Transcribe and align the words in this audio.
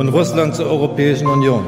und 0.00 0.08
Russland 0.08 0.54
zur 0.54 0.64
Europäischen 0.64 1.26
Union. 1.26 1.62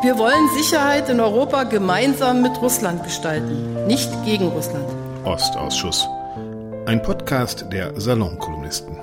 Wir 0.00 0.16
wollen 0.16 0.48
Sicherheit 0.50 1.08
in 1.08 1.18
Europa 1.18 1.64
gemeinsam 1.64 2.40
mit 2.40 2.52
Russland 2.62 3.02
gestalten, 3.02 3.84
nicht 3.88 4.08
gegen 4.24 4.46
Russland. 4.46 4.88
Ostausschuss. 5.24 6.06
Ein 6.86 7.02
Podcast 7.02 7.66
der 7.72 8.00
Salonkolumnisten. 8.00 8.96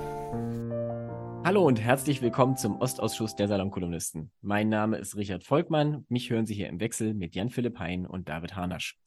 Hallo 1.44 1.66
und 1.66 1.82
herzlich 1.82 2.22
willkommen 2.22 2.56
zum 2.56 2.80
Ostausschuss 2.80 3.36
der 3.36 3.46
Salonkolumnisten. 3.46 4.30
Mein 4.40 4.70
Name 4.70 4.96
ist 4.96 5.18
Richard 5.18 5.44
Volkmann. 5.44 6.06
Mich 6.08 6.30
hören 6.30 6.46
Sie 6.46 6.54
hier 6.54 6.70
im 6.70 6.80
Wechsel 6.80 7.12
mit 7.12 7.34
Jan-Philipp 7.34 7.78
Hein 7.78 8.06
und 8.06 8.26
David 8.30 8.56
Harnasch. 8.56 8.98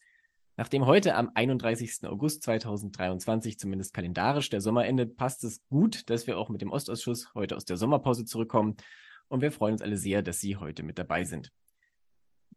Nachdem 0.57 0.85
heute 0.85 1.15
am 1.15 1.31
31. 1.33 2.01
August 2.07 2.43
2023 2.43 3.57
zumindest 3.57 3.95
kalendarisch 3.95 4.51
der 4.51 4.61
Sommer 4.61 4.85
endet, 4.85 5.17
passt 5.17 5.43
es 5.43 5.63
gut, 5.69 6.07
dass 6.11 6.27
wir 6.27 6.37
auch 6.37 6.49
mit 6.49 6.61
dem 6.61 6.71
Ostausschuss 6.71 7.33
heute 7.33 7.55
aus 7.55 7.65
der 7.65 7.77
Sommerpause 7.77 8.25
zurückkommen 8.25 8.77
und 9.29 9.41
wir 9.41 9.51
freuen 9.51 9.73
uns 9.73 9.81
alle 9.81 9.97
sehr, 9.97 10.21
dass 10.21 10.39
Sie 10.39 10.57
heute 10.57 10.83
mit 10.83 10.99
dabei 10.99 11.23
sind. 11.23 11.51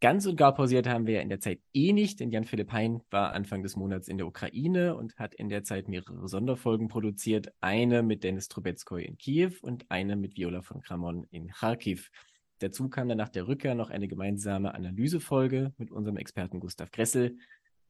Ganz 0.01 0.27
und 0.27 0.35
gar 0.35 0.53
pausiert 0.53 0.89
haben 0.89 1.07
wir 1.07 1.23
in 1.23 1.29
der 1.29 1.39
Zeit 1.39 1.61
eh 1.73 1.93
nicht, 1.93 2.19
denn 2.19 2.33
Jan-Philipp 2.33 2.73
Hein 2.73 3.03
war 3.11 3.35
Anfang 3.35 3.63
des 3.63 3.77
Monats 3.77 4.09
in 4.09 4.19
der 4.19 4.27
Ukraine 4.27 4.97
und 4.97 5.17
hat 5.17 5.33
in 5.33 5.49
der 5.49 5.63
Zeit 5.63 5.87
mehrere 5.87 6.29
Sonderfolgen 6.29 6.89
produziert. 6.89 7.53
Eine 7.61 8.03
mit 8.03 8.25
Denis 8.25 8.49
Trubetskoy 8.49 9.05
in 9.05 9.17
Kiew 9.17 9.53
und 9.63 9.89
eine 9.93 10.17
mit 10.17 10.37
Viola 10.37 10.63
von 10.63 10.81
Kramon 10.81 11.29
in 11.31 11.47
Kharkiv. 11.47 12.11
Dazu 12.59 12.89
kam 12.89 13.09
dann 13.09 13.19
nach 13.19 13.29
der 13.29 13.47
Rückkehr 13.47 13.77
noch 13.77 13.91
eine 13.91 14.09
gemeinsame 14.09 14.75
Analysefolge 14.75 15.73
mit 15.79 15.93
unserem 15.93 16.17
Experten 16.17 16.59
Gustav 16.59 16.91
Gressel, 16.91 17.37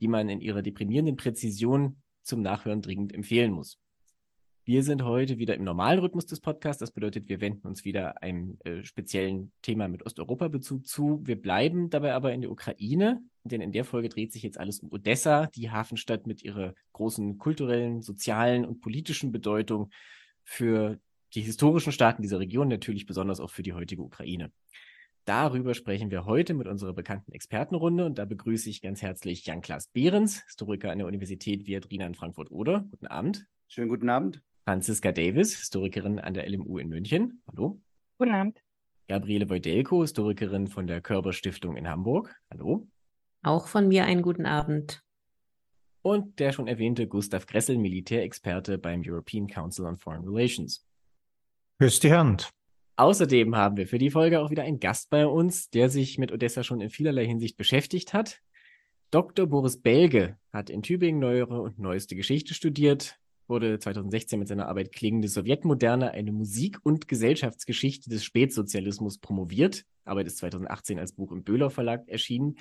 die 0.00 0.08
man 0.08 0.28
in 0.28 0.42
ihrer 0.42 0.60
deprimierenden 0.60 1.16
Präzision 1.16 2.02
zum 2.22 2.42
Nachhören 2.42 2.82
dringend 2.82 3.14
empfehlen 3.14 3.52
muss. 3.52 3.78
Wir 4.64 4.84
sind 4.84 5.02
heute 5.02 5.38
wieder 5.38 5.56
im 5.56 5.64
normalen 5.64 5.98
Rhythmus 5.98 6.24
des 6.26 6.38
Podcasts. 6.38 6.78
Das 6.78 6.92
bedeutet, 6.92 7.28
wir 7.28 7.40
wenden 7.40 7.66
uns 7.66 7.84
wieder 7.84 8.22
einem 8.22 8.58
äh, 8.62 8.84
speziellen 8.84 9.50
Thema 9.60 9.88
mit 9.88 10.06
Osteuropa-Bezug 10.06 10.86
zu. 10.86 11.20
Wir 11.24 11.34
bleiben 11.34 11.90
dabei 11.90 12.14
aber 12.14 12.32
in 12.32 12.42
der 12.42 12.50
Ukraine, 12.52 13.20
denn 13.42 13.60
in 13.60 13.72
der 13.72 13.84
Folge 13.84 14.08
dreht 14.08 14.32
sich 14.32 14.44
jetzt 14.44 14.60
alles 14.60 14.78
um 14.78 14.92
Odessa, 14.92 15.48
die 15.48 15.72
Hafenstadt 15.72 16.28
mit 16.28 16.44
ihrer 16.44 16.74
großen 16.92 17.38
kulturellen, 17.38 18.02
sozialen 18.02 18.64
und 18.64 18.80
politischen 18.80 19.32
Bedeutung 19.32 19.90
für 20.44 21.00
die 21.34 21.42
historischen 21.42 21.90
Staaten 21.90 22.22
dieser 22.22 22.38
Region, 22.38 22.68
natürlich 22.68 23.04
besonders 23.04 23.40
auch 23.40 23.50
für 23.50 23.64
die 23.64 23.72
heutige 23.72 24.02
Ukraine. 24.02 24.52
Darüber 25.24 25.74
sprechen 25.74 26.12
wir 26.12 26.24
heute 26.24 26.54
mit 26.54 26.68
unserer 26.68 26.92
bekannten 26.92 27.32
Expertenrunde 27.32 28.06
und 28.06 28.16
da 28.16 28.26
begrüße 28.26 28.70
ich 28.70 28.80
ganz 28.80 29.02
herzlich 29.02 29.44
Jan-Klaas 29.44 29.88
Behrens, 29.88 30.44
Historiker 30.44 30.92
an 30.92 30.98
der 30.98 31.08
Universität 31.08 31.66
Viadrina 31.66 32.06
in 32.06 32.14
Frankfurt-Oder. 32.14 32.86
Guten 32.92 33.08
Abend. 33.08 33.46
Schönen 33.66 33.88
guten 33.88 34.08
Abend. 34.08 34.40
Franziska 34.64 35.10
Davis, 35.10 35.58
Historikerin 35.58 36.20
an 36.20 36.34
der 36.34 36.48
LMU 36.48 36.78
in 36.78 36.88
München. 36.88 37.42
Hallo. 37.48 37.80
Guten 38.18 38.32
Abend. 38.32 38.62
Gabriele 39.08 39.50
Wojdelko, 39.50 40.02
Historikerin 40.02 40.68
von 40.68 40.86
der 40.86 41.00
Körber 41.00 41.32
Stiftung 41.32 41.76
in 41.76 41.88
Hamburg. 41.88 42.32
Hallo. 42.48 42.86
Auch 43.42 43.66
von 43.66 43.88
mir 43.88 44.04
einen 44.04 44.22
guten 44.22 44.46
Abend. 44.46 45.02
Und 46.02 46.38
der 46.38 46.52
schon 46.52 46.68
erwähnte 46.68 47.08
Gustav 47.08 47.46
Gressel, 47.46 47.76
Militärexperte 47.76 48.78
beim 48.78 49.02
European 49.04 49.48
Council 49.48 49.84
on 49.84 49.98
Foreign 49.98 50.22
Relations. 50.28 50.86
Grüß 51.80 51.98
die 51.98 52.12
Hand. 52.12 52.50
Außerdem 52.94 53.56
haben 53.56 53.76
wir 53.76 53.88
für 53.88 53.98
die 53.98 54.10
Folge 54.10 54.40
auch 54.40 54.50
wieder 54.50 54.62
einen 54.62 54.78
Gast 54.78 55.10
bei 55.10 55.26
uns, 55.26 55.70
der 55.70 55.88
sich 55.88 56.18
mit 56.18 56.30
Odessa 56.30 56.62
schon 56.62 56.80
in 56.80 56.90
vielerlei 56.90 57.26
Hinsicht 57.26 57.56
beschäftigt 57.56 58.14
hat. 58.14 58.40
Dr. 59.10 59.46
Boris 59.46 59.80
Belge 59.80 60.38
hat 60.52 60.70
in 60.70 60.82
Tübingen 60.82 61.20
neuere 61.20 61.60
und 61.60 61.80
neueste 61.80 62.14
Geschichte 62.14 62.54
studiert, 62.54 63.18
wurde 63.52 63.78
2016 63.78 64.38
mit 64.38 64.48
seiner 64.48 64.66
Arbeit 64.66 64.92
Klingende 64.92 65.28
Sowjetmoderne 65.28 66.12
eine 66.12 66.32
Musik- 66.32 66.78
und 66.82 67.06
Gesellschaftsgeschichte 67.06 68.08
des 68.08 68.24
Spätsozialismus 68.24 69.18
promoviert. 69.18 69.84
Arbeit 70.06 70.26
ist 70.26 70.38
2018 70.38 70.98
als 70.98 71.12
Buch 71.12 71.30
im 71.32 71.44
Böhler 71.44 71.68
Verlag 71.68 72.08
erschienen. 72.08 72.56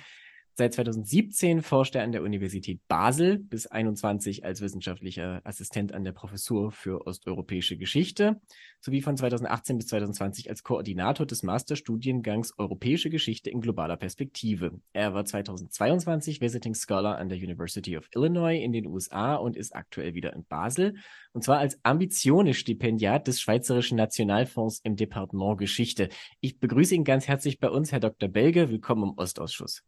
Seit 0.54 0.74
2017 0.74 1.62
forscht 1.62 1.94
er 1.94 2.02
an 2.02 2.12
der 2.12 2.22
Universität 2.22 2.86
Basel, 2.86 3.38
bis 3.38 3.66
21 3.66 4.44
als 4.44 4.60
wissenschaftlicher 4.60 5.40
Assistent 5.44 5.94
an 5.94 6.04
der 6.04 6.12
Professur 6.12 6.72
für 6.72 7.06
osteuropäische 7.06 7.78
Geschichte, 7.78 8.38
sowie 8.78 9.00
von 9.00 9.16
2018 9.16 9.78
bis 9.78 9.86
2020 9.86 10.50
als 10.50 10.62
Koordinator 10.62 11.24
des 11.24 11.42
Masterstudiengangs 11.42 12.58
Europäische 12.58 13.08
Geschichte 13.08 13.48
in 13.48 13.62
globaler 13.62 13.96
Perspektive. 13.96 14.78
Er 14.92 15.14
war 15.14 15.24
2022 15.24 16.42
Visiting 16.42 16.74
Scholar 16.74 17.16
an 17.16 17.30
der 17.30 17.38
University 17.38 17.96
of 17.96 18.10
Illinois 18.14 18.62
in 18.62 18.72
den 18.72 18.86
USA 18.86 19.36
und 19.36 19.56
ist 19.56 19.74
aktuell 19.74 20.12
wieder 20.12 20.34
in 20.34 20.44
Basel, 20.44 20.96
und 21.32 21.44
zwar 21.44 21.60
als 21.60 21.82
Ambitionestipendiat 21.82 23.26
des 23.26 23.40
Schweizerischen 23.40 23.96
Nationalfonds 23.96 24.80
im 24.84 24.96
Departement 24.96 25.56
Geschichte. 25.56 26.10
Ich 26.40 26.60
begrüße 26.60 26.94
ihn 26.94 27.04
ganz 27.04 27.26
herzlich 27.26 27.58
bei 27.58 27.70
uns, 27.70 27.90
Herr 27.90 28.00
Dr. 28.00 28.28
Belge. 28.28 28.68
Willkommen 28.68 29.04
im 29.04 29.16
Ostausschuss. 29.16 29.82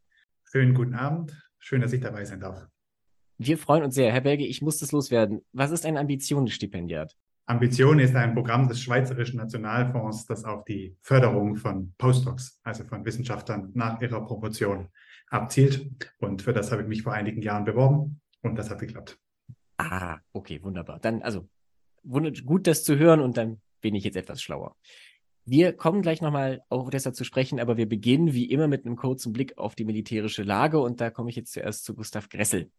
Schönen 0.57 0.73
guten 0.73 0.95
Abend. 0.95 1.37
Schön, 1.59 1.81
dass 1.81 1.93
ich 1.93 2.01
dabei 2.01 2.25
sein 2.25 2.39
darf. 2.39 2.69
Wir 3.39 3.59
freuen 3.59 3.83
uns 3.83 3.97
sehr. 3.97 4.13
Herr 4.13 4.21
Belge, 4.21 4.47
ich 4.47 4.63
muss 4.63 4.79
das 4.79 4.93
loswerden. 4.93 5.45
Was 5.53 5.73
ist 5.73 5.85
ein 5.85 5.97
Ambitionenstipendiat? 5.97 7.17
Ambition 7.47 7.99
ist 7.99 8.15
ein 8.15 8.35
Programm 8.35 8.69
des 8.69 8.81
Schweizerischen 8.81 9.39
Nationalfonds, 9.39 10.27
das 10.27 10.45
auf 10.45 10.65
die 10.65 10.97
Förderung 11.01 11.57
von 11.57 11.93
Postdocs, 11.99 12.61
also 12.63 12.85
von 12.85 13.05
Wissenschaftlern 13.05 13.73
nach 13.75 14.01
ihrer 14.01 14.25
Promotion 14.25 14.91
abzielt. 15.29 15.91
Und 16.21 16.43
für 16.43 16.53
das 16.53 16.71
habe 16.71 16.83
ich 16.83 16.89
mich 16.89 17.03
vor 17.03 17.15
einigen 17.15 17.43
Jahren 17.43 17.65
beworben 17.65 18.21
und 18.43 18.55
das 18.55 18.71
hat 18.71 18.79
geklappt. 18.79 19.19
Ah, 19.79 20.19
okay, 20.33 20.63
wunderbar. 20.63 21.01
Dann, 21.01 21.21
also, 21.23 21.49
gut, 22.05 22.69
das 22.69 22.85
zu 22.85 22.97
hören 22.97 23.19
und 23.19 23.37
dann 23.37 23.61
bin 23.81 23.97
ich 23.97 24.05
jetzt 24.05 24.17
etwas 24.17 24.41
schlauer. 24.41 24.77
Wir 25.47 25.75
kommen 25.75 26.01
gleich 26.01 26.23
nochmal 26.23 26.63
auf 26.71 26.87
Odessa 26.87 27.13
zu 27.13 27.23
sprechen, 27.25 27.61
aber 27.61 27.77
wir 27.77 27.87
beginnen 27.89 28.33
wie 28.33 28.47
immer 28.51 28.67
mit 28.67 28.87
einem 28.87 28.97
kurzen 28.97 29.33
Blick 29.33 29.59
auf 29.59 29.75
die 29.75 29.85
militärische 29.85 30.43
Lage 30.43 30.81
und 30.81 31.01
da 31.01 31.11
komme 31.11 31.29
ich 31.29 31.37
jetzt 31.37 31.53
zuerst 31.53 31.85
zu 31.85 31.95
Gustav 31.95 32.31
Gressel. 32.31 32.71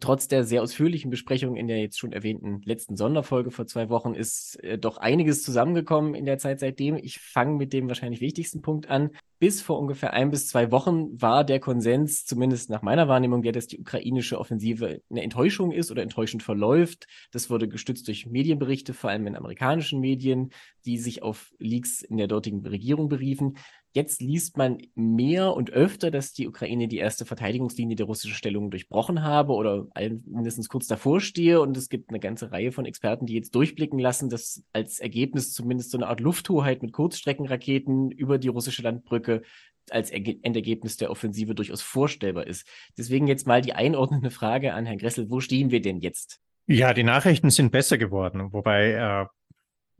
Trotz 0.00 0.26
der 0.28 0.44
sehr 0.44 0.62
ausführlichen 0.62 1.10
Besprechung 1.10 1.56
in 1.56 1.68
der 1.68 1.80
jetzt 1.80 1.98
schon 1.98 2.12
erwähnten 2.12 2.60
letzten 2.64 2.96
Sonderfolge 2.96 3.50
vor 3.50 3.66
zwei 3.66 3.88
Wochen 3.88 4.14
ist 4.14 4.62
äh, 4.64 4.78
doch 4.78 4.96
einiges 4.96 5.42
zusammengekommen 5.42 6.14
in 6.14 6.24
der 6.24 6.38
Zeit 6.38 6.60
seitdem. 6.60 6.96
Ich 6.96 7.20
fange 7.20 7.56
mit 7.56 7.72
dem 7.72 7.88
wahrscheinlich 7.88 8.20
wichtigsten 8.20 8.62
Punkt 8.62 8.88
an. 8.88 9.10
Bis 9.38 9.60
vor 9.60 9.78
ungefähr 9.78 10.14
ein 10.14 10.30
bis 10.30 10.48
zwei 10.48 10.70
Wochen 10.70 11.20
war 11.20 11.44
der 11.44 11.60
Konsens, 11.60 12.24
zumindest 12.24 12.70
nach 12.70 12.82
meiner 12.82 13.06
Wahrnehmung, 13.06 13.42
der, 13.42 13.52
dass 13.52 13.66
die 13.66 13.78
ukrainische 13.78 14.38
Offensive 14.38 15.02
eine 15.10 15.22
Enttäuschung 15.22 15.72
ist 15.72 15.90
oder 15.90 16.02
enttäuschend 16.02 16.42
verläuft. 16.42 17.06
Das 17.32 17.50
wurde 17.50 17.68
gestützt 17.68 18.08
durch 18.08 18.26
Medienberichte, 18.26 18.94
vor 18.94 19.10
allem 19.10 19.26
in 19.26 19.36
amerikanischen 19.36 20.00
Medien, 20.00 20.50
die 20.86 20.98
sich 20.98 21.22
auf 21.22 21.52
Leaks 21.58 22.00
in 22.00 22.16
der 22.16 22.28
dortigen 22.28 22.66
Regierung 22.66 23.08
beriefen. 23.08 23.58
Jetzt 23.96 24.20
liest 24.20 24.58
man 24.58 24.76
mehr 24.94 25.54
und 25.54 25.70
öfter, 25.70 26.10
dass 26.10 26.34
die 26.34 26.46
Ukraine 26.46 26.86
die 26.86 26.98
erste 26.98 27.24
Verteidigungslinie 27.24 27.96
der 27.96 28.04
russischen 28.04 28.34
Stellung 28.34 28.70
durchbrochen 28.70 29.22
habe 29.22 29.54
oder 29.54 29.86
mindestens 30.26 30.68
kurz 30.68 30.86
davor 30.86 31.18
stehe. 31.18 31.62
Und 31.62 31.78
es 31.78 31.88
gibt 31.88 32.10
eine 32.10 32.20
ganze 32.20 32.52
Reihe 32.52 32.72
von 32.72 32.84
Experten, 32.84 33.24
die 33.24 33.32
jetzt 33.32 33.54
durchblicken 33.54 33.98
lassen, 33.98 34.28
dass 34.28 34.62
als 34.74 35.00
Ergebnis 35.00 35.54
zumindest 35.54 35.92
so 35.92 35.96
eine 35.96 36.08
Art 36.08 36.20
Lufthoheit 36.20 36.82
mit 36.82 36.92
Kurzstreckenraketen 36.92 38.10
über 38.10 38.36
die 38.36 38.48
russische 38.48 38.82
Landbrücke 38.82 39.40
als 39.88 40.10
Endergebnis 40.10 40.98
der 40.98 41.10
Offensive 41.10 41.54
durchaus 41.54 41.80
vorstellbar 41.80 42.46
ist. 42.46 42.68
Deswegen 42.98 43.26
jetzt 43.26 43.46
mal 43.46 43.62
die 43.62 43.72
einordnende 43.72 44.30
Frage 44.30 44.74
an 44.74 44.84
Herrn 44.84 44.98
Gressel, 44.98 45.30
wo 45.30 45.40
stehen 45.40 45.70
wir 45.70 45.80
denn 45.80 46.00
jetzt? 46.00 46.42
Ja, 46.66 46.92
die 46.92 47.02
Nachrichten 47.02 47.48
sind 47.48 47.72
besser 47.72 47.96
geworden, 47.96 48.52
wobei 48.52 48.90
äh, 48.90 49.26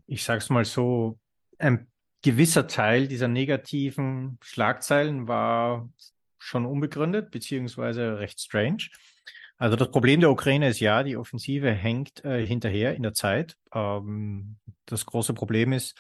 ich 0.07 0.23
sage 0.23 0.41
es 0.41 0.51
mal 0.51 0.67
so, 0.67 1.19
ein 1.59 1.87
gewisser 2.27 2.67
Teil 2.67 3.07
dieser 3.07 3.29
negativen 3.29 4.39
Schlagzeilen 4.43 5.29
war 5.29 5.89
schon 6.39 6.67
unbegründet, 6.67 7.31
beziehungsweise 7.31 8.19
recht 8.19 8.41
strange. 8.41 8.89
Also 9.59 9.77
das 9.77 9.93
Problem 9.93 10.19
der 10.19 10.33
Ukraine 10.33 10.69
ist 10.69 10.81
ja, 10.81 11.05
die 11.05 11.17
Offensive 11.17 11.71
hängt 11.71 12.25
äh, 12.25 12.45
hinterher 12.45 12.97
in 12.97 13.05
der 13.05 13.15
Zeit. 13.15 13.57
Ähm, 13.73 14.57
das 14.87 15.07
große 15.07 15.35
Problem 15.35 15.73
ist, 15.73 15.97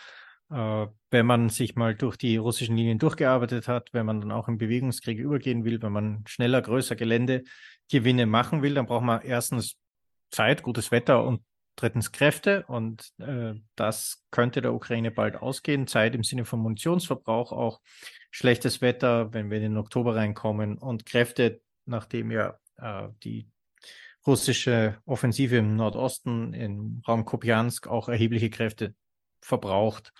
äh, 0.51 0.87
wenn 1.13 1.27
man 1.27 1.49
sich 1.49 1.77
mal 1.77 1.95
durch 1.95 2.17
die 2.17 2.39
russischen 2.39 2.77
Linien 2.77 2.99
durchgearbeitet 2.99 3.69
hat, 3.69 3.91
wenn 3.93 4.05
man 4.05 4.21
dann 4.21 4.33
auch 4.33 4.49
im 4.49 4.59
Bewegungskrieg 4.59 5.21
übergehen 5.21 5.65
will, 5.65 5.81
wenn 5.81 5.93
man 5.93 6.25
schneller, 6.27 6.61
größer 6.61 6.97
Geländegewinne 6.97 8.27
machen 8.27 8.63
will, 8.63 8.75
dann 8.75 8.87
braucht 8.87 9.05
man 9.05 9.23
erstens 9.23 9.77
Zeit, 10.33 10.65
gutes 10.65 10.91
Wetter 10.91 11.23
und 11.23 11.41
drittens 11.77 12.11
Kräfte 12.11 12.65
und 12.67 13.13
äh, 13.19 13.55
das 13.77 14.25
könnte 14.31 14.63
der 14.63 14.75
Ukraine 14.75 15.11
bald 15.11 15.37
ausgehen. 15.37 15.87
Zeit 15.87 16.15
im 16.15 16.25
Sinne 16.25 16.45
von 16.45 16.61
Munitionsverbrauch, 16.61 17.53
auch 17.53 17.81
schlechtes 18.31 18.81
Wetter, 18.81 19.33
wenn 19.33 19.51
wir 19.51 19.59
in 19.59 19.65
den 19.65 19.77
Oktober 19.77 20.17
reinkommen 20.17 20.79
und 20.79 21.07
Kräfte, 21.07 21.61
nachdem 21.85 22.31
ja 22.31 22.59
äh, 22.79 23.09
die 23.23 23.49
russische 24.27 24.99
Offensive 25.05 25.57
im 25.57 25.77
Nordosten, 25.77 26.53
im 26.53 27.03
Raum 27.07 27.25
Kopiansk 27.25 27.87
auch 27.87 28.09
erhebliche 28.09 28.51
Kräfte 28.51 28.95
verbraucht, 29.41 30.13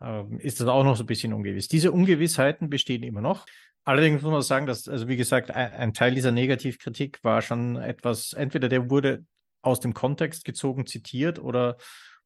äh, 0.00 0.24
ist 0.38 0.60
das 0.60 0.68
auch 0.68 0.84
noch 0.84 0.96
so 0.96 1.04
ein 1.04 1.06
bisschen 1.06 1.32
ungewiss. 1.32 1.68
Diese 1.68 1.92
Ungewissheiten 1.92 2.70
bestehen 2.70 3.02
immer 3.02 3.20
noch. 3.20 3.46
Allerdings 3.84 4.22
muss 4.22 4.32
man 4.32 4.42
sagen, 4.42 4.66
dass, 4.66 4.88
also 4.88 5.08
wie 5.08 5.16
gesagt, 5.16 5.50
ein, 5.50 5.72
ein 5.72 5.94
Teil 5.94 6.14
dieser 6.14 6.32
Negativkritik 6.32 7.18
war 7.22 7.42
schon 7.42 7.76
etwas, 7.76 8.32
entweder 8.32 8.68
der 8.68 8.90
wurde 8.90 9.24
aus 9.62 9.80
dem 9.80 9.94
Kontext 9.94 10.44
gezogen, 10.44 10.86
zitiert 10.86 11.38
oder, 11.38 11.76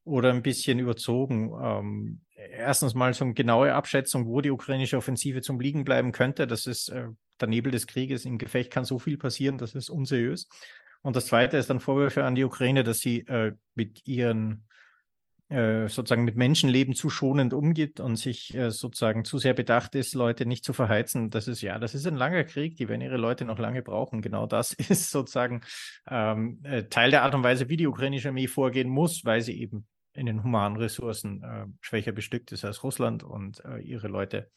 oder 0.04 0.30
ein 0.30 0.42
bisschen 0.42 0.78
überzogen. 0.78 1.52
Ähm, 1.62 2.20
erstens 2.34 2.94
mal 2.94 3.14
so 3.14 3.24
eine 3.24 3.34
genaue 3.34 3.74
Abschätzung, 3.74 4.26
wo 4.26 4.40
die 4.40 4.50
ukrainische 4.50 4.96
Offensive 4.96 5.42
zum 5.42 5.60
Liegen 5.60 5.84
bleiben 5.84 6.12
könnte. 6.12 6.46
Das 6.46 6.66
ist 6.66 6.88
äh, 6.88 7.08
der 7.40 7.48
Nebel 7.48 7.72
des 7.72 7.86
Krieges. 7.86 8.24
Im 8.24 8.38
Gefecht 8.38 8.70
kann 8.70 8.84
so 8.84 8.98
viel 8.98 9.18
passieren, 9.18 9.58
das 9.58 9.74
ist 9.74 9.90
unseriös. 9.90 10.48
Und 11.02 11.16
das 11.16 11.26
Zweite 11.26 11.58
ist 11.58 11.68
dann 11.68 11.80
Vorwürfe 11.80 12.24
an 12.24 12.34
die 12.34 12.44
Ukraine, 12.44 12.82
dass 12.82 12.98
sie 12.98 13.20
äh, 13.26 13.52
mit 13.74 14.06
ihren 14.06 14.66
sozusagen 15.88 16.24
mit 16.24 16.36
Menschenleben 16.36 16.94
zu 16.94 17.10
schonend 17.10 17.52
umgeht 17.52 18.00
und 18.00 18.16
sich 18.16 18.54
äh, 18.54 18.70
sozusagen 18.70 19.24
zu 19.24 19.38
sehr 19.38 19.54
bedacht 19.54 19.94
ist, 19.94 20.14
Leute 20.14 20.46
nicht 20.46 20.64
zu 20.64 20.72
verheizen. 20.72 21.30
Das 21.30 21.48
ist 21.48 21.60
ja, 21.60 21.78
das 21.78 21.94
ist 21.94 22.06
ein 22.06 22.16
langer 22.16 22.44
Krieg, 22.44 22.76
die 22.76 22.88
werden 22.88 23.00
ihre 23.00 23.16
Leute 23.16 23.44
noch 23.44 23.58
lange 23.58 23.82
brauchen. 23.82 24.22
Genau 24.22 24.46
das 24.46 24.72
ist 24.88 25.10
sozusagen 25.10 25.62
ähm, 26.08 26.60
äh, 26.64 26.84
Teil 26.84 27.10
der 27.10 27.22
Art 27.22 27.34
und 27.34 27.44
Weise, 27.44 27.68
wie 27.68 27.76
die 27.76 27.86
ukrainische 27.86 28.28
Armee 28.28 28.46
vorgehen 28.46 28.88
muss, 28.88 29.24
weil 29.24 29.40
sie 29.40 29.60
eben 29.60 29.86
in 30.12 30.26
den 30.26 30.42
humanen 30.42 30.76
Ressourcen 30.76 31.42
äh, 31.42 31.66
schwächer 31.80 32.12
bestückt 32.12 32.52
ist 32.52 32.64
als 32.64 32.82
Russland 32.82 33.22
und 33.22 33.64
äh, 33.64 33.78
ihre 33.78 34.08
Leute 34.08 34.50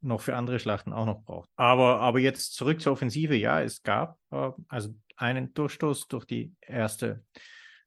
noch 0.00 0.20
für 0.20 0.36
andere 0.36 0.58
Schlachten 0.58 0.92
auch 0.92 1.06
noch 1.06 1.22
braucht. 1.22 1.48
Aber, 1.56 2.00
aber 2.00 2.18
jetzt 2.18 2.54
zurück 2.54 2.80
zur 2.80 2.92
Offensive. 2.92 3.34
Ja, 3.36 3.62
es 3.62 3.82
gab 3.82 4.18
äh, 4.30 4.50
also 4.68 4.94
einen 5.16 5.54
Durchstoß 5.54 6.08
durch 6.08 6.24
die 6.24 6.52
erste 6.60 7.24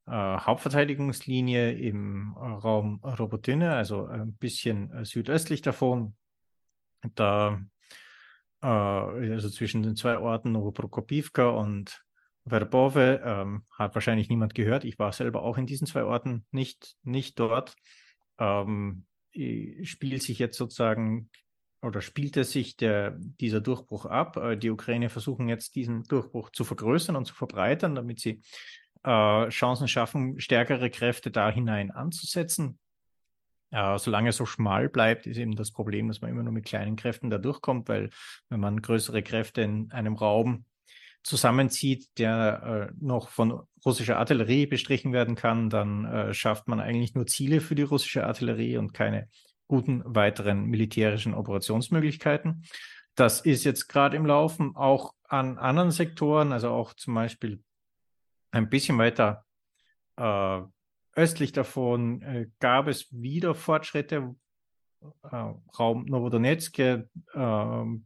äh, 0.07 0.11
Hauptverteidigungslinie 0.11 1.73
im 1.73 2.33
äh, 2.37 2.39
Raum 2.39 3.01
Robotine, 3.03 3.75
also 3.75 4.05
ein 4.05 4.33
bisschen 4.33 4.89
äh, 4.91 5.03
südöstlich 5.03 5.61
davon. 5.61 6.15
Da, 7.15 7.61
äh, 8.61 8.67
also 8.67 9.49
zwischen 9.49 9.83
den 9.83 9.97
zwei 9.97 10.17
Orten 10.17 10.53
Novoprokopivka 10.53 11.49
und 11.49 12.03
Verbove, 12.47 13.21
ähm, 13.21 13.65
hat 13.69 13.95
wahrscheinlich 13.95 14.29
niemand 14.29 14.55
gehört. 14.55 14.85
Ich 14.85 14.97
war 14.97 15.11
selber 15.11 15.41
auch 15.41 15.57
in 15.57 15.65
diesen 15.65 15.87
zwei 15.87 16.05
Orten 16.05 16.45
nicht, 16.51 16.95
nicht 17.03 17.37
dort. 17.37 17.75
Ähm, 18.39 19.05
spielt 19.83 20.23
sich 20.23 20.39
jetzt 20.39 20.57
sozusagen 20.57 21.29
oder 21.81 22.01
spielte 22.01 22.45
sich 22.45 22.77
der, 22.77 23.11
dieser 23.17 23.59
Durchbruch 23.59 24.05
ab. 24.05 24.39
Die 24.61 24.71
Ukraine 24.71 25.09
versuchen 25.09 25.49
jetzt 25.49 25.75
diesen 25.75 26.03
Durchbruch 26.05 26.49
zu 26.51 26.63
vergrößern 26.63 27.15
und 27.15 27.25
zu 27.25 27.35
verbreitern, 27.35 27.93
damit 27.93 28.19
sie 28.19 28.41
äh, 29.07 29.49
Chancen 29.49 29.87
schaffen, 29.87 30.39
stärkere 30.39 30.89
Kräfte 30.89 31.31
da 31.31 31.49
hinein 31.49 31.91
anzusetzen. 31.91 32.77
Äh, 33.71 33.97
solange 33.97 34.29
es 34.29 34.37
so 34.37 34.45
schmal 34.45 34.89
bleibt, 34.89 35.27
ist 35.27 35.37
eben 35.37 35.55
das 35.55 35.71
Problem, 35.71 36.09
dass 36.09 36.21
man 36.21 36.29
immer 36.29 36.43
nur 36.43 36.53
mit 36.53 36.65
kleinen 36.65 36.97
Kräften 36.97 37.29
da 37.29 37.37
durchkommt, 37.37 37.87
weil 37.87 38.09
wenn 38.49 38.59
man 38.59 38.81
größere 38.81 39.23
Kräfte 39.23 39.61
in 39.61 39.91
einem 39.91 40.15
Raum 40.15 40.65
zusammenzieht, 41.23 42.07
der 42.17 42.89
äh, 42.89 42.93
noch 42.99 43.29
von 43.29 43.61
russischer 43.85 44.17
Artillerie 44.17 44.65
bestrichen 44.65 45.13
werden 45.13 45.35
kann, 45.35 45.69
dann 45.69 46.05
äh, 46.05 46.33
schafft 46.33 46.67
man 46.67 46.79
eigentlich 46.79 47.15
nur 47.15 47.27
Ziele 47.27 47.61
für 47.61 47.75
die 47.75 47.83
russische 47.83 48.25
Artillerie 48.25 48.77
und 48.77 48.93
keine 48.93 49.29
guten 49.67 50.01
weiteren 50.05 50.65
militärischen 50.65 51.33
Operationsmöglichkeiten. 51.33 52.63
Das 53.15 53.41
ist 53.41 53.63
jetzt 53.63 53.87
gerade 53.87 54.15
im 54.15 54.25
Laufen 54.25 54.75
auch 54.75 55.13
an 55.27 55.57
anderen 55.57 55.91
Sektoren, 55.91 56.53
also 56.53 56.69
auch 56.69 56.93
zum 56.93 57.15
Beispiel 57.15 57.61
ein 58.51 58.69
bisschen 58.69 58.97
weiter 58.97 59.45
äh, 60.17 60.61
östlich 61.15 61.51
davon 61.51 62.21
äh, 62.21 62.47
gab 62.59 62.87
es 62.87 63.07
wieder 63.11 63.55
Fortschritte. 63.55 64.35
Äh, 65.31 65.53
Raum 65.77 66.05
Novodonetsk, 66.05 66.79
äh, 66.79 67.03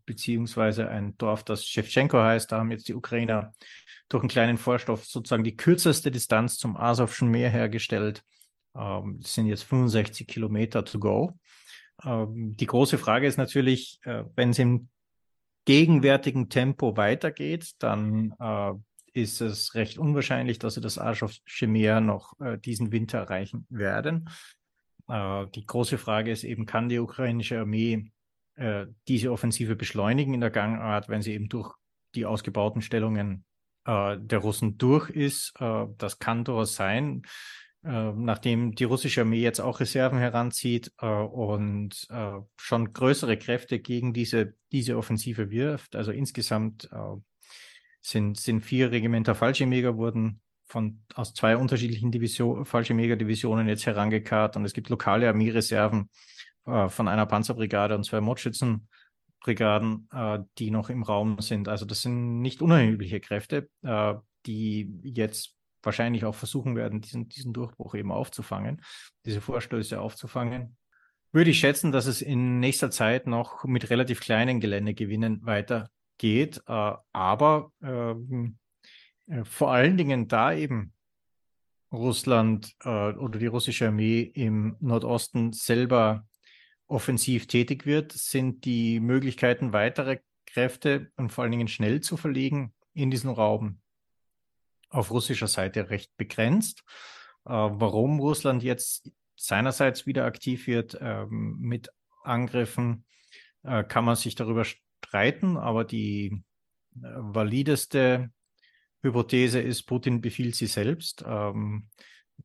beziehungsweise 0.06 0.90
ein 0.90 1.18
Dorf, 1.18 1.44
das 1.44 1.66
Shevchenko 1.66 2.18
heißt. 2.18 2.52
Da 2.52 2.60
haben 2.60 2.72
jetzt 2.72 2.88
die 2.88 2.94
Ukrainer 2.94 3.54
durch 4.10 4.24
einen 4.24 4.30
kleinen 4.30 4.58
Vorstoff 4.58 5.06
sozusagen 5.06 5.44
die 5.44 5.56
kürzeste 5.56 6.12
Distanz 6.12 6.58
zum 6.58 6.76
Asowschen 6.76 7.30
Meer 7.30 7.50
hergestellt. 7.50 8.24
Ähm, 8.76 9.20
das 9.22 9.34
sind 9.34 9.48
jetzt 9.48 9.64
65 9.64 10.28
Kilometer 10.28 10.84
to 10.84 11.00
go. 11.00 11.34
Ähm, 12.04 12.56
die 12.58 12.66
große 12.66 12.98
Frage 12.98 13.28
ist 13.28 13.38
natürlich, 13.38 14.00
äh, 14.04 14.24
wenn 14.36 14.50
es 14.50 14.60
im 14.60 14.90
gegenwärtigen 15.66 16.50
Tempo 16.50 16.98
weitergeht, 16.98 17.72
dann 17.80 18.34
äh, 18.40 18.74
ist 19.14 19.42
es 19.42 19.76
recht 19.76 19.98
unwahrscheinlich, 19.98 20.60
dass 20.60 20.76
sie 20.76 20.82
das 20.82 20.98
Aschowsche 20.98 21.68
Meer 21.68 22.02
noch 22.02 22.40
äh, 22.40 22.58
diesen 22.58 22.92
Winter 22.92 23.20
erreichen 23.20 23.66
werden. 23.70 24.30
Äh, 25.08 25.48
die 25.56 25.66
große 25.66 25.98
Frage 25.98 26.32
ist 26.32 26.44
eben, 26.44 26.66
kann 26.66 26.90
die 26.90 27.00
ukrainische 27.00 27.60
Armee 27.60 28.12
äh, 28.56 28.86
diese 29.08 29.32
Offensive 29.32 29.76
beschleunigen 29.76 30.34
in 30.34 30.42
der 30.42 30.52
Gangart, 30.52 31.10
wenn 31.10 31.22
sie 31.22 31.34
eben 31.34 31.50
durch 31.50 31.74
die 32.16 32.26
ausgebauten 32.26 32.82
Stellungen 32.82 33.46
äh, 33.86 34.18
der 34.20 34.40
Russen 34.40 34.78
durch 34.78 35.10
ist? 35.10 35.54
Äh, 35.60 35.88
das 35.98 36.20
kann 36.20 36.44
durchaus 36.44 36.76
sein. 36.76 37.24
Äh, 37.84 38.12
nachdem 38.14 38.76
die 38.76 38.84
russische 38.84 39.22
Armee 39.22 39.42
jetzt 39.42 39.60
auch 39.60 39.80
Reserven 39.80 40.20
heranzieht 40.20 40.92
und 41.00 42.08
schon 42.56 42.94
größere 42.94 43.38
Kräfte 43.38 43.80
gegen 43.80 44.14
diese, 44.14 44.54
diese 44.72 44.98
Offensive 44.98 45.50
wirft, 45.50 45.96
also 45.96 46.12
insgesamt 46.12 46.90
sind, 48.02 48.40
sind 48.40 48.62
vier 48.62 48.92
Regimenter 48.92 49.36
Fallschirmjäger 49.36 49.96
wurden 49.96 50.42
von, 50.66 51.04
aus 51.16 51.34
zwei 51.34 51.58
unterschiedlichen 51.58 52.12
Division, 52.12 52.66
Fallschirmjäger-Divisionen 52.66 53.68
jetzt 53.68 53.86
herangekarrt 53.86 54.56
und 54.56 54.66
es 54.66 54.74
gibt 54.74 54.90
lokale 54.90 55.28
Armeereserven 55.28 56.10
äh, 56.66 56.90
von 56.90 57.08
einer 57.08 57.26
Panzerbrigade 57.26 57.96
und 57.96 58.06
zwei 58.06 58.22
Mordschützenbrigaden, 58.22 60.08
äh, 60.12 60.40
die 60.58 60.72
noch 60.72 60.90
im 60.90 61.04
Raum 61.04 61.40
sind. 61.42 61.68
Also 61.68 61.86
das 61.86 62.02
sind 62.02 62.42
nicht 62.42 62.62
unerhebliche 62.62 63.20
Kräfte, 63.20 63.70
äh, 63.84 64.16
die 64.46 64.92
jetzt 65.04 65.56
wahrscheinlich 65.84 66.26
auch 66.26 66.36
versuchen 66.36 66.76
werden, 66.76 67.02
diesen, 67.02 67.28
diesen 67.28 67.54
Durchbruch 67.54 67.96
eben 67.96 68.12
aufzufangen, 68.12 68.82
diese 69.26 69.42
Vorstöße 69.42 70.00
aufzufangen. 70.00 70.78
Würde 71.34 71.52
ich 71.52 71.60
schätzen, 71.60 71.92
dass 71.92 72.08
es 72.08 72.22
in 72.22 72.60
nächster 72.60 72.92
Zeit 72.92 73.26
noch 73.26 73.64
mit 73.64 73.90
relativ 73.90 74.20
kleinen 74.20 74.60
Geländegewinnen 74.60 75.46
weiter 75.46 75.90
geht, 76.22 76.62
äh, 76.68 76.94
aber 77.14 77.72
ähm, 77.82 78.60
äh, 79.26 79.44
vor 79.44 79.72
allen 79.72 79.98
Dingen 79.98 80.28
da 80.28 80.54
eben 80.54 80.94
Russland 81.92 82.76
äh, 82.84 83.14
oder 83.14 83.40
die 83.40 83.48
russische 83.48 83.88
Armee 83.88 84.22
im 84.22 84.78
Nordosten 84.80 85.52
selber 85.52 86.28
offensiv 86.86 87.48
tätig 87.48 87.88
wird, 87.88 88.12
sind 88.12 88.66
die 88.66 89.00
Möglichkeiten, 89.00 89.74
weitere 89.74 90.20
Kräfte 90.46 91.12
und 91.16 91.32
vor 91.32 91.44
allen 91.44 91.52
Dingen 91.52 91.68
schnell 91.68 92.02
zu 92.02 92.18
verlegen 92.18 92.72
in 92.94 93.10
diesen 93.10 93.32
Raum 93.32 93.82
auf 94.90 95.10
russischer 95.10 95.48
Seite 95.48 95.90
recht 95.90 96.16
begrenzt. 96.18 96.84
Warum 97.44 98.20
Russland 98.20 98.62
jetzt 98.62 99.10
seinerseits 99.38 100.06
wieder 100.06 100.26
aktiv 100.26 100.68
wird 100.68 101.00
ähm, 101.02 101.58
mit 101.60 101.90
Angriffen, 102.24 103.06
kann 103.64 104.06
man 104.06 104.16
sich 104.16 104.36
darüber 104.36 104.66
streiten, 105.06 105.58
aber 105.58 105.84
die 105.84 106.44
äh, 106.96 107.00
valideste 107.02 108.32
Hypothese 109.02 109.60
ist, 109.60 109.84
Putin 109.84 110.22
befiehlt 110.22 110.56
sie 110.56 110.68
selbst. 110.68 111.24
Ähm, 111.28 111.90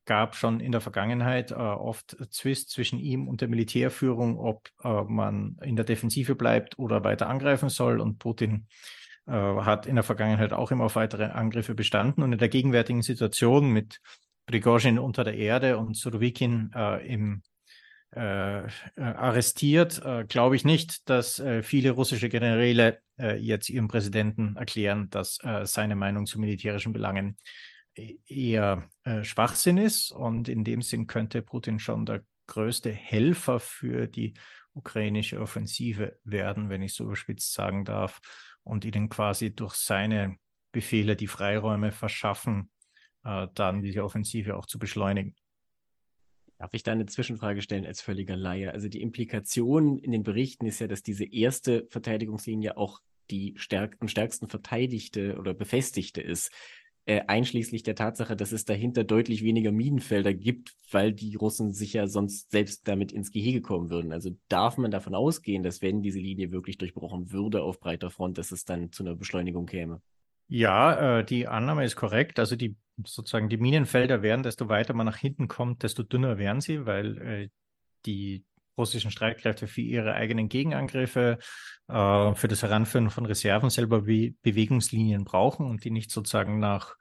gab 0.04 0.36
schon 0.36 0.60
in 0.60 0.72
der 0.72 0.80
Vergangenheit 0.80 1.50
äh, 1.50 1.54
oft 1.54 2.16
Zwist 2.30 2.70
zwischen 2.70 2.98
ihm 2.98 3.28
und 3.28 3.40
der 3.40 3.48
Militärführung, 3.48 4.38
ob 4.38 4.68
äh, 4.82 5.02
man 5.04 5.56
in 5.62 5.76
der 5.76 5.84
Defensive 5.84 6.34
bleibt 6.34 6.78
oder 6.78 7.04
weiter 7.04 7.28
angreifen 7.28 7.68
soll. 7.68 8.00
Und 8.00 8.18
Putin 8.18 8.66
äh, 9.26 9.32
hat 9.32 9.86
in 9.86 9.94
der 9.94 10.04
Vergangenheit 10.04 10.52
auch 10.52 10.70
immer 10.70 10.84
auf 10.84 10.96
weitere 10.96 11.24
Angriffe 11.24 11.74
bestanden. 11.74 12.22
Und 12.22 12.32
in 12.32 12.38
der 12.38 12.48
gegenwärtigen 12.48 13.02
Situation 13.02 13.70
mit 13.70 14.00
Prigozhin 14.46 14.98
unter 14.98 15.24
der 15.24 15.36
Erde 15.36 15.78
und 15.78 15.96
Surovikin 15.96 16.70
äh, 16.74 17.06
im 17.06 17.42
äh, 18.14 18.66
äh, 18.66 18.68
arrestiert, 18.96 20.00
äh, 20.04 20.24
glaube 20.24 20.56
ich 20.56 20.64
nicht, 20.64 21.08
dass 21.10 21.40
äh, 21.40 21.62
viele 21.62 21.90
russische 21.90 22.28
Generäle 22.28 23.00
äh, 23.18 23.36
jetzt 23.36 23.68
ihrem 23.68 23.88
Präsidenten 23.88 24.56
erklären, 24.56 25.10
dass 25.10 25.38
äh, 25.42 25.66
seine 25.66 25.96
Meinung 25.96 26.24
zu 26.24 26.38
militärischen 26.38 26.92
Belangen 26.92 27.36
e-, 27.96 28.16
eher 28.26 28.88
Schwachsinn 29.22 29.76
ist. 29.76 30.12
Und 30.12 30.48
in 30.48 30.64
dem 30.64 30.82
Sinn 30.82 31.06
könnte 31.06 31.42
Putin 31.42 31.78
schon 31.78 32.06
der 32.06 32.22
größte 32.46 32.92
Helfer 32.92 33.58
für 33.60 34.06
die 34.06 34.34
ukrainische 34.72 35.40
Offensive 35.40 36.18
werden, 36.24 36.68
wenn 36.68 36.82
ich 36.82 36.94
so 36.94 37.04
überspitzt 37.04 37.52
sagen 37.52 37.84
darf, 37.84 38.20
und 38.62 38.84
ihnen 38.84 39.08
quasi 39.08 39.54
durch 39.54 39.74
seine 39.74 40.36
Befehle 40.72 41.16
die 41.16 41.28
Freiräume 41.28 41.92
verschaffen, 41.92 42.70
dann 43.22 43.82
diese 43.82 44.04
Offensive 44.04 44.56
auch 44.56 44.66
zu 44.66 44.78
beschleunigen. 44.78 45.34
Darf 46.58 46.72
ich 46.72 46.82
da 46.82 46.92
eine 46.92 47.06
Zwischenfrage 47.06 47.60
stellen 47.62 47.86
als 47.86 48.00
völliger 48.00 48.36
Laie? 48.36 48.72
Also 48.72 48.88
die 48.88 49.02
Implikation 49.02 49.98
in 49.98 50.12
den 50.12 50.22
Berichten 50.22 50.66
ist 50.66 50.80
ja, 50.80 50.86
dass 50.86 51.02
diese 51.02 51.24
erste 51.24 51.86
Verteidigungslinie 51.90 52.76
auch 52.76 53.00
die 53.30 53.54
stärk 53.56 53.96
am 54.00 54.08
stärksten 54.08 54.48
verteidigte 54.48 55.36
oder 55.38 55.52
befestigte 55.52 56.20
ist 56.20 56.50
äh, 57.06 57.22
einschließlich 57.28 57.84
der 57.84 57.94
Tatsache, 57.94 58.36
dass 58.36 58.52
es 58.52 58.64
dahinter 58.64 59.04
deutlich 59.04 59.44
weniger 59.44 59.70
Minenfelder 59.70 60.34
gibt, 60.34 60.74
weil 60.90 61.12
die 61.12 61.36
Russen 61.36 61.72
sich 61.72 61.92
ja 61.92 62.08
sonst 62.08 62.50
selbst 62.50 62.86
damit 62.88 63.12
ins 63.12 63.30
Gehege 63.30 63.62
kommen 63.62 63.90
würden. 63.90 64.12
Also 64.12 64.30
darf 64.48 64.76
man 64.76 64.90
davon 64.90 65.14
ausgehen, 65.14 65.62
dass 65.62 65.82
wenn 65.82 66.02
diese 66.02 66.18
Linie 66.18 66.50
wirklich 66.50 66.78
durchbrochen 66.78 67.30
würde 67.30 67.62
auf 67.62 67.78
breiter 67.78 68.10
Front, 68.10 68.38
dass 68.38 68.50
es 68.50 68.64
dann 68.64 68.90
zu 68.90 69.04
einer 69.04 69.14
Beschleunigung 69.14 69.66
käme? 69.66 70.02
Ja, 70.48 71.18
äh, 71.18 71.24
die 71.24 71.48
Annahme 71.48 71.84
ist 71.84 71.96
korrekt. 71.96 72.38
Also 72.38 72.56
die 72.56 72.76
sozusagen 73.04 73.48
die 73.48 73.58
Minenfelder 73.58 74.22
werden, 74.22 74.42
desto 74.42 74.68
weiter 74.68 74.94
man 74.94 75.06
nach 75.06 75.18
hinten 75.18 75.48
kommt, 75.48 75.82
desto 75.82 76.02
dünner 76.02 76.38
werden 76.38 76.60
sie, 76.60 76.86
weil 76.86 77.18
äh, 77.18 77.48
die 78.06 78.44
russischen 78.78 79.10
Streitkräfte 79.10 79.66
für 79.66 79.80
ihre 79.80 80.14
eigenen 80.14 80.48
Gegenangriffe, 80.48 81.38
äh, 81.88 82.34
für 82.34 82.48
das 82.48 82.62
Heranführen 82.62 83.10
von 83.10 83.26
Reserven 83.26 83.70
selber 83.70 84.02
Be 84.02 84.34
Bewegungslinien 84.42 85.24
brauchen 85.24 85.66
und 85.66 85.84
die 85.84 85.90
nicht 85.90 86.10
sozusagen 86.10 86.58
nach, 86.58 86.94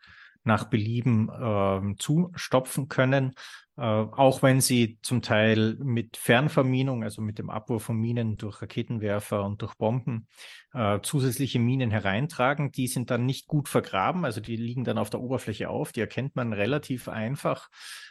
nach 0.44 0.66
Belieben 0.66 1.30
äh, 1.30 1.96
zustopfen 1.98 2.88
können. 2.88 3.34
Äh, 3.77 3.82
auch 3.82 4.41
wenn 4.41 4.62
sie 4.62 5.00
zum 5.01 5.22
Teil 5.22 5.75
mit 5.79 6.15
Fernverminung, 6.15 7.03
also 7.03 7.22
mit 7.22 7.39
dem 7.39 7.50
Abwurf 7.50 7.84
von 7.84 7.98
Minen 7.98 8.38
durch 8.38 8.62
Raketenwerfer 8.62 9.44
und 9.44 9.62
durch 9.62 9.75
Bomben, 9.75 10.27
äh, 10.74 11.00
zusätzliche 11.01 11.60
Minen 11.60 11.91
hereintragen. 11.91 12.72
Die 12.72 12.88
sind 12.88 13.12
dann 13.12 13.25
nicht 13.25 13.48
gut 13.48 13.67
vergraben, 13.67 14.24
also 14.24 14.39
die 14.39 14.55
liegen 14.55 14.86
dann 14.86 14.98
auf 14.98 15.10
der 15.10 15.20
Oberfläche 15.20 15.70
auf. 15.70 15.91
Die 15.91 16.00
erkennt 16.00 16.36
man 16.36 16.53
relativ 16.53 17.10
einfach 17.10 17.70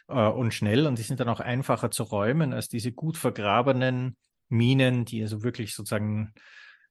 äh, 0.09 0.15
und 0.15 0.53
schnell 0.53 0.87
und 0.87 0.99
die 0.99 1.03
sind 1.03 1.21
dann 1.21 1.31
auch 1.31 1.41
einfacher 1.41 1.91
zu 1.91 2.03
räumen 2.03 2.53
als 2.53 2.69
diese 2.69 2.93
gut 2.93 3.17
vergrabenen 3.17 4.17
Minen, 4.51 5.07
die 5.07 5.23
also 5.23 5.43
wirklich 5.43 5.75
sozusagen 5.75 6.35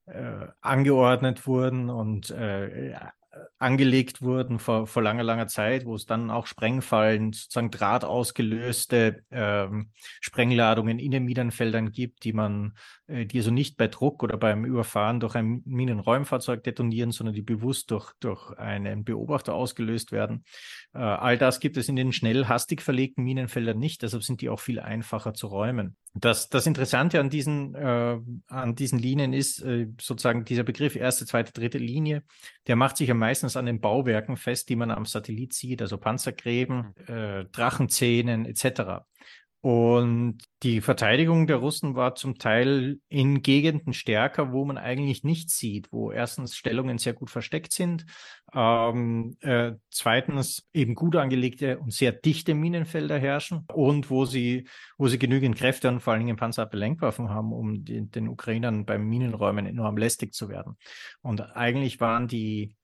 äh, 0.05 0.47
angeordnet 0.61 1.45
wurden 1.45 1.89
und 1.91 2.31
äh, 2.31 2.95
angelegt 3.57 4.21
wurden 4.21 4.59
vor, 4.59 4.87
vor 4.87 5.01
langer, 5.01 5.23
langer 5.23 5.47
Zeit, 5.47 5.85
wo 5.85 5.95
es 5.95 6.05
dann 6.05 6.29
auch 6.29 6.45
Sprengfallen, 6.45 7.33
sozusagen 7.33 7.71
drahtausgelöste 7.71 9.23
ähm, 9.31 9.91
Sprengladungen 10.21 10.99
in 10.99 11.11
den 11.11 11.25
Minenfeldern 11.25 11.91
gibt, 11.91 12.23
die 12.23 12.33
man, 12.33 12.73
die 13.07 13.37
also 13.37 13.51
nicht 13.51 13.75
bei 13.75 13.87
Druck 13.87 14.23
oder 14.23 14.37
beim 14.37 14.63
Überfahren 14.63 15.19
durch 15.19 15.35
ein 15.35 15.61
Minenräumfahrzeug 15.65 16.63
detonieren, 16.63 17.11
sondern 17.11 17.35
die 17.35 17.41
bewusst 17.41 17.91
durch, 17.91 18.11
durch 18.19 18.51
einen 18.57 19.03
Beobachter 19.03 19.53
ausgelöst 19.53 20.11
werden. 20.11 20.45
Äh, 20.93 20.99
all 20.99 21.37
das 21.37 21.59
gibt 21.59 21.75
es 21.77 21.89
in 21.89 21.95
den 21.95 22.13
schnell 22.13 22.45
hastig 22.45 22.81
verlegten 22.81 23.23
Minenfeldern 23.23 23.77
nicht, 23.77 24.03
deshalb 24.03 24.23
sind 24.23 24.41
die 24.41 24.49
auch 24.49 24.59
viel 24.59 24.79
einfacher 24.79 25.33
zu 25.33 25.47
räumen. 25.47 25.97
Das, 26.15 26.47
das 26.47 26.67
Interessante 26.67 27.19
an 27.19 27.29
diesen, 27.29 27.73
äh, 27.73 28.19
an 28.47 28.75
diesen 28.75 28.99
Linien 28.99 29.33
ist 29.33 29.61
äh, 29.63 29.87
sozusagen 29.99 30.45
dieser 30.45 30.63
Begriff 30.63 30.95
erste, 30.95 31.25
zweite, 31.25 31.51
dritte 31.51 31.79
Linie. 31.79 32.23
Der 32.67 32.75
macht 32.75 32.97
sich 32.97 33.07
ja 33.07 33.15
meistens 33.15 33.57
an 33.57 33.65
den 33.65 33.81
Bauwerken 33.81 34.37
fest, 34.37 34.69
die 34.69 34.75
man 34.75 34.91
am 34.91 35.05
Satellit 35.05 35.53
sieht, 35.53 35.81
also 35.81 35.97
Panzergräben, 35.97 36.93
mhm. 37.07 37.13
äh, 37.13 37.45
Drachenzähnen 37.45 38.45
etc. 38.45 39.03
Und 39.63 40.39
die 40.61 40.81
Verteidigung 40.81 41.47
der 41.47 41.55
Russen 41.55 41.95
war 41.95 42.15
zum 42.15 42.37
Teil 42.37 42.99
in 43.07 43.41
Gegenden 43.41 43.93
stärker, 43.93 44.51
wo 44.51 44.65
man 44.65 44.77
eigentlich 44.77 45.23
nichts 45.23 45.57
sieht, 45.57 45.89
wo 45.89 46.11
erstens 46.11 46.57
Stellungen 46.57 46.97
sehr 46.97 47.13
gut 47.13 47.29
versteckt 47.29 47.71
sind, 47.71 48.05
ähm, 48.53 49.37
äh, 49.39 49.71
zweitens 49.89 50.67
eben 50.73 50.95
gut 50.95 51.15
angelegte 51.15 51.79
und 51.79 51.93
sehr 51.93 52.11
dichte 52.11 52.55
Minenfelder 52.55 53.17
herrschen 53.17 53.65
und 53.71 54.09
wo 54.09 54.25
sie, 54.25 54.67
wo 54.97 55.07
sie 55.07 55.17
genügend 55.17 55.55
Kräfte 55.55 55.87
und 55.87 56.01
vor 56.01 56.11
allen 56.11 56.25
Dingen 56.25 56.35
Panzerablenkwaffen 56.35 57.29
haben, 57.29 57.53
um 57.53 57.85
die, 57.85 58.05
den 58.11 58.27
Ukrainern 58.27 58.83
beim 58.83 59.07
Minenräumen 59.07 59.65
enorm 59.65 59.95
lästig 59.95 60.33
zu 60.33 60.49
werden. 60.49 60.75
Und 61.21 61.39
eigentlich 61.55 62.01
waren 62.01 62.27
die, 62.27 62.75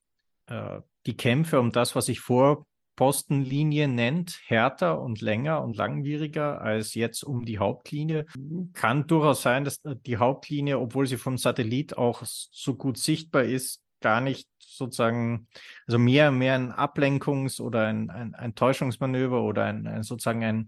äh, 0.46 0.80
die 1.06 1.18
Kämpfe 1.18 1.60
um 1.60 1.74
das, 1.74 1.94
was 1.98 2.08
ich 2.08 2.22
vor 2.22 2.66
Postenlinie 3.00 3.88
nennt, 3.88 4.42
härter 4.48 5.00
und 5.00 5.22
länger 5.22 5.64
und 5.64 5.78
langwieriger 5.78 6.60
als 6.60 6.96
jetzt 6.96 7.24
um 7.24 7.46
die 7.46 7.58
Hauptlinie. 7.58 8.26
Kann 8.74 9.08
durchaus 9.08 9.42
sein, 9.42 9.64
dass 9.64 9.80
die 10.06 10.18
Hauptlinie, 10.18 10.78
obwohl 10.78 11.08
sie 11.08 11.16
vom 11.16 11.38
Satellit 11.38 11.98
auch 11.98 12.24
so 12.26 12.76
gut 12.76 12.98
sichtbar 12.98 13.44
ist, 13.44 13.82
gar 14.02 14.20
nicht 14.20 14.50
sozusagen, 14.60 15.48
also 15.88 15.98
mehr, 15.98 16.32
mehr 16.32 16.56
ein 16.56 16.74
Ablenkungs- 16.74 17.62
oder 17.62 17.88
ein, 17.88 18.10
ein, 18.10 18.36
ein 18.36 18.54
Täuschungsmanöver 18.54 19.44
oder 19.44 19.64
ein, 19.64 19.88
ein 19.88 20.04
sozusagen 20.04 20.44
ein, 20.44 20.68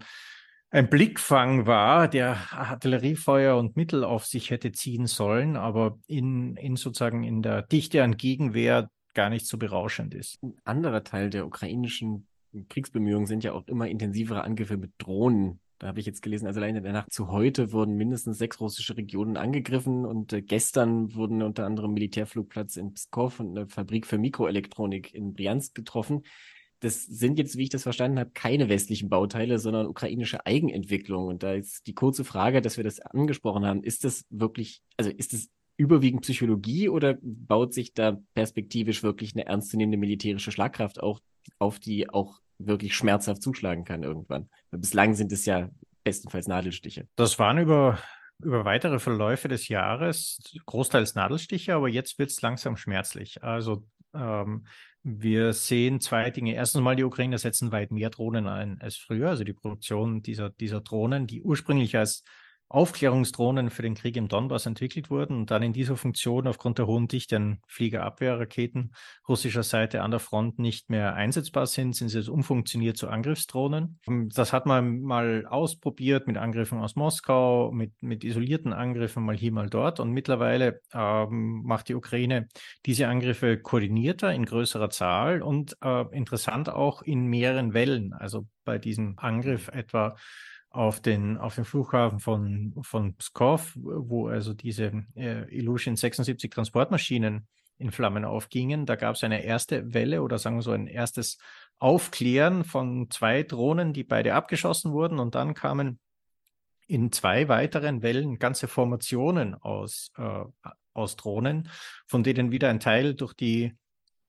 ein 0.69 0.89
Blickfang 0.89 1.65
war, 1.65 2.07
der 2.07 2.37
Artilleriefeuer 2.51 3.57
und 3.57 3.75
Mittel 3.75 4.05
auf 4.05 4.25
sich 4.25 4.51
hätte 4.51 4.71
ziehen 4.71 5.05
sollen, 5.05 5.57
aber 5.57 5.99
in, 6.07 6.55
in 6.55 6.77
sozusagen 6.77 7.25
in 7.25 7.41
der 7.41 7.63
Dichte 7.63 8.01
an 8.01 8.15
Gegenwehr 8.15 8.89
gar 9.13 9.29
nicht 9.29 9.47
so 9.47 9.57
berauschend 9.57 10.13
ist. 10.13 10.41
Ein 10.41 10.55
anderer 10.63 11.03
Teil 11.03 11.29
der 11.29 11.45
ukrainischen 11.45 12.27
Kriegsbemühungen 12.69 13.27
sind 13.27 13.43
ja 13.43 13.53
auch 13.53 13.67
immer 13.67 13.87
intensivere 13.87 14.43
Angriffe 14.43 14.77
mit 14.77 14.91
Drohnen. 14.97 15.59
Da 15.79 15.87
habe 15.87 15.99
ich 15.99 16.05
jetzt 16.05 16.21
gelesen, 16.21 16.45
also 16.45 16.59
allein 16.59 16.75
in 16.75 16.83
der 16.83 16.93
Nacht 16.93 17.11
zu 17.11 17.29
heute 17.29 17.71
wurden 17.71 17.97
mindestens 17.97 18.37
sechs 18.37 18.59
russische 18.59 18.95
Regionen 18.97 19.35
angegriffen 19.35 20.05
und 20.05 20.31
äh, 20.31 20.41
gestern 20.43 21.15
wurden 21.15 21.41
unter 21.41 21.65
anderem 21.65 21.93
Militärflugplatz 21.93 22.75
in 22.75 22.93
Pskov 22.93 23.39
und 23.39 23.57
eine 23.57 23.67
Fabrik 23.67 24.05
für 24.05 24.19
Mikroelektronik 24.19 25.13
in 25.13 25.33
Briansk 25.33 25.73
getroffen. 25.73 26.21
Das 26.81 27.03
sind 27.03 27.39
jetzt, 27.39 27.57
wie 27.57 27.63
ich 27.63 27.69
das 27.69 27.83
verstanden 27.83 28.19
habe, 28.19 28.31
keine 28.31 28.69
westlichen 28.69 29.09
Bauteile, 29.09 29.59
sondern 29.59 29.87
ukrainische 29.87 30.45
Eigenentwicklung. 30.45 31.27
Und 31.27 31.41
da 31.41 31.53
ist 31.53 31.87
die 31.87 31.93
kurze 31.93 32.25
Frage, 32.25 32.61
dass 32.61 32.77
wir 32.77 32.83
das 32.83 32.99
angesprochen 32.99 33.65
haben, 33.65 33.83
ist 33.83 34.03
das 34.03 34.25
wirklich, 34.29 34.83
also 34.97 35.09
ist 35.09 35.33
das 35.33 35.49
überwiegend 35.81 36.21
Psychologie 36.21 36.89
oder 36.89 37.17
baut 37.21 37.73
sich 37.73 37.93
da 37.93 38.17
perspektivisch 38.35 39.01
wirklich 39.01 39.33
eine 39.33 39.47
ernstzunehmende 39.47 39.97
militärische 39.97 40.51
Schlagkraft 40.51 41.01
auch 41.01 41.19
auf, 41.57 41.79
die 41.79 42.09
auch 42.09 42.39
wirklich 42.59 42.95
schmerzhaft 42.95 43.41
zuschlagen 43.41 43.83
kann 43.83 44.03
irgendwann? 44.03 44.49
Weil 44.69 44.79
bislang 44.79 45.15
sind 45.15 45.31
es 45.31 45.45
ja 45.45 45.69
bestenfalls 46.03 46.47
Nadelstiche. 46.47 47.07
Das 47.15 47.39
waren 47.39 47.57
über, 47.57 47.97
über 48.43 48.63
weitere 48.63 48.99
Verläufe 48.99 49.47
des 49.47 49.69
Jahres 49.69 50.39
großteils 50.67 51.15
Nadelstiche, 51.15 51.73
aber 51.73 51.89
jetzt 51.89 52.19
wird 52.19 52.29
es 52.29 52.41
langsam 52.41 52.77
schmerzlich. 52.77 53.43
Also 53.43 53.83
ähm, 54.13 54.67
wir 55.01 55.53
sehen 55.53 55.99
zwei 55.99 56.29
Dinge. 56.29 56.53
Erstens 56.53 56.81
mal, 56.81 56.95
die 56.95 57.03
Ukrainer 57.03 57.39
setzen 57.39 57.71
weit 57.71 57.91
mehr 57.91 58.11
Drohnen 58.11 58.47
ein 58.47 58.79
als 58.81 58.97
früher. 58.97 59.29
Also 59.29 59.43
die 59.43 59.53
Produktion 59.53 60.21
dieser, 60.21 60.51
dieser 60.51 60.81
Drohnen, 60.81 61.25
die 61.25 61.41
ursprünglich 61.41 61.97
als 61.97 62.23
Aufklärungsdrohnen 62.71 63.69
für 63.69 63.81
den 63.81 63.95
Krieg 63.95 64.15
im 64.15 64.29
Donbass 64.29 64.65
entwickelt 64.65 65.09
wurden 65.09 65.41
und 65.41 65.51
dann 65.51 65.61
in 65.61 65.73
dieser 65.73 65.97
Funktion 65.97 66.47
aufgrund 66.47 66.77
der 66.77 66.87
hohen 66.87 67.09
Dichte 67.09 67.35
an 67.35 67.59
Fliegerabwehrraketen 67.67 68.93
russischer 69.27 69.63
Seite 69.63 70.01
an 70.01 70.11
der 70.11 70.21
Front 70.21 70.57
nicht 70.57 70.89
mehr 70.89 71.13
einsetzbar 71.13 71.67
sind, 71.67 71.95
sind 71.95 72.09
sie 72.09 72.17
jetzt 72.17 72.29
umfunktioniert 72.29 72.95
zu 72.95 73.09
Angriffsdrohnen. 73.09 73.99
Das 74.33 74.53
hat 74.53 74.65
man 74.65 75.01
mal 75.01 75.45
ausprobiert 75.47 76.27
mit 76.27 76.37
Angriffen 76.37 76.79
aus 76.79 76.95
Moskau, 76.95 77.71
mit, 77.73 78.01
mit 78.01 78.23
isolierten 78.23 78.71
Angriffen 78.71 79.23
mal 79.23 79.35
hier, 79.35 79.51
mal 79.51 79.69
dort. 79.69 79.99
Und 79.99 80.11
mittlerweile 80.11 80.79
ähm, 80.93 81.63
macht 81.65 81.89
die 81.89 81.95
Ukraine 81.95 82.47
diese 82.85 83.09
Angriffe 83.09 83.57
koordinierter 83.57 84.33
in 84.33 84.45
größerer 84.45 84.89
Zahl 84.89 85.41
und 85.41 85.75
äh, 85.83 86.05
interessant 86.15 86.69
auch 86.69 87.01
in 87.01 87.25
mehreren 87.25 87.73
Wellen. 87.73 88.13
Also 88.13 88.47
bei 88.63 88.77
diesem 88.77 89.15
Angriff 89.17 89.67
etwa 89.67 90.15
auf 90.71 91.01
den, 91.01 91.37
auf 91.37 91.55
den 91.55 91.65
Flughafen 91.65 92.19
von, 92.19 92.73
von 92.81 93.15
Pskov, 93.15 93.73
wo 93.75 94.27
also 94.27 94.53
diese 94.53 95.03
äh, 95.15 95.43
Illusion 95.53 95.97
76 95.97 96.49
Transportmaschinen 96.49 97.47
in 97.77 97.91
Flammen 97.91 98.23
aufgingen. 98.23 98.85
Da 98.85 98.95
gab 98.95 99.15
es 99.15 99.23
eine 99.23 99.43
erste 99.43 99.93
Welle 99.93 100.21
oder 100.21 100.39
sagen 100.39 100.55
wir 100.55 100.61
so 100.61 100.71
ein 100.71 100.87
erstes 100.87 101.37
Aufklären 101.77 102.63
von 102.63 103.09
zwei 103.09 103.43
Drohnen, 103.43 103.91
die 103.91 104.05
beide 104.05 104.33
abgeschossen 104.33 104.93
wurden. 104.93 105.19
Und 105.19 105.35
dann 105.35 105.53
kamen 105.53 105.99
in 106.87 107.11
zwei 107.11 107.49
weiteren 107.49 108.01
Wellen 108.01 108.39
ganze 108.39 108.67
Formationen 108.67 109.55
aus, 109.55 110.11
äh, 110.17 110.43
aus 110.93 111.15
Drohnen, 111.17 111.69
von 112.07 112.23
denen 112.23 112.51
wieder 112.51 112.69
ein 112.69 112.79
Teil 112.79 113.13
durch 113.13 113.33
die 113.33 113.73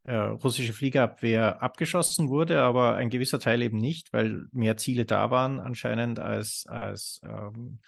äh, 0.04 0.14
russische 0.14 0.72
Fliegerabwehr 0.72 1.62
abgeschossen 1.62 2.28
wurde, 2.28 2.62
aber 2.62 2.96
ein 2.96 3.10
gewisser 3.10 3.38
Teil 3.38 3.62
eben 3.62 3.78
nicht, 3.78 4.12
weil 4.12 4.46
mehr 4.52 4.76
Ziele 4.76 5.04
da 5.04 5.30
waren 5.30 5.60
anscheinend 5.60 6.18
als, 6.18 6.66
als 6.66 7.20
ähm, 7.24 7.78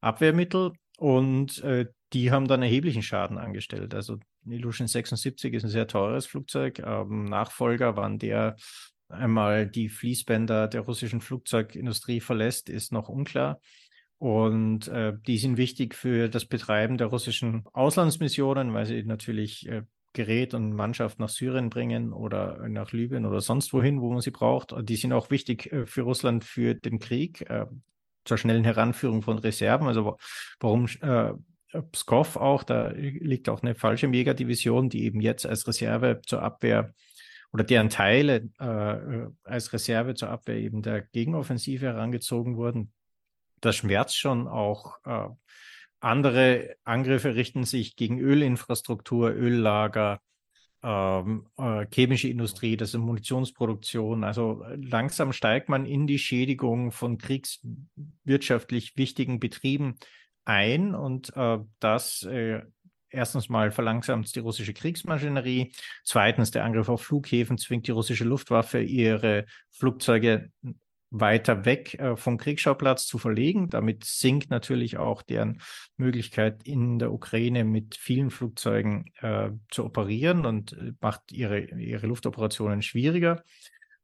Abwehrmittel. 0.00 0.72
Und 0.98 1.62
äh, 1.64 1.86
die 2.12 2.30
haben 2.30 2.46
dann 2.46 2.62
erheblichen 2.62 3.02
Schaden 3.02 3.38
angestellt. 3.38 3.94
Also 3.94 4.18
Illusion 4.46 4.86
76 4.86 5.54
ist 5.54 5.64
ein 5.64 5.70
sehr 5.70 5.88
teures 5.88 6.26
Flugzeug. 6.26 6.78
Ähm, 6.78 7.24
Nachfolger, 7.24 7.96
wann 7.96 8.18
der 8.18 8.56
einmal 9.08 9.66
die 9.66 9.88
Fließbänder 9.88 10.68
der 10.68 10.82
russischen 10.82 11.20
Flugzeugindustrie 11.20 12.20
verlässt, 12.20 12.68
ist 12.68 12.92
noch 12.92 13.08
unklar. 13.08 13.60
Und 14.18 14.88
äh, 14.88 15.14
die 15.26 15.38
sind 15.38 15.56
wichtig 15.56 15.94
für 15.94 16.28
das 16.28 16.46
Betreiben 16.46 16.96
der 16.96 17.08
russischen 17.08 17.64
Auslandsmissionen, 17.72 18.72
weil 18.72 18.86
sie 18.86 19.02
natürlich 19.02 19.68
äh, 19.68 19.82
Gerät 20.14 20.54
und 20.54 20.72
Mannschaft 20.72 21.18
nach 21.18 21.28
Syrien 21.28 21.68
bringen 21.68 22.12
oder 22.12 22.68
nach 22.68 22.92
Libyen 22.92 23.26
oder 23.26 23.40
sonst 23.40 23.72
wohin, 23.72 24.00
wo 24.00 24.10
man 24.10 24.22
sie 24.22 24.30
braucht. 24.30 24.74
Die 24.88 24.96
sind 24.96 25.12
auch 25.12 25.30
wichtig 25.30 25.70
äh, 25.72 25.86
für 25.86 26.02
Russland 26.02 26.44
für 26.44 26.74
den 26.74 26.98
Krieg, 26.98 27.42
äh, 27.50 27.66
zur 28.24 28.38
schnellen 28.38 28.64
Heranführung 28.64 29.20
von 29.20 29.38
Reserven. 29.38 29.86
Also 29.86 30.16
warum 30.60 30.86
äh, 31.02 31.32
Pskov 31.92 32.36
auch, 32.36 32.62
da 32.62 32.88
liegt 32.90 33.48
auch 33.48 33.62
eine 33.62 33.74
Fallschirmjägerdivision, 33.74 34.88
die 34.88 35.04
eben 35.04 35.20
jetzt 35.20 35.44
als 35.44 35.66
Reserve 35.66 36.22
zur 36.24 36.40
Abwehr 36.40 36.94
oder 37.52 37.64
deren 37.64 37.90
Teile 37.90 38.48
äh, 38.58 39.26
als 39.42 39.72
Reserve 39.72 40.14
zur 40.14 40.30
Abwehr 40.30 40.56
eben 40.56 40.82
der 40.82 41.02
Gegenoffensive 41.02 41.86
herangezogen 41.86 42.56
wurden. 42.56 42.92
Das 43.60 43.76
schmerzt 43.76 44.16
schon 44.16 44.46
auch. 44.46 44.98
Äh, 45.04 45.28
andere 46.04 46.76
Angriffe 46.84 47.34
richten 47.34 47.64
sich 47.64 47.96
gegen 47.96 48.18
Ölinfrastruktur, 48.18 49.30
Öllager, 49.30 50.20
ähm, 50.82 51.46
äh, 51.56 51.86
chemische 51.92 52.28
Industrie, 52.28 52.76
das 52.76 52.90
ist 52.90 53.00
Munitionsproduktion. 53.00 54.22
Also 54.22 54.64
langsam 54.76 55.32
steigt 55.32 55.68
man 55.68 55.86
in 55.86 56.06
die 56.06 56.18
Schädigung 56.18 56.92
von 56.92 57.16
kriegswirtschaftlich 57.16 58.96
wichtigen 58.96 59.40
Betrieben 59.40 59.96
ein 60.44 60.94
und 60.94 61.34
äh, 61.36 61.58
das 61.80 62.22
äh, 62.24 62.60
erstens 63.08 63.48
mal 63.48 63.70
verlangsamt 63.70 64.34
die 64.34 64.40
russische 64.40 64.74
Kriegsmaschinerie, 64.74 65.72
zweitens 66.04 66.50
der 66.50 66.64
Angriff 66.64 66.88
auf 66.90 67.02
Flughäfen 67.02 67.56
zwingt 67.56 67.86
die 67.86 67.92
russische 67.92 68.24
Luftwaffe 68.24 68.80
ihre 68.80 69.46
Flugzeuge 69.70 70.50
weiter 71.16 71.64
weg 71.64 71.94
äh, 71.94 72.16
vom 72.16 72.38
Kriegsschauplatz 72.38 73.06
zu 73.06 73.18
verlegen. 73.18 73.70
Damit 73.70 74.04
sinkt 74.04 74.50
natürlich 74.50 74.98
auch 74.98 75.22
deren 75.22 75.60
Möglichkeit 75.96 76.66
in 76.66 76.98
der 76.98 77.12
Ukraine 77.12 77.64
mit 77.64 77.94
vielen 77.94 78.30
Flugzeugen 78.30 79.12
äh, 79.20 79.50
zu 79.70 79.84
operieren 79.84 80.44
und 80.44 80.72
äh, 80.72 80.92
macht 81.00 81.30
ihre, 81.30 81.60
ihre 81.60 82.08
Luftoperationen 82.08 82.82
schwieriger. 82.82 83.44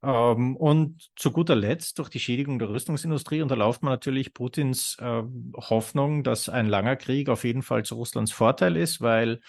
Ähm, 0.03 0.57
und 0.57 1.11
zu 1.17 1.33
guter 1.33 1.57
Letzt, 1.57 1.99
durch 1.99 2.09
die 2.09 2.21
Schädigung 2.21 2.59
der 2.61 2.71
Rüstungsindustrie 2.71 3.43
unterlauft 3.43 3.83
man 3.83 3.93
natürlich 3.93 4.33
Putins 4.33 4.97
äh, 5.01 5.23
Hoffnung, 5.57 6.23
dass 6.23 6.49
ein 6.49 6.67
langer 6.67 6.97
Krieg 6.97 7.29
auf 7.29 7.43
jeden 7.45 7.63
Fall 7.63 7.85
zu 7.85 7.97
Russlands 7.97 8.31
Vorteil 8.31 8.77
ist, 8.77 9.01
weil 9.01 9.41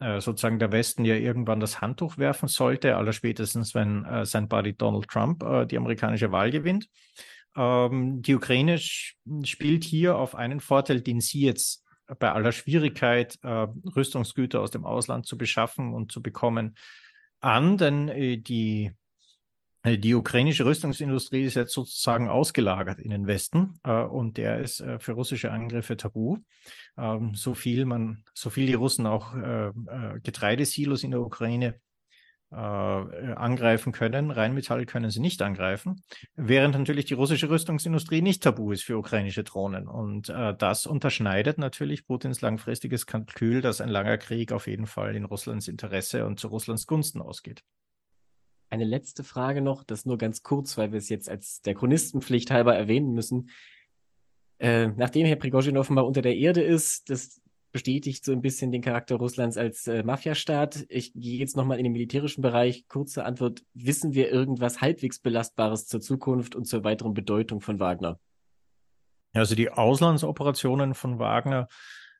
äh, 0.00 0.20
sozusagen 0.20 0.58
der 0.58 0.72
Westen 0.72 1.04
ja 1.04 1.14
irgendwann 1.14 1.60
das 1.60 1.80
Handtuch 1.80 2.18
werfen 2.18 2.48
sollte, 2.48 2.96
allerspätestens 2.96 3.74
wenn 3.74 4.04
äh, 4.04 4.24
sein 4.24 4.48
Buddy 4.48 4.74
Donald 4.76 5.08
Trump 5.08 5.42
äh, 5.42 5.66
die 5.66 5.76
amerikanische 5.76 6.32
Wahl 6.32 6.50
gewinnt. 6.50 6.88
Ähm, 7.56 8.22
die 8.22 8.34
Ukraine 8.34 8.78
spielt 8.78 9.84
hier 9.84 10.16
auf 10.16 10.34
einen 10.34 10.60
Vorteil, 10.60 11.00
den 11.00 11.20
sie 11.20 11.40
jetzt 11.40 11.84
bei 12.18 12.32
aller 12.32 12.52
Schwierigkeit, 12.52 13.38
äh, 13.42 13.66
Rüstungsgüter 13.96 14.60
aus 14.60 14.70
dem 14.70 14.84
Ausland 14.84 15.26
zu 15.26 15.36
beschaffen 15.36 15.92
und 15.92 16.12
zu 16.12 16.22
bekommen, 16.22 16.76
an, 17.40 17.76
denn 17.76 18.08
äh, 18.08 18.38
die 18.38 18.92
die 19.96 20.14
ukrainische 20.14 20.64
Rüstungsindustrie 20.64 21.44
ist 21.44 21.54
jetzt 21.54 21.72
sozusagen 21.72 22.28
ausgelagert 22.28 22.98
in 22.98 23.10
den 23.10 23.26
Westen 23.26 23.78
äh, 23.84 24.02
und 24.02 24.36
der 24.36 24.58
ist 24.58 24.80
äh, 24.80 24.98
für 24.98 25.12
russische 25.12 25.52
Angriffe 25.52 25.96
tabu. 25.96 26.38
Ähm, 26.96 27.34
so 27.34 27.54
viel 27.54 27.84
man, 27.84 28.24
so 28.34 28.50
viel 28.50 28.66
die 28.66 28.74
Russen 28.74 29.06
auch 29.06 29.34
äh, 29.34 29.68
äh 29.68 30.20
Getreidesilos 30.22 31.04
in 31.04 31.12
der 31.12 31.20
Ukraine 31.20 31.80
äh, 32.50 32.56
angreifen 32.56 33.92
können, 33.92 34.30
Rheinmetall 34.30 34.84
können 34.86 35.10
sie 35.10 35.20
nicht 35.20 35.42
angreifen, 35.42 36.02
während 36.34 36.76
natürlich 36.76 37.04
die 37.04 37.14
russische 37.14 37.50
Rüstungsindustrie 37.50 38.22
nicht 38.22 38.42
tabu 38.42 38.72
ist 38.72 38.84
für 38.84 38.98
ukrainische 38.98 39.44
Drohnen. 39.44 39.86
Und 39.86 40.28
das 40.30 40.86
unterschneidet 40.86 41.58
natürlich 41.58 42.06
Putins 42.06 42.40
langfristiges 42.40 43.04
Kalkül, 43.04 43.60
dass 43.60 43.82
ein 43.82 43.90
langer 43.90 44.16
Krieg 44.16 44.52
auf 44.52 44.66
jeden 44.66 44.86
Fall 44.86 45.14
in 45.14 45.26
Russlands 45.26 45.68
Interesse 45.68 46.24
und 46.24 46.40
zu 46.40 46.48
Russlands 46.48 46.86
Gunsten 46.86 47.20
ausgeht. 47.20 47.64
Eine 48.70 48.84
letzte 48.84 49.24
Frage 49.24 49.62
noch, 49.62 49.82
das 49.82 50.04
nur 50.04 50.18
ganz 50.18 50.42
kurz, 50.42 50.76
weil 50.76 50.92
wir 50.92 50.98
es 50.98 51.08
jetzt 51.08 51.28
als 51.28 51.62
der 51.62 51.74
Chronistenpflicht 51.74 52.50
halber 52.50 52.76
erwähnen 52.76 53.12
müssen. 53.12 53.50
Äh, 54.58 54.88
nachdem 54.88 55.26
Herr 55.26 55.36
Prigozhin 55.36 55.78
offenbar 55.78 56.06
unter 56.06 56.20
der 56.20 56.36
Erde 56.36 56.62
ist, 56.62 57.08
das 57.10 57.40
bestätigt 57.72 58.24
so 58.24 58.32
ein 58.32 58.42
bisschen 58.42 58.72
den 58.72 58.82
Charakter 58.82 59.16
Russlands 59.16 59.56
als 59.56 59.86
äh, 59.86 60.02
Mafiastaat. 60.02 60.86
Ich 60.88 61.12
gehe 61.14 61.38
jetzt 61.38 61.56
nochmal 61.56 61.78
in 61.78 61.84
den 61.84 61.92
militärischen 61.92 62.42
Bereich. 62.42 62.86
Kurze 62.88 63.24
Antwort. 63.24 63.62
Wissen 63.74 64.14
wir 64.14 64.30
irgendwas 64.30 64.80
halbwegs 64.80 65.18
Belastbares 65.18 65.86
zur 65.86 66.00
Zukunft 66.00 66.56
und 66.56 66.64
zur 66.64 66.84
weiteren 66.84 67.14
Bedeutung 67.14 67.60
von 67.60 67.78
Wagner? 67.78 68.18
Also 69.34 69.54
die 69.54 69.70
Auslandsoperationen 69.70 70.94
von 70.94 71.18
Wagner 71.18 71.68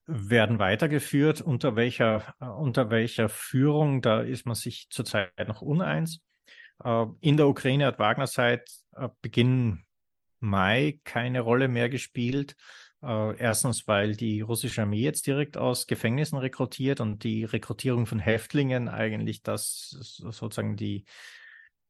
werden 0.07 0.59
weitergeführt. 0.59 1.41
Unter 1.41 1.77
welcher, 1.77 2.35
äh, 2.41 2.47
unter 2.47 2.91
welcher 2.91 3.29
Führung, 3.29 4.03
da 4.03 4.21
ist 4.21 4.47
man 4.47 4.55
sich 4.55 4.89
zurzeit 4.91 5.49
noch 5.49 5.63
uneins. 5.63 6.21
Äh, 6.85 7.07
in 7.21 7.37
der 7.37 7.49
Ukraine 7.49 7.87
hat 7.87 7.99
Wagner 7.99 8.27
seit 8.27 8.69
äh, 8.97 9.09
Beginn 9.23 9.85
Mai 10.41 11.01
keine 11.05 11.41
Rolle 11.41 11.69
mehr 11.69 11.89
gespielt. 11.89 12.55
Äh, 13.03 13.37
erstens, 13.37 13.87
weil 13.89 14.17
die 14.17 14.41
russische 14.41 14.83
Armee 14.83 15.01
jetzt 15.01 15.27
direkt 15.27 15.57
aus 15.57 15.87
Gefängnissen 15.87 16.39
rekrutiert 16.39 17.01
und 17.01 17.25
die 17.25 17.45
Rekrutierung 17.45 18.07
von 18.07 18.19
Häftlingen 18.19 18.89
eigentlich 18.89 19.43
das 19.43 19.91
sozusagen 20.11 20.77
die, 20.77 21.05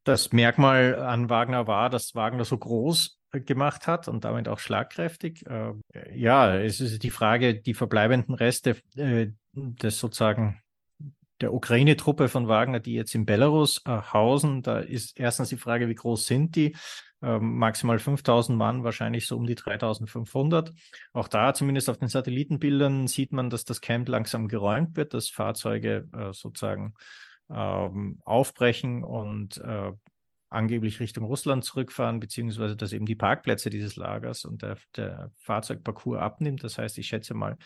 das 0.04 0.32
Merkmal 0.32 0.96
an 0.96 1.28
Wagner 1.28 1.66
war, 1.66 1.90
dass 1.90 2.14
Wagner 2.14 2.44
so 2.44 2.56
groß 2.56 3.18
gemacht 3.32 3.86
hat 3.86 4.08
und 4.08 4.24
damit 4.24 4.48
auch 4.48 4.58
schlagkräftig. 4.58 5.44
ja, 6.14 6.56
es 6.56 6.80
ist 6.80 7.02
die 7.02 7.10
Frage, 7.10 7.60
die 7.60 7.74
verbleibenden 7.74 8.34
Reste 8.34 8.76
des 9.52 10.00
sozusagen 10.00 10.62
der 11.40 11.54
Ukraine-Truppe 11.54 12.28
von 12.28 12.48
Wagner, 12.48 12.80
die 12.80 12.94
jetzt 12.94 13.14
in 13.14 13.26
Belarus 13.26 13.82
äh, 13.86 13.90
hausen. 13.90 14.62
Da 14.62 14.80
ist 14.80 15.18
erstens 15.18 15.48
die 15.50 15.56
Frage, 15.56 15.88
wie 15.88 15.94
groß 15.94 16.26
sind 16.26 16.56
die? 16.56 16.76
Ähm, 17.20 17.58
maximal 17.58 17.98
5000 17.98 18.56
Mann, 18.56 18.84
wahrscheinlich 18.84 19.26
so 19.26 19.36
um 19.36 19.46
die 19.46 19.56
3500. 19.56 20.72
Auch 21.12 21.28
da, 21.28 21.52
zumindest 21.54 21.90
auf 21.90 21.98
den 21.98 22.08
Satellitenbildern, 22.08 23.08
sieht 23.08 23.32
man, 23.32 23.50
dass 23.50 23.64
das 23.64 23.80
Camp 23.80 24.08
langsam 24.08 24.48
geräumt 24.48 24.96
wird, 24.96 25.14
dass 25.14 25.28
Fahrzeuge 25.28 26.08
äh, 26.12 26.32
sozusagen 26.32 26.94
ähm, 27.50 28.20
aufbrechen 28.24 29.02
und 29.02 29.58
äh, 29.58 29.92
angeblich 30.50 31.00
Richtung 31.00 31.24
Russland 31.24 31.64
zurückfahren, 31.64 32.20
beziehungsweise 32.20 32.76
dass 32.76 32.92
eben 32.92 33.06
die 33.06 33.14
Parkplätze 33.14 33.70
dieses 33.70 33.96
Lagers 33.96 34.44
und 34.44 34.62
der, 34.62 34.78
der 34.96 35.30
Fahrzeugparcours 35.36 36.20
abnimmt. 36.20 36.64
Das 36.64 36.78
heißt, 36.78 36.96
ich 36.98 37.06
schätze 37.06 37.34
mal, 37.34 37.56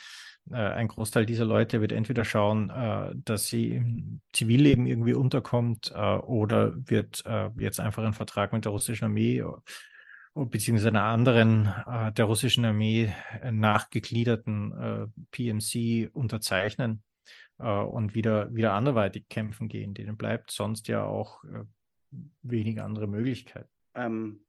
äh, 0.51 0.57
ein 0.57 0.88
Großteil 0.88 1.25
dieser 1.25 1.45
Leute 1.45 1.81
wird 1.81 1.92
entweder 1.92 2.25
schauen, 2.25 2.71
äh, 2.71 3.14
dass 3.14 3.47
sie 3.47 3.71
im 3.71 4.21
Zivilleben 4.33 4.87
irgendwie 4.87 5.14
unterkommt 5.14 5.92
äh, 5.95 6.16
oder 6.16 6.75
wird 6.77 7.23
äh, 7.25 7.51
jetzt 7.59 7.79
einfach 7.79 8.03
einen 8.03 8.14
Vertrag 8.14 8.53
mit 8.53 8.64
der 8.64 8.73
russischen 8.73 9.05
Armee 9.05 9.38
äh, 9.38 9.45
beziehungsweise 10.35 10.88
einer 10.88 11.05
anderen 11.05 11.66
äh, 11.87 12.12
der 12.12 12.25
russischen 12.25 12.64
Armee 12.64 13.12
nachgegliederten 13.49 15.12
PMC 15.31 16.09
unterzeichnen 16.12 17.03
und 17.59 18.14
wieder, 18.14 18.53
wieder 18.53 18.73
anderweitig 18.73 19.29
kämpfen 19.29 19.68
gehen. 19.68 19.92
Denen 19.95 20.16
bleibt 20.16 20.51
sonst 20.51 20.88
ja 20.88 21.05
auch 21.05 21.45
wenig 22.42 22.81
andere 22.81 23.07
Möglichkeiten. 23.07 23.68
Ähm, 23.94 24.44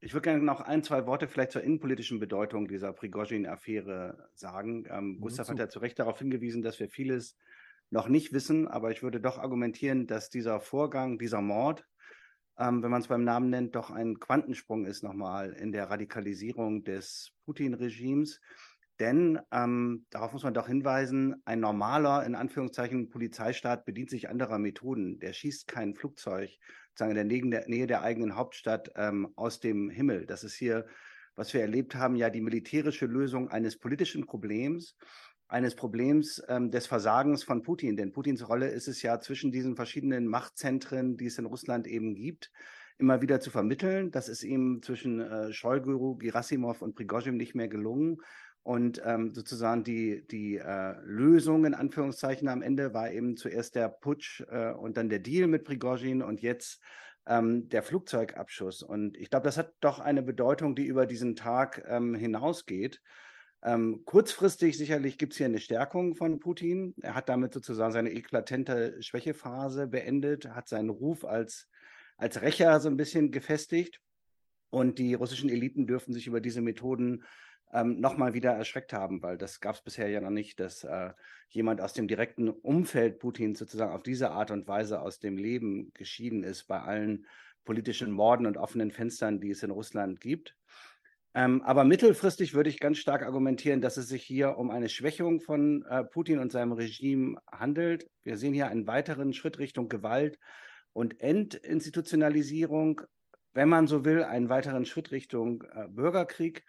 ich 0.00 0.14
würde 0.14 0.24
gerne 0.24 0.42
noch 0.42 0.62
ein, 0.62 0.82
zwei 0.82 1.06
Worte 1.06 1.28
vielleicht 1.28 1.52
zur 1.52 1.62
innenpolitischen 1.62 2.20
Bedeutung 2.20 2.68
dieser 2.68 2.92
Prigozhin-Affäre 2.92 4.30
sagen. 4.34 4.86
Ähm, 4.88 5.20
Gustav 5.20 5.48
hat 5.48 5.58
ja 5.58 5.68
zu 5.68 5.80
Recht 5.80 5.98
darauf 5.98 6.18
hingewiesen, 6.18 6.62
dass 6.62 6.80
wir 6.80 6.88
vieles 6.88 7.36
noch 7.90 8.08
nicht 8.08 8.32
wissen, 8.32 8.66
aber 8.66 8.90
ich 8.92 9.02
würde 9.02 9.20
doch 9.20 9.38
argumentieren, 9.38 10.06
dass 10.06 10.30
dieser 10.30 10.60
Vorgang, 10.60 11.18
dieser 11.18 11.42
Mord, 11.42 11.84
ähm, 12.58 12.82
wenn 12.82 12.90
man 12.90 13.02
es 13.02 13.08
beim 13.08 13.24
Namen 13.24 13.50
nennt, 13.50 13.74
doch 13.74 13.90
ein 13.90 14.18
Quantensprung 14.18 14.86
ist 14.86 15.02
nochmal 15.02 15.52
in 15.52 15.72
der 15.72 15.90
Radikalisierung 15.90 16.84
des 16.84 17.32
Putin-Regimes. 17.44 18.40
Denn 19.00 19.40
ähm, 19.50 20.06
darauf 20.10 20.32
muss 20.32 20.44
man 20.44 20.54
doch 20.54 20.66
hinweisen, 20.66 21.42
ein 21.46 21.60
normaler, 21.60 22.24
in 22.24 22.34
Anführungszeichen, 22.34 23.08
Polizeistaat 23.08 23.86
bedient 23.86 24.10
sich 24.10 24.28
anderer 24.28 24.58
Methoden. 24.58 25.18
Der 25.20 25.32
schießt 25.32 25.66
kein 25.66 25.94
Flugzeug 25.94 26.50
sozusagen 27.00 27.16
in 27.16 27.50
der 27.50 27.66
Nähe 27.66 27.86
der 27.86 28.02
eigenen 28.02 28.36
Hauptstadt 28.36 28.90
ähm, 28.94 29.32
aus 29.36 29.58
dem 29.60 29.88
Himmel. 29.88 30.26
Das 30.26 30.44
ist 30.44 30.54
hier, 30.54 30.86
was 31.34 31.54
wir 31.54 31.62
erlebt 31.62 31.94
haben, 31.94 32.14
ja 32.14 32.28
die 32.28 32.42
militärische 32.42 33.06
Lösung 33.06 33.48
eines 33.48 33.78
politischen 33.78 34.26
Problems, 34.26 34.96
eines 35.48 35.74
Problems 35.74 36.42
ähm, 36.48 36.70
des 36.70 36.86
Versagens 36.86 37.42
von 37.42 37.62
Putin. 37.62 37.96
Denn 37.96 38.12
Putins 38.12 38.46
Rolle 38.46 38.68
ist 38.68 38.86
es 38.86 39.00
ja 39.00 39.18
zwischen 39.18 39.50
diesen 39.50 39.76
verschiedenen 39.76 40.26
Machtzentren, 40.26 41.16
die 41.16 41.26
es 41.26 41.38
in 41.38 41.46
Russland 41.46 41.86
eben 41.86 42.14
gibt, 42.14 42.50
immer 42.98 43.22
wieder 43.22 43.40
zu 43.40 43.50
vermitteln. 43.50 44.10
Das 44.10 44.28
ist 44.28 44.42
ihm 44.42 44.82
zwischen 44.82 45.20
äh, 45.20 45.54
Shoigu, 45.54 46.18
Gerasimov 46.18 46.82
und 46.82 46.96
Prigozhin 46.96 47.38
nicht 47.38 47.54
mehr 47.54 47.68
gelungen. 47.68 48.18
Und 48.62 49.00
ähm, 49.04 49.34
sozusagen 49.34 49.84
die, 49.84 50.26
die 50.26 50.58
äh, 50.58 50.94
Lösung 51.02 51.64
in 51.64 51.74
Anführungszeichen 51.74 52.48
am 52.48 52.62
Ende 52.62 52.92
war 52.92 53.10
eben 53.10 53.36
zuerst 53.36 53.74
der 53.74 53.88
Putsch 53.88 54.42
äh, 54.50 54.72
und 54.72 54.96
dann 54.96 55.08
der 55.08 55.18
Deal 55.18 55.48
mit 55.48 55.64
Prigozhin 55.64 56.22
und 56.22 56.42
jetzt 56.42 56.80
ähm, 57.26 57.68
der 57.68 57.82
Flugzeugabschuss. 57.82 58.82
Und 58.82 59.16
ich 59.16 59.30
glaube, 59.30 59.44
das 59.44 59.56
hat 59.56 59.72
doch 59.80 59.98
eine 59.98 60.22
Bedeutung, 60.22 60.74
die 60.74 60.86
über 60.86 61.06
diesen 61.06 61.36
Tag 61.36 61.84
ähm, 61.88 62.14
hinausgeht. 62.14 63.00
Ähm, 63.62 64.02
kurzfristig 64.04 64.78
sicherlich 64.78 65.18
gibt 65.18 65.32
es 65.32 65.36
hier 65.36 65.46
eine 65.46 65.58
Stärkung 65.58 66.14
von 66.14 66.40
Putin. 66.40 66.94
Er 67.02 67.14
hat 67.14 67.28
damit 67.28 67.52
sozusagen 67.52 67.92
seine 67.92 68.10
eklatente 68.10 69.02
Schwächephase 69.02 69.86
beendet, 69.86 70.48
hat 70.50 70.68
seinen 70.68 70.88
Ruf 70.88 71.24
als, 71.24 71.68
als 72.16 72.40
Rächer 72.40 72.80
so 72.80 72.88
ein 72.88 72.96
bisschen 72.96 73.30
gefestigt. 73.30 74.00
Und 74.70 74.98
die 74.98 75.14
russischen 75.14 75.50
Eliten 75.50 75.86
dürfen 75.86 76.14
sich 76.14 76.26
über 76.26 76.40
diese 76.40 76.60
Methoden 76.60 77.24
ähm, 77.72 78.00
nochmal 78.00 78.34
wieder 78.34 78.52
erschreckt 78.52 78.92
haben, 78.92 79.22
weil 79.22 79.38
das 79.38 79.60
gab 79.60 79.74
es 79.76 79.82
bisher 79.82 80.08
ja 80.08 80.20
noch 80.20 80.30
nicht, 80.30 80.60
dass 80.60 80.84
äh, 80.84 81.10
jemand 81.48 81.80
aus 81.80 81.92
dem 81.92 82.08
direkten 82.08 82.48
Umfeld 82.48 83.18
Putins 83.18 83.58
sozusagen 83.58 83.92
auf 83.92 84.02
diese 84.02 84.30
Art 84.30 84.50
und 84.50 84.66
Weise 84.68 85.00
aus 85.00 85.18
dem 85.18 85.36
Leben 85.36 85.92
geschieden 85.94 86.44
ist 86.44 86.64
bei 86.64 86.80
allen 86.80 87.26
politischen 87.64 88.10
Morden 88.10 88.46
und 88.46 88.56
offenen 88.56 88.90
Fenstern, 88.90 89.40
die 89.40 89.50
es 89.50 89.62
in 89.62 89.70
Russland 89.70 90.20
gibt. 90.20 90.56
Ähm, 91.32 91.62
aber 91.62 91.84
mittelfristig 91.84 92.54
würde 92.54 92.70
ich 92.70 92.80
ganz 92.80 92.98
stark 92.98 93.22
argumentieren, 93.22 93.80
dass 93.80 93.96
es 93.96 94.08
sich 94.08 94.24
hier 94.24 94.58
um 94.58 94.70
eine 94.70 94.88
Schwächung 94.88 95.40
von 95.40 95.84
äh, 95.84 96.02
Putin 96.02 96.40
und 96.40 96.50
seinem 96.50 96.72
Regime 96.72 97.40
handelt. 97.52 98.10
Wir 98.24 98.36
sehen 98.36 98.52
hier 98.52 98.66
einen 98.66 98.88
weiteren 98.88 99.32
Schritt 99.32 99.60
Richtung 99.60 99.88
Gewalt 99.88 100.40
und 100.92 101.20
Entinstitutionalisierung, 101.20 103.02
wenn 103.52 103.68
man 103.68 103.86
so 103.86 104.04
will, 104.04 104.24
einen 104.24 104.48
weiteren 104.48 104.84
Schritt 104.84 105.12
Richtung 105.12 105.62
äh, 105.72 105.86
Bürgerkrieg. 105.88 106.64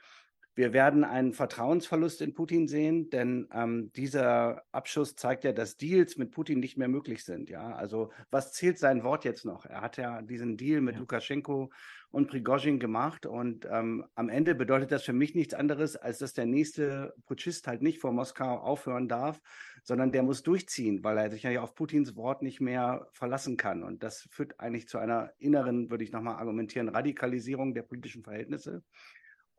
Wir 0.54 0.74
werden 0.74 1.06
einen 1.06 1.32
Vertrauensverlust 1.32 2.22
in 2.22 2.34
Putin 2.34 2.68
sehen, 2.68 3.10
denn 3.10 3.48
ähm, 3.54 3.92
dieser 3.94 4.64
Abschuss 4.74 5.16
zeigt 5.16 5.46
ja, 5.46 5.54
dass 5.54 5.78
Deals 5.78 6.18
mit 6.18 6.32
Putin 6.32 6.60
nicht 6.60 6.78
mehr 6.78 6.90
möglich 6.90 7.24
sind. 7.24 7.50
Ja, 7.50 7.74
also 7.74 8.12
was 8.32 8.52
zählt 8.52 8.78
sein 8.78 9.04
Wort 9.04 9.24
jetzt 9.24 9.46
noch? 9.46 9.66
Er 9.66 9.82
hat 9.82 9.96
ja 9.96 10.22
diesen 10.22 10.58
Deal 10.58 10.82
mit 10.82 10.96
ja. 10.96 11.00
Lukaschenko 11.00 11.72
und 12.10 12.28
Prigozhin 12.28 12.80
gemacht 12.80 13.26
und 13.26 13.66
ähm, 13.72 14.06
am 14.16 14.28
Ende 14.28 14.54
bedeutet 14.54 14.92
das 14.92 15.04
für 15.04 15.14
mich 15.14 15.36
nichts 15.36 15.54
anderes, 15.54 15.96
als 15.96 16.18
dass 16.18 16.34
der 16.34 16.46
nächste 16.46 17.14
Putschist 17.26 17.68
halt 17.68 17.82
nicht 17.82 18.00
vor 18.00 18.12
Moskau 18.12 18.58
aufhören 18.58 19.08
darf, 19.08 19.42
sondern 19.84 20.12
der 20.12 20.24
muss 20.24 20.44
durchziehen, 20.44 21.02
weil 21.06 21.18
er 21.18 21.32
sich 21.32 21.44
ja 21.44 21.62
auf 21.62 21.76
Putins 21.76 22.18
Wort 22.18 22.42
nicht 22.42 22.60
mehr 22.60 23.08
verlassen 23.14 23.56
kann. 23.56 23.84
Und 23.84 24.04
das 24.04 24.28
führt 24.30 24.60
eigentlich 24.60 24.90
zu 24.90 24.98
einer 24.98 25.32
inneren, 25.38 25.90
würde 25.90 26.04
ich 26.04 26.12
nochmal 26.12 26.36
argumentieren, 26.36 26.90
Radikalisierung 26.90 27.74
der 27.74 27.84
politischen 27.84 28.24
Verhältnisse. 28.24 28.84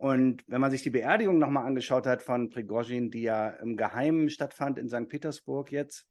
Und 0.03 0.43
wenn 0.49 0.61
man 0.61 0.73
sich 0.73 0.83
die 0.83 0.91
Beerdigung 0.91 1.39
nochmal 1.39 1.65
angeschaut 1.65 2.09
hat 2.09 2.23
von 2.23 2.51
Prigozhin, 2.51 3.13
die 3.13 3.23
ja 3.23 3.51
im 3.51 3.77
Geheimen 3.77 4.31
stattfand 4.31 4.77
in 4.77 4.89
St. 4.89 5.09
Petersburg 5.09 5.71
jetzt 5.71 6.09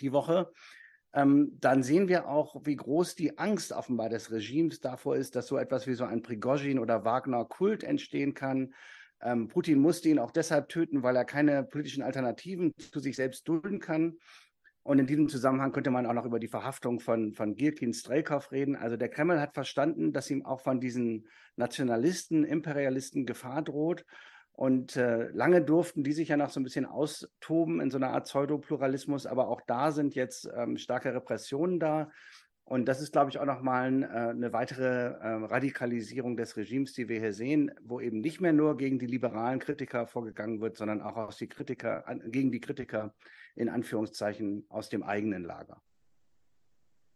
die 0.00 0.10
Woche, 0.10 0.50
ähm, 1.12 1.56
dann 1.60 1.84
sehen 1.84 2.08
wir 2.08 2.26
auch, 2.26 2.62
wie 2.64 2.74
groß 2.74 3.14
die 3.14 3.38
Angst 3.38 3.70
offenbar 3.70 4.08
des 4.08 4.32
Regimes 4.32 4.80
davor 4.80 5.14
ist, 5.14 5.36
dass 5.36 5.46
so 5.46 5.56
etwas 5.58 5.86
wie 5.86 5.94
so 5.94 6.02
ein 6.02 6.22
Prigozhin 6.22 6.80
oder 6.80 7.04
Wagner-Kult 7.04 7.84
entstehen 7.84 8.34
kann. 8.34 8.74
Ähm, 9.22 9.46
Putin 9.46 9.78
musste 9.78 10.08
ihn 10.08 10.18
auch 10.18 10.32
deshalb 10.32 10.68
töten, 10.68 11.04
weil 11.04 11.14
er 11.14 11.24
keine 11.24 11.62
politischen 11.62 12.02
Alternativen 12.02 12.72
zu 12.76 12.98
sich 12.98 13.14
selbst 13.14 13.46
dulden 13.46 13.78
kann. 13.78 14.18
Und 14.84 14.98
in 14.98 15.06
diesem 15.06 15.28
Zusammenhang 15.28 15.72
könnte 15.72 15.90
man 15.90 16.04
auch 16.04 16.12
noch 16.12 16.26
über 16.26 16.38
die 16.38 16.46
Verhaftung 16.46 17.00
von, 17.00 17.32
von 17.32 17.56
Gilkin 17.56 17.94
Strelkov 17.94 18.52
reden. 18.52 18.76
Also 18.76 18.98
der 18.98 19.08
Kreml 19.08 19.40
hat 19.40 19.54
verstanden, 19.54 20.12
dass 20.12 20.30
ihm 20.30 20.44
auch 20.44 20.60
von 20.60 20.78
diesen 20.78 21.26
Nationalisten, 21.56 22.44
Imperialisten 22.44 23.24
Gefahr 23.24 23.62
droht. 23.62 24.04
Und 24.52 24.94
äh, 24.96 25.28
lange 25.30 25.62
durften 25.62 26.04
die 26.04 26.12
sich 26.12 26.28
ja 26.28 26.36
noch 26.36 26.50
so 26.50 26.60
ein 26.60 26.64
bisschen 26.64 26.84
austoben 26.84 27.80
in 27.80 27.90
so 27.90 27.96
einer 27.96 28.10
Art 28.10 28.26
Pseudopluralismus, 28.26 29.26
aber 29.26 29.48
auch 29.48 29.62
da 29.66 29.90
sind 29.90 30.14
jetzt 30.14 30.48
ähm, 30.54 30.76
starke 30.76 31.14
Repressionen 31.14 31.80
da. 31.80 32.10
Und 32.66 32.86
das 32.86 33.02
ist, 33.02 33.12
glaube 33.12 33.30
ich, 33.30 33.38
auch 33.38 33.46
nochmal 33.46 33.84
ein, 33.84 34.02
äh, 34.02 34.06
eine 34.06 34.52
weitere 34.52 34.84
äh, 34.84 35.44
Radikalisierung 35.44 36.36
des 36.36 36.56
Regimes, 36.56 36.92
die 36.92 37.08
wir 37.08 37.20
hier 37.20 37.32
sehen, 37.32 37.70
wo 37.82 38.00
eben 38.00 38.20
nicht 38.20 38.40
mehr 38.40 38.52
nur 38.52 38.76
gegen 38.76 38.98
die 38.98 39.06
liberalen 39.06 39.58
Kritiker 39.58 40.06
vorgegangen 40.06 40.60
wird, 40.60 40.76
sondern 40.76 41.00
auch 41.00 41.32
die 41.34 41.48
Kritiker, 41.48 42.06
an, 42.06 42.22
gegen 42.30 42.52
die 42.52 42.60
Kritiker 42.60 43.14
in 43.54 43.68
Anführungszeichen 43.68 44.64
aus 44.68 44.88
dem 44.88 45.02
eigenen 45.02 45.44
Lager. 45.44 45.82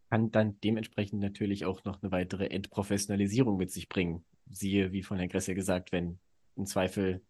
Kann 0.09 0.31
dann 0.31 0.59
dementsprechend 0.61 1.21
natürlich 1.21 1.65
auch 1.65 1.83
noch 1.83 2.01
eine 2.01 2.11
weitere 2.11 2.47
Entprofessionalisierung 2.47 3.57
mit 3.57 3.71
sich 3.71 3.89
bringen. 3.89 4.25
Siehe, 4.49 4.91
wie 4.91 5.03
von 5.03 5.17
Herrn 5.17 5.29
Gress 5.29 5.47
ja 5.47 5.53
gesagt, 5.53 5.91
wenn 5.91 6.19
im 6.55 6.65
Zweifel 6.65 7.21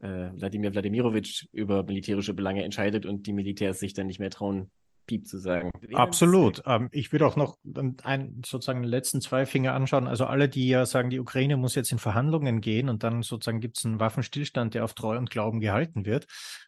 äh, 0.00 0.30
Wladimir 0.34 0.72
Wladimirovich 0.72 1.48
über 1.52 1.82
militärische 1.82 2.34
Belange 2.34 2.62
entscheidet 2.62 3.06
und 3.06 3.26
die 3.26 3.32
Militärs 3.32 3.80
sich 3.80 3.94
dann 3.94 4.06
nicht 4.06 4.20
mehr 4.20 4.30
trauen, 4.30 4.70
Piep 5.06 5.26
zu 5.26 5.38
sagen. 5.38 5.70
Absolut. 5.94 6.62
Ähm, 6.66 6.88
ich 6.92 7.12
würde 7.12 7.26
auch 7.26 7.36
noch 7.36 7.56
ein, 8.02 8.42
sozusagen 8.44 8.82
die 8.82 8.88
letzten 8.88 9.20
zwei 9.20 9.46
Finger 9.46 9.74
anschauen. 9.74 10.06
Also 10.06 10.26
alle, 10.26 10.48
die 10.48 10.68
ja 10.68 10.86
sagen, 10.86 11.10
die 11.10 11.20
Ukraine 11.20 11.56
muss 11.56 11.74
jetzt 11.74 11.92
in 11.92 11.98
Verhandlungen 11.98 12.60
gehen 12.60 12.88
und 12.88 13.02
dann 13.02 13.22
sozusagen 13.22 13.60
gibt 13.60 13.78
es 13.78 13.84
einen 13.84 14.00
Waffenstillstand, 14.00 14.74
der 14.74 14.84
auf 14.84 14.94
Treu 14.94 15.16
und 15.16 15.30
Glauben 15.30 15.60
gehalten 15.60 16.04
wird. 16.04 16.26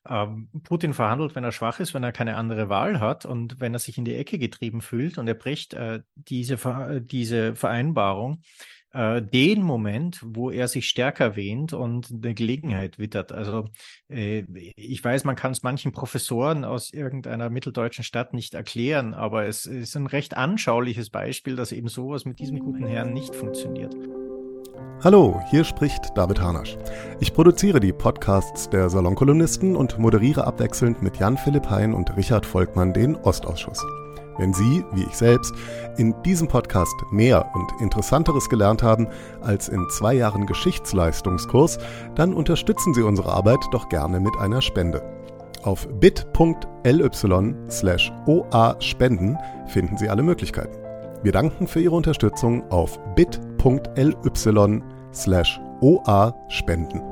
Ähm, 0.08 0.48
Putin 0.62 0.94
verhandelt, 0.94 1.34
wenn 1.34 1.44
er 1.44 1.52
schwach 1.52 1.80
ist, 1.80 1.94
wenn 1.94 2.02
er 2.02 2.12
keine 2.12 2.36
andere 2.36 2.68
Wahl 2.68 3.00
hat 3.00 3.24
und 3.24 3.60
wenn 3.60 3.72
er 3.72 3.78
sich 3.78 3.98
in 3.98 4.04
die 4.04 4.16
Ecke 4.16 4.38
getrieben 4.38 4.80
fühlt 4.80 5.18
und 5.18 5.28
er 5.28 5.34
bricht 5.34 5.74
äh, 5.74 6.00
diese, 6.14 6.58
diese 7.02 7.54
Vereinbarung 7.54 8.42
äh, 8.94 9.20
den 9.20 9.62
Moment, 9.62 10.20
wo 10.24 10.50
er 10.50 10.68
sich 10.68 10.88
stärker 10.88 11.36
wähnt 11.36 11.72
und 11.72 12.10
eine 12.10 12.34
Gelegenheit 12.34 12.98
wittert. 12.98 13.32
Also 13.32 13.68
äh, 14.08 14.44
ich 14.76 15.02
weiß, 15.02 15.24
man 15.24 15.36
kann 15.36 15.52
es 15.52 15.62
manchen 15.62 15.92
Professoren 15.92 16.64
aus 16.64 16.92
irgendeiner 16.92 17.50
mitteldeutschen 17.50 18.04
Stadt 18.04 18.32
nicht 18.32 18.54
erklären, 18.54 19.12
aber 19.12 19.46
es 19.46 19.66
ist 19.66 19.96
ein 19.96 20.06
recht 20.06 20.36
anschauliches 20.36 21.10
Beispiel, 21.10 21.56
dass 21.56 21.72
eben 21.72 21.88
sowas 21.88 22.24
mit 22.24 22.38
diesem 22.38 22.60
guten 22.60 22.86
Herrn 22.86 23.12
nicht 23.12 23.34
funktioniert. 23.34 23.94
Hallo, 25.02 25.40
hier 25.50 25.64
spricht 25.64 26.16
David 26.16 26.40
Harnasch. 26.40 26.78
Ich 27.20 27.34
produziere 27.34 27.80
die 27.80 27.92
Podcasts 27.92 28.70
der 28.70 28.88
Salonkolumnisten 28.88 29.76
und 29.76 29.98
moderiere 29.98 30.46
abwechselnd 30.46 31.02
mit 31.02 31.18
Jan 31.18 31.36
Philipp 31.36 31.68
Hein 31.68 31.94
und 31.94 32.16
Richard 32.16 32.46
Volkmann 32.46 32.92
den 32.92 33.16
Ostausschuss. 33.16 33.84
Wenn 34.38 34.52
Sie, 34.52 34.84
wie 34.92 35.04
ich 35.04 35.16
selbst, 35.16 35.54
in 35.96 36.14
diesem 36.22 36.48
Podcast 36.48 36.94
mehr 37.10 37.50
und 37.54 37.80
Interessanteres 37.80 38.48
gelernt 38.48 38.82
haben 38.82 39.08
als 39.42 39.68
in 39.68 39.86
zwei 39.90 40.14
Jahren 40.14 40.46
Geschichtsleistungskurs, 40.46 41.78
dann 42.14 42.34
unterstützen 42.34 42.94
Sie 42.94 43.02
unsere 43.02 43.32
Arbeit 43.32 43.60
doch 43.70 43.88
gerne 43.88 44.20
mit 44.20 44.36
einer 44.38 44.62
Spende. 44.62 45.02
Auf 45.62 45.88
bit.ly 45.98 47.54
slash 47.70 48.12
oa-spenden 48.26 49.38
finden 49.66 49.96
Sie 49.96 50.08
alle 50.08 50.22
Möglichkeiten. 50.22 50.76
Wir 51.22 51.32
danken 51.32 51.66
für 51.66 51.80
Ihre 51.80 51.94
Unterstützung 51.94 52.70
auf 52.70 52.98
bit.ly 53.14 54.82
slash 55.14 55.60
oa-spenden. 55.80 57.02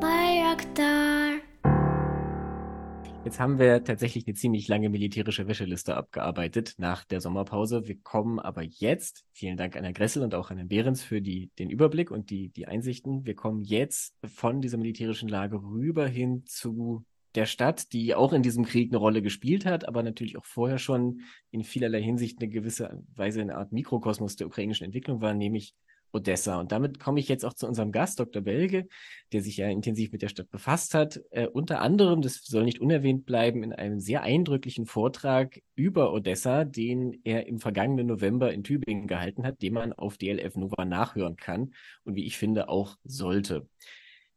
Jetzt 3.24 3.38
haben 3.38 3.60
wir 3.60 3.84
tatsächlich 3.84 4.26
eine 4.26 4.34
ziemlich 4.34 4.66
lange 4.66 4.88
militärische 4.88 5.46
Wäscheliste 5.46 5.96
abgearbeitet 5.96 6.74
nach 6.78 7.04
der 7.04 7.20
Sommerpause. 7.20 7.86
Wir 7.86 8.00
kommen 8.00 8.40
aber 8.40 8.62
jetzt, 8.62 9.24
vielen 9.30 9.56
Dank 9.56 9.76
an 9.76 9.84
Herrn 9.84 9.94
Gressel 9.94 10.24
und 10.24 10.34
auch 10.34 10.50
an 10.50 10.56
Herrn 10.56 10.68
Behrens 10.68 11.04
für 11.04 11.22
die, 11.22 11.50
den 11.56 11.70
Überblick 11.70 12.10
und 12.10 12.30
die, 12.30 12.48
die 12.48 12.66
Einsichten. 12.66 13.24
Wir 13.24 13.36
kommen 13.36 13.62
jetzt 13.62 14.16
von 14.26 14.60
dieser 14.60 14.76
militärischen 14.76 15.28
Lage 15.28 15.62
rüber 15.62 16.08
hin 16.08 16.42
zu 16.46 17.04
der 17.36 17.46
Stadt, 17.46 17.92
die 17.92 18.14
auch 18.16 18.32
in 18.32 18.42
diesem 18.42 18.64
Krieg 18.64 18.90
eine 18.90 18.98
Rolle 18.98 19.22
gespielt 19.22 19.66
hat, 19.66 19.86
aber 19.86 20.02
natürlich 20.02 20.36
auch 20.36 20.44
vorher 20.44 20.78
schon 20.78 21.20
in 21.52 21.62
vielerlei 21.62 22.02
Hinsicht 22.02 22.40
eine 22.40 22.50
gewisse 22.50 23.02
Weise 23.14 23.40
eine 23.40 23.56
Art 23.56 23.70
Mikrokosmos 23.70 24.34
der 24.34 24.48
ukrainischen 24.48 24.84
Entwicklung 24.84 25.20
war, 25.20 25.32
nämlich 25.32 25.74
Odessa. 26.12 26.60
Und 26.60 26.72
damit 26.72 26.98
komme 26.98 27.20
ich 27.20 27.28
jetzt 27.28 27.44
auch 27.44 27.54
zu 27.54 27.66
unserem 27.66 27.92
Gast, 27.92 28.20
Dr. 28.20 28.42
Belge, 28.42 28.86
der 29.32 29.42
sich 29.42 29.56
ja 29.56 29.68
intensiv 29.68 30.12
mit 30.12 30.22
der 30.22 30.28
Stadt 30.28 30.50
befasst 30.50 30.94
hat. 30.94 31.20
Äh, 31.30 31.46
unter 31.46 31.80
anderem, 31.80 32.22
das 32.22 32.44
soll 32.44 32.64
nicht 32.64 32.80
unerwähnt 32.80 33.24
bleiben, 33.24 33.62
in 33.62 33.72
einem 33.72 34.00
sehr 34.00 34.22
eindrücklichen 34.22 34.86
Vortrag 34.86 35.60
über 35.74 36.12
Odessa, 36.12 36.64
den 36.64 37.20
er 37.24 37.46
im 37.46 37.58
vergangenen 37.58 38.06
November 38.06 38.52
in 38.52 38.64
Tübingen 38.64 39.06
gehalten 39.06 39.44
hat, 39.44 39.62
den 39.62 39.74
man 39.74 39.92
auf 39.92 40.18
DLF 40.18 40.56
Nova 40.56 40.84
nachhören 40.84 41.36
kann 41.36 41.74
und 42.04 42.14
wie 42.14 42.26
ich 42.26 42.36
finde 42.36 42.68
auch 42.68 42.96
sollte. 43.04 43.68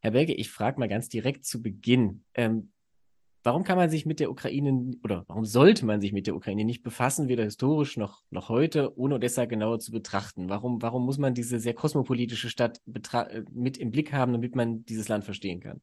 Herr 0.00 0.12
Belge, 0.12 0.34
ich 0.34 0.50
frage 0.50 0.78
mal 0.78 0.88
ganz 0.88 1.08
direkt 1.08 1.44
zu 1.44 1.62
Beginn. 1.62 2.22
Ähm, 2.34 2.70
Warum 3.46 3.62
kann 3.62 3.78
man 3.78 3.88
sich 3.88 4.06
mit 4.06 4.18
der 4.18 4.28
Ukraine 4.28 4.96
oder 5.04 5.24
warum 5.28 5.44
sollte 5.44 5.86
man 5.86 6.00
sich 6.00 6.12
mit 6.12 6.26
der 6.26 6.34
Ukraine 6.34 6.64
nicht 6.64 6.82
befassen, 6.82 7.28
weder 7.28 7.44
historisch 7.44 7.96
noch, 7.96 8.24
noch 8.28 8.48
heute, 8.48 8.98
ohne 8.98 9.14
Odessa 9.14 9.44
genauer 9.44 9.78
zu 9.78 9.92
betrachten? 9.92 10.48
Warum, 10.48 10.82
warum 10.82 11.04
muss 11.04 11.16
man 11.16 11.32
diese 11.32 11.60
sehr 11.60 11.72
kosmopolitische 11.72 12.50
Stadt 12.50 12.80
äh, 12.88 13.42
mit 13.52 13.78
im 13.78 13.92
Blick 13.92 14.12
haben, 14.12 14.32
damit 14.32 14.56
man 14.56 14.84
dieses 14.86 15.06
Land 15.06 15.22
verstehen 15.22 15.60
kann? 15.60 15.80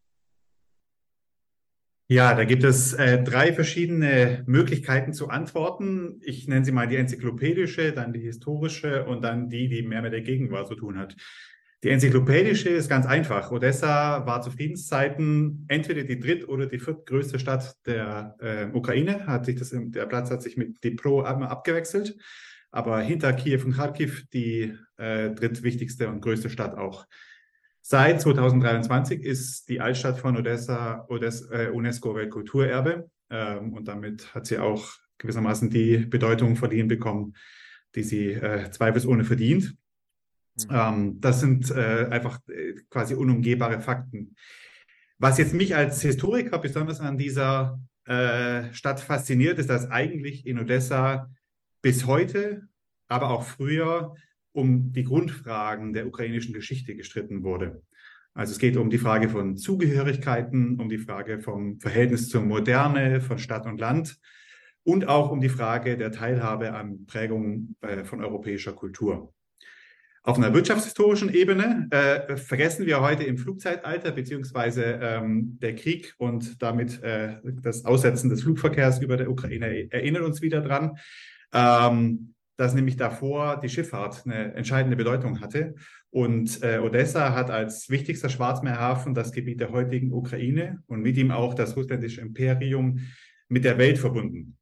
Ja, 2.10 2.36
da 2.36 2.43
gibt 2.43 2.65
es 2.65 2.91
äh, 2.95 3.23
drei 3.23 3.54
verschiedene 3.54 4.43
Möglichkeiten 4.45 5.13
zu 5.13 5.30
antworten. 5.30 6.19
Ich 6.21 6.49
nenne 6.49 6.65
sie 6.65 6.73
mal 6.73 6.89
die 6.89 6.97
enzyklopädische, 6.97 7.93
dann 7.93 8.12
die 8.12 8.19
historische 8.19 9.06
und 9.06 9.21
dann 9.21 9.47
die, 9.47 9.69
die 9.69 9.84
mehr 9.84 10.02
mit 10.02 10.12
der 10.12 10.21
Gegenwart 10.21 10.67
zu 10.67 10.76
tun 10.76 10.97
hat. 10.97 11.15
Die 11.83 11.89
enzyklopädische 11.89 12.69
ist 12.69 12.87
ganz 12.87 13.05
einfach. 13.05 13.51
Odessa 13.51 14.25
war 14.25 14.41
zu 14.41 14.51
Friedenszeiten 14.51 15.65
entweder 15.67 16.03
die 16.03 16.17
dritt- 16.17 16.47
oder 16.47 16.65
die 16.65 16.79
viertgrößte 16.79 17.39
Stadt 17.39 17.75
der 17.85 18.37
äh, 18.39 18.65
Ukraine. 18.73 19.27
Hat 19.27 19.45
sich 19.45 19.57
das, 19.57 19.71
der 19.73 20.05
Platz 20.05 20.31
hat 20.31 20.41
sich 20.41 20.55
mit 20.55 20.81
Dnipro 20.81 21.23
abgewechselt. 21.23 22.15
Aber 22.71 23.01
hinter 23.01 23.33
Kiew 23.33 23.65
und 23.65 23.73
Kharkiv 23.73 24.25
die 24.31 24.73
äh, 24.95 25.31
drittwichtigste 25.31 26.07
und 26.07 26.21
größte 26.21 26.49
Stadt 26.49 26.77
auch. 26.77 27.05
Seit 27.81 28.21
2023 28.21 29.21
ist 29.21 29.67
die 29.67 29.81
Altstadt 29.81 30.17
von 30.17 30.37
Odessa, 30.37 31.05
Odessa 31.09 31.53
äh, 31.53 31.69
UNESCO-Weltkulturerbe 31.69 33.09
ähm, 33.29 33.73
und 33.73 33.89
damit 33.89 34.33
hat 34.33 34.45
sie 34.45 34.57
auch 34.57 34.93
gewissermaßen 35.17 35.69
die 35.69 35.97
Bedeutung 35.97 36.55
verliehen 36.55 36.87
bekommen, 36.87 37.33
die 37.95 38.03
sie 38.03 38.31
äh, 38.31 38.71
zweifelsohne 38.71 39.25
verdient. 39.25 39.75
Mhm. 40.55 40.67
Ähm, 40.71 41.21
das 41.21 41.39
sind 41.39 41.71
äh, 41.71 42.07
einfach 42.09 42.39
äh, 42.47 42.73
quasi 42.89 43.15
unumgehbare 43.15 43.79
Fakten. 43.79 44.35
Was 45.17 45.37
jetzt 45.37 45.53
mich 45.53 45.75
als 45.75 46.01
Historiker 46.01 46.59
besonders 46.59 46.99
an 46.99 47.17
dieser 47.17 47.79
äh, 48.05 48.73
Stadt 48.73 48.99
fasziniert, 48.99 49.59
ist, 49.59 49.69
dass 49.69 49.89
eigentlich 49.89 50.45
in 50.45 50.59
Odessa 50.59 51.31
bis 51.81 52.05
heute, 52.05 52.67
aber 53.07 53.29
auch 53.29 53.43
früher 53.43 54.15
um 54.51 54.91
die 54.91 55.03
Grundfragen 55.03 55.93
der 55.93 56.07
ukrainischen 56.07 56.53
Geschichte 56.53 56.95
gestritten 56.95 57.43
wurde. 57.43 57.81
Also 58.33 58.51
es 58.51 58.59
geht 58.59 58.77
um 58.77 58.89
die 58.89 58.97
Frage 58.97 59.29
von 59.29 59.57
Zugehörigkeiten, 59.57 60.79
um 60.79 60.89
die 60.89 60.97
Frage 60.97 61.39
vom 61.39 61.79
Verhältnis 61.79 62.29
zur 62.29 62.41
Moderne, 62.41 63.21
von 63.21 63.37
Stadt 63.37 63.65
und 63.65 63.79
Land 63.79 64.19
und 64.83 65.07
auch 65.07 65.31
um 65.31 65.39
die 65.39 65.49
Frage 65.49 65.97
der 65.97 66.11
Teilhabe 66.11 66.73
an 66.73 67.05
Prägungen 67.05 67.75
äh, 67.81 68.03
von 68.03 68.23
europäischer 68.23 68.73
Kultur. 68.73 69.33
Auf 70.25 70.38
einer 70.38 70.53
wirtschaftshistorischen 70.53 71.33
Ebene 71.33 71.88
äh, 71.91 72.38
vergessen 72.38 72.86
wir 72.86 73.01
heute 73.01 73.25
im 73.25 73.38
Flugzeitalter 73.38 74.13
beziehungsweise 74.13 74.97
ähm, 75.01 75.57
der 75.62 75.75
Krieg 75.75 76.15
und 76.17 76.62
damit 76.62 77.03
äh, 77.03 77.36
das 77.62 77.83
Aussetzen 77.83 78.29
des 78.29 78.43
Flugverkehrs 78.43 79.01
über 79.01 79.17
der 79.17 79.29
Ukraine 79.29 79.91
erinnert 79.91 80.23
uns 80.23 80.41
wieder 80.41 80.62
dran, 80.62 80.97
ähm, 81.53 82.36
dass 82.55 82.73
nämlich 82.73 82.95
davor 82.95 83.59
die 83.59 83.67
Schifffahrt 83.67 84.25
eine 84.25 84.53
entscheidende 84.53 84.95
Bedeutung 84.95 85.41
hatte. 85.41 85.75
Und 86.09 86.63
äh, 86.63 86.77
Odessa 86.77 87.36
hat 87.36 87.51
als 87.51 87.89
wichtigster 87.89 88.29
Schwarzmeerhafen 88.29 89.13
das 89.13 89.33
Gebiet 89.33 89.59
der 89.59 89.71
heutigen 89.71 90.13
Ukraine 90.13 90.81
und 90.88 91.01
mit 91.01 91.17
ihm 91.17 91.31
auch 91.31 91.53
das 91.53 91.75
russländische 91.75 92.21
Imperium 92.21 92.99
mit 93.49 93.65
der 93.65 93.77
Welt 93.77 93.97
verbunden. 93.97 94.55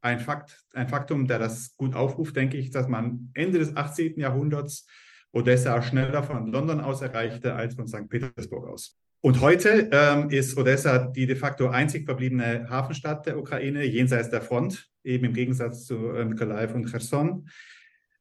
Ein 0.00 0.20
Fakt, 0.20 0.62
ein 0.74 0.86
Faktum, 0.86 1.26
der 1.26 1.40
das 1.40 1.74
gut 1.76 1.96
aufruft, 1.96 2.36
denke 2.36 2.56
ich, 2.56 2.70
dass 2.70 2.86
man 2.86 3.32
Ende 3.34 3.58
des 3.58 3.76
18. 3.76 4.20
Jahrhunderts 4.20 4.86
Odessa 5.32 5.82
schneller 5.82 6.22
von 6.22 6.50
London 6.50 6.80
aus 6.80 7.02
erreichte 7.02 7.54
als 7.54 7.74
von 7.74 7.86
St. 7.86 8.08
Petersburg 8.08 8.66
aus. 8.66 8.98
Und 9.20 9.40
heute 9.40 9.88
ähm, 9.92 10.30
ist 10.30 10.56
Odessa 10.56 10.98
die 10.98 11.26
de 11.26 11.34
facto 11.34 11.68
einzig 11.68 12.04
verbliebene 12.04 12.70
Hafenstadt 12.70 13.26
der 13.26 13.36
Ukraine 13.36 13.84
jenseits 13.84 14.30
der 14.30 14.42
Front, 14.42 14.88
eben 15.02 15.24
im 15.24 15.32
Gegensatz 15.32 15.84
zu 15.84 16.12
äh, 16.12 16.24
Mykolaiv 16.24 16.74
und 16.74 16.86
Cherson. 16.88 17.48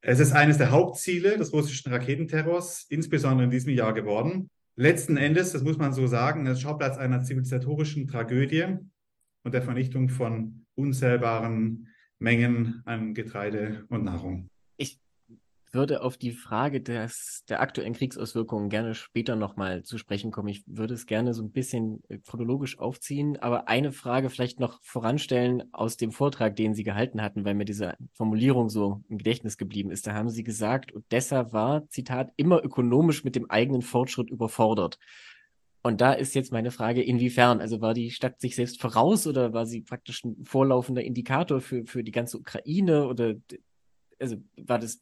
Es 0.01 0.19
ist 0.19 0.31
eines 0.31 0.57
der 0.57 0.71
Hauptziele 0.71 1.37
des 1.37 1.53
russischen 1.53 1.91
Raketenterrors, 1.91 2.87
insbesondere 2.89 3.45
in 3.45 3.51
diesem 3.51 3.73
Jahr 3.73 3.93
geworden. 3.93 4.49
Letzten 4.75 5.17
Endes, 5.17 5.51
das 5.51 5.63
muss 5.63 5.77
man 5.77 5.93
so 5.93 6.07
sagen, 6.07 6.45
ist 6.47 6.61
Schauplatz 6.61 6.97
einer 6.97 7.23
zivilisatorischen 7.23 8.07
Tragödie 8.07 8.77
und 9.43 9.53
der 9.53 9.61
Vernichtung 9.61 10.09
von 10.09 10.65
unzählbaren 10.75 11.89
Mengen 12.19 12.81
an 12.85 13.13
Getreide 13.13 13.85
und 13.89 14.03
Nahrung 14.03 14.49
würde 15.77 16.01
auf 16.01 16.17
die 16.17 16.31
Frage 16.31 16.81
des, 16.81 17.45
der 17.47 17.61
aktuellen 17.61 17.93
Kriegsauswirkungen 17.93 18.69
gerne 18.69 18.95
später 18.95 19.35
nochmal 19.35 19.83
zu 19.83 19.99
sprechen 19.99 20.31
kommen. 20.31 20.49
Ich 20.49 20.63
würde 20.65 20.95
es 20.95 21.05
gerne 21.05 21.35
so 21.35 21.43
ein 21.43 21.51
bisschen 21.51 22.01
äh, 22.09 22.17
chronologisch 22.17 22.79
aufziehen, 22.79 23.37
aber 23.37 23.69
eine 23.69 23.91
Frage 23.91 24.31
vielleicht 24.31 24.59
noch 24.59 24.81
voranstellen 24.81 25.71
aus 25.73 25.95
dem 25.95 26.11
Vortrag, 26.11 26.55
den 26.55 26.73
Sie 26.73 26.83
gehalten 26.83 27.21
hatten, 27.21 27.45
weil 27.45 27.53
mir 27.53 27.65
diese 27.65 27.95
Formulierung 28.13 28.69
so 28.69 29.03
im 29.07 29.19
Gedächtnis 29.19 29.57
geblieben 29.57 29.91
ist. 29.91 30.07
Da 30.07 30.13
haben 30.13 30.29
Sie 30.29 30.43
gesagt, 30.43 30.95
Odessa 30.95 31.53
war, 31.53 31.87
Zitat, 31.89 32.33
immer 32.37 32.63
ökonomisch 32.63 33.23
mit 33.23 33.35
dem 33.35 33.49
eigenen 33.49 33.83
Fortschritt 33.83 34.31
überfordert. 34.31 34.97
Und 35.83 36.01
da 36.01 36.11
ist 36.11 36.35
jetzt 36.35 36.51
meine 36.51 36.71
Frage, 36.71 37.01
inwiefern? 37.01 37.61
Also 37.61 37.79
war 37.79 37.93
die 37.93 38.11
Stadt 38.11 38.41
sich 38.41 38.55
selbst 38.55 38.81
voraus 38.81 39.25
oder 39.25 39.53
war 39.53 39.65
sie 39.65 39.81
praktisch 39.81 40.23
ein 40.25 40.43
vorlaufender 40.43 41.03
Indikator 41.03 41.61
für, 41.61 41.85
für 41.85 42.03
die 42.03 42.11
ganze 42.11 42.39
Ukraine 42.39 43.07
oder 43.07 43.35
also 44.19 44.37
war 44.57 44.79
das 44.79 44.99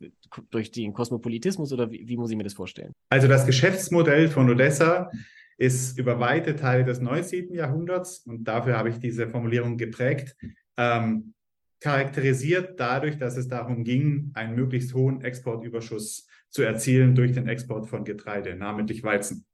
durch 0.49 0.71
den 0.71 0.93
Kosmopolitismus 0.93 1.71
oder 1.73 1.91
wie, 1.91 2.07
wie 2.07 2.17
muss 2.17 2.31
ich 2.31 2.37
mir 2.37 2.43
das 2.43 2.53
vorstellen? 2.53 2.91
Also 3.09 3.27
das 3.27 3.45
Geschäftsmodell 3.45 4.27
von 4.29 4.49
Odessa 4.49 5.09
ist 5.57 5.97
über 5.97 6.19
weite 6.19 6.55
Teile 6.55 6.83
des 6.83 6.99
19. 6.99 7.53
Jahrhunderts, 7.53 8.19
und 8.19 8.43
dafür 8.43 8.77
habe 8.77 8.89
ich 8.89 8.99
diese 8.99 9.27
Formulierung 9.29 9.77
geprägt, 9.77 10.35
ähm, 10.77 11.33
charakterisiert 11.79 12.79
dadurch, 12.79 13.17
dass 13.17 13.37
es 13.37 13.47
darum 13.47 13.83
ging, 13.83 14.31
einen 14.33 14.55
möglichst 14.55 14.93
hohen 14.93 15.21
Exportüberschuss 15.21 16.27
zu 16.49 16.63
erzielen 16.63 17.15
durch 17.15 17.33
den 17.33 17.47
Export 17.47 17.87
von 17.87 18.03
Getreide, 18.03 18.55
namentlich 18.55 19.03
Weizen. 19.03 19.45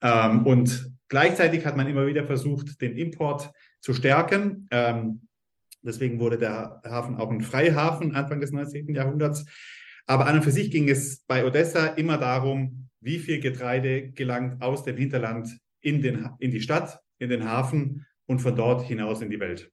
Ähm, 0.00 0.46
und 0.46 0.92
gleichzeitig 1.08 1.66
hat 1.66 1.76
man 1.76 1.88
immer 1.88 2.06
wieder 2.06 2.24
versucht, 2.24 2.80
den 2.80 2.96
Import 2.96 3.50
zu 3.80 3.94
stärken. 3.94 4.68
Ähm, 4.70 5.22
Deswegen 5.82 6.20
wurde 6.20 6.38
der 6.38 6.80
Hafen 6.84 7.16
auch 7.16 7.30
ein 7.30 7.40
Freihafen 7.40 8.14
Anfang 8.14 8.40
des 8.40 8.52
19. 8.52 8.94
Jahrhunderts. 8.94 9.44
Aber 10.06 10.26
an 10.26 10.36
und 10.36 10.42
für 10.42 10.50
sich 10.50 10.70
ging 10.70 10.88
es 10.88 11.24
bei 11.26 11.44
Odessa 11.44 11.86
immer 11.86 12.18
darum, 12.18 12.88
wie 13.00 13.18
viel 13.18 13.40
Getreide 13.40 14.10
gelangt 14.10 14.62
aus 14.62 14.84
dem 14.84 14.96
Hinterland 14.96 15.48
in, 15.80 16.00
den, 16.02 16.30
in 16.38 16.50
die 16.50 16.60
Stadt, 16.60 17.00
in 17.18 17.30
den 17.30 17.44
Hafen 17.44 18.06
und 18.26 18.40
von 18.40 18.56
dort 18.56 18.86
hinaus 18.86 19.20
in 19.20 19.30
die 19.30 19.40
Welt. 19.40 19.70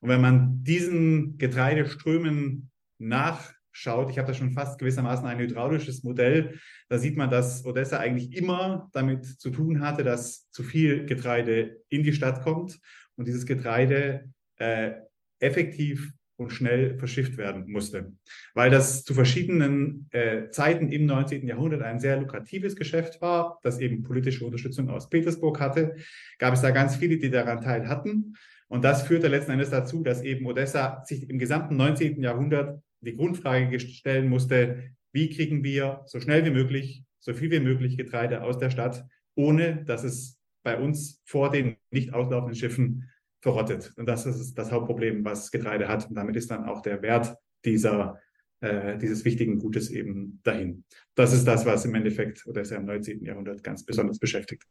Und 0.00 0.10
wenn 0.10 0.20
man 0.20 0.62
diesen 0.62 1.38
Getreideströmen 1.38 2.70
nachschaut, 2.98 4.10
ich 4.10 4.18
habe 4.18 4.28
da 4.28 4.34
schon 4.34 4.52
fast 4.52 4.78
gewissermaßen 4.78 5.26
ein 5.26 5.38
hydraulisches 5.38 6.02
Modell, 6.02 6.58
da 6.88 6.98
sieht 6.98 7.16
man, 7.16 7.30
dass 7.30 7.64
Odessa 7.64 7.98
eigentlich 7.98 8.36
immer 8.36 8.90
damit 8.92 9.24
zu 9.24 9.50
tun 9.50 9.80
hatte, 9.80 10.04
dass 10.04 10.50
zu 10.50 10.62
viel 10.62 11.06
Getreide 11.06 11.80
in 11.88 12.02
die 12.02 12.12
Stadt 12.12 12.42
kommt 12.42 12.78
und 13.16 13.26
dieses 13.26 13.46
Getreide 13.46 14.30
äh, 14.58 14.92
effektiv 15.40 16.12
und 16.36 16.50
schnell 16.50 16.98
verschifft 16.98 17.38
werden 17.38 17.70
musste. 17.70 18.12
Weil 18.54 18.70
das 18.70 19.04
zu 19.04 19.14
verschiedenen 19.14 20.08
äh, 20.10 20.50
Zeiten 20.50 20.92
im 20.92 21.06
19. 21.06 21.46
Jahrhundert 21.46 21.82
ein 21.82 21.98
sehr 21.98 22.18
lukratives 22.18 22.76
Geschäft 22.76 23.22
war, 23.22 23.58
das 23.62 23.78
eben 23.80 24.02
politische 24.02 24.44
Unterstützung 24.44 24.90
aus 24.90 25.08
Petersburg 25.08 25.60
hatte, 25.60 25.96
gab 26.38 26.54
es 26.54 26.60
da 26.60 26.70
ganz 26.70 26.96
viele, 26.96 27.16
die 27.16 27.30
daran 27.30 27.62
teil 27.62 27.88
hatten. 27.88 28.34
Und 28.68 28.84
das 28.84 29.02
führte 29.02 29.28
letzten 29.28 29.52
Endes 29.52 29.70
dazu, 29.70 30.02
dass 30.02 30.22
eben 30.22 30.46
Odessa 30.46 31.02
sich 31.04 31.30
im 31.30 31.38
gesamten 31.38 31.76
19. 31.76 32.22
Jahrhundert 32.22 32.82
die 33.00 33.16
Grundfrage 33.16 33.78
stellen 33.80 34.28
musste, 34.28 34.90
wie 35.12 35.30
kriegen 35.30 35.64
wir 35.64 36.02
so 36.06 36.20
schnell 36.20 36.44
wie 36.44 36.50
möglich, 36.50 37.04
so 37.20 37.32
viel 37.32 37.50
wie 37.50 37.60
möglich 37.60 37.96
Getreide 37.96 38.42
aus 38.42 38.58
der 38.58 38.70
Stadt, 38.70 39.06
ohne 39.34 39.84
dass 39.84 40.04
es 40.04 40.38
bei 40.62 40.78
uns 40.78 41.22
vor 41.24 41.50
den 41.50 41.76
nicht 41.90 42.12
auslaufenden 42.12 42.56
Schiffen 42.56 43.08
verrottet. 43.46 43.92
Und 43.96 44.06
das 44.06 44.26
ist 44.26 44.54
das 44.54 44.72
Hauptproblem, 44.72 45.24
was 45.24 45.52
Getreide 45.52 45.86
hat. 45.86 46.08
Und 46.08 46.16
damit 46.16 46.34
ist 46.34 46.50
dann 46.50 46.64
auch 46.64 46.82
der 46.82 47.00
Wert 47.00 47.36
dieser, 47.64 48.18
äh, 48.60 48.98
dieses 48.98 49.24
wichtigen 49.24 49.60
Gutes 49.60 49.88
eben 49.88 50.40
dahin. 50.42 50.82
Das 51.14 51.32
ist 51.32 51.46
das, 51.46 51.64
was 51.64 51.84
im 51.84 51.94
Endeffekt 51.94 52.44
oder 52.48 52.62
ist 52.62 52.72
ja 52.72 52.78
im 52.78 52.86
19. 52.86 53.22
Jahrhundert 53.24 53.62
ganz 53.62 53.84
besonders 53.84 54.18
beschäftigt. 54.18 54.64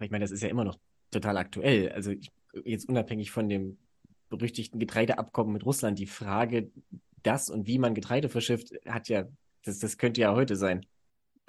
Ich 0.00 0.10
meine, 0.12 0.22
das 0.22 0.30
ist 0.30 0.40
ja 0.40 0.48
immer 0.48 0.64
noch 0.64 0.78
total 1.10 1.36
aktuell. 1.36 1.90
Also 1.90 2.12
ich, 2.12 2.30
jetzt 2.64 2.88
unabhängig 2.88 3.32
von 3.32 3.48
dem 3.48 3.76
berüchtigten 4.28 4.78
Getreideabkommen 4.78 5.52
mit 5.52 5.66
Russland, 5.66 5.98
die 5.98 6.06
Frage, 6.06 6.70
das 7.24 7.50
und 7.50 7.66
wie 7.66 7.80
man 7.80 7.94
Getreide 7.94 8.28
verschifft, 8.28 8.72
hat 8.86 9.08
ja, 9.08 9.24
das, 9.64 9.80
das 9.80 9.98
könnte 9.98 10.20
ja 10.20 10.32
heute 10.32 10.54
sein. 10.54 10.86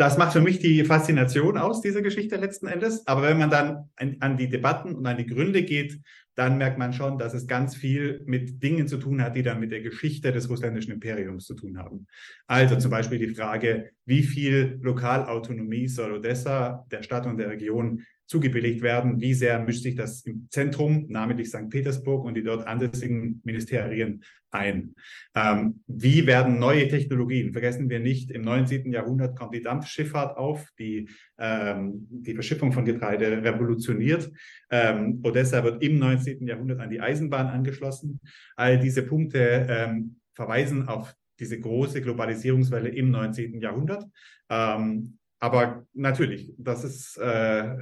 Das 0.02 0.18
macht 0.18 0.34
für 0.34 0.42
mich 0.42 0.58
die 0.58 0.84
Faszination 0.84 1.60
aus, 1.60 1.80
dieser 1.80 2.02
Geschichte 2.02 2.36
letzten 2.38 2.66
Endes. 2.66 3.06
Aber 3.06 3.22
wenn 3.22 3.38
man 3.38 3.52
dann 3.52 3.92
an, 3.98 4.18
an, 4.20 4.36
die 4.36 4.50
Debatten 4.50 4.96
und 4.96 5.06
an 5.06 5.16
die 5.16 5.28
Gründe 5.28 5.62
geht, 5.62 6.00
dann 6.34 6.58
merkt 6.58 6.80
man 6.80 6.92
schon, 6.92 7.20
dass 7.20 7.36
es 7.36 7.46
ganz 7.46 7.76
viel 7.76 8.24
mit 8.26 8.64
Dingen 8.64 8.88
zu 8.88 8.98
tun 8.98 9.22
hat, 9.22 9.36
die 9.36 9.44
dann 9.44 9.60
mit 9.60 9.72
der 9.72 9.82
Geschichte 9.82 10.32
des 10.32 10.50
russländischen 10.50 10.92
Imperiums 10.92 11.46
zu 11.46 11.54
tun 11.54 11.78
haben. 11.78 12.08
Also 12.48 12.78
zum 12.78 12.90
Beispiel 12.90 13.20
die 13.20 13.36
Frage, 13.36 13.92
wie 14.06 14.24
viel 14.24 14.80
Lokalautonomie 14.82 15.88
soll 15.88 16.14
Odessa, 16.14 16.84
der 16.90 17.04
Stadt 17.04 17.28
und 17.28 17.38
der 17.38 17.52
Region 17.52 18.02
zugebilligt 18.32 18.82
werden, 18.82 19.20
wie 19.20 19.34
sehr 19.34 19.60
mischt 19.60 19.84
sich 19.84 19.96
das 19.96 20.22
im 20.26 20.48
Zentrum, 20.50 21.06
namentlich 21.10 21.50
St. 21.50 21.70
Petersburg 21.70 22.24
und 22.24 22.36
die 22.36 22.44
dort 22.44 22.65
ansässigen 22.65 23.41
Ministerien 23.44 24.24
ein. 24.52 24.96
Ähm, 25.36 25.82
wie 25.86 26.26
werden 26.28 26.58
neue 26.58 26.88
Technologien, 26.88 27.52
vergessen 27.52 27.89
wir 27.89 28.00
nicht, 28.00 28.32
im 28.32 28.41
19. 28.44 28.89
Jahrhundert 28.94 29.38
kommt 29.38 29.54
die 29.54 29.62
Dampfschifffahrt 29.62 30.38
auf, 30.38 30.70
die 30.80 31.10
ähm, 31.38 32.08
die 32.10 32.34
Verschiffung 32.34 32.72
von 32.72 32.86
Getreide 32.86 33.44
revolutioniert. 33.44 34.32
Ähm, 34.70 35.20
Odessa 35.24 35.62
wird 35.65 35.84
im 35.84 36.00
19. 36.00 36.48
Jahrhundert 36.48 36.80
an 36.80 36.89
die 36.89 37.02
Eisenbahn 37.02 37.48
angeschlossen. 37.48 38.22
All 38.56 38.80
diese 38.80 39.04
Punkte 39.04 39.67
ähm, 39.70 40.22
verweisen 40.36 40.88
auf 40.88 41.13
diese 41.38 41.60
große 41.60 42.02
Globalisierungswelle 42.02 42.88
im 42.88 43.12
19. 43.12 43.60
Jahrhundert. 43.60 44.06
Ähm, 44.50 45.17
aber 45.41 45.88
natürlich, 45.94 46.54
das 46.58 46.84
ist 46.84 47.17
äh, 47.17 47.76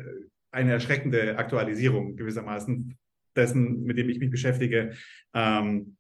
eine 0.52 0.74
erschreckende 0.74 1.38
Aktualisierung 1.38 2.16
gewissermaßen 2.16 2.98
dessen, 3.36 3.84
mit 3.84 3.98
dem 3.98 4.10
ich 4.10 4.20
mich 4.20 4.30
beschäftige. 4.30 4.94
Ähm, 5.34 5.98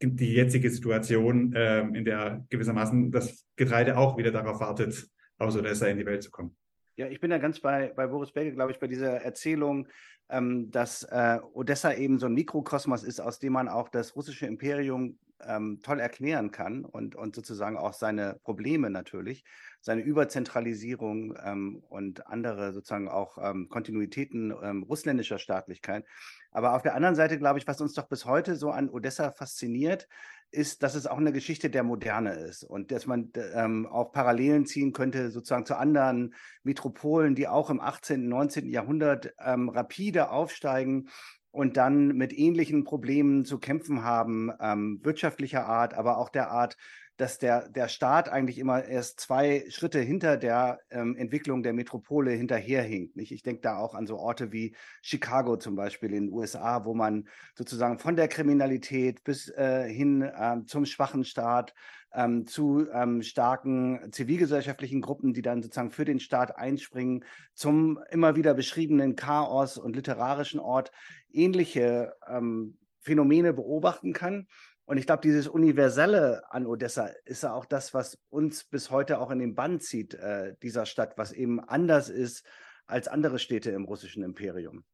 die 0.00 0.32
jetzige 0.32 0.68
Situation, 0.68 1.52
ähm, 1.56 1.94
in 1.94 2.04
der 2.04 2.44
gewissermaßen 2.50 3.12
das 3.12 3.46
Getreide 3.56 3.96
auch 3.96 4.16
wieder 4.18 4.32
darauf 4.32 4.60
wartet, 4.60 5.08
aus 5.38 5.56
Odessa 5.56 5.86
in 5.86 5.98
die 5.98 6.06
Welt 6.06 6.22
zu 6.22 6.30
kommen. 6.30 6.56
Ja, 6.96 7.06
ich 7.06 7.20
bin 7.20 7.30
da 7.30 7.38
ganz 7.38 7.60
bei, 7.60 7.92
bei 7.96 8.06
Boris 8.06 8.32
Belge, 8.32 8.52
glaube 8.52 8.72
ich, 8.72 8.78
bei 8.78 8.86
dieser 8.86 9.22
Erzählung, 9.22 9.88
ähm, 10.28 10.70
dass 10.70 11.04
äh, 11.04 11.38
Odessa 11.54 11.92
eben 11.94 12.18
so 12.18 12.26
ein 12.26 12.34
Mikrokosmos 12.34 13.02
ist, 13.02 13.20
aus 13.20 13.38
dem 13.38 13.54
man 13.54 13.68
auch 13.68 13.88
das 13.88 14.14
russische 14.14 14.46
Imperium 14.46 15.18
ähm, 15.46 15.80
toll 15.82 16.00
erklären 16.00 16.50
kann 16.50 16.84
und, 16.84 17.14
und 17.14 17.34
sozusagen 17.34 17.76
auch 17.76 17.94
seine 17.94 18.38
Probleme 18.44 18.90
natürlich, 18.90 19.44
seine 19.80 20.02
Überzentralisierung 20.02 21.36
ähm, 21.42 21.82
und 21.88 22.26
andere 22.26 22.72
sozusagen 22.72 23.08
auch 23.08 23.38
ähm, 23.38 23.68
Kontinuitäten 23.68 24.54
ähm, 24.62 24.82
russländischer 24.84 25.38
Staatlichkeit. 25.38 26.04
Aber 26.50 26.74
auf 26.74 26.82
der 26.82 26.94
anderen 26.94 27.14
Seite, 27.14 27.38
glaube 27.38 27.58
ich, 27.58 27.66
was 27.66 27.80
uns 27.80 27.94
doch 27.94 28.08
bis 28.08 28.24
heute 28.24 28.56
so 28.56 28.70
an 28.70 28.88
Odessa 28.88 29.30
fasziniert, 29.30 30.08
ist, 30.52 30.82
dass 30.82 30.94
es 30.94 31.06
auch 31.06 31.18
eine 31.18 31.32
Geschichte 31.32 31.70
der 31.70 31.82
Moderne 31.82 32.34
ist 32.34 32.62
und 32.62 32.92
dass 32.92 33.06
man 33.06 33.32
ähm, 33.54 33.86
auch 33.86 34.12
Parallelen 34.12 34.66
ziehen 34.66 34.92
könnte 34.92 35.30
sozusagen 35.30 35.66
zu 35.66 35.76
anderen 35.76 36.34
Metropolen, 36.62 37.34
die 37.34 37.48
auch 37.48 37.70
im 37.70 37.80
18., 37.80 38.28
19. 38.28 38.68
Jahrhundert 38.68 39.34
ähm, 39.44 39.68
rapide 39.68 40.30
aufsteigen 40.30 41.08
und 41.50 41.76
dann 41.76 42.08
mit 42.08 42.32
ähnlichen 42.32 42.84
Problemen 42.84 43.44
zu 43.44 43.58
kämpfen 43.58 44.04
haben, 44.04 44.50
ähm, 44.60 45.00
wirtschaftlicher 45.02 45.66
Art, 45.66 45.94
aber 45.94 46.18
auch 46.18 46.28
der 46.28 46.50
Art, 46.50 46.76
dass 47.22 47.38
der, 47.38 47.68
der 47.68 47.86
Staat 47.86 48.28
eigentlich 48.28 48.58
immer 48.58 48.84
erst 48.84 49.20
zwei 49.20 49.64
Schritte 49.70 50.00
hinter 50.00 50.36
der 50.36 50.80
ähm, 50.90 51.14
Entwicklung 51.14 51.62
der 51.62 51.72
Metropole 51.72 52.32
hinterherhinkt. 52.32 53.14
Nicht? 53.14 53.30
Ich 53.30 53.44
denke 53.44 53.62
da 53.62 53.76
auch 53.76 53.94
an 53.94 54.08
so 54.08 54.18
Orte 54.18 54.50
wie 54.50 54.74
Chicago 55.02 55.56
zum 55.56 55.76
Beispiel 55.76 56.12
in 56.12 56.26
den 56.26 56.32
USA, 56.32 56.84
wo 56.84 56.94
man 56.94 57.28
sozusagen 57.54 58.00
von 58.00 58.16
der 58.16 58.26
Kriminalität 58.26 59.22
bis 59.22 59.48
äh, 59.50 59.88
hin 59.88 60.22
äh, 60.22 60.56
zum 60.66 60.84
schwachen 60.84 61.24
Staat 61.24 61.74
ähm, 62.12 62.44
zu 62.44 62.88
ähm, 62.92 63.22
starken 63.22 64.10
zivilgesellschaftlichen 64.10 65.00
Gruppen, 65.00 65.32
die 65.32 65.42
dann 65.42 65.62
sozusagen 65.62 65.92
für 65.92 66.04
den 66.04 66.18
Staat 66.18 66.56
einspringen, 66.56 67.24
zum 67.54 68.00
immer 68.10 68.34
wieder 68.34 68.52
beschriebenen 68.52 69.14
Chaos 69.14 69.78
und 69.78 69.94
literarischen 69.94 70.58
Ort 70.58 70.90
ähnliche 71.30 72.14
ähm, 72.28 72.78
Phänomene 73.00 73.52
beobachten 73.52 74.12
kann. 74.12 74.48
Und 74.84 74.98
ich 74.98 75.06
glaube, 75.06 75.22
dieses 75.22 75.46
Universelle 75.46 76.42
an 76.50 76.66
Odessa 76.66 77.10
ist 77.24 77.44
ja 77.44 77.54
auch 77.54 77.64
das, 77.64 77.94
was 77.94 78.18
uns 78.30 78.64
bis 78.64 78.90
heute 78.90 79.20
auch 79.20 79.30
in 79.30 79.38
den 79.38 79.54
Bann 79.54 79.80
zieht, 79.80 80.14
äh, 80.14 80.54
dieser 80.62 80.86
Stadt, 80.86 81.16
was 81.16 81.32
eben 81.32 81.60
anders 81.60 82.08
ist 82.08 82.44
als 82.86 83.08
andere 83.08 83.38
Städte 83.38 83.70
im 83.70 83.84
russischen 83.84 84.22
Imperium. 84.22 84.84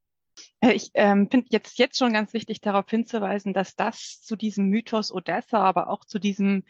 Äh, 0.60 0.72
ich 0.72 0.90
ähm, 0.94 1.28
finde 1.30 1.48
jetzt, 1.50 1.78
jetzt 1.78 1.98
schon 1.98 2.12
ganz 2.12 2.32
wichtig 2.32 2.60
darauf 2.60 2.88
hinzuweisen, 2.88 3.52
dass 3.52 3.76
das 3.76 4.20
zu 4.22 4.36
diesem 4.36 4.66
Mythos 4.66 5.12
Odessa, 5.12 5.58
aber 5.58 5.88
auch 5.88 6.04
zu 6.04 6.18
diesem, 6.18 6.64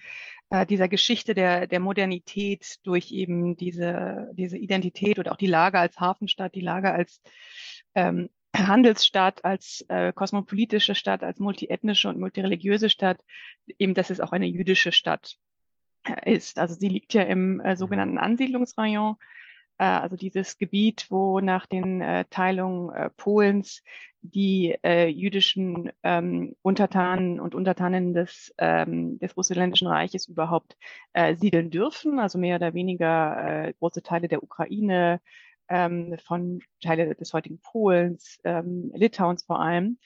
äh, 0.50 0.66
dieser 0.66 0.88
Geschichte 0.88 1.34
der, 1.34 1.66
der 1.66 1.80
Modernität 1.80 2.78
durch 2.84 3.10
eben 3.12 3.56
diese, 3.56 4.30
diese 4.34 4.58
Identität 4.58 5.18
oder 5.18 5.32
auch 5.32 5.36
die 5.36 5.46
Lage 5.46 5.78
als 5.78 5.98
Hafenstadt, 5.98 6.54
die 6.54 6.60
Lage 6.60 6.92
als 6.92 7.20
ähm, 7.94 8.30
Handelsstadt, 8.66 9.44
als 9.44 9.84
äh, 9.88 10.12
kosmopolitische 10.12 10.94
Stadt, 10.94 11.22
als 11.22 11.38
multiethnische 11.38 12.08
und 12.08 12.18
multireligiöse 12.18 12.90
Stadt, 12.90 13.20
eben, 13.78 13.94
dass 13.94 14.10
es 14.10 14.20
auch 14.20 14.32
eine 14.32 14.46
jüdische 14.46 14.92
Stadt 14.92 15.36
äh, 16.04 16.34
ist. 16.34 16.58
Also 16.58 16.74
sie 16.74 16.88
liegt 16.88 17.14
ja 17.14 17.22
im 17.22 17.60
äh, 17.60 17.76
sogenannten 17.76 18.18
Ansiedlungsrayon. 18.18 19.16
Äh, 19.78 19.84
also 19.84 20.16
dieses 20.16 20.58
Gebiet, 20.58 21.06
wo 21.10 21.40
nach 21.40 21.66
den 21.66 22.00
äh, 22.00 22.24
Teilungen 22.30 22.94
äh, 22.94 23.10
Polens 23.16 23.82
die 24.20 24.76
äh, 24.82 25.06
jüdischen 25.06 25.90
ähm, 26.02 26.56
Untertanen 26.62 27.40
und 27.40 27.54
Untertanen 27.54 28.14
des, 28.14 28.52
ähm, 28.58 29.18
des 29.20 29.36
Russländischen 29.36 29.86
Reiches 29.86 30.26
überhaupt 30.26 30.76
äh, 31.12 31.36
siedeln 31.36 31.70
dürfen, 31.70 32.18
also 32.18 32.38
mehr 32.38 32.56
oder 32.56 32.74
weniger 32.74 33.66
äh, 33.68 33.72
große 33.78 34.02
Teile 34.02 34.28
der 34.28 34.42
Ukraine, 34.42 35.20
ähm, 35.68 36.16
von 36.26 36.60
Teile 36.82 37.14
des 37.14 37.32
heutigen 37.32 37.60
Polens, 37.60 38.38
ähm, 38.44 38.90
Litauens 38.94 39.44
vor 39.44 39.60
allem. 39.60 39.98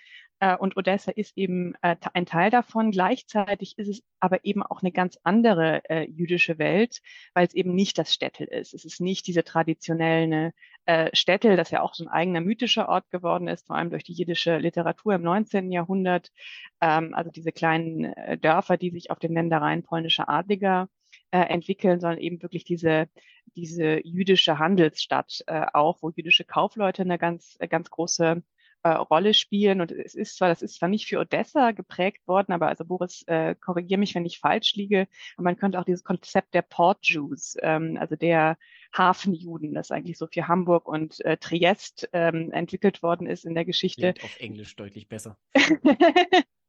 Äh, 0.43 0.57
und 0.57 0.77
Odessa 0.77 1.13
ist 1.13 1.39
eben 1.39 1.75
äh, 1.83 1.95
ein 2.15 2.27
Teil 2.27 2.51
davon. 2.51 2.91
Gleichzeitig 2.91 3.79
ist 3.79 3.89
es 3.89 4.03
aber 4.19 4.45
eben 4.45 4.65
auch 4.65 4.83
eine 4.83 4.91
ganz 4.91 5.17
andere 5.23 5.83
äh, 5.89 6.11
jüdische 6.11 6.59
Welt, 6.59 7.01
weil 7.33 7.47
es 7.47 7.55
eben 7.55 7.75
nicht 7.77 7.97
das 7.97 8.13
Städtel 8.13 8.49
ist. 8.49 8.75
Es 8.75 8.85
ist 8.85 9.01
nicht 9.01 9.29
diese 9.29 9.45
traditionelle 9.45 10.53
äh, 10.87 11.11
Städtel, 11.15 11.57
das 11.57 11.71
ja 11.71 11.81
auch 11.81 11.95
so 11.95 12.05
ein 12.05 12.09
eigener 12.09 12.41
mythischer 12.41 12.89
Ort 12.89 13.09
geworden 13.11 13.47
ist, 13.47 13.69
vor 13.69 13.77
allem 13.77 13.91
durch 13.91 14.03
die 14.03 14.15
jiddische 14.15 14.59
Literatur 14.59 15.15
im 15.15 15.23
19. 15.23 15.71
Jahrhundert. 15.71 16.33
Ähm, 16.81 17.15
also 17.15 17.31
diese 17.31 17.53
kleinen 17.53 18.07
äh, 18.07 18.37
Dörfer, 18.37 18.77
die 18.77 18.91
sich 18.91 19.13
auf 19.13 19.21
den 19.21 19.35
Ländereien 19.35 19.85
polnischer 19.85 20.29
Adliger 20.29 20.89
äh, 21.33 21.41
entwickeln, 21.41 21.99
sondern 21.99 22.21
eben 22.21 22.43
wirklich 22.43 22.65
diese, 22.65 23.09
diese 23.57 24.07
jüdische 24.07 24.59
Handelsstadt 24.59 25.43
äh, 25.47 25.67
auch, 25.73 25.99
wo 26.03 26.11
jüdische 26.11 26.45
Kaufleute 26.45 27.03
eine 27.03 27.19
ganz, 27.19 27.59
ganz 27.69 27.91
große 27.91 28.43
äh, 28.83 28.89
Rolle 28.91 29.33
spielen. 29.35 29.81
Und 29.81 29.93
es 29.93 30.15
ist 30.15 30.37
zwar, 30.37 30.49
das 30.49 30.63
ist 30.63 30.75
zwar 30.75 30.89
nicht 30.89 31.07
für 31.07 31.21
Odessa 31.21 31.71
geprägt 31.71 32.27
worden, 32.27 32.53
aber 32.53 32.69
also 32.69 32.85
Boris, 32.85 33.23
äh, 33.27 33.55
korrigiere 33.55 33.99
mich, 33.99 34.15
wenn 34.15 34.27
ich 34.27 34.41
falsch 34.41 34.75
liege. 34.75 35.09
Und 35.37 35.45
man 35.45 35.57
könnte 35.57 35.79
auch 35.79 35.85
dieses 35.85 36.05
Konzept 36.05 36.55
der 36.55 36.63
Port 36.63 36.99
Jews, 37.03 37.57
ähm, 37.63 37.97
also 37.99 38.17
der 38.17 38.59
Hafenjuden, 38.97 39.73
das 39.73 39.91
eigentlich 39.91 40.19
so 40.19 40.27
für 40.27 40.49
Hamburg 40.49 40.87
und 40.87 41.25
äh, 41.25 41.37
Triest 41.37 42.09
ähm, 42.13 42.53
entwickelt 42.53 43.03
worden 43.03 43.27
ist 43.27 43.45
in 43.45 43.55
der 43.55 43.65
Geschichte. 43.65 44.13
Klingt 44.13 44.25
auf 44.25 44.41
Englisch 44.41 44.77
deutlich 44.77 45.09
besser. 45.09 45.39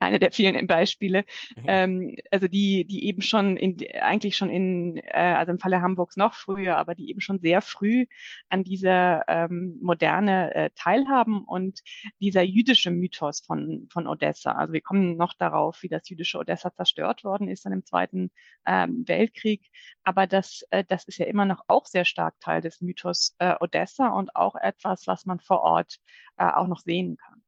eine 0.00 0.18
der 0.18 0.32
vielen 0.32 0.66
Beispiele, 0.66 1.24
mhm. 1.56 1.64
ähm, 1.66 2.16
also 2.30 2.48
die, 2.48 2.84
die 2.84 3.06
eben 3.06 3.22
schon 3.22 3.56
in, 3.56 3.76
eigentlich 4.00 4.36
schon 4.36 4.50
in, 4.50 4.98
äh, 4.98 5.34
also 5.36 5.52
im 5.52 5.58
Falle 5.58 5.80
Hamburgs 5.80 6.16
noch 6.16 6.34
früher, 6.34 6.76
aber 6.76 6.94
die 6.94 7.10
eben 7.10 7.20
schon 7.20 7.40
sehr 7.40 7.62
früh 7.62 8.06
an 8.48 8.64
dieser 8.64 9.24
ähm, 9.28 9.78
Moderne 9.82 10.54
äh, 10.54 10.70
teilhaben 10.74 11.44
und 11.44 11.80
dieser 12.20 12.42
jüdische 12.42 12.90
Mythos 12.90 13.40
von, 13.40 13.88
von 13.90 14.06
Odessa. 14.06 14.52
Also 14.52 14.72
wir 14.72 14.80
kommen 14.80 15.16
noch 15.16 15.34
darauf, 15.34 15.82
wie 15.82 15.88
das 15.88 16.08
jüdische 16.08 16.38
Odessa 16.38 16.72
zerstört 16.74 17.24
worden 17.24 17.48
ist 17.48 17.64
dann 17.64 17.72
im 17.72 17.84
Zweiten 17.84 18.30
ähm, 18.66 19.04
Weltkrieg. 19.06 19.70
Aber 20.02 20.26
das, 20.26 20.64
äh, 20.70 20.84
das 20.86 21.04
ist 21.04 21.18
ja 21.18 21.26
immer 21.26 21.44
noch 21.44 21.64
auch 21.68 21.86
sehr 21.86 22.04
stark 22.04 22.38
Teil 22.40 22.60
des 22.60 22.80
Mythos 22.80 23.34
äh, 23.38 23.54
Odessa 23.60 24.08
und 24.08 24.34
auch 24.36 24.54
etwas, 24.56 25.06
was 25.06 25.26
man 25.26 25.40
vor 25.40 25.62
Ort 25.62 25.98
äh, 26.36 26.44
auch 26.44 26.66
noch 26.66 26.80
sehen 26.80 27.16
kann. 27.16 27.43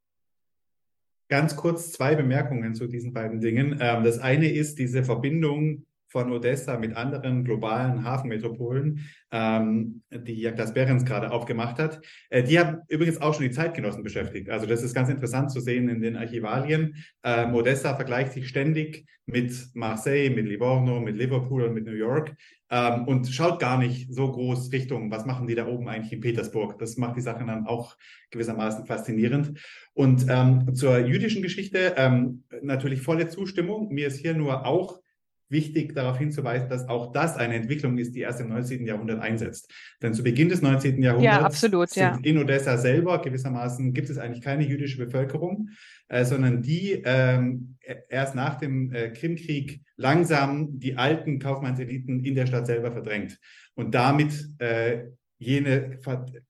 Ganz 1.28 1.56
kurz 1.56 1.92
zwei 1.92 2.14
Bemerkungen 2.14 2.74
zu 2.74 2.86
diesen 2.86 3.12
beiden 3.12 3.40
Dingen. 3.40 3.78
Ähm, 3.80 4.04
das 4.04 4.18
eine 4.18 4.50
ist 4.52 4.78
diese 4.78 5.02
Verbindung 5.02 5.84
von 6.08 6.30
Odessa 6.32 6.78
mit 6.78 6.96
anderen 6.96 7.44
globalen 7.44 8.04
Hafenmetropolen, 8.04 9.06
ähm, 9.32 10.02
die 10.10 10.40
Jagdas 10.40 10.72
Behrens 10.72 11.04
gerade 11.04 11.30
aufgemacht 11.30 11.78
hat. 11.78 12.00
Äh, 12.30 12.42
die 12.44 12.58
haben 12.58 12.78
übrigens 12.88 13.20
auch 13.20 13.34
schon 13.34 13.44
die 13.44 13.50
Zeitgenossen 13.50 14.02
beschäftigt. 14.02 14.50
Also 14.50 14.66
das 14.66 14.82
ist 14.82 14.94
ganz 14.94 15.08
interessant 15.08 15.50
zu 15.50 15.60
sehen 15.60 15.88
in 15.88 16.00
den 16.00 16.16
Archivalien. 16.16 16.94
Ähm, 17.24 17.54
Odessa 17.54 17.94
vergleicht 17.96 18.32
sich 18.32 18.48
ständig 18.48 19.06
mit 19.26 19.70
Marseille, 19.74 20.30
mit 20.30 20.46
Livorno, 20.46 21.00
mit 21.00 21.16
Liverpool 21.16 21.64
und 21.64 21.74
mit 21.74 21.84
New 21.84 21.92
York 21.92 22.36
ähm, 22.70 23.06
und 23.06 23.26
schaut 23.28 23.58
gar 23.58 23.76
nicht 23.76 24.12
so 24.12 24.30
groß 24.30 24.72
Richtung, 24.72 25.10
was 25.10 25.26
machen 25.26 25.48
die 25.48 25.56
da 25.56 25.66
oben 25.66 25.88
eigentlich 25.88 26.12
in 26.12 26.20
Petersburg. 26.20 26.78
Das 26.78 26.96
macht 26.96 27.16
die 27.16 27.22
Sache 27.22 27.44
dann 27.44 27.66
auch 27.66 27.96
gewissermaßen 28.30 28.86
faszinierend. 28.86 29.58
Und 29.94 30.26
ähm, 30.28 30.74
zur 30.74 30.98
jüdischen 30.98 31.42
Geschichte 31.42 31.94
ähm, 31.96 32.44
natürlich 32.62 33.02
volle 33.02 33.28
Zustimmung. 33.28 33.92
Mir 33.92 34.06
ist 34.06 34.18
hier 34.18 34.34
nur 34.34 34.64
auch 34.64 35.00
wichtig 35.48 35.94
darauf 35.94 36.18
hinzuweisen, 36.18 36.68
dass 36.68 36.88
auch 36.88 37.12
das 37.12 37.36
eine 37.36 37.54
Entwicklung 37.54 37.98
ist, 37.98 38.14
die 38.14 38.20
erst 38.20 38.40
im 38.40 38.48
19. 38.48 38.86
Jahrhundert 38.86 39.20
einsetzt. 39.20 39.72
Denn 40.02 40.14
zu 40.14 40.22
Beginn 40.22 40.48
des 40.48 40.62
19. 40.62 41.02
Jahrhunderts 41.02 41.36
ja, 41.36 41.44
absolut, 41.44 41.90
sind 41.90 42.02
ja. 42.02 42.18
in 42.22 42.38
Odessa 42.38 42.76
selber 42.78 43.20
gewissermaßen 43.20 43.92
gibt 43.92 44.10
es 44.10 44.18
eigentlich 44.18 44.42
keine 44.42 44.66
jüdische 44.66 44.98
Bevölkerung, 44.98 45.70
äh, 46.08 46.24
sondern 46.24 46.62
die 46.62 47.02
ähm, 47.04 47.76
erst 48.08 48.34
nach 48.34 48.56
dem 48.56 48.92
äh, 48.92 49.10
Krimkrieg 49.10 49.82
langsam 49.96 50.78
die 50.78 50.96
alten 50.96 51.38
Kaufmannseliten 51.38 52.24
in 52.24 52.34
der 52.34 52.46
Stadt 52.46 52.66
selber 52.66 52.92
verdrängt 52.92 53.38
und 53.74 53.94
damit 53.94 54.48
äh, 54.58 55.04
jene 55.38 55.98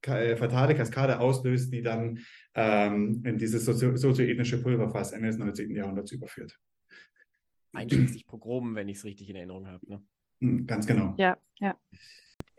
äh, 0.07 0.37
fatale 0.37 0.75
Kaskade 0.75 1.19
auslöst, 1.19 1.73
die 1.73 1.83
dann 1.83 2.21
ähm, 2.55 3.23
in 3.25 3.37
dieses 3.37 3.65
sozioethnische 3.65 4.63
Pulverfass 4.63 5.13
Ende 5.13 5.29
des 5.29 5.39
19. 5.39 5.75
Jahrhunderts 5.75 6.13
überführt. 6.13 6.57
Einschließlich 7.77 8.27
Pogromen, 8.27 8.75
wenn 8.75 8.89
ich 8.89 8.99
es 8.99 9.05
richtig 9.05 9.29
in 9.29 9.37
Erinnerung 9.37 9.67
habe. 9.67 9.87
Ne? 9.89 10.03
Hm, 10.41 10.67
ganz 10.67 10.87
genau. 10.87 11.15
Ja, 11.19 11.37
ja. 11.59 11.77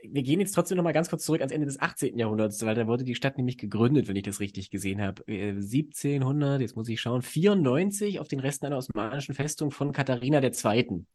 Wir 0.04 0.22
gehen 0.22 0.40
jetzt 0.40 0.54
trotzdem 0.54 0.78
noch 0.78 0.84
mal 0.84 0.94
ganz 0.94 1.10
kurz 1.10 1.26
zurück 1.26 1.42
ans 1.42 1.52
Ende 1.52 1.66
des 1.66 1.80
18. 1.80 2.18
Jahrhunderts, 2.20 2.64
weil 2.64 2.76
da 2.76 2.88
wurde 2.88 3.04
die 3.04 3.16
Stadt 3.16 3.38
nämlich 3.38 3.58
gegründet, 3.58 4.08
wenn 4.08 4.16
ich 4.16 4.24
das 4.24 4.40
richtig 4.40 4.70
gesehen 4.70 5.02
habe. 5.02 5.24
1700, 5.28 6.60
äh, 6.60 6.64
jetzt 6.64 6.76
muss 6.76 6.88
ich 6.88 7.02
schauen, 7.02 7.24
94 7.24 8.20
auf 8.20 8.28
den 8.28 8.40
Resten 8.40 8.68
einer 8.68 8.78
osmanischen 8.78 9.34
Festung 9.34 9.72
von 9.72 9.92
Katharina 9.92 10.42
II. 10.42 11.06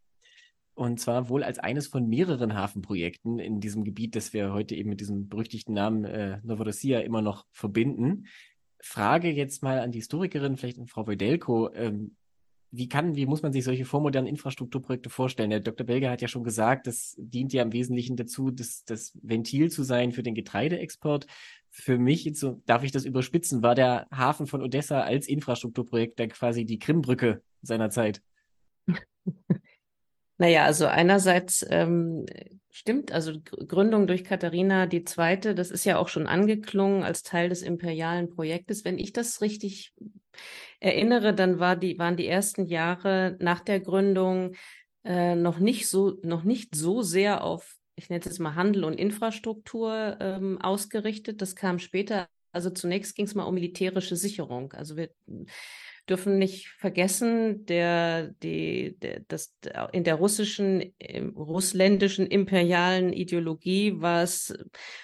Und 0.75 0.99
zwar 0.99 1.29
wohl 1.29 1.45
als 1.45 1.59
eines 1.59 1.87
von 1.87 2.09
mehreren 2.09 2.55
Hafenprojekten 2.55 3.39
in 3.39 3.61
diesem 3.61 3.85
Gebiet, 3.85 4.17
das 4.17 4.33
wir 4.33 4.53
heute 4.53 4.75
eben 4.75 4.89
mit 4.89 5.01
diesem 5.01 5.29
berüchtigten 5.29 5.75
Namen 5.75 6.05
äh, 6.05 6.41
Novorossiya 6.43 7.01
immer 7.01 7.23
noch 7.23 7.47
verbinden. 7.51 8.27
Frage 8.81 9.31
jetzt 9.31 9.63
mal 9.63 9.79
an 9.79 9.93
die 9.93 10.01
Historikerin, 10.01 10.57
vielleicht 10.57 10.79
an 10.79 10.89
Frau 10.89 11.07
Wojdelko. 11.07 11.73
Ähm, 11.75 12.17
wie 12.75 12.89
kann, 12.89 13.17
wie 13.17 13.27
muss 13.27 13.43
man 13.43 13.53
sich 13.53 13.65
solche 13.65 13.85
vormodernen 13.85 14.29
Infrastrukturprojekte 14.29 15.11
vorstellen? 15.11 15.51
Der 15.51 15.61
Dr. 15.61 15.87
Belger 15.87 16.11
hat 16.11 16.23
ja 16.23 16.29
schon 16.29 16.43
gesagt, 16.43 16.87
das 16.87 17.15
dient 17.19 17.53
ja 17.53 17.63
im 17.63 17.73
Wesentlichen 17.73 18.17
dazu, 18.17 18.51
das, 18.51 18.85
das 18.87 19.13
Ventil 19.23 19.71
zu 19.71 19.83
sein 19.83 20.13
für 20.13 20.23
den 20.23 20.35
Getreideexport. 20.35 21.27
Für 21.69 21.99
mich, 21.99 22.31
so 22.35 22.63
darf 22.65 22.83
ich 22.83 22.91
das 22.91 23.05
überspitzen, 23.05 23.63
war 23.63 23.75
der 23.75 24.07
Hafen 24.11 24.47
von 24.47 24.63
Odessa 24.63 25.03
als 25.03 25.29
Infrastrukturprojekt 25.29 26.19
dann 26.19 26.31
quasi 26.31 26.65
die 26.65 26.79
Krimbrücke 26.79 27.43
seiner 27.61 27.91
Zeit. 27.91 28.23
Naja, 30.39 30.65
also 30.65 30.87
einerseits 30.87 31.65
ähm, 31.71 32.27
stimmt, 32.73 33.13
also 33.13 33.35
Gründung 33.45 34.07
durch 34.07 34.25
Katharina 34.25 34.87
Zweite, 35.05 35.55
das 35.55 35.71
ist 35.71 35.85
ja 35.85 35.99
auch 35.99 36.09
schon 36.09 36.27
angeklungen 36.27 37.05
als 37.05 37.23
Teil 37.23 37.51
des 37.51 37.63
imperialen 37.63 38.31
Projektes. 38.31 38.85
Wenn 38.85 38.99
ich 38.99 39.13
das 39.13 39.43
richtig 39.43 39.93
erinnere, 40.81 41.35
dann 41.35 41.61
war 41.61 41.77
die, 41.77 41.99
waren 41.99 42.17
die 42.17 42.27
ersten 42.27 42.67
Jahre 42.67 43.37
nach 43.41 43.61
der 43.61 43.79
Gründung 43.79 44.55
äh, 45.05 45.37
noch 45.37 45.59
nicht 45.59 45.87
so, 45.87 46.19
noch 46.23 46.45
nicht 46.45 46.75
so 46.75 47.03
sehr 47.03 47.45
auf, 47.45 47.77
ich 47.95 48.09
nenne 48.09 48.21
es 48.21 48.27
jetzt 48.27 48.41
mal 48.41 48.55
Handel 48.55 48.85
und 48.85 48.95
Infrastruktur 48.95 50.17
ähm, 50.19 50.61
ausgerichtet. 50.61 51.43
Das 51.43 51.55
kam 51.55 51.79
später. 51.79 52.27
Also 52.53 52.71
zunächst 52.71 53.15
ging 53.15 53.27
es 53.27 53.35
mal 53.35 53.45
um 53.45 53.55
militärische 53.55 54.17
Sicherung. 54.17 54.73
Also 54.73 54.97
wir 54.97 55.11
dürfen 56.13 56.37
nicht 56.37 56.69
vergessen, 56.79 57.65
der, 57.65 58.29
die, 58.43 58.99
der, 59.01 59.21
das, 59.29 59.55
in 59.93 60.05
der 60.05 60.17
russischen, 60.17 60.93
russländischen 61.35 62.27
imperialen 62.27 63.15
Ideologie 63.15 63.99
war 63.99 64.23
es 64.23 64.55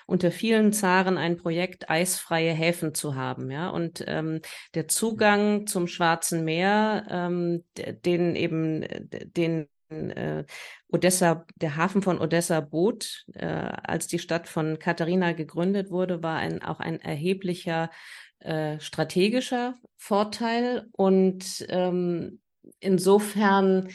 unter 0.04 0.30
vielen 0.30 0.74
Zaren 0.74 1.16
ein 1.16 1.38
Projekt, 1.38 1.88
eisfreie 1.88 2.52
Häfen 2.52 2.92
zu 2.92 3.14
haben. 3.14 3.50
Ja? 3.50 3.70
Und 3.70 4.04
ähm, 4.06 4.42
der 4.74 4.86
Zugang 4.86 5.66
zum 5.66 5.86
Schwarzen 5.86 6.44
Meer, 6.44 7.06
ähm, 7.08 7.64
den 8.04 8.36
eben, 8.36 8.84
den 9.08 9.66
äh, 9.88 10.44
Odessa, 10.88 11.46
der 11.56 11.76
Hafen 11.76 12.02
von 12.02 12.20
Odessa 12.20 12.60
bot, 12.60 13.24
äh, 13.32 13.46
als 13.46 14.08
die 14.08 14.18
Stadt 14.18 14.46
von 14.46 14.78
Katharina 14.78 15.32
gegründet 15.32 15.90
wurde, 15.90 16.22
war 16.22 16.36
ein, 16.36 16.62
auch 16.62 16.80
ein 16.80 17.00
erheblicher 17.00 17.88
äh, 18.40 18.78
strategischer 18.80 19.74
Vorteil 19.96 20.88
und 20.92 21.66
ähm, 21.68 22.40
insofern 22.80 23.88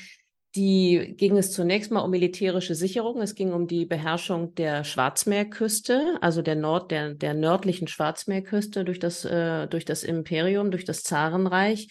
die 0.55 1.15
ging 1.17 1.37
es 1.37 1.51
zunächst 1.51 1.91
mal 1.91 2.01
um 2.01 2.11
militärische 2.11 2.75
Sicherung. 2.75 3.21
Es 3.21 3.33
ging 3.33 3.53
um 3.53 3.67
die 3.67 3.85
Beherrschung 3.85 4.53
der 4.53 4.83
Schwarzmeerküste, 4.83 6.17
also 6.21 6.43
der 6.43 6.55
Nord, 6.55 6.91
der, 6.91 7.15
der 7.15 7.33
nördlichen 7.33 7.87
Schwarzmeerküste 7.87 8.85
durch 8.85 8.99
das, 8.99 9.25
äh, 9.25 9.67
durch 9.67 9.85
das 9.85 10.03
Imperium, 10.03 10.69
durch 10.69 10.85
das 10.85 11.01
Zarenreich. 11.01 11.87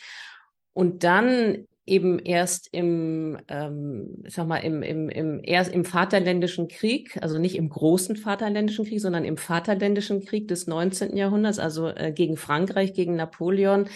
Und 0.74 1.02
dann 1.02 1.66
eben 1.84 2.18
erst 2.20 2.68
im, 2.72 3.38
ähm, 3.48 4.22
ich 4.24 4.34
sag 4.34 4.46
mal, 4.46 4.58
im, 4.58 4.82
im, 4.82 5.08
im, 5.08 5.40
erst 5.42 5.72
im 5.72 5.84
Vaterländischen 5.84 6.68
Krieg, 6.68 7.18
also 7.20 7.38
nicht 7.38 7.56
im 7.56 7.68
großen 7.68 8.16
Vaterländischen 8.16 8.84
Krieg, 8.84 9.00
sondern 9.00 9.24
im 9.24 9.36
Vaterländischen 9.36 10.24
Krieg 10.24 10.46
des 10.48 10.66
19. 10.66 11.16
Jahrhunderts, 11.16 11.58
also 11.58 11.88
äh, 11.88 12.12
gegen 12.12 12.36
Frankreich, 12.36 12.92
gegen 12.94 13.16
Napoleon, 13.16 13.88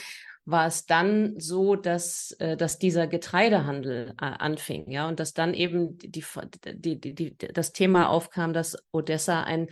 war 0.46 0.66
es 0.66 0.86
dann 0.86 1.38
so, 1.38 1.76
dass, 1.76 2.30
äh, 2.38 2.56
dass 2.56 2.78
dieser 2.78 3.06
Getreidehandel 3.06 4.14
äh, 4.20 4.24
anfing, 4.24 4.90
ja, 4.90 5.08
und 5.08 5.20
dass 5.20 5.34
dann 5.34 5.52
eben 5.52 5.98
die, 5.98 6.24
die, 6.64 7.00
die, 7.00 7.14
die, 7.14 7.36
das 7.36 7.72
Thema 7.72 8.08
aufkam, 8.08 8.52
dass 8.52 8.76
Odessa 8.92 9.42
ein 9.42 9.68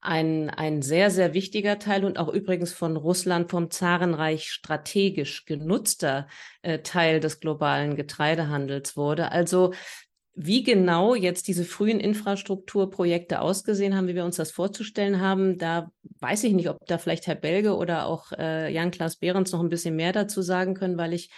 ein, 0.00 0.48
ein 0.50 0.82
sehr, 0.82 1.10
sehr 1.10 1.34
wichtiger 1.34 1.78
Teil 1.78 2.04
und 2.04 2.18
auch 2.18 2.28
übrigens 2.28 2.72
von 2.72 2.96
Russland 2.96 3.50
vom 3.50 3.70
Zarenreich 3.70 4.50
strategisch 4.50 5.44
genutzter 5.44 6.28
äh, 6.62 6.80
Teil 6.80 7.20
des 7.20 7.40
globalen 7.40 7.96
Getreidehandels 7.96 8.96
wurde. 8.96 9.32
Also 9.32 9.72
wie 10.40 10.62
genau 10.62 11.14
jetzt 11.14 11.48
diese 11.48 11.64
frühen 11.64 12.00
Infrastrukturprojekte 12.00 13.40
ausgesehen 13.40 13.96
haben, 13.96 14.06
wie 14.06 14.14
wir 14.14 14.24
uns 14.24 14.36
das 14.36 14.52
vorzustellen 14.52 15.20
haben, 15.20 15.58
da 15.58 15.90
weiß 16.20 16.44
ich 16.44 16.52
nicht, 16.52 16.68
ob 16.68 16.86
da 16.86 16.98
vielleicht 16.98 17.26
Herr 17.26 17.34
Belge 17.34 17.76
oder 17.76 18.06
auch 18.06 18.32
äh, 18.32 18.72
Jan-Klaas 18.72 19.16
Behrens 19.16 19.52
noch 19.52 19.60
ein 19.60 19.68
bisschen 19.68 19.96
mehr 19.96 20.12
dazu 20.12 20.42
sagen 20.42 20.74
können, 20.74 20.96
weil 20.96 21.12
ich 21.12 21.30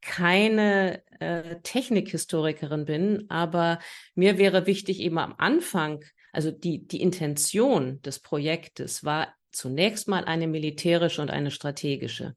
keine 0.00 1.02
äh, 1.18 1.56
Technikhistorikerin 1.62 2.84
bin, 2.84 3.24
aber 3.28 3.78
mir 4.14 4.38
wäre 4.38 4.66
wichtig, 4.66 5.00
eben 5.00 5.18
am 5.18 5.34
Anfang 5.38 6.04
also 6.34 6.50
die, 6.50 6.86
die 6.86 7.00
Intention 7.00 8.02
des 8.02 8.18
Projektes 8.18 9.04
war 9.04 9.34
zunächst 9.52 10.08
mal 10.08 10.24
eine 10.24 10.48
militärische 10.48 11.22
und 11.22 11.30
eine 11.30 11.52
strategische. 11.52 12.34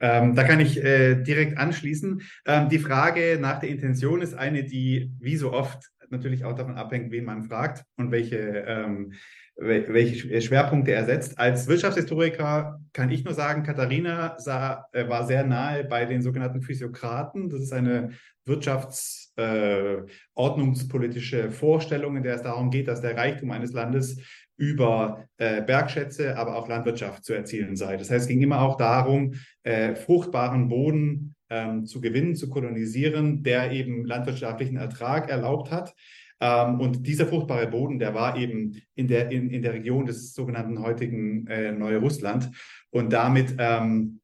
Ähm, 0.00 0.34
da 0.34 0.44
kann 0.44 0.60
ich 0.60 0.82
äh, 0.82 1.22
direkt 1.22 1.58
anschließen. 1.58 2.22
Ähm, 2.46 2.68
die 2.68 2.78
Frage 2.78 3.38
nach 3.40 3.60
der 3.60 3.70
Intention 3.70 4.20
ist 4.20 4.34
eine, 4.34 4.64
die 4.64 5.10
wie 5.20 5.36
so 5.36 5.52
oft 5.52 5.90
natürlich 6.10 6.44
auch 6.44 6.54
davon 6.54 6.76
abhängt, 6.76 7.10
wen 7.10 7.24
man 7.24 7.42
fragt 7.42 7.84
und 7.96 8.10
welche, 8.10 8.36
ähm, 8.36 9.14
welche 9.56 10.42
Schwerpunkte 10.42 10.92
er 10.92 11.04
setzt. 11.04 11.38
Als 11.38 11.66
Wirtschaftshistoriker 11.66 12.80
kann 12.92 13.10
ich 13.10 13.24
nur 13.24 13.34
sagen, 13.34 13.62
Katharina 13.62 14.36
sah, 14.38 14.86
äh, 14.92 15.08
war 15.08 15.26
sehr 15.26 15.44
nahe 15.44 15.84
bei 15.84 16.04
den 16.04 16.22
sogenannten 16.22 16.62
Physiokraten. 16.62 17.48
Das 17.48 17.62
ist 17.62 17.72
eine 17.72 18.10
wirtschaftsordnungspolitische 18.44 21.42
äh, 21.42 21.50
Vorstellung, 21.50 22.16
in 22.16 22.22
der 22.22 22.36
es 22.36 22.42
darum 22.42 22.70
geht, 22.70 22.88
dass 22.88 23.00
der 23.00 23.16
Reichtum 23.16 23.50
eines 23.50 23.72
Landes 23.72 24.20
über 24.56 25.28
äh, 25.38 25.62
Bergschätze, 25.62 26.36
aber 26.36 26.56
auch 26.56 26.68
Landwirtschaft 26.68 27.24
zu 27.24 27.34
erzielen 27.34 27.76
sei. 27.76 27.96
Das 27.96 28.10
heißt, 28.10 28.22
es 28.22 28.28
ging 28.28 28.42
immer 28.42 28.62
auch 28.62 28.76
darum, 28.76 29.34
äh, 29.62 29.94
fruchtbaren 29.94 30.68
Boden 30.68 31.34
ähm, 31.50 31.84
zu 31.84 32.00
gewinnen, 32.00 32.34
zu 32.34 32.48
kolonisieren, 32.48 33.42
der 33.42 33.70
eben 33.72 34.04
landwirtschaftlichen 34.04 34.76
Ertrag 34.76 35.28
erlaubt 35.30 35.70
hat. 35.70 35.94
Ähm, 36.40 36.80
und 36.80 37.06
dieser 37.06 37.26
fruchtbare 37.26 37.66
Boden, 37.66 37.98
der 37.98 38.14
war 38.14 38.36
eben 38.36 38.80
in 38.94 39.08
der, 39.08 39.30
in, 39.30 39.50
in 39.50 39.62
der 39.62 39.74
Region 39.74 40.06
des 40.06 40.34
sogenannten 40.34 40.82
heutigen 40.82 41.46
äh, 41.46 41.72
Neue 41.72 41.98
Russland. 41.98 42.50
Und 42.90 43.12
damit 43.12 43.54
ähm, 43.58 44.20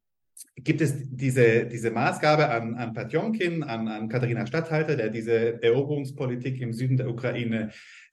gibt 0.56 0.80
es 0.80 0.94
diese, 1.08 1.66
diese 1.66 1.90
Maßgabe 1.90 2.50
an, 2.50 2.74
an 2.74 2.92
Patjonkin, 2.92 3.62
an, 3.62 3.88
an 3.88 4.08
Katharina 4.08 4.46
Statthalter, 4.46 4.96
der 4.96 5.08
diese 5.08 5.62
Eroberungspolitik 5.62 6.60
im 6.60 6.72
Süden 6.72 6.96
der 6.96 7.08
Ukraine 7.08 7.70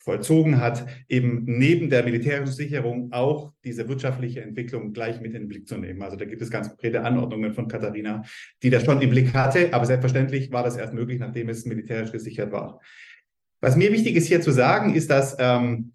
vollzogen 0.09 0.59
hat, 0.59 0.87
eben 1.07 1.43
neben 1.45 1.91
der 1.91 2.03
militärischen 2.03 2.51
Sicherung 2.51 3.11
auch 3.11 3.53
diese 3.63 3.87
wirtschaftliche 3.87 4.41
Entwicklung 4.41 4.91
gleich 4.91 5.21
mit 5.21 5.35
in 5.35 5.41
den 5.43 5.47
Blick 5.47 5.67
zu 5.67 5.77
nehmen. 5.77 6.01
Also 6.01 6.17
da 6.17 6.25
gibt 6.25 6.41
es 6.41 6.49
ganz 6.49 6.67
konkrete 6.67 7.03
Anordnungen 7.03 7.53
von 7.53 7.67
Katharina, 7.67 8.23
die 8.63 8.71
das 8.71 8.85
schon 8.85 9.01
im 9.01 9.11
Blick 9.11 9.35
hatte, 9.35 9.71
aber 9.71 9.85
selbstverständlich 9.85 10.51
war 10.51 10.63
das 10.63 10.77
erst 10.77 10.95
möglich, 10.95 11.19
nachdem 11.19 11.47
es 11.49 11.65
militärisch 11.65 12.11
gesichert 12.11 12.51
war. 12.51 12.81
Was 13.61 13.75
mir 13.75 13.91
wichtig 13.91 14.15
ist 14.15 14.25
hier 14.25 14.41
zu 14.41 14.49
sagen, 14.49 14.95
ist, 14.95 15.11
dass 15.11 15.37
ähm, 15.37 15.91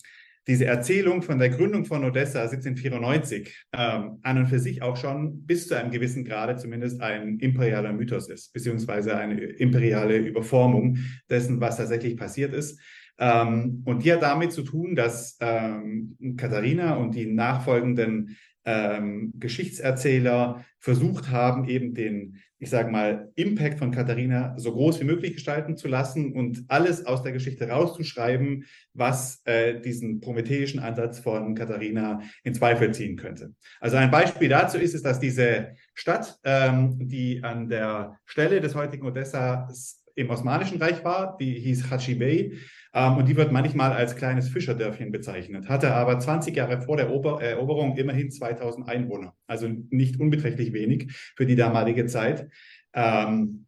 diese 0.47 0.67
Erzählung 0.67 1.23
von 1.23 1.41
der 1.41 1.49
Gründung 1.49 1.85
von 1.85 2.05
Odessa 2.05 2.43
1794 2.43 3.67
ähm, 3.73 4.19
an 4.23 4.39
und 4.39 4.47
für 4.47 4.61
sich 4.61 4.81
auch 4.81 4.97
schon 4.97 5.45
bis 5.45 5.67
zu 5.67 5.75
einem 5.75 5.91
gewissen 5.91 6.25
Grade 6.25 6.55
zumindest 6.55 7.01
ein 7.01 7.41
imperialer 7.41 7.93
Mythos 7.93 8.29
ist, 8.29 8.53
beziehungsweise 8.53 9.17
eine 9.17 9.41
imperiale 9.41 10.19
Überformung 10.19 10.99
dessen, 11.29 11.61
was 11.61 11.79
tatsächlich 11.79 12.17
passiert 12.17 12.55
ist. 12.55 12.79
Ähm, 13.19 13.83
und 13.85 14.05
die 14.05 14.13
hat 14.13 14.23
damit 14.23 14.53
zu 14.53 14.63
tun, 14.63 14.95
dass 14.95 15.37
ähm, 15.41 16.17
Katharina 16.37 16.97
und 16.97 17.15
die 17.15 17.27
nachfolgenden 17.27 18.37
ähm, 18.65 19.33
Geschichtserzähler 19.37 20.65
versucht 20.79 21.31
haben, 21.31 21.69
eben 21.69 21.95
den, 21.95 22.41
ich 22.59 22.71
sage 22.71 22.91
mal, 22.91 23.31
Impact 23.35 23.79
von 23.79 23.91
Katharina 23.91 24.55
so 24.57 24.73
groß 24.73 25.01
wie 25.01 25.05
möglich 25.05 25.35
gestalten 25.35 25.77
zu 25.77 25.87
lassen 25.87 26.33
und 26.33 26.65
alles 26.69 27.05
aus 27.05 27.23
der 27.23 27.33
Geschichte 27.33 27.69
rauszuschreiben, 27.69 28.65
was 28.95 29.43
äh, 29.45 29.81
diesen 29.81 30.21
prometheischen 30.21 30.81
Ansatz 30.81 31.19
von 31.19 31.55
Katharina 31.55 32.23
in 32.43 32.55
Zweifel 32.55 32.93
ziehen 32.93 33.17
könnte. 33.17 33.55
Also 33.81 33.97
ein 33.97 34.11
Beispiel 34.11 34.49
dazu 34.49 34.79
ist 34.79 34.95
es, 34.95 35.03
dass 35.03 35.21
diese 35.21 35.75
Stadt, 35.95 36.39
ähm, 36.45 36.97
die 37.09 37.43
an 37.43 37.69
der 37.69 38.19
Stelle 38.25 38.61
des 38.61 38.75
heutigen 38.75 39.07
Odessa 39.07 39.69
im 40.15 40.31
Osmanischen 40.31 40.81
Reich 40.81 41.05
war, 41.05 41.37
die 41.39 41.55
hieß 41.55 41.91
Hachi 41.91 42.15
Bey, 42.15 42.59
ähm, 42.95 43.17
und 43.17 43.29
die 43.29 43.37
wird 43.37 43.53
manchmal 43.53 43.93
als 43.93 44.17
kleines 44.17 44.49
Fischerdörfchen 44.49 45.11
bezeichnet, 45.11 45.69
hatte 45.69 45.93
aber 45.93 46.19
20 46.19 46.55
Jahre 46.55 46.81
vor 46.81 46.97
der 46.97 47.11
Ober 47.11 47.43
Eroberung 47.43 47.97
immerhin 47.97 48.31
2000 48.31 48.89
Einwohner, 48.89 49.35
also 49.47 49.69
nicht 49.91 50.21
unbeträchtlich 50.21 50.73
wenig 50.73 51.13
für 51.37 51.47
die 51.47 51.57
damalige 51.57 52.07
Zeit. 52.07 52.49
Ähm, 52.93 53.67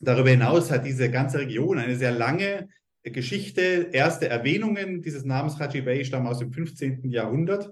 darüber 0.00 0.30
hinaus 0.30 0.70
hat 0.70 0.86
diese 0.86 1.10
ganze 1.10 1.40
Region 1.40 1.78
eine 1.78 1.96
sehr 1.96 2.12
lange 2.12 2.68
Geschichte. 3.02 3.88
Erste 3.92 4.28
Erwähnungen 4.28 5.02
dieses 5.02 5.24
Namens 5.24 5.58
Haji 5.58 5.82
Bey 5.82 6.04
stammen 6.04 6.26
aus 6.26 6.38
dem 6.38 6.52
15. 6.52 7.10
Jahrhundert. 7.10 7.70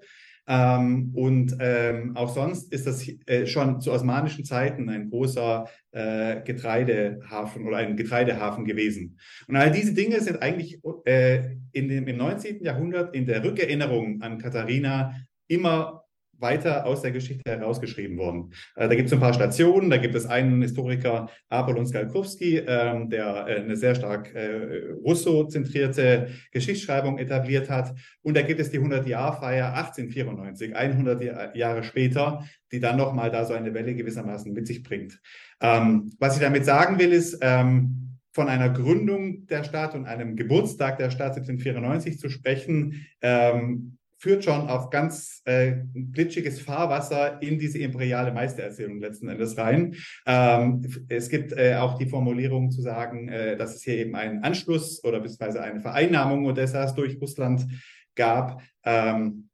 Ähm, 0.48 1.10
und 1.14 1.56
ähm, 1.58 2.16
auch 2.16 2.32
sonst 2.32 2.72
ist 2.72 2.86
das 2.86 3.06
äh, 3.26 3.46
schon 3.46 3.80
zu 3.80 3.92
osmanischen 3.92 4.44
Zeiten 4.44 4.88
ein 4.88 5.10
großer 5.10 5.68
äh, 5.90 6.42
Getreidehafen 6.42 7.66
oder 7.66 7.78
ein 7.78 7.96
Getreidehafen 7.96 8.64
gewesen. 8.64 9.18
Und 9.48 9.56
all 9.56 9.72
diese 9.72 9.92
Dinge 9.92 10.20
sind 10.20 10.42
eigentlich 10.42 10.80
äh, 11.04 11.56
in 11.72 11.88
dem, 11.88 12.06
im 12.06 12.16
19. 12.16 12.62
Jahrhundert 12.62 13.14
in 13.14 13.26
der 13.26 13.42
Rückerinnerung 13.42 14.22
an 14.22 14.38
Katharina 14.38 15.14
immer 15.48 16.05
weiter 16.38 16.86
aus 16.86 17.02
der 17.02 17.12
Geschichte 17.12 17.50
herausgeschrieben 17.50 18.18
worden. 18.18 18.52
Äh, 18.74 18.88
da 18.88 18.94
gibt 18.94 19.06
es 19.08 19.12
ein 19.12 19.20
paar 19.20 19.34
Stationen, 19.34 19.90
da 19.90 19.96
gibt 19.96 20.14
es 20.14 20.26
einen 20.26 20.62
Historiker, 20.62 21.28
Apollon 21.48 21.86
Skalkowski, 21.86 22.58
ähm, 22.58 23.10
der 23.10 23.46
äh, 23.46 23.60
eine 23.60 23.76
sehr 23.76 23.94
stark 23.94 24.34
äh, 24.34 24.90
Russo-zentrierte 25.04 26.28
Geschichtsschreibung 26.52 27.18
etabliert 27.18 27.70
hat. 27.70 27.94
Und 28.22 28.36
da 28.36 28.42
gibt 28.42 28.60
es 28.60 28.70
die 28.70 28.80
100-Jahr-Feier 28.80 29.74
1894, 29.74 30.76
100 30.76 31.56
Jahre 31.56 31.82
später, 31.84 32.44
die 32.72 32.80
dann 32.80 32.96
nochmal 32.96 33.30
da 33.30 33.44
so 33.44 33.54
eine 33.54 33.74
Welle 33.74 33.94
gewissermaßen 33.94 34.52
mit 34.52 34.66
sich 34.66 34.82
bringt. 34.82 35.20
Ähm, 35.60 36.12
was 36.18 36.36
ich 36.36 36.42
damit 36.42 36.64
sagen 36.64 36.98
will, 36.98 37.12
ist, 37.12 37.38
ähm, 37.40 38.06
von 38.36 38.50
einer 38.50 38.68
Gründung 38.68 39.46
der 39.46 39.64
Stadt 39.64 39.94
und 39.94 40.04
einem 40.04 40.36
Geburtstag 40.36 40.98
der 40.98 41.10
Stadt 41.10 41.36
1794 41.36 42.18
zu 42.18 42.28
sprechen, 42.28 43.06
ähm, 43.22 43.95
führt 44.18 44.44
schon 44.44 44.68
auf 44.68 44.90
ganz 44.90 45.42
äh, 45.44 45.74
glitschiges 45.94 46.60
Fahrwasser 46.60 47.40
in 47.42 47.58
diese 47.58 47.78
imperiale 47.78 48.32
Meistererzählung 48.32 49.00
letzten 49.00 49.28
Endes 49.28 49.56
rein. 49.58 49.94
Ähm, 50.26 50.82
es 51.08 51.28
gibt 51.28 51.52
äh, 51.52 51.76
auch 51.76 51.98
die 51.98 52.08
Formulierung 52.08 52.70
zu 52.70 52.80
sagen, 52.80 53.28
äh, 53.28 53.56
dass 53.56 53.74
es 53.74 53.82
hier 53.82 53.96
eben 53.96 54.14
einen 54.14 54.42
Anschluss 54.42 55.04
oder 55.04 55.20
beziehungsweise 55.20 55.62
eine 55.62 55.80
Vereinnahmung 55.80 56.46
Odessas 56.46 56.94
durch 56.94 57.20
Russland 57.20 57.66
gab. 58.14 58.62
Ähm, 58.84 59.48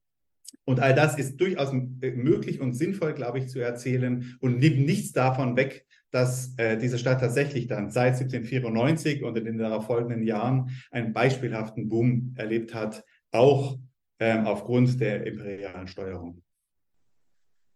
und 0.64 0.78
all 0.78 0.94
das 0.94 1.18
ist 1.18 1.40
durchaus 1.40 1.72
möglich 1.72 2.60
und 2.60 2.74
sinnvoll, 2.74 3.14
glaube 3.14 3.38
ich, 3.38 3.48
zu 3.48 3.58
erzählen 3.58 4.36
und 4.40 4.60
nimmt 4.60 4.86
nichts 4.86 5.12
davon 5.12 5.56
weg, 5.56 5.86
dass 6.12 6.54
äh, 6.58 6.76
diese 6.76 6.98
Stadt 6.98 7.20
tatsächlich 7.20 7.66
dann 7.66 7.90
seit 7.90 8.14
1794 8.14 9.24
und 9.24 9.36
in 9.36 9.44
den 9.44 9.58
darauf 9.58 9.86
folgenden 9.86 10.22
Jahren 10.22 10.70
einen 10.90 11.12
beispielhaften 11.12 11.88
Boom 11.88 12.34
erlebt 12.36 12.74
hat, 12.74 13.02
auch 13.32 13.78
ähm, 14.22 14.46
aufgrund 14.46 15.00
der 15.00 15.26
imperialen 15.26 15.88
Steuerung. 15.88 16.42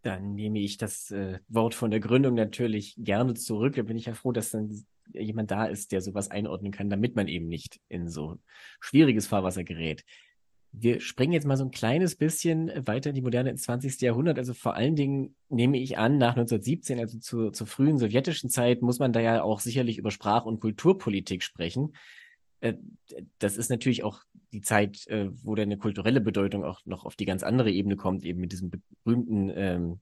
Dann 0.03 0.37
nehme 0.37 0.61
ich 0.61 0.77
das 0.77 1.11
äh, 1.11 1.41
Wort 1.49 1.75
von 1.75 1.91
der 1.91 1.99
Gründung 1.99 2.35
natürlich 2.35 2.95
gerne 2.97 3.35
zurück. 3.35 3.75
Da 3.75 3.83
bin 3.83 3.97
ich 3.97 4.07
ja 4.07 4.15
froh, 4.15 4.31
dass 4.31 4.51
dann 4.51 4.87
jemand 5.13 5.51
da 5.51 5.65
ist, 5.67 5.91
der 5.91 6.01
sowas 6.01 6.31
einordnen 6.31 6.71
kann, 6.71 6.89
damit 6.89 7.17
man 7.17 7.27
eben 7.27 7.49
nicht 7.49 7.81
in 7.89 8.09
so 8.09 8.39
schwieriges 8.79 9.27
Fahrwasser 9.27 9.65
gerät. 9.65 10.05
Wir 10.71 11.01
springen 11.01 11.33
jetzt 11.33 11.47
mal 11.47 11.57
so 11.57 11.65
ein 11.65 11.73
kleines 11.73 12.15
bisschen 12.15 12.71
weiter 12.87 13.11
in 13.11 13.17
die 13.17 13.23
Moderne 13.23 13.51
ins 13.51 13.63
20. 13.63 14.01
Jahrhundert. 14.01 14.39
Also 14.39 14.55
vor 14.55 14.75
allen 14.75 14.95
Dingen 14.95 15.35
nehme 15.49 15.79
ich 15.79 15.99
an, 15.99 16.19
nach 16.19 16.37
1917, 16.37 17.01
also 17.01 17.19
zu, 17.19 17.51
zur 17.51 17.67
frühen 17.67 17.99
sowjetischen 17.99 18.51
Zeit, 18.51 18.83
muss 18.83 19.01
man 19.01 19.13
da 19.13 19.19
ja 19.19 19.43
auch 19.43 19.59
sicherlich 19.59 19.99
über 19.99 20.13
Sprach- 20.13 20.45
und 20.45 20.61
Kulturpolitik 20.61 21.43
sprechen. 21.43 21.95
Äh, 22.67 22.75
das 23.39 23.57
ist 23.57 23.71
natürlich 23.71 24.05
auch 24.05 24.21
die 24.53 24.63
Zeit, 24.63 25.07
äh, 25.09 25.29
wo 25.45 25.55
dann 25.55 25.65
eine 25.65 25.79
kulturelle 25.79 26.21
Bedeutung 26.21 26.65
auch 26.65 26.81
noch 26.87 27.05
auf 27.05 27.17
die 27.17 27.27
ganz 27.27 27.43
andere 27.43 27.71
Ebene 27.71 27.97
kommt, 27.97 28.25
eben 28.25 28.41
mit 28.41 28.53
diesen 28.53 28.71
berühmten 29.05 29.51
ähm, 29.55 30.01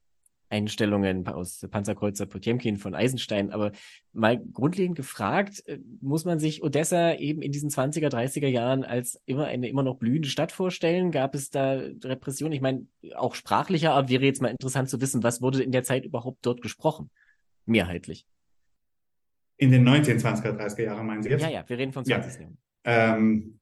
Einstellungen 0.54 1.26
aus 1.26 1.66
Panzerkreuzer 1.70 2.26
Potemkin 2.26 2.76
von 2.76 2.94
Eisenstein. 2.94 3.50
Aber 3.50 3.72
mal 4.12 4.38
grundlegend 4.38 4.96
gefragt, 4.96 5.66
äh, 5.66 5.78
muss 6.00 6.24
man 6.24 6.38
sich 6.38 6.62
Odessa 6.62 7.14
eben 7.14 7.42
in 7.42 7.52
diesen 7.52 7.70
20er, 7.70 8.08
30er 8.08 8.46
Jahren 8.46 8.84
als 8.84 9.20
immer 9.26 9.46
eine 9.46 9.68
immer 9.68 9.82
noch 9.82 9.96
blühende 9.96 10.28
Stadt 10.28 10.52
vorstellen? 10.52 11.10
Gab 11.10 11.34
es 11.34 11.50
da 11.50 11.80
Repression? 12.04 12.52
Ich 12.52 12.60
meine, 12.60 12.86
auch 13.16 13.34
sprachlicher 13.34 13.92
Art 13.92 14.08
wäre 14.08 14.24
jetzt 14.24 14.42
mal 14.42 14.48
interessant 14.48 14.88
zu 14.88 15.00
wissen, 15.00 15.22
was 15.22 15.42
wurde 15.42 15.62
in 15.62 15.72
der 15.72 15.82
Zeit 15.82 16.04
überhaupt 16.04 16.46
dort 16.46 16.62
gesprochen? 16.62 17.10
Mehrheitlich. 17.66 18.26
In 19.56 19.70
den 19.70 19.88
1920er, 19.88 20.58
30er 20.58 20.82
Jahren 20.82 21.06
meinen 21.06 21.22
Sie 21.22 21.30
jetzt? 21.30 21.42
Ja, 21.42 21.50
ja, 21.50 21.64
wir 21.68 21.78
reden 21.78 21.92
von 21.92 22.04
20. 22.04 22.40
Ja. 22.40 22.48
Ähm, 22.84 23.60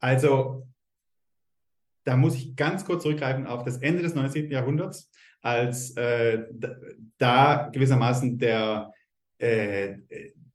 also, 0.00 0.66
da 2.04 2.16
muss 2.16 2.34
ich 2.36 2.54
ganz 2.54 2.84
kurz 2.84 3.02
zurückgreifen 3.02 3.46
auf 3.46 3.64
das 3.64 3.78
Ende 3.78 4.02
des 4.02 4.14
19. 4.14 4.50
Jahrhunderts, 4.50 5.10
als 5.40 5.96
äh, 5.96 6.44
da 7.18 7.70
gewissermaßen 7.72 8.38
der, 8.38 8.92
äh, 9.38 9.96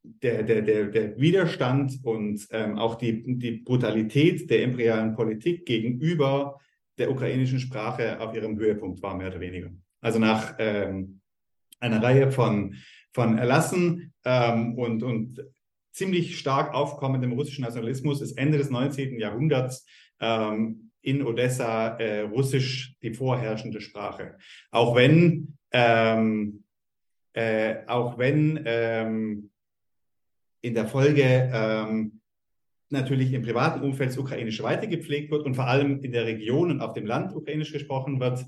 der, 0.02 0.42
der, 0.44 0.62
der, 0.62 0.86
der 0.86 1.18
Widerstand 1.18 1.98
und 2.04 2.46
ähm, 2.50 2.78
auch 2.78 2.94
die, 2.94 3.38
die 3.38 3.58
Brutalität 3.58 4.48
der 4.50 4.62
imperialen 4.62 5.14
Politik 5.14 5.66
gegenüber 5.66 6.60
der 6.98 7.10
ukrainischen 7.10 7.58
Sprache 7.58 8.20
auf 8.20 8.34
ihrem 8.34 8.58
Höhepunkt 8.58 9.02
war, 9.02 9.16
mehr 9.16 9.28
oder 9.28 9.40
weniger. 9.40 9.70
Also 10.00 10.18
nach 10.18 10.54
ähm, 10.58 11.20
einer 11.80 12.02
Reihe 12.02 12.30
von 12.30 12.74
von 13.12 13.38
Erlassen 13.38 14.12
ähm, 14.24 14.74
und, 14.78 15.02
und 15.02 15.44
ziemlich 15.92 16.38
stark 16.38 16.74
aufkommendem 16.74 17.32
russischen 17.32 17.64
Nationalismus 17.64 18.20
ist 18.20 18.38
Ende 18.38 18.58
des 18.58 18.70
19. 18.70 19.18
Jahrhunderts 19.18 19.86
ähm, 20.20 20.90
in 21.02 21.26
Odessa 21.26 21.96
äh, 21.96 22.22
Russisch 22.22 22.94
die 23.02 23.14
vorherrschende 23.14 23.80
Sprache. 23.80 24.36
Auch 24.70 24.94
wenn, 24.94 25.56
ähm, 25.72 26.64
äh, 27.32 27.76
auch 27.86 28.18
wenn 28.18 28.60
ähm, 28.64 29.50
in 30.60 30.74
der 30.74 30.86
Folge 30.86 31.50
ähm, 31.52 32.20
natürlich 32.90 33.32
im 33.32 33.42
privaten 33.42 33.82
Umfeld 33.82 34.10
das 34.10 34.18
Ukrainische 34.18 34.62
weiter 34.62 34.86
gepflegt 34.86 35.30
wird 35.30 35.46
und 35.46 35.54
vor 35.54 35.66
allem 35.66 36.02
in 36.02 36.12
der 36.12 36.26
Region 36.26 36.70
und 36.70 36.80
auf 36.80 36.92
dem 36.92 37.06
Land 37.06 37.34
Ukrainisch 37.34 37.72
gesprochen 37.72 38.20
wird, 38.20 38.44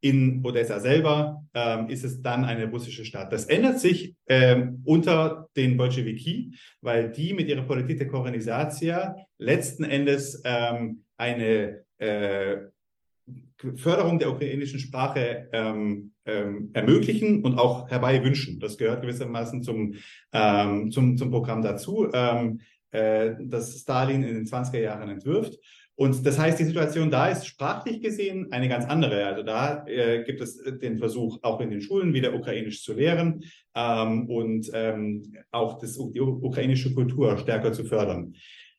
in 0.00 0.44
Odessa 0.44 0.80
selber 0.80 1.44
ähm, 1.54 1.88
ist 1.88 2.04
es 2.04 2.22
dann 2.22 2.44
eine 2.44 2.70
russische 2.70 3.04
Stadt. 3.04 3.32
Das 3.32 3.44
ändert 3.46 3.80
sich 3.80 4.14
ähm, 4.28 4.82
unter 4.84 5.48
den 5.56 5.76
Bolschewiki, 5.76 6.54
weil 6.80 7.10
die 7.10 7.34
mit 7.34 7.48
ihrer 7.48 7.62
Politik 7.62 7.98
der 7.98 8.08
Korenisatia 8.08 9.16
letzten 9.38 9.84
Endes 9.84 10.40
ähm, 10.44 11.04
eine 11.16 11.84
äh, 11.98 12.56
Förderung 13.76 14.18
der 14.18 14.30
ukrainischen 14.30 14.80
Sprache 14.80 15.48
ähm, 15.52 16.12
ähm, 16.24 16.70
ermöglichen 16.72 17.44
und 17.44 17.58
auch 17.58 17.90
herbei 17.90 18.24
wünschen. 18.24 18.58
Das 18.58 18.78
gehört 18.78 19.02
gewissermaßen 19.02 19.62
zum, 19.62 19.94
ähm, 20.32 20.90
zum, 20.90 21.16
zum 21.16 21.30
Programm 21.30 21.62
dazu, 21.62 22.08
ähm, 22.12 22.60
äh, 22.90 23.32
das 23.40 23.80
Stalin 23.80 24.22
in 24.22 24.34
den 24.34 24.46
20er 24.46 24.80
Jahren 24.80 25.10
entwirft. 25.10 25.58
Und 26.00 26.24
das 26.24 26.38
heißt, 26.38 26.58
die 26.58 26.64
Situation 26.64 27.10
da 27.10 27.28
ist 27.28 27.46
sprachlich 27.46 28.00
gesehen 28.00 28.50
eine 28.52 28.70
ganz 28.70 28.86
andere. 28.86 29.26
Also 29.26 29.42
da 29.42 29.84
äh, 29.86 30.24
gibt 30.24 30.40
es 30.40 30.56
den 30.56 30.96
Versuch, 30.96 31.38
auch 31.42 31.60
in 31.60 31.68
den 31.68 31.82
Schulen 31.82 32.14
wieder 32.14 32.32
Ukrainisch 32.32 32.82
zu 32.82 32.94
lehren 32.94 33.44
ähm, 33.74 34.26
und 34.30 34.70
ähm, 34.72 35.30
auch 35.50 35.78
das, 35.78 35.98
die 36.14 36.20
ukrainische 36.22 36.94
Kultur 36.94 37.36
stärker 37.36 37.74
zu 37.74 37.84
fördern. 37.84 38.34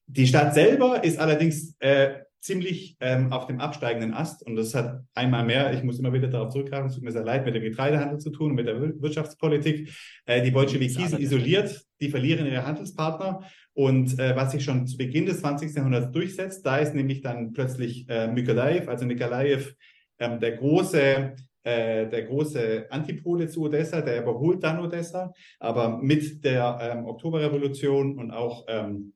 Die 0.07 0.25
Stadt 0.25 0.55
selber 0.55 1.03
ist 1.03 1.19
allerdings 1.19 1.75
äh, 1.77 2.23
ziemlich 2.41 2.97
ähm, 2.99 3.31
auf 3.31 3.45
dem 3.45 3.59
absteigenden 3.59 4.13
Ast 4.13 4.45
und 4.45 4.55
das 4.55 4.73
hat 4.73 5.03
einmal 5.13 5.45
mehr, 5.45 5.73
ich 5.73 5.83
muss 5.83 5.99
immer 5.99 6.11
wieder 6.11 6.27
darauf 6.27 6.49
zurückgreifen, 6.49 6.87
es 6.87 6.95
tut 6.95 7.03
mir 7.03 7.11
sehr 7.11 7.23
leid, 7.23 7.45
mit 7.45 7.53
dem 7.53 7.61
Getreidehandel 7.61 8.17
zu 8.17 8.31
tun 8.31 8.49
und 8.49 8.55
mit 8.55 8.67
der 8.67 8.81
Wirtschaftspolitik. 8.81 9.93
Äh, 10.25 10.41
die 10.41 10.49
Bolschewiki 10.49 11.07
sind 11.07 11.19
isoliert, 11.19 11.85
die 12.01 12.09
verlieren 12.09 12.47
ihre 12.47 12.65
Handelspartner 12.65 13.43
und 13.73 14.17
äh, 14.19 14.35
was 14.35 14.51
sich 14.51 14.63
schon 14.63 14.87
zu 14.87 14.97
Beginn 14.97 15.27
des 15.27 15.41
20. 15.41 15.75
Jahrhunderts 15.75 16.11
durchsetzt, 16.11 16.65
da 16.65 16.77
ist 16.77 16.95
nämlich 16.95 17.21
dann 17.21 17.53
plötzlich 17.53 18.09
äh, 18.09 18.27
Mykolaev, 18.27 18.89
also 18.89 19.05
Nikolaev, 19.05 19.75
ähm, 20.17 20.39
der 20.39 20.57
große 20.57 21.35
äh, 21.63 22.09
der 22.09 22.23
große 22.23 22.87
Antipole 22.89 23.47
zu 23.47 23.61
Odessa, 23.61 24.01
der 24.01 24.23
überholt 24.23 24.63
dann 24.63 24.79
Odessa, 24.79 25.31
aber 25.59 25.99
mit 26.01 26.43
der 26.43 26.79
ähm, 26.81 27.05
Oktoberrevolution 27.05 28.17
und 28.17 28.31
auch 28.31 28.65
ähm, 28.67 29.13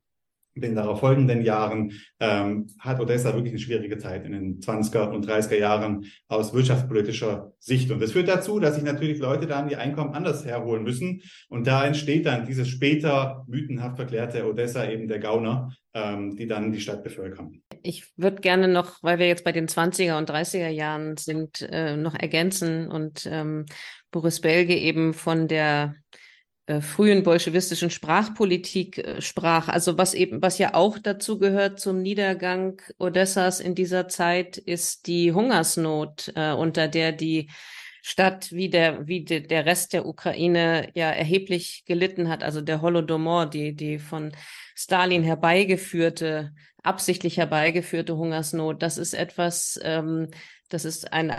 den 0.61 0.75
darauf 0.75 1.01
folgenden 1.01 1.41
Jahren 1.41 1.93
ähm, 2.19 2.67
hat 2.79 2.99
Odessa 2.99 3.33
wirklich 3.33 3.53
eine 3.53 3.59
schwierige 3.59 3.97
Zeit 3.97 4.25
in 4.25 4.31
den 4.31 4.59
20er 4.59 5.09
und 5.09 5.27
30er 5.27 5.57
Jahren 5.57 6.05
aus 6.27 6.53
wirtschaftspolitischer 6.53 7.53
Sicht. 7.59 7.91
Und 7.91 8.01
das 8.01 8.13
führt 8.13 8.29
dazu, 8.29 8.59
dass 8.59 8.75
sich 8.75 8.83
natürlich 8.83 9.19
Leute 9.19 9.47
dann 9.47 9.69
ihr 9.69 9.79
Einkommen 9.79 10.13
anders 10.13 10.45
herholen 10.45 10.83
müssen. 10.83 11.21
Und 11.49 11.67
da 11.67 11.85
entsteht 11.85 12.25
dann 12.25 12.45
dieses 12.45 12.69
später 12.69 13.43
mythenhaft 13.47 13.97
verklärte 13.97 14.47
Odessa 14.47 14.89
eben 14.89 15.07
der 15.07 15.19
Gauner, 15.19 15.75
ähm, 15.93 16.35
die 16.35 16.47
dann 16.47 16.71
die 16.71 16.79
Stadt 16.79 17.03
bevölkern. 17.03 17.61
Ich 17.83 18.05
würde 18.15 18.41
gerne 18.41 18.67
noch, 18.67 19.03
weil 19.03 19.19
wir 19.19 19.27
jetzt 19.27 19.43
bei 19.43 19.51
den 19.51 19.67
20er 19.67 20.17
und 20.17 20.29
30er 20.29 20.69
Jahren 20.69 21.17
sind, 21.17 21.61
äh, 21.69 21.97
noch 21.97 22.15
ergänzen 22.15 22.87
und 22.87 23.27
ähm, 23.29 23.65
Boris 24.11 24.39
Belge 24.39 24.75
eben 24.77 25.13
von 25.13 25.47
der 25.49 25.95
äh, 26.67 26.81
frühen 26.81 27.21
bolschewistischen 27.21 27.91
Sprachpolitik 27.91 28.97
äh, 28.97 29.21
sprach. 29.21 29.67
Also 29.67 29.97
was 29.97 30.13
eben, 30.13 30.41
was 30.41 30.57
ja 30.57 30.73
auch 30.73 30.97
dazu 30.97 31.37
gehört 31.37 31.79
zum 31.79 32.01
Niedergang 32.01 32.81
Odessas 32.97 33.59
in 33.59 33.75
dieser 33.75 34.07
Zeit, 34.07 34.57
ist 34.57 35.05
die 35.05 35.31
Hungersnot, 35.31 36.33
äh, 36.35 36.53
unter 36.53 36.87
der 36.87 37.11
die 37.11 37.49
Stadt 38.01 38.51
wie 38.51 38.69
der, 38.69 39.07
wie 39.07 39.23
de, 39.23 39.41
der 39.41 39.65
Rest 39.65 39.93
der 39.93 40.05
Ukraine 40.07 40.89
ja 40.93 41.09
erheblich 41.09 41.85
gelitten 41.85 42.29
hat. 42.29 42.43
Also 42.43 42.61
der 42.61 42.81
Holodomor, 42.81 43.47
die, 43.47 43.75
die 43.75 43.99
von 43.99 44.31
Stalin 44.75 45.23
herbeigeführte, 45.23 46.53
absichtlich 46.83 47.37
herbeigeführte 47.37 48.15
Hungersnot, 48.15 48.81
das 48.81 48.97
ist 48.97 49.13
etwas, 49.13 49.79
ähm, 49.83 50.29
das 50.69 50.85
ist 50.85 51.13
ein 51.13 51.31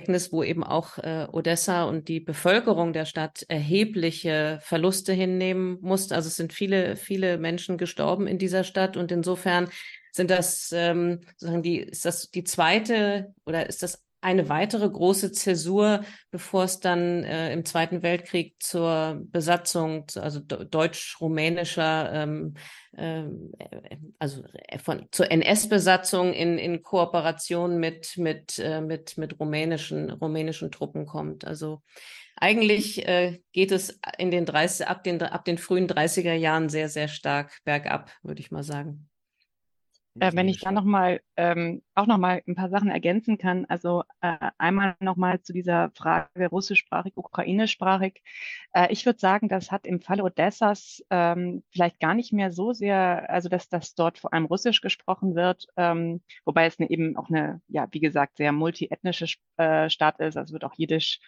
Ereignis, 0.00 0.32
wo 0.32 0.42
eben 0.42 0.64
auch 0.64 0.98
äh, 0.98 1.26
Odessa 1.30 1.84
und 1.84 2.08
die 2.08 2.20
Bevölkerung 2.20 2.92
der 2.92 3.04
Stadt 3.04 3.44
erhebliche 3.48 4.58
Verluste 4.62 5.12
hinnehmen 5.12 5.78
musste. 5.82 6.14
Also 6.14 6.28
es 6.28 6.36
sind 6.36 6.52
viele, 6.52 6.96
viele 6.96 7.36
Menschen 7.38 7.76
gestorben 7.76 8.26
in 8.26 8.38
dieser 8.38 8.64
Stadt 8.64 8.96
und 8.96 9.12
insofern 9.12 9.68
sind 10.12 10.30
das 10.30 10.72
ähm, 10.72 11.20
sozusagen 11.36 11.62
die, 11.62 11.78
ist 11.78 12.04
das 12.04 12.30
die 12.30 12.44
zweite 12.44 13.34
oder 13.44 13.68
ist 13.68 13.82
das 13.82 14.02
eine 14.20 14.48
weitere 14.48 14.88
große 14.88 15.32
Zäsur, 15.32 16.04
bevor 16.30 16.64
es 16.64 16.80
dann 16.80 17.24
äh, 17.24 17.52
im 17.52 17.64
Zweiten 17.64 18.02
Weltkrieg 18.02 18.54
zur 18.60 19.20
Besatzung, 19.24 20.06
also 20.16 20.40
deutsch-rumänischer, 20.40 22.12
ähm, 22.12 22.54
äh, 22.96 23.24
also 24.18 24.42
von 24.82 25.06
zur 25.10 25.30
NS-Besatzung 25.30 26.32
in, 26.32 26.58
in 26.58 26.82
Kooperation 26.82 27.78
mit 27.78 28.16
mit 28.16 28.58
äh, 28.58 28.80
mit 28.80 29.16
mit 29.16 29.40
rumänischen 29.40 30.10
rumänischen 30.10 30.70
Truppen 30.70 31.06
kommt. 31.06 31.46
Also 31.46 31.82
eigentlich 32.36 33.06
äh, 33.06 33.40
geht 33.52 33.72
es 33.72 34.00
in 34.18 34.30
den 34.30 34.44
30 34.44 34.86
ab 34.86 35.02
den 35.04 35.22
ab 35.22 35.44
den 35.44 35.58
frühen 35.58 35.88
30er 35.88 36.34
Jahren 36.34 36.68
sehr 36.68 36.88
sehr 36.88 37.08
stark 37.08 37.60
bergab, 37.64 38.10
würde 38.22 38.40
ich 38.40 38.50
mal 38.50 38.64
sagen. 38.64 39.08
Äh, 40.18 40.32
wenn 40.34 40.48
ich 40.48 40.60
da 40.60 40.72
nochmal 40.72 41.20
ähm, 41.36 41.82
auch 42.00 42.06
nochmal 42.06 42.42
ein 42.46 42.54
paar 42.54 42.70
Sachen 42.70 42.90
ergänzen 42.90 43.38
kann. 43.38 43.66
Also 43.66 44.04
äh, 44.20 44.36
einmal 44.58 44.96
nochmal 45.00 45.42
zu 45.42 45.52
dieser 45.52 45.90
Frage 45.90 46.48
russischsprachig, 46.48 47.12
ukrainischsprachig. 47.16 48.22
Äh, 48.72 48.92
ich 48.92 49.06
würde 49.06 49.18
sagen, 49.18 49.48
das 49.48 49.70
hat 49.70 49.86
im 49.86 50.00
Fall 50.00 50.20
Odessas 50.20 51.04
ähm, 51.10 51.62
vielleicht 51.70 52.00
gar 52.00 52.14
nicht 52.14 52.32
mehr 52.32 52.52
so 52.52 52.72
sehr, 52.72 53.28
also 53.30 53.48
dass 53.48 53.68
das 53.68 53.94
dort 53.94 54.18
vor 54.18 54.32
allem 54.32 54.46
Russisch 54.46 54.80
gesprochen 54.80 55.34
wird, 55.34 55.66
ähm, 55.76 56.22
wobei 56.44 56.66
es 56.66 56.78
eine, 56.80 56.90
eben 56.90 57.16
auch 57.16 57.28
eine, 57.28 57.60
ja, 57.68 57.86
wie 57.92 58.00
gesagt, 58.00 58.38
sehr 58.38 58.52
multiethnische 58.52 59.26
äh, 59.56 59.90
Stadt 59.90 60.20
ist. 60.20 60.36
Also 60.36 60.52
wird 60.52 60.64
auch 60.64 60.74
Jiddisch 60.76 61.20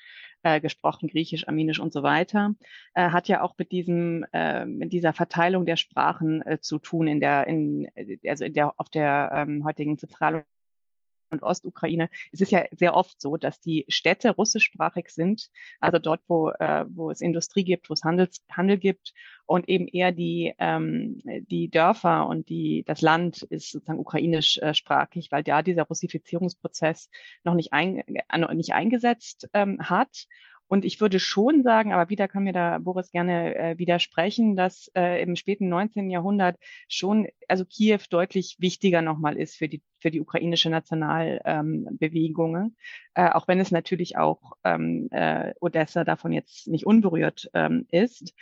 äh, 0.42 0.60
gesprochen, 0.60 1.08
Griechisch, 1.08 1.46
Armenisch 1.48 1.80
und 1.80 1.92
so 1.92 2.02
weiter, 2.02 2.54
äh, 2.94 3.10
hat 3.10 3.28
ja 3.28 3.42
auch 3.42 3.54
mit 3.58 3.72
diesem, 3.72 4.24
äh, 4.32 4.64
mit 4.66 4.92
dieser 4.92 5.12
Verteilung 5.12 5.66
der 5.66 5.76
Sprachen 5.76 6.42
äh, 6.42 6.60
zu 6.60 6.78
tun 6.78 7.06
in 7.06 7.20
der, 7.20 7.46
in, 7.46 7.88
also 8.26 8.44
in 8.44 8.54
der, 8.54 8.74
auf 8.78 8.88
der 8.90 9.30
ähm, 9.34 9.64
heutigen 9.64 9.98
Zentral- 9.98 10.44
und 11.32 11.42
Ostukraine. 11.42 12.08
Es 12.30 12.40
ist 12.40 12.52
ja 12.52 12.64
sehr 12.72 12.94
oft 12.94 13.20
so, 13.20 13.36
dass 13.36 13.60
die 13.60 13.84
Städte 13.88 14.30
russischsprachig 14.30 15.08
sind, 15.08 15.48
also 15.80 15.98
dort, 15.98 16.20
wo, 16.28 16.50
äh, 16.50 16.84
wo 16.88 17.10
es 17.10 17.20
Industrie 17.20 17.64
gibt, 17.64 17.90
wo 17.90 17.94
es 17.94 18.04
Handels, 18.04 18.42
Handel 18.50 18.78
gibt 18.78 19.12
und 19.46 19.68
eben 19.68 19.88
eher 19.88 20.12
die, 20.12 20.54
ähm, 20.58 21.20
die 21.24 21.70
Dörfer 21.70 22.26
und 22.26 22.48
die, 22.48 22.84
das 22.86 23.00
Land 23.00 23.42
ist 23.42 23.72
sozusagen 23.72 23.98
ukrainischsprachig, 23.98 25.28
weil 25.30 25.42
da 25.42 25.62
dieser 25.62 25.84
Russifizierungsprozess 25.84 27.08
noch 27.44 27.54
nicht, 27.54 27.72
ein, 27.72 27.98
äh, 28.06 28.54
nicht 28.54 28.74
eingesetzt 28.74 29.48
ähm, 29.52 29.78
hat. 29.80 30.26
Und 30.72 30.86
ich 30.86 31.02
würde 31.02 31.20
schon 31.20 31.62
sagen, 31.62 31.92
aber 31.92 32.08
wieder 32.08 32.28
kann 32.28 32.44
mir 32.44 32.54
da 32.54 32.78
Boris 32.78 33.10
gerne 33.10 33.54
äh, 33.54 33.76
widersprechen, 33.76 34.56
dass 34.56 34.90
äh, 34.94 35.22
im 35.22 35.36
späten 35.36 35.68
19. 35.68 36.08
Jahrhundert 36.08 36.56
schon, 36.88 37.28
also 37.46 37.66
Kiew 37.66 37.98
deutlich 38.08 38.56
wichtiger 38.58 39.02
nochmal 39.02 39.36
ist 39.36 39.54
für 39.54 39.68
die, 39.68 39.82
für 39.98 40.10
die 40.10 40.22
ukrainische 40.22 40.70
Nationalbewegungen, 40.70 42.62
ähm, 42.64 42.74
äh, 43.12 43.28
auch 43.28 43.48
wenn 43.48 43.60
es 43.60 43.70
natürlich 43.70 44.16
auch 44.16 44.52
ähm, 44.64 45.08
äh, 45.10 45.52
Odessa 45.60 46.04
davon 46.04 46.32
jetzt 46.32 46.68
nicht 46.68 46.86
unberührt 46.86 47.50
ähm, 47.52 47.84
ist. 47.90 48.32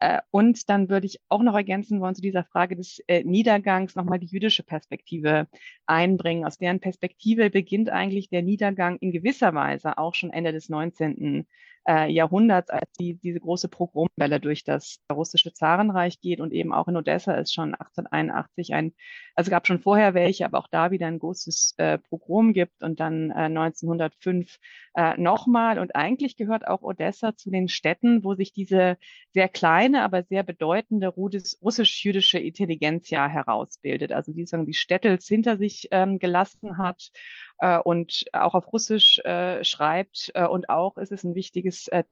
Äh, 0.00 0.20
und 0.30 0.68
dann 0.68 0.88
würde 0.88 1.06
ich 1.06 1.20
auch 1.28 1.42
noch 1.42 1.54
ergänzen 1.54 2.00
wollen 2.00 2.14
zu 2.14 2.22
dieser 2.22 2.44
Frage 2.44 2.76
des 2.76 3.02
äh, 3.08 3.24
Niedergangs 3.24 3.96
nochmal 3.96 4.18
die 4.18 4.26
jüdische 4.26 4.62
Perspektive 4.62 5.48
einbringen. 5.86 6.44
Aus 6.44 6.58
deren 6.58 6.80
Perspektive 6.80 7.50
beginnt 7.50 7.88
eigentlich 7.88 8.28
der 8.28 8.42
Niedergang 8.42 8.98
in 8.98 9.10
gewisser 9.10 9.54
Weise 9.54 9.98
auch 9.98 10.14
schon 10.14 10.30
Ende 10.30 10.52
des 10.52 10.68
19 10.68 11.46
äh, 11.88 12.10
Jahrhunderts, 12.10 12.68
als 12.70 12.90
die, 13.00 13.14
diese 13.14 13.40
große 13.40 13.68
Pogromwelle 13.68 14.40
durch 14.40 14.62
das 14.62 14.98
russische 15.10 15.52
Zarenreich 15.54 16.20
geht 16.20 16.40
und 16.40 16.52
eben 16.52 16.72
auch 16.72 16.86
in 16.86 16.96
Odessa 16.96 17.32
ist 17.34 17.54
schon 17.54 17.74
1881 17.74 18.74
ein, 18.74 18.92
also 19.34 19.50
gab 19.50 19.66
schon 19.66 19.80
vorher 19.80 20.12
welche, 20.12 20.44
aber 20.44 20.58
auch 20.58 20.68
da 20.70 20.90
wieder 20.90 21.06
ein 21.06 21.18
großes 21.18 21.74
äh, 21.78 21.98
Pogrom 21.98 22.52
gibt 22.52 22.82
und 22.82 23.00
dann 23.00 23.30
äh, 23.30 23.44
1905 23.44 24.58
äh, 24.94 25.16
nochmal. 25.16 25.78
Und 25.78 25.96
eigentlich 25.96 26.36
gehört 26.36 26.68
auch 26.68 26.82
Odessa 26.82 27.34
zu 27.36 27.50
den 27.50 27.68
Städten, 27.68 28.22
wo 28.22 28.34
sich 28.34 28.52
diese 28.52 28.98
sehr 29.32 29.48
kleine, 29.48 30.02
aber 30.02 30.24
sehr 30.24 30.42
bedeutende 30.42 31.08
russisch-jüdische 31.08 32.38
Intelligenz 32.38 33.08
ja 33.08 33.28
herausbildet. 33.28 34.12
Also 34.12 34.32
die 34.32 34.44
sagen, 34.44 34.66
die 34.66 34.74
Städte 34.74 35.16
hinter 35.22 35.56
sich 35.56 35.88
ähm, 35.90 36.18
gelassen 36.18 36.76
hat 36.76 37.10
äh, 37.58 37.78
und 37.78 38.24
auch 38.32 38.54
auf 38.54 38.72
Russisch 38.72 39.18
äh, 39.20 39.64
schreibt. 39.64 40.30
Äh, 40.34 40.46
und 40.46 40.68
auch 40.68 40.96
ist 40.96 41.12
es 41.12 41.24
ein 41.24 41.34
wichtiges 41.34 41.88
äh, 41.88 42.04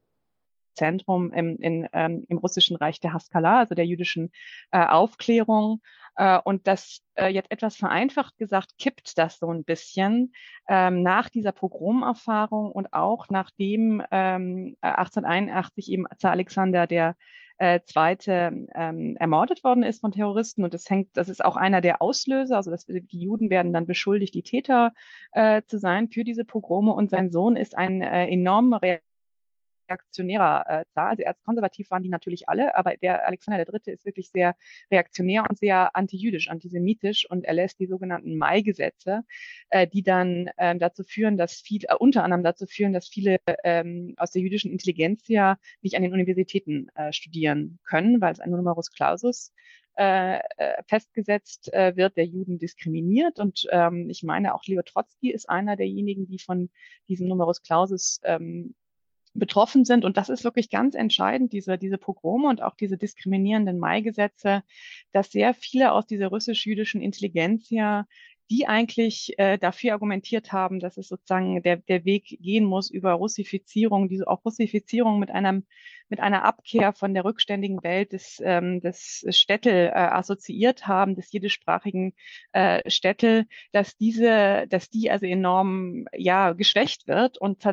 Zentrum 0.74 1.32
im, 1.32 1.56
in, 1.56 1.88
ähm, 1.92 2.24
im 2.28 2.38
russischen 2.38 2.76
Reich 2.76 3.00
der 3.00 3.12
Haskalah, 3.12 3.60
also 3.60 3.74
der 3.74 3.86
jüdischen 3.86 4.30
äh, 4.70 4.84
Aufklärung. 4.84 5.80
Äh, 6.16 6.38
und 6.44 6.66
das 6.66 7.02
äh, 7.14 7.28
jetzt 7.28 7.50
etwas 7.50 7.76
vereinfacht 7.76 8.36
gesagt, 8.38 8.78
kippt 8.78 9.18
das 9.18 9.38
so 9.38 9.50
ein 9.50 9.64
bisschen 9.64 10.32
ähm, 10.68 11.02
nach 11.02 11.28
dieser 11.28 11.52
Pogromerfahrung 11.52 12.70
und 12.70 12.92
auch 12.92 13.28
nachdem 13.30 14.02
ähm, 14.10 14.76
1881 14.82 15.90
eben 15.90 16.04
Zar 16.18 16.32
Alexander 16.32 16.86
der 16.86 17.16
äh, 17.58 17.80
zweite 17.84 18.66
ähm, 18.74 19.16
ermordet 19.18 19.64
worden 19.64 19.82
ist 19.82 20.00
von 20.00 20.12
Terroristen. 20.12 20.64
Und 20.64 20.74
das 20.74 20.88
hängt, 20.88 21.16
das 21.16 21.28
ist 21.28 21.44
auch 21.44 21.56
einer 21.56 21.80
der 21.80 22.02
Auslöser. 22.02 22.56
Also 22.56 22.70
das, 22.70 22.86
die 22.86 23.18
Juden 23.18 23.50
werden 23.50 23.72
dann 23.72 23.86
beschuldigt, 23.86 24.34
die 24.34 24.42
Täter 24.42 24.92
äh, 25.32 25.62
zu 25.66 25.78
sein 25.78 26.08
für 26.08 26.24
diese 26.24 26.44
Pogrome. 26.44 26.92
Und 26.92 27.10
sein 27.10 27.30
Sohn 27.30 27.56
ist 27.56 27.76
ein 27.76 28.02
äh, 28.02 28.26
enormer 28.28 28.82
reaktionärer 29.88 30.64
äh, 30.68 30.84
Zahl. 30.94 31.10
Also 31.10 31.22
erzkonservativ 31.22 31.90
waren 31.90 32.02
die 32.02 32.08
natürlich 32.08 32.48
alle, 32.48 32.74
aber 32.76 32.96
der 32.96 33.26
Alexander 33.26 33.58
III. 33.60 33.92
ist 33.92 34.04
wirklich 34.04 34.30
sehr 34.30 34.54
reaktionär 34.90 35.44
und 35.48 35.58
sehr 35.58 35.94
antijüdisch, 35.96 36.48
antisemitisch 36.48 37.28
und 37.30 37.44
er 37.44 37.54
lässt 37.54 37.78
die 37.80 37.86
sogenannten 37.86 38.36
Mai-Gesetze, 38.36 39.22
äh, 39.70 39.86
die 39.86 40.02
dann 40.02 40.48
äh, 40.56 40.76
dazu 40.76 41.04
führen, 41.04 41.36
dass 41.36 41.54
viele, 41.54 41.88
äh, 41.88 41.94
unter 41.98 42.24
anderem 42.24 42.44
dazu 42.44 42.66
führen, 42.66 42.92
dass 42.92 43.08
viele 43.08 43.38
ähm, 43.64 44.14
aus 44.16 44.32
der 44.32 44.42
jüdischen 44.42 44.70
Intelligenz 44.70 45.28
ja 45.28 45.56
nicht 45.82 45.96
an 45.96 46.02
den 46.02 46.12
Universitäten 46.12 46.88
äh, 46.94 47.12
studieren 47.12 47.78
können, 47.84 48.20
weil 48.20 48.32
es 48.32 48.40
ein 48.40 48.50
Numerus 48.50 48.90
Clausus 48.92 49.52
äh, 49.98 50.40
äh, 50.58 50.82
festgesetzt 50.86 51.72
äh, 51.72 51.96
wird, 51.96 52.18
der 52.18 52.26
Juden 52.26 52.58
diskriminiert. 52.58 53.38
Und 53.38 53.66
ähm, 53.70 54.10
ich 54.10 54.22
meine, 54.22 54.54
auch 54.54 54.62
Leo 54.66 54.82
Trotsky 54.82 55.30
ist 55.30 55.48
einer 55.48 55.74
derjenigen, 55.74 56.26
die 56.26 56.38
von 56.38 56.68
diesem 57.08 57.28
Numerus 57.28 57.62
Clausus 57.62 58.20
ähm, 58.24 58.74
betroffen 59.38 59.84
sind. 59.84 60.04
Und 60.04 60.16
das 60.16 60.28
ist 60.28 60.44
wirklich 60.44 60.70
ganz 60.70 60.94
entscheidend, 60.94 61.52
diese, 61.52 61.78
diese 61.78 61.98
Pogrome 61.98 62.48
und 62.48 62.62
auch 62.62 62.74
diese 62.74 62.96
diskriminierenden 62.96 63.78
Mai-Gesetze, 63.78 64.62
dass 65.12 65.30
sehr 65.30 65.54
viele 65.54 65.92
aus 65.92 66.06
dieser 66.06 66.28
russisch-jüdischen 66.28 67.00
Intelligenz 67.00 67.70
ja 67.70 68.06
die 68.50 68.66
eigentlich 68.66 69.34
äh, 69.38 69.58
dafür 69.58 69.92
argumentiert 69.92 70.52
haben, 70.52 70.78
dass 70.80 70.96
es 70.96 71.08
sozusagen 71.08 71.62
der, 71.62 71.78
der 71.78 72.04
Weg 72.04 72.38
gehen 72.40 72.64
muss 72.64 72.90
über 72.90 73.12
Russifizierung, 73.12 74.08
diese 74.08 74.28
auch 74.28 74.44
Russifizierung 74.44 75.18
mit 75.18 75.30
einem 75.30 75.64
mit 76.08 76.20
einer 76.20 76.44
Abkehr 76.44 76.92
von 76.92 77.14
der 77.14 77.24
rückständigen 77.24 77.82
Welt 77.82 78.12
des, 78.12 78.40
ähm, 78.44 78.80
des 78.80 79.24
Städtel 79.30 79.88
äh, 79.88 79.90
assoziiert 79.92 80.86
haben, 80.86 81.16
des 81.16 81.32
jiddischsprachigen 81.32 82.14
äh, 82.52 82.88
Städtel, 82.88 83.46
dass 83.72 83.96
diese, 83.96 84.66
dass 84.68 84.88
die 84.88 85.10
also 85.10 85.26
enorm 85.26 86.06
ja 86.16 86.52
geschwächt 86.52 87.08
wird 87.08 87.38
und 87.38 87.64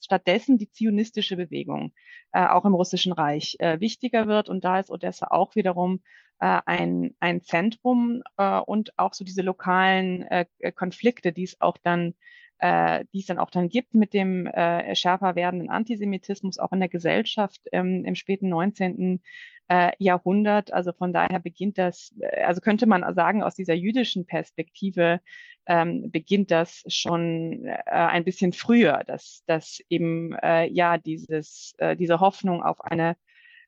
stattdessen 0.00 0.58
die 0.58 0.70
zionistische 0.70 1.36
Bewegung 1.36 1.92
äh, 2.32 2.46
auch 2.46 2.64
im 2.64 2.74
russischen 2.74 3.12
Reich 3.12 3.56
äh, 3.58 3.80
wichtiger 3.80 4.26
wird. 4.26 4.48
Und 4.48 4.64
da 4.64 4.80
ist 4.80 4.90
Odessa 4.90 5.28
auch 5.28 5.54
wiederum 5.54 6.00
ein, 6.44 7.14
ein 7.20 7.42
Zentrum 7.42 8.22
äh, 8.36 8.58
und 8.58 8.98
auch 8.98 9.14
so 9.14 9.24
diese 9.24 9.42
lokalen 9.42 10.22
äh, 10.22 10.46
Konflikte, 10.74 11.32
die 11.32 11.44
es 11.44 11.60
auch 11.60 11.78
dann 11.82 12.14
äh, 12.58 13.04
die 13.12 13.20
es 13.20 13.26
dann 13.26 13.38
auch 13.38 13.50
dann 13.50 13.68
gibt 13.68 13.94
mit 13.94 14.14
dem 14.14 14.46
äh, 14.46 14.94
schärfer 14.94 15.34
werdenden 15.34 15.70
Antisemitismus 15.70 16.58
auch 16.58 16.72
in 16.72 16.80
der 16.80 16.88
Gesellschaft 16.88 17.60
ähm, 17.72 18.04
im 18.04 18.14
späten 18.14 18.48
19. 18.48 19.20
Äh, 19.66 19.92
Jahrhundert. 19.98 20.72
Also 20.72 20.92
von 20.92 21.12
daher 21.14 21.40
beginnt 21.40 21.78
das, 21.78 22.14
äh, 22.20 22.42
also 22.42 22.60
könnte 22.60 22.86
man 22.86 23.14
sagen, 23.14 23.42
aus 23.42 23.54
dieser 23.54 23.74
jüdischen 23.74 24.26
Perspektive 24.26 25.20
ähm, 25.66 26.10
beginnt 26.10 26.50
das 26.50 26.84
schon 26.88 27.64
äh, 27.64 27.80
ein 27.86 28.24
bisschen 28.24 28.52
früher, 28.52 29.02
dass, 29.06 29.42
dass 29.46 29.80
eben 29.88 30.34
äh, 30.34 30.66
ja 30.66 30.98
dieses, 30.98 31.74
äh, 31.78 31.96
diese 31.96 32.20
Hoffnung 32.20 32.62
auf 32.62 32.82
eine 32.82 33.16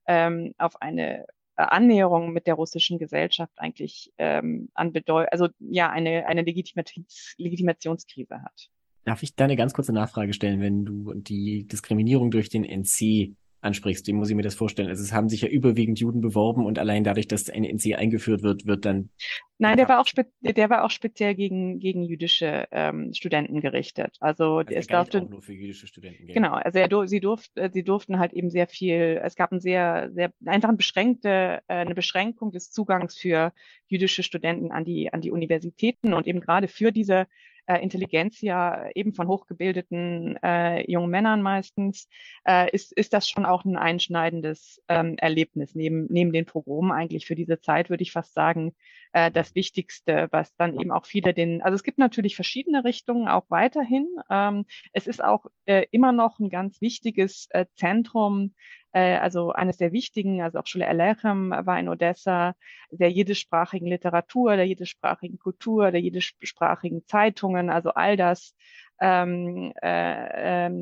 ähm, 0.06 0.54
auf 0.58 0.80
eine 0.80 1.24
äh, 1.24 1.26
Annäherung 1.57 2.32
mit 2.32 2.46
der 2.46 2.54
russischen 2.54 2.98
Gesellschaft 2.98 3.52
eigentlich 3.57 4.12
ähm, 4.18 4.68
an 4.74 4.92
Bedeutung, 4.92 5.28
also 5.30 5.48
ja, 5.59 5.90
eine, 5.90 6.26
eine 6.26 6.42
Legitimations 6.42 7.34
Legitimationskrise 7.38 8.42
hat. 8.42 8.68
Darf 9.04 9.22
ich 9.22 9.34
da 9.34 9.44
eine 9.44 9.57
ganz 9.57 9.72
kurze 9.72 9.92
Nachfrage 9.92 10.32
stellen, 10.32 10.61
wenn 10.61 10.84
du 10.84 11.14
die 11.14 11.66
Diskriminierung 11.66 12.30
durch 12.30 12.48
den 12.48 12.64
NC 12.64 13.36
ansprichst? 13.66 14.06
Wie 14.06 14.12
muss 14.12 14.30
ich 14.30 14.36
mir 14.36 14.42
das 14.42 14.54
vorstellen? 14.54 14.88
Also 14.88 15.02
es 15.02 15.12
haben 15.12 15.28
sich 15.28 15.42
ja 15.42 15.48
überwiegend 15.48 15.98
Juden 15.98 16.22
beworben 16.22 16.64
und 16.64 16.78
allein 16.78 17.04
dadurch, 17.04 17.28
dass 17.28 17.50
ein 17.50 17.64
NC 17.64 17.96
eingeführt 17.96 18.42
wird, 18.42 18.66
wird 18.66 18.86
dann. 18.86 19.10
Nein, 19.58 19.76
der 19.76 19.88
war 19.88 20.00
auch, 20.00 20.06
der 20.40 20.70
war 20.70 20.84
auch 20.84 20.90
speziell 20.90 21.34
gegen, 21.34 21.78
gegen 21.78 22.02
jüdische 22.02 22.68
ähm, 22.70 23.12
Studenten 23.12 23.60
gerichtet. 23.60 24.16
Also, 24.20 24.58
also 24.58 24.74
es 24.74 24.86
darf 24.86 25.14
auch 25.14 25.28
nur 25.28 25.42
für 25.42 25.52
jüdische 25.52 25.86
Studenten 25.86 26.26
gehen. 26.26 26.34
Genau, 26.34 26.52
also 26.52 26.78
er, 26.78 27.08
sie, 27.08 27.20
durft, 27.20 27.56
äh, 27.56 27.70
sie 27.72 27.82
durften 27.82 28.18
halt 28.18 28.32
eben 28.32 28.50
sehr 28.50 28.66
viel, 28.66 29.20
es 29.22 29.34
gab 29.34 29.52
ein 29.52 29.60
sehr, 29.60 30.10
sehr, 30.12 30.32
einfach 30.44 30.68
eine 30.68 30.76
beschränkte, 30.76 31.62
äh, 31.68 31.74
eine 31.74 31.94
Beschränkung 31.94 32.52
des 32.52 32.70
Zugangs 32.70 33.16
für 33.16 33.52
jüdische 33.88 34.22
Studenten 34.22 34.72
an 34.72 34.84
die, 34.84 35.12
an 35.12 35.20
die 35.20 35.30
Universitäten 35.30 36.12
und 36.14 36.26
eben 36.26 36.40
gerade 36.40 36.68
für 36.68 36.92
diese 36.92 37.26
äh, 37.66 37.78
Intelligenzia, 37.82 38.90
eben 38.94 39.14
von 39.14 39.28
hochgebildeten 39.28 40.38
äh, 40.42 40.90
jungen 40.90 41.10
Männern 41.10 41.42
meistens, 41.42 42.08
äh, 42.46 42.70
ist, 42.70 42.92
ist 42.92 43.12
das 43.12 43.28
schon 43.28 43.44
auch 43.44 43.64
ein 43.64 43.76
einschneidendes 43.76 44.82
ähm, 44.88 45.16
Erlebnis. 45.18 45.74
Neben, 45.74 46.06
neben 46.08 46.32
den 46.32 46.46
Pogromen 46.46 46.92
eigentlich 46.92 47.26
für 47.26 47.34
diese 47.34 47.60
Zeit 47.60 47.90
würde 47.90 48.02
ich 48.02 48.12
fast 48.12 48.34
sagen, 48.34 48.74
äh, 49.12 49.30
das 49.30 49.54
Wichtigste, 49.54 50.28
was 50.30 50.54
dann 50.56 50.78
eben 50.78 50.90
auch 50.90 51.06
viele 51.06 51.34
den, 51.34 51.62
also 51.62 51.74
es 51.74 51.82
gibt 51.82 51.98
natürlich 51.98 52.36
verschiedene 52.36 52.84
Richtungen 52.84 53.28
auch 53.28 53.44
weiterhin. 53.48 54.06
Ähm, 54.30 54.66
es 54.92 55.06
ist 55.06 55.22
auch 55.22 55.46
äh, 55.64 55.86
immer 55.90 56.12
noch 56.12 56.38
ein 56.38 56.50
ganz 56.50 56.80
wichtiges 56.80 57.48
äh, 57.50 57.66
Zentrum 57.74 58.54
äh, 58.97 59.18
also 59.18 59.53
eines 59.53 59.76
der 59.76 59.92
wichtigen, 59.92 60.40
also 60.40 60.59
auch 60.59 60.66
Schule 60.66 60.88
Alechem 60.88 61.51
war 61.51 61.78
in 61.78 61.90
Odessa, 61.90 62.55
der 62.90 63.11
jiddischsprachigen 63.11 63.86
Literatur, 63.86 64.57
der 64.57 64.66
jiddischsprachigen 64.66 65.38
Kultur, 65.38 65.90
der 65.90 66.01
jiddischsprachigen 66.01 67.07
Zeitungen, 67.07 67.68
also 67.68 67.90
all 67.90 68.16
das. 68.16 68.55
Ähm, 68.99 69.74
äh, 69.82 70.68
äh, 70.68 70.72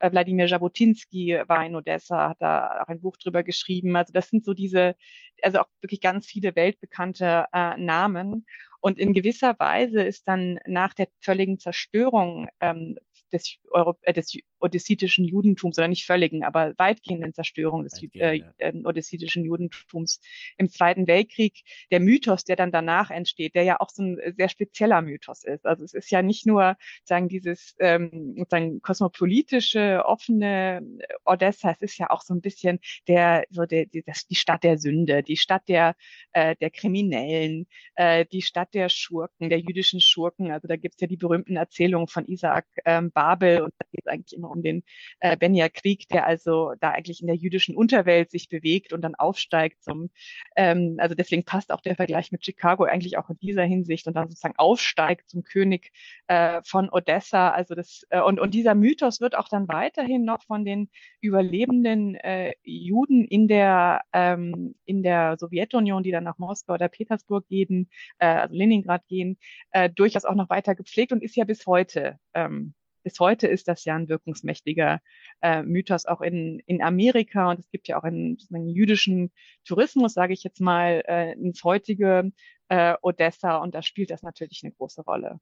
Wladimir 0.00 0.46
Jabotinsky 0.46 1.42
war 1.46 1.66
in 1.66 1.76
Odessa, 1.76 2.30
hat 2.30 2.40
da 2.40 2.82
auch 2.82 2.88
ein 2.88 3.02
Buch 3.02 3.18
drüber 3.18 3.42
geschrieben. 3.42 3.94
Also 3.94 4.14
das 4.14 4.30
sind 4.30 4.46
so 4.46 4.54
diese, 4.54 4.96
also 5.42 5.58
auch 5.60 5.68
wirklich 5.82 6.00
ganz 6.00 6.26
viele 6.26 6.56
weltbekannte 6.56 7.44
äh, 7.52 7.76
Namen. 7.76 8.46
Und 8.80 8.98
in 8.98 9.12
gewisser 9.12 9.54
Weise 9.58 10.02
ist 10.02 10.26
dann 10.26 10.58
nach 10.66 10.94
der 10.94 11.08
völligen 11.20 11.58
Zerstörung 11.58 12.48
ähm, 12.60 12.96
des, 13.34 13.58
Euro 13.70 13.98
äh, 14.02 14.14
des 14.14 14.34
odessitischen 14.64 15.26
Judentums, 15.26 15.78
oder 15.78 15.88
nicht 15.88 16.06
völligen, 16.06 16.42
aber 16.42 16.72
weitgehenden 16.78 17.34
Zerstörung 17.34 17.84
des 17.84 18.02
äh, 18.14 18.40
äh, 18.58 18.72
odessitischen 18.84 19.44
Judentums 19.44 20.20
im 20.56 20.70
Zweiten 20.70 21.06
Weltkrieg, 21.06 21.62
der 21.90 22.00
Mythos, 22.00 22.44
der 22.44 22.56
dann 22.56 22.72
danach 22.72 23.10
entsteht, 23.10 23.54
der 23.54 23.64
ja 23.64 23.78
auch 23.78 23.90
so 23.90 24.02
ein 24.02 24.18
sehr 24.36 24.48
spezieller 24.48 25.02
Mythos 25.02 25.44
ist. 25.44 25.66
Also 25.66 25.84
es 25.84 25.92
ist 25.92 26.10
ja 26.10 26.22
nicht 26.22 26.46
nur 26.46 26.76
sagen 27.04 27.28
dieses 27.28 27.76
ähm, 27.78 28.34
sozusagen 28.38 28.80
kosmopolitische, 28.80 30.02
offene 30.06 30.80
Odessa, 31.24 31.72
es 31.72 31.82
ist 31.82 31.98
ja 31.98 32.08
auch 32.08 32.22
so 32.22 32.34
ein 32.34 32.40
bisschen 32.40 32.80
der 33.06 33.44
so 33.50 33.66
der, 33.66 33.84
die, 33.84 34.02
das, 34.02 34.26
die 34.26 34.34
Stadt 34.34 34.64
der 34.64 34.78
Sünde, 34.78 35.22
die 35.22 35.36
Stadt 35.36 35.68
der 35.68 35.94
äh, 36.32 36.56
der 36.56 36.70
Kriminellen, 36.70 37.66
äh, 37.96 38.24
die 38.24 38.42
Stadt 38.42 38.72
der 38.72 38.88
Schurken, 38.88 39.50
der 39.50 39.60
jüdischen 39.60 40.00
Schurken. 40.00 40.50
Also 40.50 40.68
da 40.68 40.76
gibt's 40.76 41.00
ja 41.00 41.06
die 41.06 41.18
berühmten 41.18 41.56
Erzählungen 41.56 42.08
von 42.08 42.26
Isaac 42.26 42.66
ähm, 42.86 43.10
Babel 43.12 43.62
und 43.62 43.74
da 43.78 43.86
geht 43.92 44.02
es 44.04 44.06
eigentlich 44.06 44.38
immer 44.38 44.53
um 44.54 44.62
den 44.62 44.82
äh, 45.20 45.36
Benja-Krieg, 45.36 46.08
der 46.08 46.26
also 46.26 46.72
da 46.80 46.90
eigentlich 46.90 47.20
in 47.20 47.26
der 47.26 47.36
jüdischen 47.36 47.76
Unterwelt 47.76 48.30
sich 48.30 48.48
bewegt 48.48 48.92
und 48.92 49.02
dann 49.02 49.14
aufsteigt 49.14 49.82
zum, 49.82 50.10
ähm, 50.56 50.96
also 50.98 51.14
deswegen 51.14 51.44
passt 51.44 51.72
auch 51.72 51.80
der 51.80 51.96
Vergleich 51.96 52.32
mit 52.32 52.44
Chicago 52.44 52.84
eigentlich 52.84 53.18
auch 53.18 53.30
in 53.30 53.38
dieser 53.38 53.64
Hinsicht 53.64 54.06
und 54.06 54.14
dann 54.14 54.28
sozusagen 54.28 54.54
aufsteigt 54.56 55.28
zum 55.28 55.42
König 55.42 55.92
äh, 56.28 56.60
von 56.64 56.88
Odessa. 56.90 57.50
Also 57.50 57.74
das 57.74 58.06
äh, 58.10 58.20
und, 58.20 58.40
und 58.40 58.54
dieser 58.54 58.74
Mythos 58.74 59.20
wird 59.20 59.36
auch 59.36 59.48
dann 59.48 59.68
weiterhin 59.68 60.24
noch 60.24 60.42
von 60.42 60.64
den 60.64 60.88
überlebenden 61.20 62.14
äh, 62.16 62.52
Juden 62.62 63.24
in 63.24 63.48
der 63.48 64.02
ähm, 64.12 64.74
in 64.84 65.02
der 65.02 65.36
Sowjetunion, 65.38 66.02
die 66.02 66.10
dann 66.10 66.24
nach 66.24 66.38
Moskau 66.38 66.74
oder 66.74 66.88
Petersburg 66.88 67.46
gehen, 67.48 67.88
äh, 68.18 68.26
also 68.26 68.54
Leningrad 68.54 69.06
gehen, 69.08 69.38
äh, 69.70 69.90
durchaus 69.90 70.24
auch 70.24 70.34
noch 70.34 70.50
weiter 70.50 70.74
gepflegt 70.74 71.12
und 71.12 71.22
ist 71.22 71.36
ja 71.36 71.44
bis 71.44 71.66
heute 71.66 72.18
ähm, 72.34 72.74
bis 73.04 73.20
heute 73.20 73.46
ist 73.46 73.68
das 73.68 73.84
ja 73.84 73.94
ein 73.94 74.08
wirkungsmächtiger 74.08 75.00
äh, 75.42 75.62
Mythos 75.62 76.06
auch 76.06 76.20
in, 76.20 76.60
in 76.66 76.82
Amerika 76.82 77.50
und 77.50 77.60
es 77.60 77.70
gibt 77.70 77.86
ja 77.86 77.98
auch 77.98 78.02
einen, 78.02 78.38
einen 78.52 78.68
jüdischen 78.68 79.30
Tourismus, 79.64 80.14
sage 80.14 80.32
ich 80.32 80.42
jetzt 80.42 80.60
mal, 80.60 81.04
äh, 81.06 81.34
ins 81.34 81.62
heutige 81.62 82.32
äh, 82.68 82.94
Odessa 83.02 83.58
und 83.58 83.74
da 83.74 83.82
spielt 83.82 84.10
das 84.10 84.22
natürlich 84.22 84.62
eine 84.64 84.72
große 84.72 85.02
Rolle. 85.02 85.38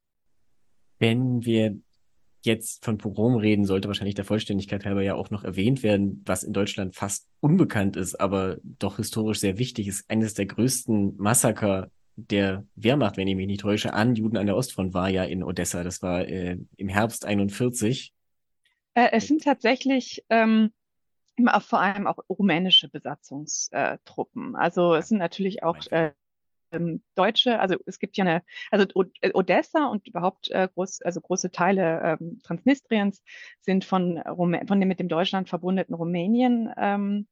Wenn 0.99 1.45
wir 1.45 1.79
jetzt 2.45 2.85
von 2.85 2.99
Pogrom 2.99 3.37
reden, 3.37 3.65
sollte 3.65 3.89
wahrscheinlich 3.89 4.17
der 4.17 4.25
Vollständigkeit 4.25 4.85
halber 4.85 5.03
ja 5.03 5.15
auch 5.15 5.31
noch 5.31 5.45
erwähnt 5.45 5.83
werden, 5.83 6.23
was 6.27 6.43
in 6.43 6.53
Deutschland 6.53 6.95
fast 6.95 7.29
unbekannt 7.41 7.97
ist, 7.97 8.17
aber 8.17 8.59
doch 8.63 8.97
historisch 8.97 9.39
sehr 9.39 9.59
wichtig 9.59 9.89
ist. 9.89 10.11
Eines 10.11 10.35
der 10.35 10.47
größten 10.47 11.17
Massaker 11.17 11.89
der 12.17 12.65
Wehrmacht, 12.75 13.17
wenn 13.17 13.29
ich 13.29 13.37
mich 13.37 13.47
nicht 13.47 13.61
täusche, 13.61 13.95
an 13.95 14.15
Juden 14.15 14.37
an 14.37 14.47
der 14.47 14.57
Ostfront 14.57 14.95
war 14.95 15.09
ja 15.09 15.25
in 15.25 15.43
Odessa. 15.43 15.83
Das 15.83 16.03
war 16.03 16.27
äh, 16.27 16.59
im 16.77 16.89
Herbst 16.89 17.25
41. 17.25 18.13
Äh, 18.95 19.09
es 19.13 19.27
sind 19.27 19.45
tatsächlich 19.45 20.25
ähm, 20.29 20.73
vor 21.61 21.81
allem 21.81 22.07
auch 22.07 22.19
rumänische 22.29 22.89
Besatzungstruppen. 22.89 24.55
Also 24.57 24.95
es 24.95 25.09
sind 25.09 25.19
natürlich 25.19 25.63
auch 25.63 25.79
äh, 25.91 26.13
ähm, 26.73 27.03
Deutsche, 27.15 27.61
also 27.61 27.77
es 27.87 27.99
gibt 27.99 28.17
ja 28.17 28.25
eine, 28.25 28.43
also 28.71 28.87
Odessa 29.35 29.87
und 29.87 30.07
überhaupt 30.09 30.51
äh, 30.51 30.69
groß, 30.75 31.03
also 31.03 31.21
große 31.21 31.51
Teile 31.51 32.19
ähm, 32.21 32.41
Transnistriens 32.43 33.23
sind 33.61 33.85
von, 33.85 34.19
Rumä 34.19 34.67
von 34.67 34.81
dem 34.81 34.89
mit 34.89 35.01
dem 35.01 35.09
Deutschland 35.09 35.49
verbundenen 35.49 35.95
Rumänien 35.95 36.73
ähm, 36.77 37.27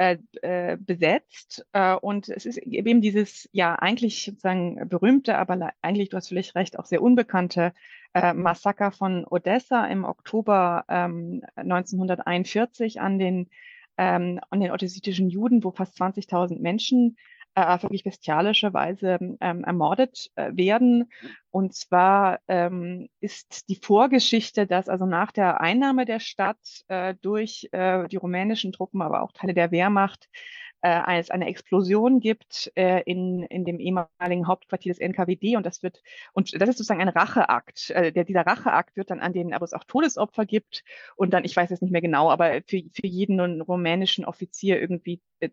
äh, 0.00 0.16
äh, 0.40 0.78
besetzt. 0.80 1.66
Äh, 1.74 1.94
und 1.94 2.30
es 2.30 2.46
ist 2.46 2.56
eben 2.56 3.02
dieses 3.02 3.50
ja 3.52 3.74
eigentlich 3.74 4.24
sozusagen 4.24 4.88
berühmte, 4.88 5.36
aber 5.36 5.74
eigentlich, 5.82 6.08
du 6.08 6.16
hast 6.16 6.28
völlig 6.28 6.54
recht, 6.54 6.78
auch 6.78 6.86
sehr 6.86 7.02
unbekannte 7.02 7.74
äh, 8.14 8.32
Massaker 8.32 8.92
von 8.92 9.26
Odessa 9.28 9.84
im 9.88 10.06
Oktober 10.06 10.86
ähm, 10.88 11.42
1941 11.54 12.98
an 12.98 13.18
den, 13.18 13.50
ähm, 13.98 14.40
an 14.48 14.60
den 14.60 14.70
odessitischen 14.70 15.28
Juden, 15.28 15.62
wo 15.62 15.70
fast 15.70 16.00
20.000 16.00 16.60
Menschen 16.60 17.18
äh, 17.54 17.82
wirklich 17.82 18.04
bestialische 18.04 18.72
Weise 18.72 19.18
ähm, 19.40 19.64
ermordet 19.64 20.30
äh, 20.36 20.50
werden. 20.54 21.10
Und 21.50 21.74
zwar 21.74 22.40
ähm, 22.48 23.08
ist 23.20 23.68
die 23.68 23.78
Vorgeschichte, 23.82 24.66
dass 24.66 24.88
also 24.88 25.06
nach 25.06 25.32
der 25.32 25.60
Einnahme 25.60 26.04
der 26.04 26.20
Stadt 26.20 26.84
äh, 26.88 27.14
durch 27.20 27.68
äh, 27.72 28.08
die 28.08 28.16
rumänischen 28.16 28.72
Truppen, 28.72 29.02
aber 29.02 29.22
auch 29.22 29.32
Teile 29.32 29.54
der 29.54 29.70
Wehrmacht, 29.70 30.28
äh, 30.82 31.18
es 31.18 31.30
eine 31.30 31.46
Explosion 31.46 32.20
gibt 32.20 32.72
äh, 32.74 33.02
in, 33.02 33.42
in 33.44 33.64
dem 33.64 33.78
ehemaligen 33.78 34.46
Hauptquartier 34.46 34.92
des 34.92 35.00
NKWD 35.00 35.56
und 35.56 35.66
das 35.66 35.82
wird, 35.82 36.02
und 36.32 36.52
das 36.60 36.68
ist 36.68 36.78
sozusagen 36.78 37.00
ein 37.00 37.08
Racheakt. 37.08 37.90
Äh, 37.90 38.12
der, 38.12 38.24
dieser 38.24 38.46
Racheakt 38.46 38.96
wird 38.96 39.10
dann 39.10 39.20
an 39.20 39.32
den, 39.32 39.52
aber 39.52 39.64
es 39.64 39.72
auch 39.72 39.84
Todesopfer 39.84 40.46
gibt 40.46 40.84
und 41.16 41.32
dann, 41.32 41.44
ich 41.44 41.56
weiß 41.56 41.70
es 41.70 41.80
nicht 41.82 41.90
mehr 41.90 42.00
genau, 42.00 42.30
aber 42.30 42.60
für, 42.66 42.82
für 42.92 43.06
jeden 43.06 43.60
rumänischen 43.60 44.24
Offizier 44.24 44.80
irgendwie 44.80 45.20
äh, 45.40 45.50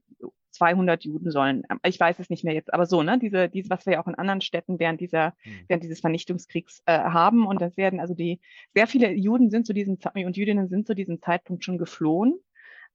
200 0.58 1.04
Juden 1.04 1.32
sollen. 1.32 1.64
Ich 1.84 2.00
weiß 2.00 2.20
es 2.20 2.30
nicht 2.30 2.44
mehr 2.44 2.54
jetzt, 2.54 2.74
aber 2.74 2.86
so, 2.86 3.04
ne, 3.04 3.20
diese, 3.20 3.50
diese, 3.50 3.70
was 3.70 3.86
wir 3.86 3.94
ja 3.94 4.02
auch 4.02 4.08
in 4.08 4.16
anderen 4.16 4.42
Städten 4.42 4.80
während 4.80 5.00
dieser, 5.00 5.34
mhm. 5.44 5.66
während 5.68 5.84
dieses 5.84 6.00
Vernichtungskriegs 6.00 6.82
äh, 6.86 6.98
haben. 6.98 7.46
Und 7.46 7.62
das 7.62 7.78
werden 7.78 8.00
also 8.00 8.14
die, 8.14 8.40
sehr 8.74 8.88
viele 8.88 9.12
Juden 9.12 9.50
sind 9.50 9.66
zu 9.66 9.74
diesem 9.74 9.98
und 10.16 10.38
Jüdinnen 10.38 10.68
sind 10.68 10.88
zu 10.88 10.96
diesem 10.96 11.22
Zeitpunkt 11.22 11.64
schon 11.64 11.78
geflohen. 11.78 12.40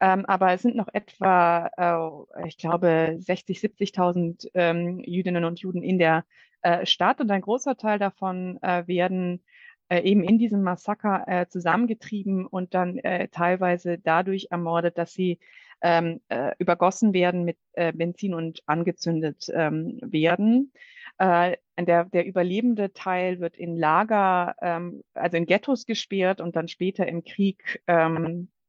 Ähm, 0.03 0.27
aber 0.27 0.53
es 0.53 0.63
sind 0.63 0.75
noch 0.75 0.89
etwa, 0.93 2.27
äh, 2.35 2.49
ich 2.49 2.59
glaube, 2.59 3.17
60, 3.21 3.61
70.000 3.61 4.51
ähm, 4.55 4.99
Jüdinnen 5.07 5.45
und 5.45 5.61
Juden 5.61 5.81
in 5.81 6.01
der 6.01 6.25
äh, 6.63 6.85
Stadt 6.87 7.21
und 7.21 7.31
ein 7.31 7.41
großer 7.41 7.77
Teil 7.77 8.01
davon 8.01 8.61
äh, 8.63 8.85
werden 8.89 9.45
äh, 9.89 10.01
eben 10.01 10.25
in 10.25 10.39
diesem 10.39 10.63
Massaker 10.65 11.25
äh, 11.29 11.47
zusammengetrieben 11.47 12.47
und 12.47 12.75
dann 12.75 12.99
äh, 12.99 13.29
teilweise 13.29 13.97
dadurch 13.97 14.49
ermordet, 14.51 14.99
dass 14.99 15.13
sie 15.13 15.39
ähm, 15.83 16.21
äh, 16.29 16.51
übergossen 16.59 17.13
werden 17.13 17.45
mit 17.45 17.59
äh, 17.75 17.93
Benzin 17.93 18.35
und 18.35 18.61
angezündet 18.67 19.47
ähm, 19.55 20.01
werden. 20.03 20.73
Äh, 21.19 21.59
der, 21.79 22.07
der 22.07 22.27
überlebende 22.27 22.93
Teil 22.93 23.39
wird 23.39 23.57
in 23.57 23.77
Lager, 23.77 24.57
ähm, 24.61 25.05
also 25.15 25.37
in 25.37 25.47
Ghettos 25.47 25.87
gesperrt 25.87 26.41
und 26.41 26.57
dann 26.57 26.67
später 26.67 27.07
im 27.07 27.23
Krieg 27.23 27.81
ähm, 27.87 28.49
äh, 28.49 28.62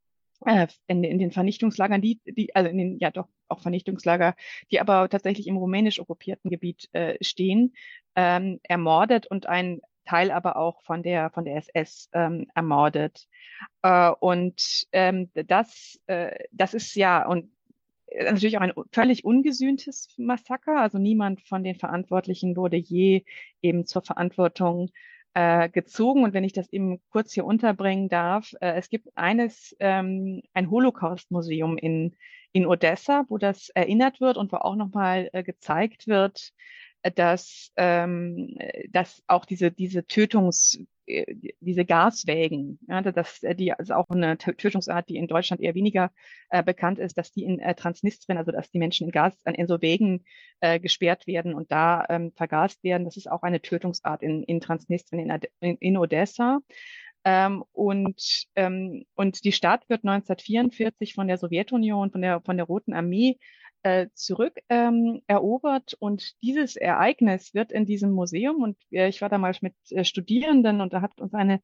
in, 0.88 1.04
in 1.04 1.20
den 1.20 1.32
Vernichtungslagern, 1.32 2.02
die, 2.02 2.20
die, 2.26 2.56
also 2.56 2.70
in 2.70 2.78
den, 2.78 3.00
ja 3.00 3.12
doch 3.12 3.28
auch 3.48 3.62
Vernichtungslager, 3.62 4.36
die 4.72 4.80
aber 4.80 5.10
tatsächlich 5.10 5.48
im 5.48 5.58
rumänisch 5.58 6.00
okkupierten 6.00 6.50
Gebiet 6.50 6.90
äh, 6.94 7.16
stehen, 7.22 7.74
ähm, 8.16 8.60
ermordet 8.64 9.28
und 9.28 9.48
ein 9.48 9.82
Teil 10.06 10.32
aber 10.32 10.58
auch 10.58 10.82
von 10.84 11.02
der 11.02 11.30
von 11.30 11.46
der 11.46 11.56
SS 11.58 12.10
ähm, 12.14 12.48
ermordet. 12.54 13.28
Äh, 13.82 14.12
und 14.20 14.86
ähm, 14.92 15.30
das 15.34 16.00
äh, 16.08 16.36
das 16.52 16.74
ist 16.74 16.96
ja 16.96 17.26
und 17.26 17.52
äh, 18.08 18.26
natürlich 18.26 18.58
auch 18.58 18.62
ein 18.62 18.74
völlig 18.92 19.24
ungesühntes 19.26 20.14
Massaker. 20.18 20.80
Also 20.80 20.98
niemand 20.98 21.42
von 21.42 21.64
den 21.64 21.76
Verantwortlichen 21.76 22.56
wurde 22.56 22.78
je 22.78 23.24
eben 23.62 23.86
zur 23.86 24.02
Verantwortung 24.02 24.90
äh, 25.34 25.70
gezogen. 25.70 26.24
Und 26.24 26.34
wenn 26.34 26.44
ich 26.44 26.54
das 26.54 26.72
eben 26.72 27.02
kurz 27.10 27.34
hier 27.34 27.46
unterbringen 27.46 28.10
darf, 28.10 28.54
äh, 28.62 28.74
es 28.74 28.90
gibt 28.90 29.10
eines, 29.16 29.76
ähm, 29.80 30.42
ein 30.54 30.70
Holocaust-Museum 30.70 31.78
in, 31.78 32.16
in 32.52 32.66
Odessa, 32.66 33.26
wo 33.30 33.38
das 33.38 33.70
erinnert 33.70 34.22
wird 34.22 34.38
und 34.38 34.52
wo 34.52 34.58
auch 34.58 34.76
nochmal 34.76 35.30
äh, 35.34 35.44
gezeigt 35.44 36.08
wird, 36.08 36.54
dass, 37.16 37.72
ähm, 37.76 38.58
dass 38.90 39.24
auch 39.28 39.46
diese, 39.46 39.72
diese 39.72 40.06
Tötungs, 40.06 40.80
äh, 41.06 41.36
diese 41.60 41.86
Gaswägen, 41.86 42.80
ja, 42.88 43.02
dass 43.02 43.42
die 43.42 43.74
also 43.74 43.96
auch 43.96 44.10
eine 44.10 44.38
Tötungsart, 44.38 45.10
die 45.10 45.18
in 45.18 45.28
Deutschland 45.28 45.62
eher 45.62 45.76
weniger 45.76 46.12
äh, 46.50 46.64
bekannt 46.64 47.00
ist, 47.00 47.18
dass 47.18 47.32
die 47.32 47.44
in 47.44 47.60
äh, 47.60 47.76
Transnistrien, 47.76 48.38
also 48.38 48.52
dass 48.52 48.72
die 48.72 48.80
Menschen 48.80 49.08
in 49.08 49.12
Gas 49.12 49.38
in 49.46 49.68
so 49.68 49.82
Wägen 49.82 50.24
äh, 50.62 50.80
gesperrt 50.80 51.28
werden 51.28 51.54
und 51.54 51.72
da 51.72 52.06
ähm, 52.10 52.32
vergast 52.36 52.84
werden. 52.84 53.04
Das 53.06 53.18
ist 53.18 53.30
auch 53.30 53.44
eine 53.44 53.62
Tötungsart 53.62 54.24
in, 54.24 54.44
in 54.44 54.62
Transnistrien, 54.62 55.30
in, 55.30 55.40
in, 55.60 55.78
in 55.78 55.98
Odessa. 55.98 56.60
Ähm, 57.26 57.64
und, 57.72 58.48
ähm, 58.56 59.06
und 59.16 59.46
die 59.46 59.54
Stadt 59.54 59.88
wird 59.90 60.04
1944 60.04 61.14
von 61.14 61.28
der 61.28 61.38
Sowjetunion, 61.38 62.12
von 62.12 62.22
der, 62.22 62.42
von 62.42 62.58
der 62.58 62.66
Roten 62.66 62.94
Armee 62.94 63.40
äh, 63.84 64.08
zurück 64.14 64.60
ähm. 64.70 65.22
Und 66.00 66.42
dieses 66.42 66.76
Ereignis 66.76 67.54
wird 67.54 67.72
in 67.72 67.86
diesem 67.86 68.12
Museum, 68.12 68.64
und 68.64 68.78
äh, 68.92 69.08
ich 69.10 69.22
war 69.22 69.30
damals 69.30 69.62
mit 69.62 69.76
äh, 69.92 70.04
Studierenden 70.04 70.82
und 70.82 70.94
da 70.94 71.02
hat 71.02 71.20
uns 71.22 71.34
eine 71.34 71.62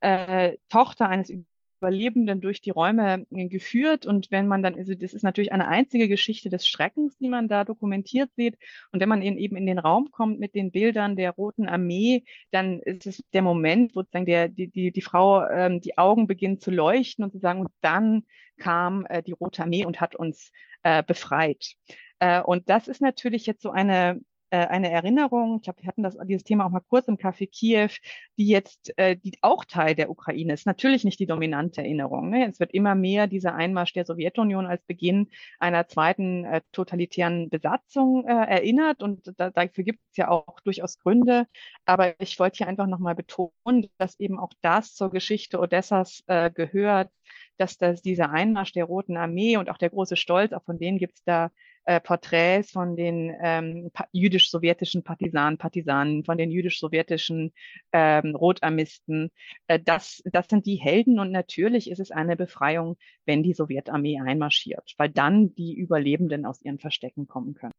äh, 0.00 0.56
Tochter 0.68 1.08
eines 1.08 1.32
Überlebenden 1.78 2.40
durch 2.40 2.60
die 2.60 2.70
Räume 2.70 3.26
äh, 3.30 3.48
geführt. 3.48 4.06
Und 4.06 4.30
wenn 4.30 4.46
man 4.46 4.62
dann, 4.62 4.74
also 4.74 4.94
das 4.94 5.14
ist 5.14 5.22
natürlich 5.22 5.52
eine 5.52 5.68
einzige 5.68 6.08
Geschichte 6.08 6.48
des 6.48 6.66
Schreckens, 6.66 7.16
die 7.18 7.28
man 7.28 7.48
da 7.48 7.64
dokumentiert 7.64 8.30
sieht. 8.36 8.56
Und 8.92 9.00
wenn 9.00 9.08
man 9.08 9.22
eben 9.22 9.56
in 9.56 9.66
den 9.66 9.78
Raum 9.78 10.10
kommt 10.10 10.40
mit 10.40 10.54
den 10.54 10.70
Bildern 10.70 11.16
der 11.16 11.32
Roten 11.32 11.68
Armee, 11.68 12.24
dann 12.50 12.80
ist 12.80 13.06
es 13.06 13.24
der 13.32 13.42
Moment, 13.42 13.92
sozusagen 13.92 14.26
der, 14.26 14.48
die, 14.48 14.68
die, 14.68 14.92
die 14.92 15.02
Frau 15.02 15.46
ähm, 15.46 15.80
die 15.80 15.98
Augen 15.98 16.26
beginnt 16.26 16.62
zu 16.62 16.70
leuchten 16.70 17.24
und 17.24 17.32
zu 17.32 17.38
sagen, 17.38 17.60
und 17.60 17.70
dann 17.80 18.24
kam 18.58 19.06
äh, 19.06 19.22
die 19.22 19.32
Rote 19.32 19.62
Armee 19.62 19.84
und 19.84 20.00
hat 20.00 20.14
uns 20.14 20.50
äh, 20.82 21.02
befreit. 21.02 21.74
Äh, 22.18 22.40
und 22.40 22.68
das 22.70 22.88
ist 22.88 23.00
natürlich 23.00 23.46
jetzt 23.46 23.62
so 23.62 23.70
eine 23.70 24.20
äh, 24.54 24.68
eine 24.68 24.90
Erinnerung, 24.90 25.56
ich 25.56 25.62
glaube, 25.62 25.82
wir 25.82 25.88
hatten 25.88 26.04
das, 26.04 26.16
dieses 26.28 26.44
Thema 26.44 26.64
auch 26.64 26.70
mal 26.70 26.80
kurz 26.88 27.08
im 27.08 27.16
Café 27.16 27.50
Kiew, 27.50 27.90
die 28.38 28.46
jetzt, 28.46 28.96
äh, 28.96 29.16
die 29.16 29.32
auch 29.40 29.64
Teil 29.64 29.96
der 29.96 30.10
Ukraine 30.10 30.52
ist. 30.52 30.64
Natürlich 30.64 31.02
nicht 31.02 31.18
die 31.18 31.26
dominante 31.26 31.80
Erinnerung. 31.80 32.30
Ne? 32.30 32.48
Es 32.48 32.60
wird 32.60 32.72
immer 32.72 32.94
mehr 32.94 33.26
dieser 33.26 33.54
Einmarsch 33.56 33.92
der 33.94 34.04
Sowjetunion 34.04 34.66
als 34.66 34.84
Beginn 34.84 35.28
einer 35.58 35.88
zweiten 35.88 36.44
äh, 36.44 36.60
totalitären 36.70 37.50
Besatzung 37.50 38.28
äh, 38.28 38.32
erinnert 38.32 39.02
und 39.02 39.32
da, 39.36 39.50
dafür 39.50 39.82
gibt 39.82 39.98
es 40.12 40.18
ja 40.18 40.28
auch 40.28 40.60
durchaus 40.60 40.98
Gründe. 41.00 41.46
Aber 41.84 42.14
ich 42.20 42.38
wollte 42.38 42.58
hier 42.58 42.68
einfach 42.68 42.86
nochmal 42.86 43.16
betonen, 43.16 43.88
dass 43.98 44.20
eben 44.20 44.38
auch 44.38 44.52
das 44.60 44.94
zur 44.94 45.10
Geschichte 45.10 45.58
Odessas 45.58 46.22
äh, 46.28 46.50
gehört, 46.52 47.10
dass 47.58 47.78
das 47.78 48.02
dieser 48.02 48.30
Einmarsch 48.30 48.72
der 48.72 48.84
Roten 48.84 49.16
Armee 49.16 49.56
und 49.56 49.70
auch 49.70 49.78
der 49.78 49.90
große 49.90 50.16
Stolz, 50.16 50.52
auch 50.52 50.64
von 50.64 50.78
denen 50.78 50.98
gibt 50.98 51.14
es 51.16 51.24
da 51.24 51.50
äh, 51.84 52.00
Porträts 52.00 52.70
von 52.70 52.96
den 52.96 53.34
ähm, 53.42 53.90
jüdisch-sowjetischen 54.12 55.02
Partisanen, 55.02 55.58
Partisanen, 55.58 56.24
von 56.24 56.38
den 56.38 56.50
jüdisch-sowjetischen 56.50 57.52
ähm, 57.92 58.34
Rotarmisten. 58.34 59.30
Äh, 59.66 59.80
das, 59.84 60.22
das 60.24 60.48
sind 60.48 60.66
die 60.66 60.76
Helden 60.76 61.18
und 61.18 61.30
natürlich 61.30 61.90
ist 61.90 62.00
es 62.00 62.10
eine 62.10 62.36
Befreiung, 62.36 62.96
wenn 63.26 63.42
die 63.42 63.54
Sowjetarmee 63.54 64.20
einmarschiert, 64.20 64.94
weil 64.96 65.10
dann 65.10 65.54
die 65.54 65.74
Überlebenden 65.74 66.46
aus 66.46 66.62
ihren 66.62 66.78
Verstecken 66.78 67.26
kommen 67.26 67.54
können. 67.54 67.72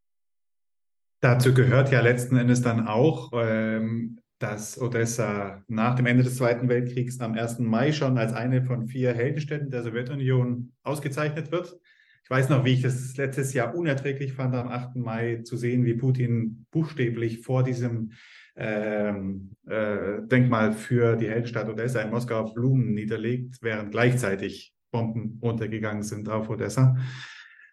Dazu 1.22 1.54
gehört 1.54 1.92
ja 1.92 2.02
letzten 2.02 2.38
Endes 2.38 2.62
dann 2.62 2.88
auch, 2.88 3.32
ähm, 3.34 4.20
dass 4.40 4.80
Odessa 4.82 5.64
nach 5.68 5.96
dem 5.96 6.06
Ende 6.06 6.24
des 6.24 6.38
Zweiten 6.38 6.68
Weltkriegs 6.68 7.20
am 7.20 7.34
1. 7.34 7.60
Mai 7.60 7.92
schon 7.92 8.18
als 8.18 8.34
eine 8.34 8.64
von 8.64 8.88
vier 8.88 9.14
Heldenstädten 9.14 9.70
der 9.70 9.84
Sowjetunion 9.84 10.74
ausgezeichnet 10.84 11.52
wird. 11.52 11.78
Ich 12.24 12.30
weiß 12.30 12.50
noch, 12.50 12.66
wie 12.66 12.74
ich 12.74 12.82
das 12.82 13.16
letztes 13.18 13.54
Jahr 13.54 13.76
unerträglich 13.76 14.34
fand, 14.34 14.56
am 14.56 14.68
8. 14.68 14.96
Mai 14.96 15.42
zu 15.44 15.58
sehen, 15.58 15.86
wie 15.86 15.94
Putin 15.94 16.66
buchstäblich 16.72 17.42
vor 17.42 17.64
diesem 17.64 18.12
ähm, 18.56 19.52
äh, 19.68 20.22
Denkmal 20.24 20.74
für 20.74 21.16
die 21.16 21.30
Heldenstadt 21.30 21.70
Odessa 21.70 22.02
in 22.02 22.10
Moskau 22.10 22.52
Blumen 22.52 22.94
niederlegt, 22.94 23.58
während 23.62 23.92
gleichzeitig 23.92 24.74
Bomben 24.92 25.40
runtergegangen 25.42 26.04
sind 26.04 26.28
auf 26.30 26.50
Odessa. 26.50 26.98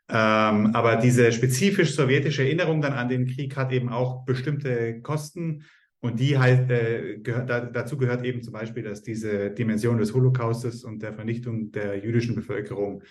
Ähm, 0.08 0.74
aber 0.74 0.96
diese 0.96 1.32
spezifisch 1.32 1.94
sowjetische 1.94 2.42
Erinnerung 2.42 2.82
dann 2.82 2.92
an 2.92 3.08
den 3.08 3.26
Krieg 3.26 3.56
hat 3.56 3.72
eben 3.72 3.88
auch 3.88 4.24
bestimmte 4.24 5.00
Kosten. 5.00 5.64
Und 6.04 6.18
die 6.18 6.36
halt, 6.36 6.68
äh, 6.68 7.18
gehört, 7.18 7.48
da, 7.48 7.60
dazu 7.60 7.96
gehört 7.96 8.24
eben 8.24 8.42
zum 8.42 8.52
Beispiel, 8.52 8.82
dass 8.82 9.02
diese 9.02 9.50
Dimension 9.50 9.98
des 9.98 10.12
Holocaustes 10.12 10.82
und 10.82 11.00
der 11.00 11.12
Vernichtung 11.12 11.70
der 11.70 12.04
jüdischen 12.04 12.34
Bevölkerung 12.34 13.04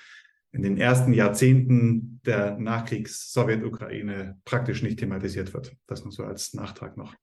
in 0.52 0.62
den 0.62 0.78
ersten 0.78 1.14
Jahrzehnten 1.14 2.20
der 2.26 2.58
Nachkriegs-Sowjet-Ukraine 2.58 4.38
praktisch 4.44 4.84
nicht 4.84 5.00
thematisiert 5.00 5.54
wird. 5.54 5.74
Das 5.88 6.04
nur 6.04 6.12
so 6.12 6.24
als 6.24 6.54
Nachtrag 6.54 6.98
noch. 6.98 7.16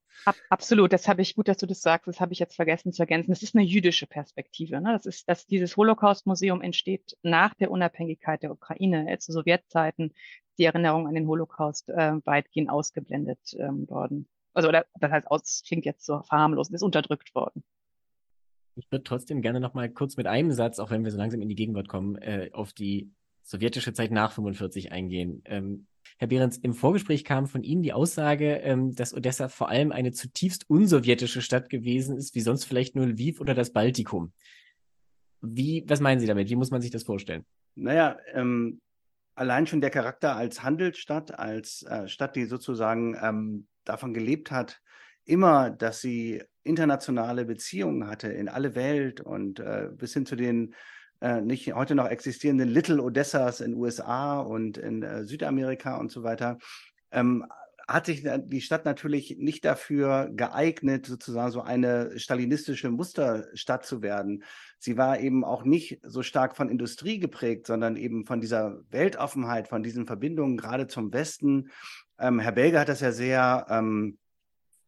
Absolut, 0.49 0.91
das 0.91 1.07
habe 1.07 1.21
ich 1.21 1.35
gut, 1.35 1.47
dass 1.47 1.57
du 1.57 1.67
das 1.67 1.81
sagst. 1.81 2.07
Das 2.07 2.19
habe 2.19 2.33
ich 2.33 2.39
jetzt 2.39 2.55
vergessen 2.55 2.91
zu 2.91 3.03
ergänzen. 3.03 3.29
Das 3.29 3.43
ist 3.43 3.55
eine 3.55 3.63
jüdische 3.63 4.07
Perspektive. 4.07 4.81
Ne? 4.81 4.91
Das 4.91 5.05
ist, 5.05 5.29
dass 5.29 5.45
dieses 5.45 5.77
Holocaust-Museum 5.77 6.61
entsteht 6.61 7.15
nach 7.21 7.53
der 7.53 7.69
Unabhängigkeit 7.69 8.41
der 8.41 8.51
Ukraine, 8.51 9.15
zu 9.19 9.31
Sowjetzeiten, 9.31 10.15
die 10.57 10.65
Erinnerung 10.65 11.07
an 11.07 11.13
den 11.13 11.27
Holocaust 11.27 11.89
äh, 11.89 12.13
weitgehend 12.25 12.71
ausgeblendet 12.71 13.55
ähm, 13.59 13.87
worden. 13.87 14.27
Also 14.59 14.67
oder 14.67 14.85
das 14.99 15.09
heißt, 15.09 15.31
aus 15.31 15.63
klingt 15.65 15.85
jetzt 15.85 16.05
so 16.05 16.21
verharmlos, 16.23 16.69
ist 16.69 16.83
unterdrückt 16.83 17.33
worden. 17.33 17.63
Ich 18.75 18.91
würde 18.91 19.05
trotzdem 19.05 19.41
gerne 19.41 19.61
noch 19.61 19.73
mal 19.73 19.89
kurz 19.89 20.17
mit 20.17 20.27
einem 20.27 20.51
Satz, 20.51 20.79
auch 20.79 20.91
wenn 20.91 21.05
wir 21.05 21.11
so 21.11 21.17
langsam 21.17 21.41
in 21.41 21.47
die 21.47 21.55
Gegenwart 21.55 21.87
kommen, 21.87 22.17
äh, 22.17 22.49
auf 22.51 22.73
die 22.73 23.09
sowjetische 23.41 23.93
Zeit 23.93 24.11
nach 24.11 24.33
45 24.33 24.91
eingehen. 24.91 25.43
Ähm, 25.45 25.87
Herr 26.17 26.27
Behrens, 26.27 26.57
im 26.57 26.73
Vorgespräch 26.73 27.23
kam 27.23 27.47
von 27.47 27.63
Ihnen 27.63 27.83
die 27.83 27.93
Aussage, 27.93 28.55
ähm, 28.55 28.93
dass 28.95 29.13
Odessa 29.13 29.47
vor 29.47 29.69
allem 29.69 29.93
eine 29.93 30.11
zutiefst 30.11 30.69
unsowjetische 30.69 31.41
Stadt 31.41 31.69
gewesen 31.69 32.17
ist, 32.17 32.35
wie 32.35 32.41
sonst 32.41 32.65
vielleicht 32.65 32.97
nur 32.97 33.07
Lviv 33.07 33.39
oder 33.39 33.53
das 33.53 33.71
Baltikum. 33.71 34.33
Wie, 35.39 35.85
was 35.87 36.01
meinen 36.01 36.19
Sie 36.19 36.27
damit? 36.27 36.49
Wie 36.49 36.57
muss 36.57 36.69
man 36.69 36.81
sich 36.81 36.91
das 36.91 37.03
vorstellen? 37.03 37.45
Naja, 37.75 38.17
ähm, 38.33 38.81
allein 39.35 39.67
schon 39.67 39.79
der 39.79 39.89
Charakter 39.89 40.35
als 40.35 40.63
Handelsstadt, 40.63 41.39
als 41.39 41.83
äh, 41.83 42.09
Stadt, 42.09 42.35
die 42.35 42.43
sozusagen 42.43 43.15
ähm, 43.21 43.67
davon 43.89 44.13
gelebt 44.13 44.51
hat, 44.51 44.81
immer, 45.25 45.69
dass 45.69 46.01
sie 46.01 46.43
internationale 46.63 47.45
Beziehungen 47.45 48.07
hatte 48.07 48.29
in 48.29 48.47
alle 48.47 48.75
Welt 48.75 49.21
und 49.21 49.59
äh, 49.59 49.89
bis 49.91 50.13
hin 50.13 50.25
zu 50.25 50.35
den 50.35 50.75
äh, 51.21 51.41
nicht 51.41 51.73
heute 51.73 51.95
noch 51.95 52.07
existierenden 52.07 52.69
Little 52.69 53.01
Odessas 53.01 53.59
in 53.59 53.75
USA 53.75 54.39
und 54.39 54.77
in 54.77 55.03
äh, 55.03 55.25
Südamerika 55.25 55.97
und 55.97 56.11
so 56.11 56.23
weiter, 56.23 56.57
ähm, 57.11 57.45
hat 57.89 58.05
sich 58.05 58.23
die 58.23 58.61
Stadt 58.61 58.85
natürlich 58.85 59.37
nicht 59.39 59.65
dafür 59.65 60.29
geeignet, 60.31 61.07
sozusagen 61.07 61.51
so 61.51 61.61
eine 61.61 62.19
stalinistische 62.19 62.91
Musterstadt 62.91 63.83
zu 63.83 64.03
werden. 64.03 64.43
Sie 64.77 64.95
war 64.95 65.19
eben 65.19 65.43
auch 65.43 65.63
nicht 65.63 65.99
so 66.03 66.21
stark 66.21 66.55
von 66.55 66.69
Industrie 66.69 67.19
geprägt, 67.19 67.65
sondern 67.65 67.95
eben 67.95 68.25
von 68.25 68.41
dieser 68.41 68.79
Weltoffenheit, 68.91 69.67
von 69.67 69.81
diesen 69.81 70.05
Verbindungen 70.05 70.55
gerade 70.55 70.85
zum 70.85 71.11
Westen. 71.11 71.71
Ähm, 72.19 72.39
Herr 72.39 72.51
Belge 72.51 72.79
hat 72.79 72.89
das 72.89 73.01
ja 73.01 73.11
sehr 73.11 73.65
ähm, 73.69 74.17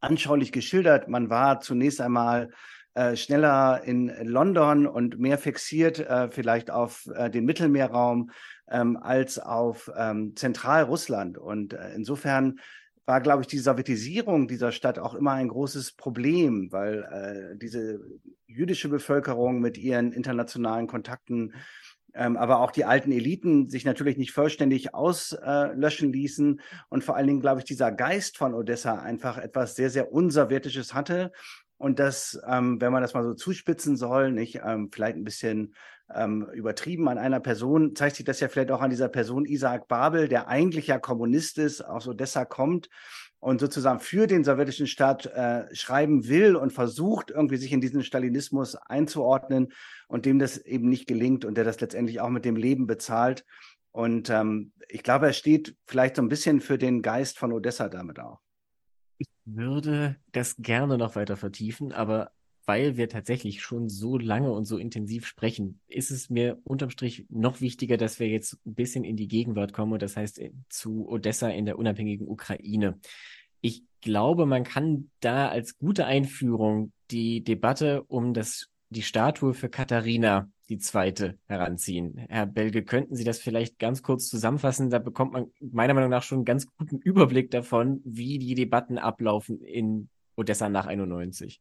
anschaulich 0.00 0.52
geschildert. 0.52 1.08
Man 1.08 1.30
war 1.30 1.60
zunächst 1.60 2.00
einmal 2.00 2.50
äh, 2.94 3.16
schneller 3.16 3.82
in 3.84 4.12
London 4.24 4.86
und 4.86 5.18
mehr 5.18 5.38
fixiert 5.38 5.98
äh, 5.98 6.30
vielleicht 6.30 6.70
auf 6.70 7.08
äh, 7.14 7.30
den 7.30 7.44
Mittelmeerraum 7.44 8.30
ähm, 8.70 8.96
als 8.96 9.38
auf 9.38 9.90
ähm, 9.96 10.36
Zentralrussland. 10.36 11.38
Und 11.38 11.72
äh, 11.72 11.94
insofern 11.94 12.58
war, 13.06 13.20
glaube 13.20 13.42
ich, 13.42 13.48
die 13.48 13.58
Sowjetisierung 13.58 14.46
dieser 14.46 14.72
Stadt 14.72 14.98
auch 14.98 15.14
immer 15.14 15.32
ein 15.32 15.48
großes 15.48 15.92
Problem, 15.92 16.70
weil 16.70 17.02
äh, 17.54 17.58
diese 17.58 18.00
jüdische 18.46 18.88
Bevölkerung 18.88 19.60
mit 19.60 19.78
ihren 19.78 20.12
internationalen 20.12 20.86
Kontakten 20.86 21.54
ähm, 22.14 22.36
aber 22.36 22.60
auch 22.60 22.70
die 22.70 22.84
alten 22.84 23.12
Eliten 23.12 23.68
sich 23.68 23.84
natürlich 23.84 24.16
nicht 24.16 24.32
vollständig 24.32 24.94
auslöschen 24.94 26.12
ließen. 26.12 26.60
Und 26.88 27.04
vor 27.04 27.16
allen 27.16 27.26
Dingen, 27.26 27.40
glaube 27.40 27.60
ich, 27.60 27.64
dieser 27.64 27.92
Geist 27.92 28.36
von 28.36 28.54
Odessa 28.54 28.96
einfach 28.96 29.38
etwas 29.38 29.74
sehr, 29.74 29.90
sehr 29.90 30.12
unsowjetisches 30.12 30.94
hatte. 30.94 31.32
Und 31.78 31.98
das, 31.98 32.40
ähm, 32.46 32.80
wenn 32.80 32.92
man 32.92 33.02
das 33.02 33.14
mal 33.14 33.24
so 33.24 33.34
zuspitzen 33.34 33.96
soll, 33.96 34.30
nicht 34.30 34.60
ähm, 34.64 34.90
vielleicht 34.92 35.16
ein 35.16 35.24
bisschen 35.24 35.74
ähm, 36.14 36.48
übertrieben 36.52 37.08
an 37.08 37.18
einer 37.18 37.40
Person, 37.40 37.96
zeigt 37.96 38.16
sich 38.16 38.24
das 38.24 38.40
ja 38.40 38.48
vielleicht 38.48 38.70
auch 38.70 38.82
an 38.82 38.90
dieser 38.90 39.08
Person 39.08 39.46
Isaac 39.46 39.88
Babel, 39.88 40.28
der 40.28 40.48
eigentlich 40.48 40.86
ja 40.86 40.98
Kommunist 40.98 41.58
ist, 41.58 41.80
aus 41.80 42.06
Odessa 42.06 42.44
kommt 42.44 42.88
und 43.42 43.58
sozusagen 43.58 43.98
für 43.98 44.28
den 44.28 44.44
sowjetischen 44.44 44.86
Staat 44.86 45.26
äh, 45.26 45.64
schreiben 45.74 46.28
will 46.28 46.54
und 46.54 46.72
versucht, 46.72 47.32
irgendwie 47.32 47.56
sich 47.56 47.72
in 47.72 47.80
diesen 47.80 48.04
Stalinismus 48.04 48.76
einzuordnen 48.76 49.72
und 50.06 50.26
dem 50.26 50.38
das 50.38 50.58
eben 50.58 50.88
nicht 50.88 51.08
gelingt 51.08 51.44
und 51.44 51.56
der 51.56 51.64
das 51.64 51.80
letztendlich 51.80 52.20
auch 52.20 52.28
mit 52.28 52.44
dem 52.44 52.54
Leben 52.54 52.86
bezahlt. 52.86 53.44
Und 53.90 54.30
ähm, 54.30 54.70
ich 54.88 55.02
glaube, 55.02 55.26
er 55.26 55.32
steht 55.32 55.76
vielleicht 55.86 56.14
so 56.14 56.22
ein 56.22 56.28
bisschen 56.28 56.60
für 56.60 56.78
den 56.78 57.02
Geist 57.02 57.36
von 57.36 57.52
Odessa 57.52 57.88
damit 57.88 58.20
auch. 58.20 58.38
Ich 59.18 59.26
würde 59.44 60.14
das 60.30 60.54
gerne 60.58 60.96
noch 60.96 61.16
weiter 61.16 61.36
vertiefen, 61.36 61.90
aber 61.92 62.30
weil 62.66 62.96
wir 62.96 63.08
tatsächlich 63.08 63.62
schon 63.62 63.88
so 63.88 64.18
lange 64.18 64.52
und 64.52 64.64
so 64.64 64.78
intensiv 64.78 65.26
sprechen, 65.26 65.80
ist 65.88 66.10
es 66.10 66.30
mir 66.30 66.58
unterm 66.64 66.90
Strich 66.90 67.26
noch 67.28 67.60
wichtiger, 67.60 67.96
dass 67.96 68.20
wir 68.20 68.28
jetzt 68.28 68.58
ein 68.66 68.74
bisschen 68.74 69.04
in 69.04 69.16
die 69.16 69.28
Gegenwart 69.28 69.72
kommen 69.72 69.92
und 69.92 70.02
das 70.02 70.16
heißt 70.16 70.38
äh, 70.38 70.52
zu 70.68 71.08
Odessa 71.08 71.48
in 71.48 71.66
der 71.66 71.78
unabhängigen 71.78 72.28
Ukraine. 72.28 72.98
Ich 73.60 73.84
glaube, 74.00 74.46
man 74.46 74.64
kann 74.64 75.10
da 75.20 75.48
als 75.48 75.78
gute 75.78 76.06
Einführung 76.06 76.92
die 77.10 77.42
Debatte 77.42 78.02
um 78.04 78.34
das, 78.34 78.68
die 78.90 79.02
Statue 79.02 79.54
für 79.54 79.68
Katharina 79.68 80.48
die 80.68 80.78
zweite 80.78 81.38
heranziehen. 81.48 82.16
Herr 82.28 82.46
Belge, 82.46 82.82
könnten 82.82 83.14
Sie 83.14 83.24
das 83.24 83.38
vielleicht 83.38 83.78
ganz 83.78 84.02
kurz 84.02 84.28
zusammenfassen? 84.28 84.88
Da 84.88 84.98
bekommt 84.98 85.34
man 85.34 85.50
meiner 85.60 85.92
Meinung 85.92 86.10
nach 86.10 86.22
schon 86.22 86.38
einen 86.38 86.44
ganz 86.44 86.66
guten 86.78 86.98
Überblick 86.98 87.50
davon, 87.50 88.00
wie 88.04 88.38
die 88.38 88.54
Debatten 88.54 88.96
ablaufen 88.96 89.60
in 89.60 90.08
Odessa 90.34 90.68
nach 90.68 90.86
91. 90.86 91.60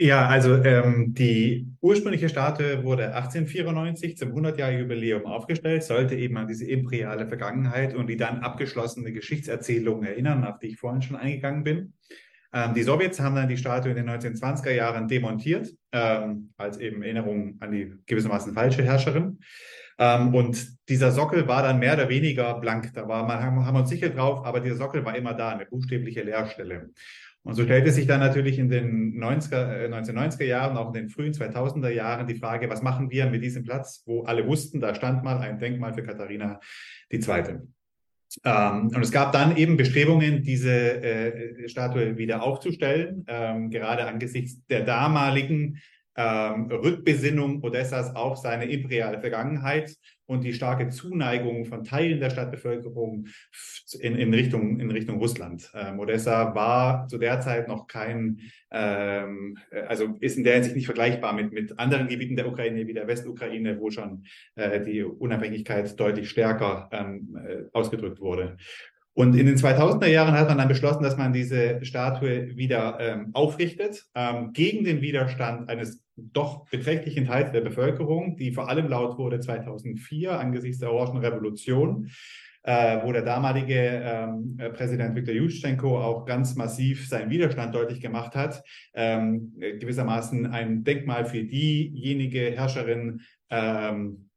Ja, 0.00 0.28
also 0.28 0.54
ähm, 0.62 1.12
die 1.12 1.66
ursprüngliche 1.80 2.28
Statue 2.28 2.84
wurde 2.84 3.16
1894 3.16 4.16
zum 4.16 4.30
100-Jahr-Jubiläum 4.30 5.26
aufgestellt, 5.26 5.82
sollte 5.82 6.14
eben 6.14 6.36
an 6.36 6.46
diese 6.46 6.66
imperiale 6.66 7.26
Vergangenheit 7.26 7.96
und 7.96 8.06
die 8.06 8.16
dann 8.16 8.38
abgeschlossene 8.38 9.12
Geschichtserzählung 9.12 10.04
erinnern, 10.04 10.44
auf 10.44 10.60
die 10.60 10.68
ich 10.68 10.78
vorhin 10.78 11.02
schon 11.02 11.16
eingegangen 11.16 11.64
bin. 11.64 11.94
Ähm, 12.52 12.74
die 12.74 12.84
Sowjets 12.84 13.18
haben 13.18 13.34
dann 13.34 13.48
die 13.48 13.56
Statue 13.56 13.90
in 13.90 13.96
den 13.96 14.08
1920er 14.08 14.70
Jahren 14.70 15.08
demontiert, 15.08 15.74
ähm, 15.90 16.50
als 16.56 16.78
eben 16.78 17.02
Erinnerung 17.02 17.56
an 17.58 17.72
die 17.72 17.92
gewissermaßen 18.06 18.54
falsche 18.54 18.84
Herrscherin. 18.84 19.40
Ähm, 19.98 20.32
und 20.32 20.88
dieser 20.88 21.10
Sockel 21.10 21.48
war 21.48 21.64
dann 21.64 21.80
mehr 21.80 21.94
oder 21.94 22.08
weniger 22.08 22.60
blank. 22.60 22.92
Da 22.94 23.08
war 23.08 23.26
man, 23.26 23.42
haben 23.42 23.74
wir 23.74 23.80
uns 23.80 23.90
sicher 23.90 24.10
drauf, 24.10 24.46
aber 24.46 24.60
dieser 24.60 24.76
Sockel 24.76 25.04
war 25.04 25.16
immer 25.16 25.34
da, 25.34 25.50
eine 25.50 25.66
buchstäbliche 25.66 26.22
Leerstelle. 26.22 26.90
Und 27.48 27.54
so 27.54 27.64
stellte 27.64 27.90
sich 27.92 28.06
dann 28.06 28.20
natürlich 28.20 28.58
in 28.58 28.68
den 28.68 29.18
90er, 29.18 29.84
äh, 29.84 29.88
1990er 29.88 30.44
Jahren, 30.44 30.76
auch 30.76 30.88
in 30.88 30.92
den 30.92 31.08
frühen 31.08 31.32
2000er 31.32 31.88
Jahren 31.88 32.26
die 32.26 32.34
Frage, 32.34 32.68
was 32.68 32.82
machen 32.82 33.10
wir 33.10 33.24
mit 33.24 33.42
diesem 33.42 33.64
Platz, 33.64 34.02
wo 34.04 34.24
alle 34.24 34.46
wussten, 34.46 34.80
da 34.80 34.94
stand 34.94 35.24
mal 35.24 35.38
ein 35.38 35.58
Denkmal 35.58 35.94
für 35.94 36.02
Katharina 36.02 36.60
II. 37.10 37.22
Ähm, 38.44 38.88
und 38.88 39.00
es 39.00 39.10
gab 39.10 39.32
dann 39.32 39.56
eben 39.56 39.78
Bestrebungen, 39.78 40.42
diese 40.42 41.02
äh, 41.02 41.66
Statue 41.70 42.18
wieder 42.18 42.42
aufzustellen, 42.42 43.24
ähm, 43.28 43.70
gerade 43.70 44.04
angesichts 44.04 44.66
der 44.66 44.84
damaligen 44.84 45.78
ähm, 46.16 46.66
Rückbesinnung 46.66 47.64
Odessas 47.64 48.14
auf 48.14 48.36
seine 48.36 48.66
imperiale 48.66 49.20
Vergangenheit 49.20 49.96
und 50.28 50.44
die 50.44 50.52
starke 50.52 50.90
Zuneigung 50.90 51.64
von 51.64 51.84
Teilen 51.84 52.20
der 52.20 52.28
Stadtbevölkerung 52.28 53.26
in, 53.98 54.14
in, 54.14 54.34
Richtung, 54.34 54.78
in 54.78 54.90
Richtung 54.90 55.18
Russland. 55.18 55.72
Ähm, 55.74 55.98
Odessa 55.98 56.54
war 56.54 57.08
zu 57.08 57.16
der 57.16 57.40
Zeit 57.40 57.66
noch 57.66 57.86
kein, 57.86 58.38
ähm, 58.70 59.56
also 59.88 60.16
ist 60.20 60.36
in 60.36 60.44
der 60.44 60.54
Hinsicht 60.54 60.76
nicht 60.76 60.84
vergleichbar 60.84 61.32
mit, 61.32 61.52
mit 61.52 61.78
anderen 61.78 62.08
Gebieten 62.08 62.36
der 62.36 62.46
Ukraine 62.46 62.86
wie 62.86 62.92
der 62.92 63.06
Westukraine, 63.06 63.80
wo 63.80 63.90
schon 63.90 64.24
äh, 64.54 64.82
die 64.82 65.02
Unabhängigkeit 65.02 65.98
deutlich 65.98 66.28
stärker 66.28 66.90
ähm, 66.92 67.38
äh, 67.42 67.62
ausgedrückt 67.72 68.20
wurde. 68.20 68.58
Und 69.14 69.34
in 69.34 69.46
den 69.46 69.56
2000er 69.56 70.06
Jahren 70.06 70.34
hat 70.34 70.48
man 70.48 70.58
dann 70.58 70.68
beschlossen, 70.68 71.02
dass 71.02 71.16
man 71.16 71.32
diese 71.32 71.84
Statue 71.84 72.54
wieder 72.56 72.98
ähm, 73.00 73.30
aufrichtet, 73.32 74.04
ähm, 74.14 74.52
gegen 74.52 74.84
den 74.84 75.00
Widerstand 75.00 75.70
eines 75.70 76.04
doch 76.32 76.68
beträchtlichen 76.70 77.26
Teils 77.26 77.52
der 77.52 77.60
Bevölkerung, 77.60 78.36
die 78.36 78.52
vor 78.52 78.68
allem 78.68 78.88
laut 78.88 79.18
wurde 79.18 79.40
2004 79.40 80.38
angesichts 80.38 80.80
der 80.80 80.92
Orangen 80.92 81.24
Revolution, 81.24 82.10
äh, 82.62 82.98
wo 83.02 83.12
der 83.12 83.22
damalige 83.22 84.02
ähm, 84.04 84.56
äh, 84.58 84.70
Präsident 84.70 85.14
Viktor 85.14 85.34
Juschenko 85.34 85.98
auch 85.98 86.26
ganz 86.26 86.54
massiv 86.54 87.08
seinen 87.08 87.30
Widerstand 87.30 87.74
deutlich 87.74 88.00
gemacht 88.00 88.34
hat, 88.34 88.62
ähm, 88.94 89.54
gewissermaßen 89.58 90.46
ein 90.46 90.84
Denkmal 90.84 91.24
für 91.24 91.42
diejenige 91.44 92.50
Herrscherin 92.50 93.20
ähm, 93.50 94.28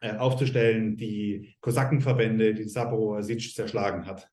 äh, 0.00 0.16
aufzustellen, 0.16 0.96
die 0.96 1.54
Kosakenverbände, 1.60 2.54
die 2.54 2.68
Sabro 2.68 3.20
Sitsch 3.20 3.54
zerschlagen 3.54 4.06
hat. 4.06 4.30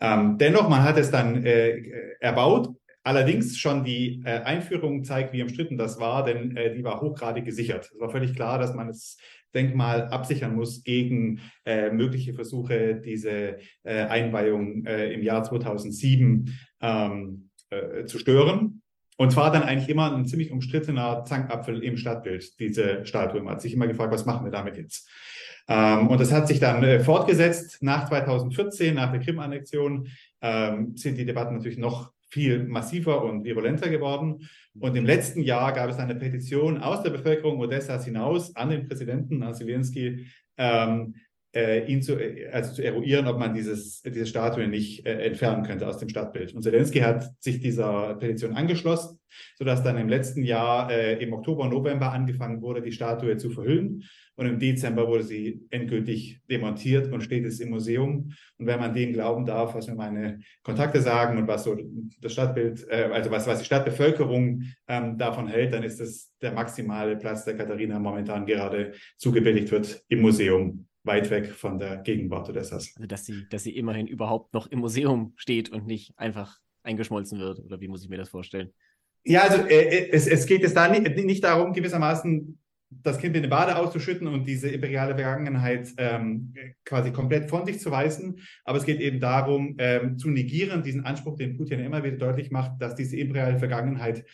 Ähm, 0.00 0.38
dennoch, 0.38 0.68
man 0.68 0.82
hat 0.82 0.96
es 0.96 1.10
dann 1.10 1.44
äh, 1.44 2.16
erbaut. 2.20 2.74
Allerdings 3.02 3.58
schon 3.58 3.84
die 3.84 4.22
äh, 4.24 4.40
Einführung 4.40 5.04
zeigt, 5.04 5.32
wie 5.32 5.42
umstritten 5.42 5.78
das 5.78 5.98
war, 5.98 6.24
denn 6.24 6.56
äh, 6.56 6.74
die 6.74 6.84
war 6.84 7.00
hochgradig 7.00 7.44
gesichert. 7.44 7.90
Es 7.92 8.00
war 8.00 8.10
völlig 8.10 8.34
klar, 8.34 8.58
dass 8.58 8.74
man 8.74 8.88
das 8.88 9.16
Denkmal 9.54 10.08
absichern 10.08 10.54
muss 10.54 10.84
gegen 10.84 11.40
äh, 11.64 11.90
mögliche 11.90 12.34
Versuche, 12.34 12.96
diese 12.96 13.58
äh, 13.82 14.04
Einweihung 14.04 14.84
äh, 14.84 15.12
im 15.12 15.22
Jahr 15.22 15.42
2007 15.42 16.56
ähm, 16.80 17.50
äh, 17.70 18.04
zu 18.04 18.18
stören. 18.18 18.82
Und 19.16 19.32
zwar 19.32 19.52
dann 19.52 19.64
eigentlich 19.64 19.88
immer 19.88 20.14
ein 20.14 20.26
ziemlich 20.26 20.50
umstrittener 20.50 21.24
Zankapfel 21.24 21.82
im 21.82 21.96
Stadtbild, 21.96 22.58
diese 22.58 23.04
Statue. 23.04 23.42
Man 23.42 23.54
hat 23.54 23.62
sich 23.62 23.74
immer 23.74 23.86
gefragt, 23.86 24.12
was 24.12 24.24
machen 24.24 24.44
wir 24.44 24.52
damit 24.52 24.76
jetzt? 24.76 25.10
Ähm, 25.68 26.08
und 26.08 26.20
das 26.20 26.32
hat 26.32 26.48
sich 26.48 26.58
dann 26.58 26.82
äh, 26.82 27.00
fortgesetzt. 27.00 27.78
Nach 27.82 28.08
2014, 28.08 28.94
nach 28.94 29.10
der 29.10 29.20
Krim-Annexion, 29.20 30.08
ähm, 30.40 30.96
sind 30.96 31.18
die 31.18 31.26
Debatten 31.26 31.54
natürlich 31.54 31.78
noch 31.78 32.12
viel 32.30 32.64
massiver 32.64 33.24
und 33.24 33.44
virulenter 33.44 33.88
geworden. 33.88 34.48
Und 34.78 34.96
im 34.96 35.04
letzten 35.04 35.42
Jahr 35.42 35.72
gab 35.72 35.90
es 35.90 35.98
eine 35.98 36.14
Petition 36.14 36.78
aus 36.78 37.02
der 37.02 37.10
Bevölkerung 37.10 37.58
Odessas 37.58 38.04
hinaus 38.04 38.54
an 38.56 38.70
den 38.70 38.88
Präsidenten, 38.88 39.42
an 39.42 39.54
Zelensky, 39.54 40.26
ähm, 40.56 41.14
äh, 41.52 41.84
ihn 41.86 42.02
zu, 42.02 42.16
äh, 42.16 42.48
also 42.50 42.74
zu 42.74 42.84
eruieren, 42.84 43.26
ob 43.26 43.38
man 43.38 43.54
dieses, 43.54 44.02
diese 44.02 44.26
Statue 44.26 44.68
nicht 44.68 45.04
äh, 45.06 45.24
entfernen 45.24 45.64
könnte 45.64 45.88
aus 45.88 45.98
dem 45.98 46.08
Stadtbild. 46.08 46.54
Und 46.54 46.62
Zelensky 46.62 47.00
hat 47.00 47.28
sich 47.40 47.60
dieser 47.60 48.14
Petition 48.14 48.54
angeschlossen, 48.54 49.18
sodass 49.58 49.82
dann 49.82 49.98
im 49.98 50.08
letzten 50.08 50.44
Jahr 50.44 50.90
äh, 50.90 51.20
im 51.22 51.32
Oktober, 51.32 51.68
November 51.68 52.12
angefangen 52.12 52.62
wurde, 52.62 52.82
die 52.82 52.92
Statue 52.92 53.36
zu 53.36 53.50
verhüllen. 53.50 54.04
Und 54.40 54.46
im 54.46 54.58
Dezember 54.58 55.06
wurde 55.06 55.22
sie 55.22 55.66
endgültig 55.68 56.40
demontiert 56.48 57.12
und 57.12 57.20
steht 57.20 57.44
es 57.44 57.60
im 57.60 57.68
Museum. 57.68 58.32
Und 58.56 58.66
wenn 58.66 58.80
man 58.80 58.94
dem 58.94 59.12
glauben 59.12 59.44
darf, 59.44 59.74
was 59.74 59.86
mir 59.86 59.94
meine 59.94 60.40
Kontakte 60.62 61.02
sagen 61.02 61.36
und 61.36 61.46
was 61.46 61.64
so 61.64 61.76
das 62.22 62.32
Stadtbild, 62.32 62.88
äh, 62.88 63.10
also 63.12 63.30
was, 63.30 63.46
was 63.46 63.58
die 63.58 63.66
Stadtbevölkerung 63.66 64.62
ähm, 64.88 65.18
davon 65.18 65.46
hält, 65.46 65.74
dann 65.74 65.82
ist 65.82 66.00
das 66.00 66.32
der 66.40 66.52
maximale 66.52 67.16
Platz, 67.16 67.44
der 67.44 67.54
Katharina 67.54 67.98
momentan 67.98 68.46
gerade 68.46 68.94
zugebilligt 69.18 69.70
wird 69.70 70.02
im 70.08 70.22
Museum 70.22 70.86
weit 71.04 71.28
weg 71.28 71.50
von 71.50 71.78
der 71.78 71.98
Gegenwart 71.98 72.48
Odessas. 72.48 72.94
Also 72.96 73.06
dass 73.06 73.26
sie, 73.26 73.46
dass 73.50 73.62
sie 73.62 73.76
immerhin 73.76 74.06
überhaupt 74.06 74.54
noch 74.54 74.68
im 74.68 74.78
Museum 74.78 75.34
steht 75.36 75.68
und 75.68 75.86
nicht 75.86 76.14
einfach 76.16 76.56
eingeschmolzen 76.82 77.38
wird, 77.38 77.58
oder 77.58 77.78
wie 77.82 77.88
muss 77.88 78.04
ich 78.04 78.08
mir 78.08 78.16
das 78.16 78.30
vorstellen? 78.30 78.70
Ja, 79.22 79.42
also 79.42 79.62
äh, 79.66 80.08
es, 80.08 80.26
es 80.26 80.46
geht 80.46 80.62
jetzt 80.62 80.78
da 80.78 80.88
nicht, 80.88 81.26
nicht 81.26 81.44
darum, 81.44 81.74
gewissermaßen 81.74 82.58
das 82.90 83.18
Kind 83.18 83.36
in 83.36 83.42
die 83.42 83.48
Bade 83.48 83.76
auszuschütten 83.76 84.26
und 84.26 84.46
diese 84.46 84.68
imperiale 84.68 85.14
Vergangenheit 85.14 85.88
ähm, 85.96 86.52
quasi 86.84 87.12
komplett 87.12 87.48
von 87.48 87.64
sich 87.64 87.78
zu 87.78 87.90
weisen. 87.90 88.40
Aber 88.64 88.78
es 88.78 88.84
geht 88.84 89.00
eben 89.00 89.20
darum, 89.20 89.76
ähm, 89.78 90.18
zu 90.18 90.28
negieren, 90.28 90.82
diesen 90.82 91.04
Anspruch, 91.04 91.36
den 91.36 91.56
Putin 91.56 91.80
immer 91.80 92.02
wieder 92.02 92.16
deutlich 92.16 92.50
macht, 92.50 92.82
dass 92.82 92.96
diese 92.96 93.16
imperiale 93.16 93.58
Vergangenheit 93.58 94.24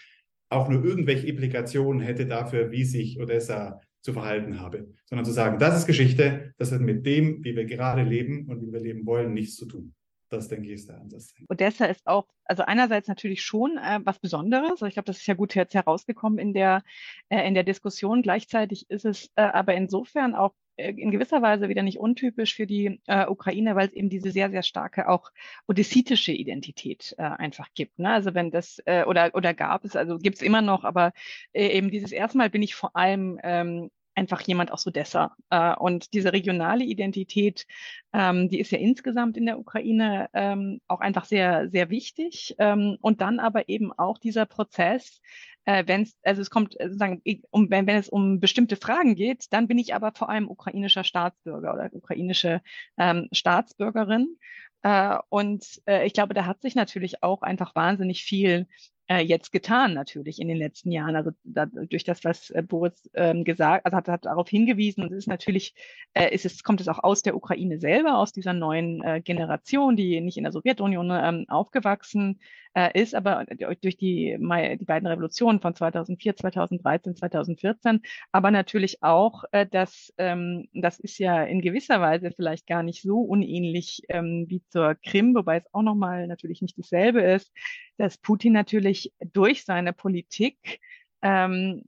auch 0.48 0.68
nur 0.68 0.84
irgendwelche 0.84 1.26
Implikationen 1.26 2.00
hätte 2.00 2.26
dafür, 2.26 2.70
wie 2.70 2.84
sich 2.84 3.20
Odessa 3.20 3.80
zu 4.00 4.12
verhalten 4.12 4.60
habe, 4.60 4.88
sondern 5.04 5.24
zu 5.24 5.32
sagen, 5.32 5.58
das 5.58 5.76
ist 5.76 5.86
Geschichte, 5.86 6.54
das 6.58 6.72
hat 6.72 6.80
mit 6.80 7.04
dem, 7.04 7.44
wie 7.44 7.56
wir 7.56 7.64
gerade 7.64 8.02
leben 8.02 8.46
und 8.46 8.62
wie 8.62 8.72
wir 8.72 8.80
leben 8.80 9.04
wollen, 9.04 9.34
nichts 9.34 9.56
zu 9.56 9.66
tun. 9.66 9.94
Das, 10.28 10.48
denke 10.48 10.66
ich, 10.66 10.74
ist 10.74 10.88
der 10.88 11.00
Ansatz. 11.00 11.34
Odessa 11.48 11.86
ist 11.86 12.06
auch, 12.06 12.26
also 12.44 12.64
einerseits 12.64 13.08
natürlich 13.08 13.42
schon 13.42 13.78
äh, 13.78 14.00
was 14.04 14.18
Besonderes. 14.18 14.82
Ich 14.82 14.94
glaube, 14.94 15.06
das 15.06 15.18
ist 15.18 15.26
ja 15.26 15.34
gut 15.34 15.54
jetzt 15.54 15.74
herausgekommen 15.74 16.38
in 16.38 16.52
der, 16.52 16.82
äh, 17.28 17.46
in 17.46 17.54
der 17.54 17.62
Diskussion. 17.62 18.22
Gleichzeitig 18.22 18.90
ist 18.90 19.04
es 19.04 19.30
äh, 19.36 19.42
aber 19.42 19.74
insofern 19.74 20.34
auch 20.34 20.52
äh, 20.76 20.90
in 20.90 21.10
gewisser 21.10 21.42
Weise 21.42 21.68
wieder 21.68 21.82
nicht 21.82 21.98
untypisch 21.98 22.54
für 22.54 22.66
die 22.66 23.00
äh, 23.06 23.26
Ukraine, 23.26 23.76
weil 23.76 23.88
es 23.88 23.94
eben 23.94 24.10
diese 24.10 24.30
sehr, 24.30 24.50
sehr 24.50 24.62
starke 24.62 25.08
auch 25.08 25.30
odessitische 25.68 26.32
Identität 26.32 27.14
äh, 27.18 27.22
einfach 27.22 27.68
gibt. 27.74 27.98
Ne? 27.98 28.10
Also 28.10 28.34
wenn 28.34 28.50
das, 28.50 28.80
äh, 28.86 29.04
oder, 29.04 29.30
oder 29.34 29.54
gab 29.54 29.84
es, 29.84 29.96
also 29.96 30.18
gibt 30.18 30.36
es 30.36 30.42
immer 30.42 30.62
noch, 30.62 30.84
aber 30.84 31.12
äh, 31.52 31.68
eben 31.68 31.90
dieses 31.90 32.12
erste 32.12 32.38
Mal 32.38 32.50
bin 32.50 32.62
ich 32.62 32.74
vor 32.74 32.96
allem 32.96 33.38
ähm, 33.42 33.90
einfach 34.16 34.40
jemand 34.40 34.72
aus 34.72 34.86
Odessa. 34.86 35.36
Äh, 35.50 35.74
und 35.76 36.12
diese 36.14 36.32
regionale 36.32 36.84
Identität, 36.84 37.66
ähm, 38.12 38.48
die 38.48 38.58
ist 38.60 38.72
ja 38.72 38.78
insgesamt 38.78 39.36
in 39.36 39.46
der 39.46 39.58
Ukraine 39.58 40.28
ähm, 40.32 40.80
auch 40.88 41.00
einfach 41.00 41.26
sehr, 41.26 41.68
sehr 41.70 41.90
wichtig. 41.90 42.54
Ähm, 42.58 42.96
und 43.00 43.20
dann 43.20 43.38
aber 43.38 43.68
eben 43.68 43.92
auch 43.92 44.18
dieser 44.18 44.46
Prozess, 44.46 45.20
äh, 45.66 45.84
wenn 45.86 46.02
es, 46.02 46.16
also 46.22 46.40
es 46.40 46.50
kommt 46.50 46.78
äh, 46.80 46.88
sozusagen, 46.88 47.22
um, 47.50 47.70
wenn, 47.70 47.86
wenn 47.86 47.96
es 47.96 48.08
um 48.08 48.40
bestimmte 48.40 48.76
Fragen 48.76 49.14
geht, 49.14 49.52
dann 49.52 49.68
bin 49.68 49.78
ich 49.78 49.94
aber 49.94 50.12
vor 50.14 50.30
allem 50.30 50.48
ukrainischer 50.48 51.04
Staatsbürger 51.04 51.74
oder 51.74 51.90
ukrainische 51.92 52.62
ähm, 52.98 53.28
Staatsbürgerin. 53.32 54.38
Äh, 54.82 55.18
und 55.28 55.82
äh, 55.86 56.06
ich 56.06 56.12
glaube, 56.12 56.34
da 56.34 56.46
hat 56.46 56.62
sich 56.62 56.74
natürlich 56.74 57.22
auch 57.22 57.42
einfach 57.42 57.74
wahnsinnig 57.74 58.22
viel 58.22 58.66
äh, 59.08 59.20
jetzt 59.20 59.52
getan, 59.52 59.94
natürlich 59.94 60.40
in 60.40 60.48
den 60.48 60.56
letzten 60.56 60.90
Jahren. 60.90 61.16
Also 61.16 61.30
da, 61.44 61.66
durch 61.66 62.04
das, 62.04 62.24
was 62.24 62.50
äh, 62.50 62.62
Boris 62.62 63.08
ähm, 63.14 63.44
gesagt, 63.44 63.84
also 63.86 63.96
hat, 63.96 64.08
hat 64.08 64.24
darauf 64.24 64.48
hingewiesen, 64.48 65.02
und 65.02 65.12
es 65.12 65.18
ist 65.18 65.28
natürlich, 65.28 65.74
äh, 66.14 66.34
ist 66.34 66.44
es, 66.44 66.62
kommt 66.62 66.80
es 66.80 66.88
auch 66.88 67.02
aus 67.02 67.22
der 67.22 67.36
Ukraine 67.36 67.78
selber, 67.78 68.18
aus 68.18 68.32
dieser 68.32 68.52
neuen 68.52 69.02
äh, 69.02 69.20
Generation, 69.20 69.96
die 69.96 70.20
nicht 70.20 70.36
in 70.36 70.44
der 70.44 70.52
Sowjetunion 70.52 71.10
ähm, 71.12 71.44
aufgewachsen 71.48 72.40
äh, 72.76 72.90
ist 73.00 73.14
aber 73.14 73.46
durch 73.80 73.96
die, 73.96 74.36
die 74.38 74.84
beiden 74.84 75.06
Revolutionen 75.06 75.60
von 75.60 75.74
2004, 75.74 76.36
2013, 76.36 77.16
2014, 77.16 78.02
aber 78.32 78.50
natürlich 78.50 79.02
auch, 79.02 79.44
äh, 79.52 79.66
dass 79.66 80.12
ähm, 80.18 80.68
das 80.74 81.00
ist 81.00 81.18
ja 81.18 81.42
in 81.42 81.62
gewisser 81.62 82.02
Weise 82.02 82.32
vielleicht 82.32 82.66
gar 82.66 82.82
nicht 82.82 83.00
so 83.00 83.20
unähnlich 83.20 84.02
ähm, 84.10 84.44
wie 84.48 84.62
zur 84.68 84.94
Krim, 84.94 85.34
wobei 85.34 85.56
es 85.56 85.74
auch 85.74 85.82
nochmal 85.82 86.26
natürlich 86.26 86.60
nicht 86.60 86.78
dasselbe 86.78 87.22
ist, 87.22 87.50
dass 87.96 88.18
Putin 88.18 88.52
natürlich 88.52 89.10
durch 89.32 89.64
seine 89.64 89.94
Politik 89.94 90.80
ähm, 91.22 91.84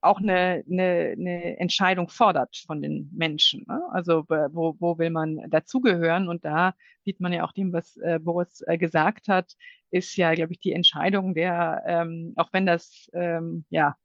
auch 0.00 0.18
eine, 0.18 0.64
eine, 0.70 1.14
eine 1.16 1.58
Entscheidung 1.58 2.08
fordert 2.08 2.56
von 2.56 2.82
den 2.82 3.10
Menschen. 3.12 3.64
Ne? 3.68 3.80
Also 3.92 4.24
wo, 4.28 4.76
wo 4.78 4.98
will 4.98 5.10
man 5.10 5.48
dazugehören? 5.50 6.28
Und 6.28 6.44
da 6.44 6.74
sieht 7.04 7.20
man 7.20 7.32
ja 7.32 7.44
auch 7.44 7.52
dem, 7.52 7.72
was 7.72 7.96
äh, 7.98 8.18
Boris 8.20 8.62
äh, 8.66 8.78
gesagt 8.78 9.28
hat, 9.28 9.54
ist 9.94 10.16
ja, 10.16 10.34
glaube 10.34 10.52
ich, 10.52 10.60
die 10.60 10.72
Entscheidung 10.72 11.34
der, 11.34 11.82
ähm, 11.86 12.32
auch 12.36 12.48
wenn 12.52 12.66
das 12.66 13.08
ähm, 13.14 13.64
ja 13.70 13.96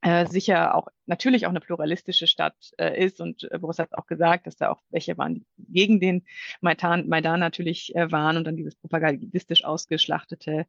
äh, 0.00 0.26
sicher 0.26 0.76
auch 0.76 0.86
natürlich 1.06 1.44
auch 1.46 1.50
eine 1.50 1.60
pluralistische 1.60 2.28
Stadt 2.28 2.54
äh, 2.78 3.04
ist 3.04 3.20
und 3.20 3.50
äh, 3.50 3.58
Boris 3.58 3.80
hat 3.80 3.92
auch 3.94 4.06
gesagt, 4.06 4.46
dass 4.46 4.56
da 4.56 4.70
auch 4.70 4.80
welche 4.90 5.18
waren, 5.18 5.34
die 5.34 5.46
gegen 5.72 5.98
den 5.98 6.24
Maidan, 6.60 7.08
Maidan 7.08 7.40
natürlich 7.40 7.96
äh, 7.96 8.12
waren 8.12 8.36
und 8.36 8.44
dann 8.44 8.56
dieses 8.56 8.76
propagandistisch 8.76 9.64
ausgeschlachtete 9.64 10.66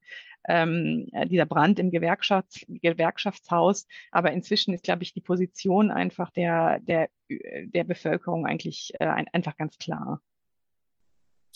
ähm, 0.47 1.09
äh, 1.13 1.27
dieser 1.27 1.45
Brand 1.45 1.77
im 1.77 1.91
Gewerkschafts 1.91 2.65
Gewerkschaftshaus. 2.67 3.85
Aber 4.11 4.31
inzwischen 4.31 4.73
ist, 4.73 4.83
glaube 4.83 5.03
ich, 5.03 5.13
die 5.13 5.21
Position 5.21 5.91
einfach 5.91 6.31
der 6.31 6.79
der 6.79 7.09
der 7.29 7.83
Bevölkerung 7.83 8.47
eigentlich 8.47 8.93
äh, 8.99 9.05
ein, 9.05 9.27
einfach 9.31 9.55
ganz 9.57 9.77
klar. 9.77 10.21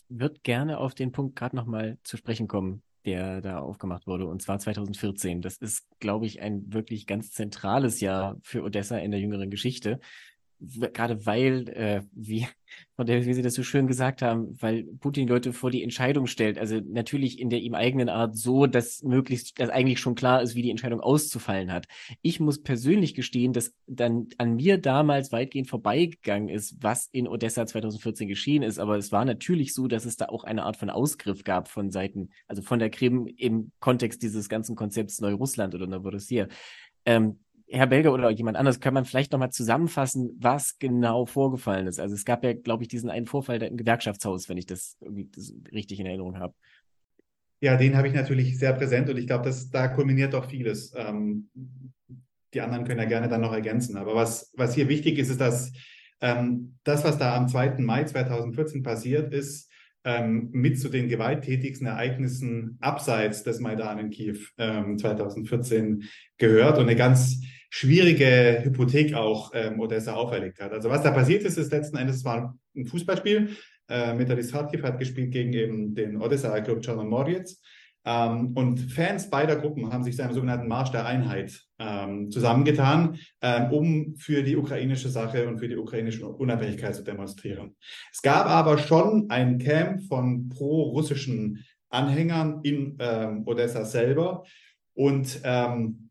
Wird 0.10 0.44
gerne 0.44 0.78
auf 0.78 0.94
den 0.94 1.12
Punkt 1.12 1.36
gerade 1.36 1.56
noch 1.56 1.66
mal 1.66 1.98
zu 2.04 2.18
sprechen 2.18 2.48
kommen 2.48 2.84
der 3.06 3.42
da 3.42 3.60
aufgemacht 3.60 4.08
wurde, 4.08 4.26
und 4.26 4.42
zwar 4.42 4.60
2014. 4.60 5.42
Das 5.42 5.58
ist, 5.58 5.86
glaube 6.00 6.26
ich, 6.26 6.42
ein 6.42 6.74
wirklich 6.74 7.06
ganz 7.06 7.32
zentrales 7.32 8.00
Jahr 8.00 8.38
für 8.42 8.64
Odessa 8.64 8.98
in 8.98 9.12
der 9.12 9.20
jüngeren 9.20 9.50
Geschichte 9.50 10.00
gerade 10.94 11.26
weil, 11.26 11.70
äh, 11.70 12.02
wie, 12.14 12.48
von 12.96 13.06
der, 13.06 13.26
wie 13.26 13.34
Sie 13.34 13.42
das 13.42 13.54
so 13.56 13.64
schön 13.64 13.88
gesagt 13.88 14.22
haben, 14.22 14.56
weil 14.62 14.84
Putin 15.00 15.28
Leute 15.28 15.54
vor 15.54 15.72
die 15.72 15.84
Entscheidung 15.84 16.28
stellt. 16.28 16.58
Also 16.58 16.80
natürlich 16.80 17.40
in 17.40 17.50
der 17.50 17.60
ihm 17.60 17.74
eigenen 17.74 18.10
Art 18.10 18.36
so, 18.38 18.68
dass 18.68 19.04
möglichst, 19.04 19.60
dass 19.60 19.70
eigentlich 19.70 20.00
schon 20.00 20.16
klar 20.16 20.42
ist, 20.42 20.56
wie 20.56 20.62
die 20.62 20.70
Entscheidung 20.70 21.00
auszufallen 21.00 21.72
hat. 21.72 21.88
Ich 22.22 22.40
muss 22.40 22.62
persönlich 22.62 23.16
gestehen, 23.16 23.54
dass 23.54 23.74
dann 23.88 24.28
an 24.38 24.56
mir 24.56 24.78
damals 24.78 25.32
weitgehend 25.32 25.70
vorbeigegangen 25.70 26.50
ist, 26.50 26.78
was 26.82 27.08
in 27.12 27.28
Odessa 27.28 27.66
2014 27.66 28.28
geschehen 28.28 28.64
ist. 28.64 28.80
Aber 28.80 28.98
es 28.98 29.12
war 29.12 29.26
natürlich 29.26 29.74
so, 29.74 29.88
dass 29.88 30.06
es 30.06 30.18
da 30.18 30.26
auch 30.26 30.44
eine 30.44 30.64
Art 30.64 30.78
von 30.78 30.90
Ausgriff 30.90 31.44
gab 31.44 31.68
von 31.68 31.92
Seiten, 31.92 32.30
also 32.48 32.62
von 32.62 32.80
der 32.80 32.90
Krim 32.90 33.28
im 33.38 33.72
Kontext 33.80 34.22
dieses 34.22 34.50
ganzen 34.50 34.76
Konzepts 34.76 35.20
Neurussland 35.20 35.76
oder 35.76 35.88
Novorossiya. 35.88 36.48
Ähm, 37.06 37.40
Herr 37.74 37.88
Belger 37.88 38.14
oder 38.14 38.30
jemand 38.30 38.56
anderes, 38.56 38.80
kann 38.80 38.94
man 38.94 39.04
vielleicht 39.04 39.32
nochmal 39.32 39.52
zusammenfassen, 39.52 40.38
was 40.40 40.78
genau 40.78 41.26
vorgefallen 41.26 41.88
ist? 41.88 42.00
Also 42.00 42.14
es 42.14 42.24
gab 42.24 42.44
ja, 42.44 42.54
glaube 42.54 42.84
ich, 42.84 42.88
diesen 42.88 43.10
einen 43.10 43.26
Vorfall 43.26 43.62
im 43.64 43.78
Gewerkschaftshaus, 43.78 44.48
wenn 44.48 44.58
ich 44.58 44.68
das 44.68 44.98
das 45.36 45.54
richtig 45.72 46.00
in 46.00 46.06
Erinnerung 46.06 46.38
habe. 46.38 46.54
Ja, 47.62 47.76
den 47.76 47.98
habe 47.98 48.08
ich 48.08 48.14
natürlich 48.14 48.60
sehr 48.60 48.74
präsent 48.74 49.10
und 49.10 49.18
ich 49.18 49.26
glaube, 49.26 49.52
da 49.72 49.88
kulminiert 49.88 50.36
auch 50.36 50.46
vieles. 50.46 50.94
Ähm, 50.96 51.50
die 52.54 52.62
anderen 52.62 52.86
können 52.86 53.00
ja 53.00 53.06
gerne 53.06 53.28
dann 53.28 53.42
noch 53.42 53.54
ergänzen. 53.54 53.98
Aber 53.98 54.14
was, 54.14 54.52
was 54.56 54.76
hier 54.76 54.88
wichtig 54.88 55.18
ist, 55.18 55.30
ist, 55.30 55.42
dass 55.42 55.72
ähm, 56.22 56.78
das, 56.84 57.04
was 57.04 57.18
da 57.18 57.36
am 57.36 57.48
2. 57.48 57.80
Mai 57.80 58.04
2014 58.04 58.84
passiert 58.84 59.34
ist, 59.34 59.72
ähm, 60.04 60.50
mit 60.52 60.80
zu 60.80 60.90
den 60.90 61.08
gewalttätigsten 61.08 61.88
Ereignissen 61.88 62.78
abseits 62.82 63.44
des 63.44 63.60
Maidan 63.60 63.98
in 63.98 64.10
Kiew 64.10 64.38
2014 64.58 65.86
ähm, 65.86 66.04
gehört 66.38 66.78
und 66.78 66.84
eine 66.84 66.96
ganz 66.96 67.42
schwierige 67.76 68.62
Hypothek 68.64 69.16
auch 69.16 69.50
ähm, 69.56 69.80
Odessa 69.80 70.14
auferlegt 70.14 70.62
hat. 70.62 70.74
Also 70.74 70.92
was 70.92 71.02
da 71.02 71.10
passiert 71.10 71.42
ist, 71.42 71.58
ist 71.58 71.72
letzten 71.72 71.98
Endes 71.98 72.24
war 72.24 72.56
ein 72.76 72.86
Fußballspiel. 72.86 73.50
Äh, 73.90 74.14
Metalist 74.14 74.52
Kharkiv 74.52 74.84
hat 74.84 75.00
gespielt 75.00 75.32
gegen 75.32 75.54
eben 75.54 75.96
den 75.96 76.22
Odessa 76.22 76.62
Club 76.62 76.84
Czarnomorets. 76.84 77.64
Ähm, 78.06 78.52
und 78.54 78.80
Fans 78.80 79.28
beider 79.28 79.56
Gruppen 79.56 79.92
haben 79.92 80.04
sich 80.04 80.16
zu 80.16 80.22
einem 80.22 80.36
sogenannten 80.36 80.68
Marsch 80.68 80.92
der 80.92 81.08
Einheit 81.08 81.64
ähm, 81.80 82.30
zusammengetan, 82.30 83.18
ähm, 83.42 83.72
um 83.72 84.16
für 84.18 84.44
die 84.44 84.56
ukrainische 84.56 85.10
Sache 85.10 85.48
und 85.48 85.58
für 85.58 85.68
die 85.68 85.78
ukrainische 85.78 86.28
Unabhängigkeit 86.28 86.94
zu 86.94 87.04
demonstrieren. 87.04 87.76
Es 88.12 88.22
gab 88.22 88.46
aber 88.46 88.78
schon 88.78 89.32
ein 89.32 89.58
Camp 89.58 90.04
von 90.04 90.48
pro-russischen 90.50 91.66
Anhängern 91.90 92.60
in 92.62 92.98
ähm, 93.00 93.48
Odessa 93.48 93.84
selber. 93.84 94.44
Und 94.94 95.42
ähm, 95.44 96.03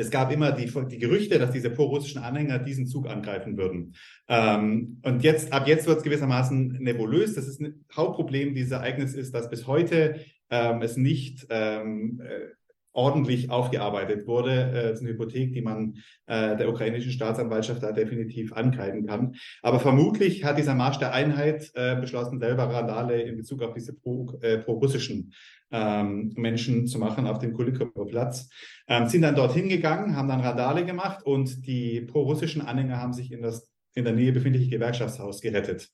es 0.00 0.10
gab 0.10 0.32
immer 0.32 0.52
die, 0.52 0.70
die 0.88 0.98
Gerüchte, 0.98 1.38
dass 1.38 1.50
diese 1.50 1.70
pro-russischen 1.70 2.22
Anhänger 2.22 2.58
diesen 2.58 2.86
Zug 2.86 3.08
angreifen 3.08 3.56
würden. 3.56 3.94
Ähm, 4.28 5.00
und 5.02 5.22
jetzt, 5.22 5.52
ab 5.52 5.68
jetzt 5.68 5.86
wird 5.86 5.98
es 5.98 6.04
gewissermaßen 6.04 6.78
nebulös. 6.80 7.34
Das 7.34 7.46
ist 7.46 7.60
ein 7.60 7.84
Hauptproblem 7.94 8.54
dieses 8.54 8.72
Ereignisses 8.72 9.30
dass 9.30 9.50
bis 9.50 9.66
heute 9.66 10.20
ähm, 10.50 10.82
es 10.82 10.96
nicht 10.96 11.46
ähm, 11.50 12.20
äh, 12.24 12.59
ordentlich 12.92 13.50
aufgearbeitet 13.50 14.26
wurde. 14.26 14.52
Äh, 14.52 14.82
das 14.82 14.92
ist 14.94 15.00
eine 15.00 15.10
Hypothek, 15.10 15.52
die 15.52 15.62
man 15.62 15.96
äh, 16.26 16.56
der 16.56 16.68
ukrainischen 16.68 17.12
Staatsanwaltschaft 17.12 17.82
da 17.82 17.92
definitiv 17.92 18.52
ankreiden 18.52 19.06
kann. 19.06 19.36
Aber 19.62 19.80
vermutlich 19.80 20.44
hat 20.44 20.58
dieser 20.58 20.74
Marsch 20.74 20.98
der 20.98 21.12
Einheit 21.12 21.70
äh, 21.74 21.96
beschlossen, 21.96 22.38
selber 22.38 22.64
Randale 22.64 23.22
in 23.22 23.36
Bezug 23.36 23.62
auf 23.62 23.74
diese 23.74 23.94
pro, 23.94 24.38
pro-russischen 24.64 25.32
ähm, 25.70 26.32
Menschen 26.36 26.86
zu 26.86 26.98
machen 26.98 27.26
auf 27.26 27.38
dem 27.38 27.52
Kulikower 27.52 28.06
Platz. 28.06 28.48
Ähm, 28.88 29.06
sind 29.06 29.22
dann 29.22 29.36
dorthin 29.36 29.68
gegangen, 29.68 30.16
haben 30.16 30.28
dann 30.28 30.40
Randale 30.40 30.84
gemacht 30.84 31.24
und 31.24 31.66
die 31.66 32.00
pro-russischen 32.00 32.62
Anhänger 32.62 32.98
haben 32.98 33.12
sich 33.12 33.30
in 33.32 33.42
das 33.42 33.70
in 33.94 34.04
der 34.04 34.14
Nähe 34.14 34.32
befindliche 34.32 34.70
Gewerkschaftshaus 34.70 35.40
gerettet. 35.40 35.90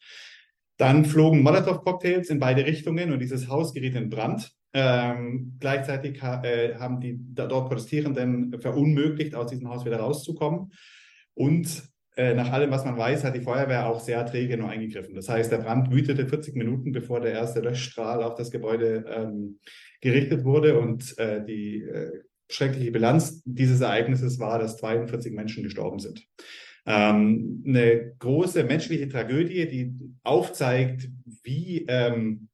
Dann 0.76 1.04
flogen 1.04 1.42
Molotow-Cocktails 1.42 2.28
in 2.28 2.38
beide 2.38 2.66
Richtungen 2.66 3.12
und 3.12 3.20
dieses 3.20 3.48
Haus 3.48 3.72
geriet 3.72 3.94
in 3.94 4.10
Brand. 4.10 4.52
Ähm, 4.78 5.56
gleichzeitig 5.58 6.22
ha 6.22 6.44
äh, 6.44 6.74
haben 6.74 7.00
die 7.00 7.18
dort 7.18 7.70
Protestierenden 7.70 8.60
verunmöglicht, 8.60 9.34
aus 9.34 9.50
diesem 9.50 9.70
Haus 9.70 9.86
wieder 9.86 10.00
rauszukommen. 10.00 10.70
Und 11.32 11.82
äh, 12.16 12.34
nach 12.34 12.52
allem, 12.52 12.70
was 12.70 12.84
man 12.84 12.98
weiß, 12.98 13.24
hat 13.24 13.34
die 13.34 13.40
Feuerwehr 13.40 13.86
auch 13.86 14.00
sehr 14.00 14.26
träge 14.26 14.58
nur 14.58 14.68
eingegriffen. 14.68 15.14
Das 15.14 15.30
heißt, 15.30 15.50
der 15.50 15.58
Brand 15.58 15.90
wütete 15.90 16.26
40 16.26 16.56
Minuten, 16.56 16.92
bevor 16.92 17.20
der 17.20 17.32
erste 17.32 17.60
Löschstrahl 17.60 18.22
auf 18.22 18.34
das 18.34 18.50
Gebäude 18.50 19.06
ähm, 19.08 19.60
gerichtet 20.02 20.44
wurde. 20.44 20.78
Und 20.78 21.16
äh, 21.18 21.42
die 21.42 21.80
äh, 21.80 22.10
schreckliche 22.50 22.92
Bilanz 22.92 23.42
dieses 23.46 23.80
Ereignisses 23.80 24.38
war, 24.38 24.58
dass 24.58 24.76
42 24.76 25.32
Menschen 25.32 25.62
gestorben 25.62 26.00
sind. 26.00 26.22
Ähm, 26.84 27.64
eine 27.66 28.14
große 28.18 28.62
menschliche 28.64 29.08
Tragödie, 29.08 29.66
die 29.68 29.94
aufzeigt, 30.22 31.08
wie, 31.42 31.86
ähm, 31.88 32.48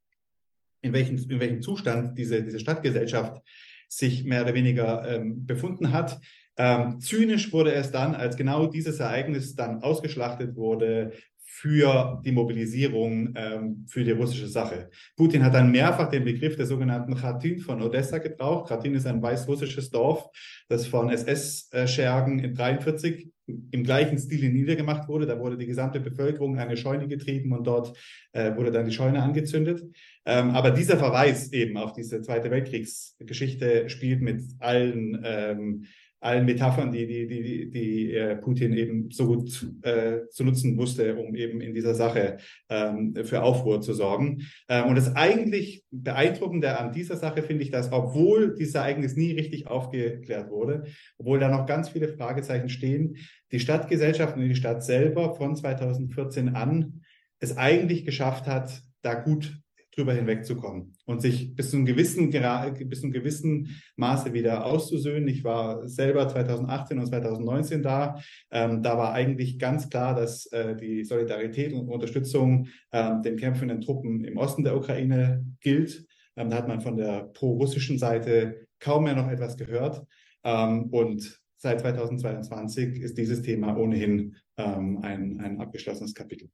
in, 0.83 0.93
welchem, 0.93 1.17
in 1.17 1.41
welchem 1.41 1.63
Zustand 1.63 2.19
diese, 2.19 2.43
diese 2.43 2.61
Stadtgesellschaft 2.61 3.43
sich 3.89 4.25
mehr 4.25 4.43
oder 4.43 4.55
weniger 4.55 5.09
ähm, 5.09 5.47
befunden 5.47 5.93
hat. 5.93 6.21
Ähm, 6.57 7.01
zynisch 7.01 7.53
wurde 7.53 7.73
es 7.73 7.91
dann, 7.91 8.15
als 8.15 8.37
genau 8.37 8.67
dieses 8.67 9.01
Ereignis 9.01 9.55
dann 9.55 9.83
ausgeschlachtet 9.83 10.57
wurde, 10.57 11.13
für 11.55 12.21
die 12.25 12.33
Mobilisierung 12.33 13.35
ähm, 13.37 13.85
für 13.87 14.03
die 14.03 14.13
russische 14.13 14.49
Sache. 14.49 14.89
Putin 15.17 15.45
hat 15.45 15.53
dann 15.53 15.71
mehrfach 15.71 16.09
den 16.09 16.25
Begriff 16.25 16.57
der 16.57 16.65
sogenannten 16.65 17.15
Khatin 17.15 17.59
von 17.59 17.83
Odessa 17.83 18.19
gebraucht. 18.19 18.69
Khatin 18.69 18.95
ist 18.95 19.07
ein 19.07 19.21
weißrussisches 19.21 19.91
Dorf, 19.91 20.31
das 20.69 20.87
von 20.87 21.11
SS-Schergen 21.11 22.39
in 22.39 22.55
43 22.55 23.31
im 23.71 23.85
gleichen 23.85 24.19
Stil 24.19 24.51
niedergemacht 24.51 25.09
wurde. 25.09 25.27
Da 25.27 25.39
wurde 25.39 25.57
die 25.57 25.67
gesamte 25.67 26.01
Bevölkerung 26.01 26.55
in 26.55 26.61
eine 26.61 26.77
Scheune 26.77 27.09
getrieben 27.09 27.53
und 27.53 27.67
dort 27.67 27.97
äh, 28.33 28.55
wurde 28.57 28.71
dann 28.71 28.87
die 28.87 28.93
Scheune 28.93 29.23
angezündet. 29.23 29.83
Ähm, 30.25 30.51
aber 30.51 30.71
dieser 30.71 30.97
Verweis 30.97 31.53
eben 31.53 31.77
auf 31.77 31.93
diese 31.93 32.23
Zweite 32.23 32.51
Weltkriegsgeschichte 32.51 33.89
spielt 33.89 34.23
mit 34.23 34.43
allen 34.59 35.21
ähm, 35.25 35.85
allen 36.23 36.47
Metaphern, 36.47 36.93
die, 36.93 37.07
die, 37.07 37.27
die, 37.27 37.71
die 37.71 38.15
äh, 38.15 38.37
Putin 38.37 38.73
eben 38.73 39.11
so 39.11 39.27
gut 39.27 39.67
äh, 39.83 40.29
zu 40.31 40.45
nutzen 40.45 40.79
wusste, 40.79 41.17
um 41.17 41.35
eben 41.35 41.61
in 41.61 41.75
dieser 41.75 41.95
Sache 41.95 42.39
ähm, 42.69 43.15
für 43.25 43.43
Aufruhr 43.43 43.81
zu 43.81 43.93
sorgen. 43.93 44.43
Ähm, 44.69 44.87
und 44.87 44.95
das 44.95 45.17
eigentlich 45.17 45.85
Beeindruckende 45.91 46.79
an 46.79 46.93
dieser 46.93 47.17
Sache 47.17 47.43
finde 47.43 47.65
ich, 47.65 47.71
dass 47.71 47.91
obwohl 47.91 48.55
dieses 48.55 48.77
Ereignis 48.77 49.17
nie 49.17 49.33
richtig 49.33 49.67
aufgeklärt 49.67 50.51
wurde, 50.51 50.85
obwohl 51.19 51.41
da 51.41 51.49
noch 51.49 51.67
ganz 51.67 51.89
viele 51.89 52.09
Fragezeichen 52.09 52.69
stehen, 52.69 53.17
die 53.51 53.61
Stadtgesellschaft 53.61 54.37
und 54.37 54.49
die 54.49 54.55
Stadt 54.55 54.85
selber 54.85 55.35
von 55.35 55.57
2014 55.57 56.55
an 56.55 57.03
es 57.41 57.57
eigentlich 57.57 58.05
geschafft 58.05 58.47
hat, 58.47 58.81
da 59.03 59.15
gut 59.15 59.62
drüber 59.95 60.15
hinwegzukommen 60.15 60.95
und 61.05 61.21
sich 61.21 61.55
bis 61.55 61.71
zu 61.71 61.77
einem 61.77 61.87
gewissen, 61.87 62.31
bis 62.31 63.01
zu 63.01 63.07
einem 63.07 63.13
gewissen 63.13 63.83
Maße 63.97 64.33
wieder 64.33 64.65
auszusöhnen. 64.65 65.29
Ich 65.29 65.45
war 65.45 65.87
selber 65.87 66.29
2018 66.29 66.99
und 66.99 67.07
2019 67.07 67.83
da. 67.83 68.19
Ähm, 68.51 68.83
da 68.83 68.97
war 68.97 69.13
eigentlich 69.13 69.59
ganz 69.59 69.91
klar, 69.91 70.15
dass 70.15 70.47
äh, 70.47 70.77
die 70.77 71.05
Solidarität 71.05 71.73
und 71.73 71.89
Unterstützung 71.89 72.69
äh, 72.91 73.21
den 73.23 73.37
kämpfenden 73.37 73.81
Truppen 73.81 74.25
im 74.25 74.39
Osten 74.39 74.65
der 74.65 74.77
Ukraine 74.77 75.45
gilt. 75.61 76.07
Ähm, 76.37 76.51
da 76.51 76.57
hat 76.57 76.69
man 76.69 76.81
von 76.81 76.97
der 76.97 77.25
pro-russischen 77.25 77.99
Seite 77.99 78.67
kaum 78.81 79.05
mehr 79.05 79.15
noch 79.15 79.31
etwas 79.31 79.57
gehört. 79.57 80.07
Ähm, 80.45 80.85
und 80.91 81.41
seit 81.57 81.81
2022 81.81 83.01
ist 83.01 83.19
dieses 83.19 83.43
Thema 83.43 83.77
ohnehin 83.77 84.37
ähm, 84.57 84.99
ein, 85.03 85.41
ein 85.41 85.61
abgeschlossenes 85.61 86.15
Kapitel. 86.15 86.51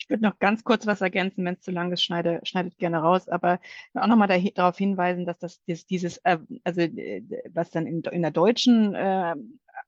Ich 0.00 0.08
würde 0.08 0.22
noch 0.22 0.38
ganz 0.38 0.64
kurz 0.64 0.86
was 0.86 1.02
ergänzen, 1.02 1.44
wenn 1.44 1.54
es 1.54 1.60
zu 1.60 1.70
lang 1.70 1.92
ist, 1.92 2.02
schneide, 2.02 2.40
schneidet 2.44 2.78
gerne 2.78 2.98
raus, 2.98 3.28
aber 3.28 3.60
auch 3.94 4.06
nochmal 4.06 4.28
da, 4.28 4.38
darauf 4.38 4.78
hinweisen, 4.78 5.26
dass 5.26 5.38
das, 5.38 5.62
das 5.66 5.84
dieses, 5.84 6.16
äh, 6.18 6.38
also 6.64 6.80
äh, 6.80 7.22
was 7.50 7.70
dann 7.70 7.86
in, 7.86 8.02
in 8.04 8.22
der 8.22 8.30
deutschen 8.30 8.94
äh, 8.94 9.34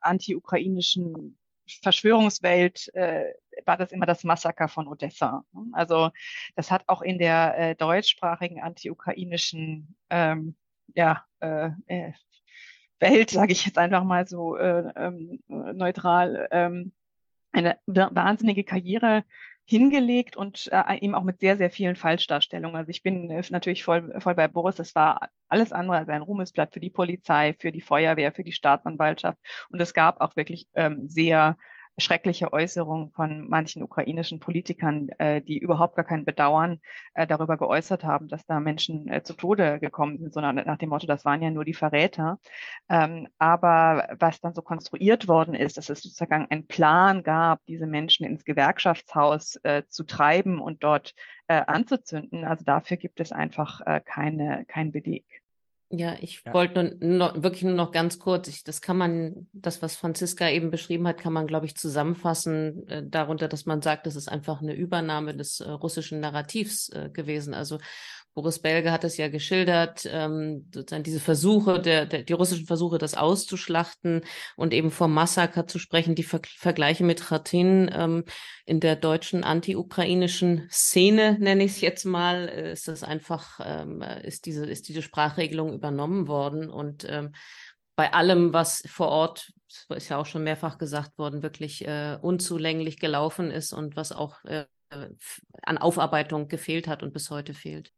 anti-ukrainischen 0.00 1.38
Verschwörungswelt 1.80 2.94
äh, 2.94 3.32
war 3.64 3.78
das 3.78 3.92
immer 3.92 4.06
das 4.06 4.24
Massaker 4.24 4.68
von 4.68 4.86
Odessa. 4.86 5.44
Also 5.72 6.10
das 6.56 6.70
hat 6.70 6.84
auch 6.88 7.00
in 7.00 7.18
der 7.18 7.56
äh, 7.56 7.74
deutschsprachigen 7.74 8.60
anti-ukrainischen 8.60 9.96
ähm, 10.10 10.56
ja, 10.94 11.24
äh, 11.40 11.70
äh 11.86 12.12
Welt, 13.00 13.30
sage 13.30 13.50
ich 13.50 13.66
jetzt 13.66 13.78
einfach 13.78 14.04
mal 14.04 14.28
so 14.28 14.56
äh, 14.56 14.92
ähm, 14.94 15.42
neutral, 15.48 16.46
ähm, 16.52 16.92
eine 17.50 17.78
wahnsinnige 17.86 18.64
Karriere 18.64 19.24
hingelegt 19.64 20.36
und 20.36 20.68
äh, 20.72 20.98
eben 21.00 21.14
auch 21.14 21.22
mit 21.22 21.40
sehr, 21.40 21.56
sehr 21.56 21.70
vielen 21.70 21.96
Falschdarstellungen. 21.96 22.76
Also 22.76 22.90
ich 22.90 23.02
bin 23.02 23.30
äh, 23.30 23.42
natürlich 23.50 23.84
voll, 23.84 24.12
voll 24.20 24.34
bei 24.34 24.48
Boris. 24.48 24.76
Das 24.76 24.94
war 24.94 25.28
alles 25.48 25.72
andere 25.72 25.98
als 25.98 26.08
ein 26.08 26.22
Ruhmesblatt 26.22 26.72
für 26.72 26.80
die 26.80 26.90
Polizei, 26.90 27.54
für 27.58 27.72
die 27.72 27.80
Feuerwehr, 27.80 28.32
für 28.32 28.44
die 28.44 28.52
Staatsanwaltschaft. 28.52 29.38
Und 29.70 29.80
es 29.80 29.94
gab 29.94 30.20
auch 30.20 30.36
wirklich 30.36 30.66
ähm, 30.74 31.08
sehr 31.08 31.56
schreckliche 31.98 32.52
Äußerungen 32.52 33.10
von 33.10 33.48
manchen 33.48 33.82
ukrainischen 33.82 34.40
Politikern, 34.40 35.08
äh, 35.18 35.42
die 35.42 35.58
überhaupt 35.58 35.96
gar 35.96 36.04
kein 36.04 36.24
Bedauern 36.24 36.80
äh, 37.14 37.26
darüber 37.26 37.56
geäußert 37.56 38.04
haben, 38.04 38.28
dass 38.28 38.46
da 38.46 38.60
Menschen 38.60 39.08
äh, 39.08 39.22
zu 39.22 39.34
Tode 39.34 39.78
gekommen 39.78 40.18
sind, 40.18 40.32
sondern 40.32 40.56
nach 40.56 40.78
dem 40.78 40.88
Motto, 40.88 41.06
das 41.06 41.24
waren 41.24 41.42
ja 41.42 41.50
nur 41.50 41.64
die 41.64 41.74
Verräter. 41.74 42.38
Ähm, 42.88 43.28
aber 43.38 44.08
was 44.18 44.40
dann 44.40 44.54
so 44.54 44.62
konstruiert 44.62 45.28
worden 45.28 45.54
ist, 45.54 45.76
dass 45.76 45.90
es 45.90 46.02
sozusagen 46.02 46.46
einen 46.50 46.66
Plan 46.66 47.22
gab, 47.22 47.64
diese 47.66 47.86
Menschen 47.86 48.24
ins 48.24 48.44
Gewerkschaftshaus 48.44 49.56
äh, 49.62 49.82
zu 49.88 50.04
treiben 50.04 50.60
und 50.60 50.82
dort 50.82 51.14
äh, 51.46 51.62
anzuzünden, 51.66 52.44
also 52.44 52.64
dafür 52.64 52.96
gibt 52.96 53.20
es 53.20 53.32
einfach 53.32 53.80
äh, 53.84 54.00
keine, 54.00 54.64
kein 54.66 54.92
Beleg. 54.92 55.41
Ja, 55.94 56.16
ich 56.20 56.42
ja. 56.46 56.54
wollte 56.54 56.96
nur, 57.00 57.32
nur, 57.32 57.42
wirklich 57.42 57.64
nur 57.64 57.74
noch 57.74 57.92
ganz 57.92 58.18
kurz, 58.18 58.48
ich, 58.48 58.64
das 58.64 58.80
kann 58.80 58.96
man, 58.96 59.46
das, 59.52 59.82
was 59.82 59.94
Franziska 59.94 60.48
eben 60.48 60.70
beschrieben 60.70 61.06
hat, 61.06 61.18
kann 61.18 61.34
man, 61.34 61.46
glaube 61.46 61.66
ich, 61.66 61.76
zusammenfassen 61.76 62.88
äh, 62.88 63.02
darunter, 63.06 63.46
dass 63.46 63.66
man 63.66 63.82
sagt, 63.82 64.06
das 64.06 64.16
ist 64.16 64.28
einfach 64.28 64.62
eine 64.62 64.72
Übernahme 64.72 65.36
des 65.36 65.60
äh, 65.60 65.68
russischen 65.68 66.20
Narrativs 66.20 66.88
äh, 66.88 67.10
gewesen. 67.12 67.52
Also 67.52 67.78
Boris 68.34 68.60
Belge 68.60 68.90
hat 68.90 69.04
es 69.04 69.18
ja 69.18 69.28
geschildert, 69.28 70.08
ähm, 70.10 70.68
sozusagen 70.72 71.02
diese 71.02 71.20
Versuche, 71.20 71.80
der, 71.80 72.06
der, 72.06 72.22
die 72.22 72.32
russischen 72.32 72.66
Versuche, 72.66 72.98
das 72.98 73.14
auszuschlachten 73.14 74.22
und 74.56 74.72
eben 74.72 74.90
vom 74.90 75.12
Massaker 75.12 75.66
zu 75.66 75.78
sprechen, 75.78 76.14
die 76.14 76.22
Ver 76.22 76.40
Vergleiche 76.44 77.04
mit 77.04 77.30
Ratin 77.30 77.90
ähm, 77.92 78.24
in 78.64 78.80
der 78.80 78.96
deutschen 78.96 79.44
anti-ukrainischen 79.44 80.66
Szene, 80.70 81.36
nenne 81.40 81.64
ich 81.64 81.72
es 81.72 81.80
jetzt 81.82 82.04
mal, 82.04 82.48
äh, 82.48 82.72
ist 82.72 82.88
das 82.88 83.02
einfach, 83.02 83.60
ähm, 83.62 84.02
ist 84.22 84.46
diese, 84.46 84.64
ist 84.64 84.88
diese 84.88 85.02
Sprachregelung 85.02 85.74
übernommen 85.74 86.26
worden 86.26 86.70
und 86.70 87.06
ähm, 87.08 87.32
bei 87.96 88.12
allem, 88.14 88.52
was 88.52 88.82
vor 88.86 89.08
Ort, 89.08 89.52
ist 89.90 90.08
ja 90.08 90.18
auch 90.18 90.26
schon 90.26 90.44
mehrfach 90.44 90.78
gesagt 90.78 91.18
worden, 91.18 91.42
wirklich 91.42 91.86
äh, 91.86 92.18
unzulänglich 92.20 92.98
gelaufen 92.98 93.50
ist 93.50 93.72
und 93.72 93.96
was 93.96 94.12
auch 94.12 94.42
äh, 94.44 94.64
an 95.62 95.78
Aufarbeitung 95.78 96.48
gefehlt 96.48 96.88
hat 96.88 97.02
und 97.02 97.12
bis 97.12 97.30
heute 97.30 97.54
fehlt. 97.54 97.92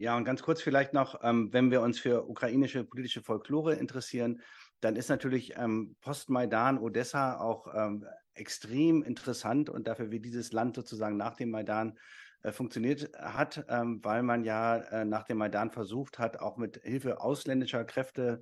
Ja, 0.00 0.16
und 0.16 0.24
ganz 0.24 0.40
kurz 0.40 0.62
vielleicht 0.62 0.94
noch, 0.94 1.22
ähm, 1.22 1.52
wenn 1.52 1.70
wir 1.70 1.82
uns 1.82 2.00
für 2.00 2.26
ukrainische 2.26 2.84
politische 2.84 3.20
Folklore 3.20 3.74
interessieren, 3.74 4.40
dann 4.80 4.96
ist 4.96 5.10
natürlich 5.10 5.52
ähm, 5.58 5.94
Post-Maidan 6.00 6.78
Odessa 6.78 7.38
auch 7.38 7.66
ähm, 7.74 8.06
extrem 8.32 9.02
interessant 9.02 9.68
und 9.68 9.86
dafür, 9.86 10.10
wie 10.10 10.20
dieses 10.20 10.52
Land 10.52 10.74
sozusagen 10.74 11.18
nach 11.18 11.36
dem 11.36 11.50
Maidan 11.50 11.98
äh, 12.42 12.50
funktioniert 12.50 13.12
hat, 13.18 13.66
ähm, 13.68 14.00
weil 14.02 14.22
man 14.22 14.42
ja 14.42 14.78
äh, 14.78 15.04
nach 15.04 15.24
dem 15.24 15.36
Maidan 15.36 15.70
versucht 15.70 16.18
hat, 16.18 16.40
auch 16.40 16.56
mit 16.56 16.80
Hilfe 16.82 17.20
ausländischer 17.20 17.84
Kräfte 17.84 18.40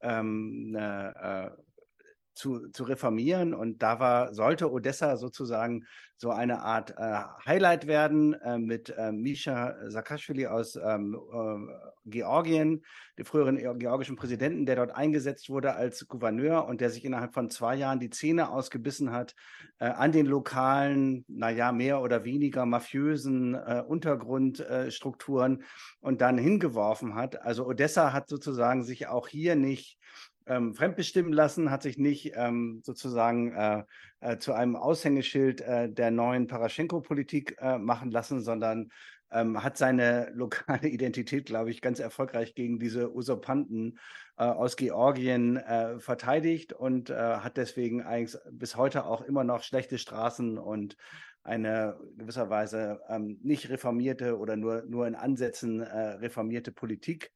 ähm, 0.00 0.76
äh, 0.78 1.50
zu, 2.34 2.68
zu 2.70 2.84
reformieren. 2.84 3.54
Und 3.54 3.82
da 3.82 4.00
war, 4.00 4.34
sollte 4.34 4.70
Odessa 4.70 5.16
sozusagen 5.16 5.84
so 6.16 6.30
eine 6.30 6.60
Art 6.62 6.94
äh, 6.96 7.20
Highlight 7.46 7.86
werden 7.86 8.34
äh, 8.34 8.58
mit 8.58 8.90
äh, 8.96 9.12
Misha 9.12 9.74
Saakashvili 9.88 10.46
aus 10.46 10.76
ähm, 10.76 11.14
äh, 11.14 11.74
Georgien, 12.06 12.84
dem 13.18 13.26
früheren 13.26 13.78
georgischen 13.78 14.16
Präsidenten, 14.16 14.64
der 14.64 14.76
dort 14.76 14.94
eingesetzt 14.94 15.48
wurde 15.48 15.74
als 15.74 16.06
Gouverneur 16.06 16.66
und 16.66 16.80
der 16.80 16.90
sich 16.90 17.04
innerhalb 17.04 17.34
von 17.34 17.50
zwei 17.50 17.74
Jahren 17.74 17.98
die 17.98 18.10
Zähne 18.10 18.50
ausgebissen 18.50 19.12
hat 19.12 19.34
äh, 19.80 19.86
an 19.86 20.12
den 20.12 20.26
lokalen, 20.26 21.24
naja, 21.28 21.72
mehr 21.72 22.00
oder 22.00 22.24
weniger 22.24 22.64
mafiösen 22.64 23.54
äh, 23.54 23.82
Untergrundstrukturen 23.86 25.64
und 26.00 26.20
dann 26.20 26.38
hingeworfen 26.38 27.16
hat. 27.16 27.42
Also 27.42 27.66
Odessa 27.66 28.12
hat 28.12 28.28
sozusagen 28.28 28.84
sich 28.84 29.08
auch 29.08 29.28
hier 29.28 29.56
nicht 29.56 29.98
ähm, 30.46 30.74
fremdbestimmen 30.74 31.32
lassen, 31.32 31.70
hat 31.70 31.82
sich 31.82 31.98
nicht 31.98 32.32
ähm, 32.34 32.80
sozusagen 32.84 33.52
äh, 33.52 33.84
äh, 34.20 34.38
zu 34.38 34.52
einem 34.52 34.76
Aushängeschild 34.76 35.60
äh, 35.60 35.90
der 35.90 36.10
neuen 36.10 36.46
Paraschenko-Politik 36.46 37.56
äh, 37.60 37.78
machen 37.78 38.10
lassen, 38.10 38.40
sondern 38.40 38.90
ähm, 39.30 39.62
hat 39.62 39.78
seine 39.78 40.30
lokale 40.34 40.88
Identität, 40.88 41.46
glaube 41.46 41.70
ich, 41.70 41.80
ganz 41.80 41.98
erfolgreich 41.98 42.54
gegen 42.54 42.78
diese 42.78 43.14
Usurpanten 43.14 43.98
äh, 44.36 44.44
aus 44.44 44.76
Georgien 44.76 45.56
äh, 45.56 45.98
verteidigt 45.98 46.72
und 46.72 47.10
hat 47.10 47.56
deswegen 47.56 48.02
eigentlich 48.02 48.38
bis 48.50 48.76
heute 48.76 49.04
auch 49.04 49.22
immer 49.22 49.44
noch 49.44 49.62
schlechte 49.62 49.98
Straßen 49.98 50.58
und 50.58 50.96
eine 51.42 51.98
gewisserweise 52.16 53.00
ähm, 53.08 53.38
nicht 53.42 53.68
reformierte 53.68 54.38
oder 54.38 54.56
nur, 54.56 54.84
nur 54.86 55.06
in 55.06 55.14
Ansätzen 55.14 55.82
reformierte 55.82 56.72
Politik 56.72 57.30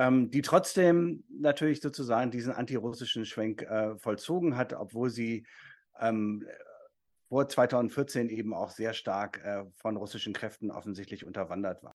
ähm, 0.00 0.30
die 0.30 0.40
trotzdem 0.40 1.24
natürlich 1.28 1.82
sozusagen 1.82 2.30
diesen 2.30 2.54
antirussischen 2.54 3.26
Schwenk 3.26 3.62
äh, 3.62 3.98
vollzogen 3.98 4.56
hat, 4.56 4.72
obwohl 4.72 5.10
sie 5.10 5.46
ähm, 6.00 6.46
vor 7.28 7.46
2014 7.46 8.30
eben 8.30 8.54
auch 8.54 8.70
sehr 8.70 8.94
stark 8.94 9.44
äh, 9.44 9.64
von 9.76 9.98
russischen 9.98 10.32
Kräften 10.32 10.70
offensichtlich 10.70 11.26
unterwandert 11.26 11.82
war. 11.82 11.92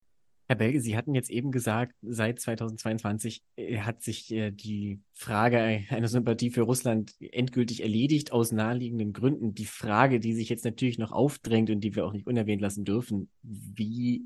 Herr 0.47 0.57
Belge, 0.57 0.79
Sie 0.79 0.95
hatten 0.95 1.15
jetzt 1.15 1.31
eben 1.31 1.51
gesagt, 1.51 1.95
seit 2.03 2.39
2022 2.39 3.41
äh, 3.55 3.79
hat 3.79 4.03
sich 4.03 4.31
äh, 4.31 4.51
die 4.51 5.01
Frage 5.13 5.57
einer 5.89 6.07
Sympathie 6.07 6.51
für 6.51 6.61
Russland 6.61 7.15
endgültig 7.19 7.81
erledigt 7.81 8.31
aus 8.31 8.51
naheliegenden 8.51 9.13
Gründen. 9.13 9.55
Die 9.55 9.65
Frage, 9.65 10.19
die 10.19 10.35
sich 10.35 10.49
jetzt 10.49 10.63
natürlich 10.63 10.99
noch 10.99 11.11
aufdrängt 11.11 11.71
und 11.71 11.79
die 11.79 11.95
wir 11.95 12.05
auch 12.05 12.13
nicht 12.13 12.27
unerwähnt 12.27 12.61
lassen 12.61 12.85
dürfen, 12.85 13.31
wie 13.41 14.25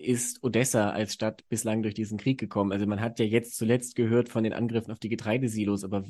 ist 0.00 0.42
Odessa 0.42 0.90
als 0.90 1.12
Stadt 1.12 1.46
bislang 1.48 1.82
durch 1.82 1.94
diesen 1.94 2.18
Krieg 2.18 2.38
gekommen? 2.40 2.72
Also 2.72 2.86
man 2.86 3.00
hat 3.00 3.18
ja 3.18 3.26
jetzt 3.26 3.56
zuletzt 3.56 3.94
gehört 3.94 4.28
von 4.28 4.42
den 4.42 4.52
Angriffen 4.52 4.90
auf 4.90 4.98
die 4.98 5.08
Getreidesilos, 5.08 5.84
aber 5.84 6.04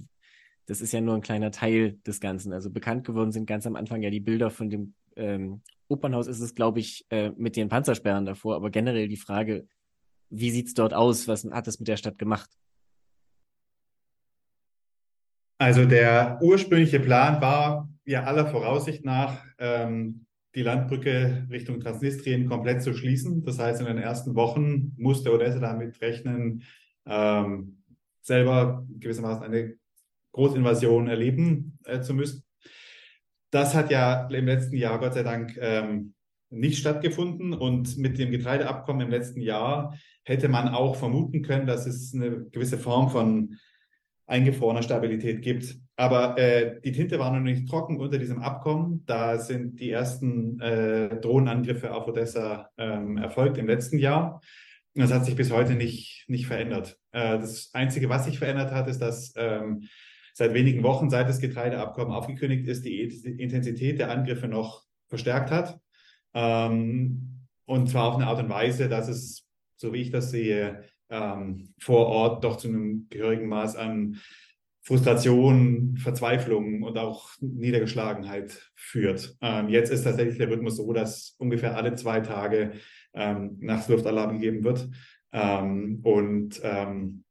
das 0.66 0.80
ist 0.80 0.92
ja 0.92 1.00
nur 1.00 1.14
ein 1.14 1.22
kleiner 1.22 1.50
Teil 1.50 1.98
des 2.06 2.20
Ganzen. 2.20 2.52
Also 2.52 2.70
bekannt 2.70 3.04
geworden 3.04 3.32
sind 3.32 3.46
ganz 3.46 3.66
am 3.66 3.76
Anfang 3.76 4.02
ja 4.02 4.10
die 4.10 4.20
Bilder 4.20 4.50
von 4.50 4.70
dem 4.70 4.94
ähm, 5.16 5.62
Opernhaus 5.88 6.28
ist 6.28 6.40
es, 6.40 6.54
glaube 6.54 6.78
ich, 6.78 7.04
äh, 7.10 7.30
mit 7.36 7.56
den 7.56 7.68
Panzersperren 7.68 8.24
davor, 8.24 8.54
aber 8.54 8.70
generell 8.70 9.08
die 9.08 9.16
Frage, 9.16 9.66
wie 10.30 10.52
sieht's 10.52 10.74
dort 10.74 10.94
aus? 10.94 11.26
Was 11.26 11.44
hat 11.44 11.66
es 11.66 11.80
mit 11.80 11.88
der 11.88 11.96
Stadt 11.96 12.16
gemacht? 12.16 12.48
Also 15.58 15.84
der 15.84 16.38
ursprüngliche 16.40 17.00
Plan 17.00 17.40
war 17.40 17.88
ja 18.04 18.22
aller 18.22 18.46
Voraussicht 18.46 19.04
nach, 19.04 19.44
ähm, 19.58 20.26
die 20.55 20.62
Landbrücke 20.62 21.47
Richtung 21.51 21.81
Transnistrien 21.81 22.48
komplett 22.48 22.82
zu 22.82 22.94
schließen. 22.94 23.44
Das 23.44 23.59
heißt, 23.59 23.81
in 23.81 23.86
den 23.86 23.98
ersten 23.98 24.35
Wochen 24.35 24.93
musste 24.97 25.32
Odessa 25.32 25.60
damit 25.60 26.01
rechnen, 26.01 26.62
ähm, 27.06 27.82
selber 28.22 28.86
gewissermaßen 28.98 29.44
eine 29.44 29.77
Großinvasion 30.32 31.09
erleben 31.09 31.78
äh, 31.85 32.01
zu 32.01 32.14
müssen. 32.14 32.44
Das 33.51 33.74
hat 33.74 33.90
ja 33.90 34.28
im 34.28 34.47
letzten 34.47 34.77
Jahr 34.77 34.98
Gott 34.98 35.14
sei 35.14 35.22
Dank 35.22 35.56
ähm, 35.60 36.14
nicht 36.51 36.78
stattgefunden 36.78 37.52
und 37.52 37.97
mit 37.97 38.18
dem 38.18 38.31
Getreideabkommen 38.31 39.06
im 39.06 39.10
letzten 39.10 39.40
Jahr 39.40 39.97
hätte 40.24 40.48
man 40.48 40.68
auch 40.68 40.97
vermuten 40.97 41.43
können, 41.43 41.66
dass 41.66 41.86
es 41.86 42.12
eine 42.14 42.44
gewisse 42.51 42.78
Form 42.78 43.09
von 43.10 43.56
eingefrorener 44.27 44.82
Stabilität 44.82 45.43
gibt. 45.43 45.77
Aber 46.01 46.39
äh, 46.39 46.81
die 46.81 46.93
Tinte 46.93 47.18
war 47.18 47.31
noch 47.31 47.40
nicht 47.40 47.68
trocken 47.68 47.98
unter 48.01 48.16
diesem 48.16 48.40
Abkommen. 48.40 49.05
Da 49.05 49.36
sind 49.36 49.81
die 49.81 49.90
ersten 49.90 50.59
äh, 50.59 51.20
Drohnenangriffe 51.20 51.93
auf 51.93 52.09
Odessa 52.09 52.70
ähm, 52.78 53.18
erfolgt 53.18 53.59
im 53.59 53.66
letzten 53.66 53.98
Jahr. 53.98 54.40
Das 54.94 55.12
hat 55.12 55.27
sich 55.27 55.36
bis 55.36 55.52
heute 55.52 55.74
nicht, 55.74 56.24
nicht 56.27 56.47
verändert. 56.47 56.98
Äh, 57.12 57.39
das 57.39 57.74
Einzige, 57.74 58.09
was 58.09 58.24
sich 58.24 58.39
verändert 58.39 58.72
hat, 58.72 58.89
ist, 58.89 59.02
dass 59.02 59.35
ähm, 59.36 59.82
seit 60.32 60.55
wenigen 60.55 60.82
Wochen, 60.85 61.10
seit 61.10 61.28
das 61.28 61.39
Getreideabkommen 61.39 62.14
aufgekündigt 62.14 62.66
ist, 62.66 62.86
die 62.86 63.02
Intensität 63.02 63.98
der 63.98 64.10
Angriffe 64.10 64.48
noch 64.48 64.85
verstärkt 65.10 65.51
hat. 65.51 65.78
Ähm, 66.32 67.44
und 67.66 67.90
zwar 67.90 68.05
auf 68.05 68.14
eine 68.14 68.27
Art 68.27 68.43
und 68.43 68.48
Weise, 68.48 68.89
dass 68.89 69.06
es 69.09 69.47
so 69.77 69.93
wie 69.93 70.01
ich 70.01 70.10
das 70.10 70.31
sehe, 70.31 70.82
ähm, 71.10 71.74
vor 71.78 72.06
Ort 72.06 72.43
doch 72.43 72.56
zu 72.56 72.68
einem 72.68 73.06
gehörigen 73.10 73.48
Maß 73.48 73.77
an 73.77 74.16
Frustration, 74.82 75.97
Verzweiflung 75.98 76.82
und 76.82 76.97
auch 76.97 77.31
Niedergeschlagenheit 77.40 78.70
führt. 78.74 79.36
Ähm, 79.43 79.69
jetzt 79.69 79.93
ist 79.93 80.05
tatsächlich 80.05 80.39
der 80.39 80.51
Rhythmus 80.51 80.77
so, 80.77 80.93
dass 80.93 81.35
ungefähr 81.39 81.77
alle 81.77 81.94
zwei 81.94 82.20
Tage 82.20 82.73
ähm, 83.12 83.59
Nachtsluftalarm 83.61 84.40
gegeben 84.40 84.65
wird. 84.65 84.89
Ähm, 85.32 86.01
und 86.02 86.61
ähm, 86.62 87.24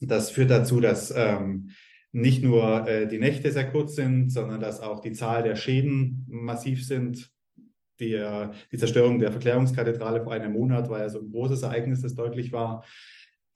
das 0.00 0.30
führt 0.30 0.50
dazu, 0.50 0.80
dass 0.80 1.12
ähm, 1.14 1.70
nicht 2.12 2.42
nur 2.42 2.86
äh, 2.86 3.08
die 3.08 3.18
Nächte 3.18 3.50
sehr 3.50 3.70
kurz 3.70 3.94
sind, 3.96 4.30
sondern 4.30 4.60
dass 4.60 4.80
auch 4.80 5.00
die 5.00 5.12
Zahl 5.12 5.42
der 5.42 5.56
Schäden 5.56 6.26
massiv 6.28 6.86
sind. 6.86 7.30
Die, 7.98 8.14
äh, 8.14 8.50
die 8.70 8.78
Zerstörung 8.78 9.18
der 9.18 9.32
Verklärungskathedrale 9.32 10.22
vor 10.22 10.32
einem 10.32 10.52
Monat 10.52 10.88
war 10.88 11.00
ja 11.00 11.08
so 11.08 11.20
ein 11.20 11.30
großes 11.30 11.62
Ereignis, 11.62 12.02
das 12.02 12.14
deutlich 12.14 12.52
war. 12.52 12.84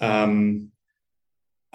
Ähm, 0.01 0.73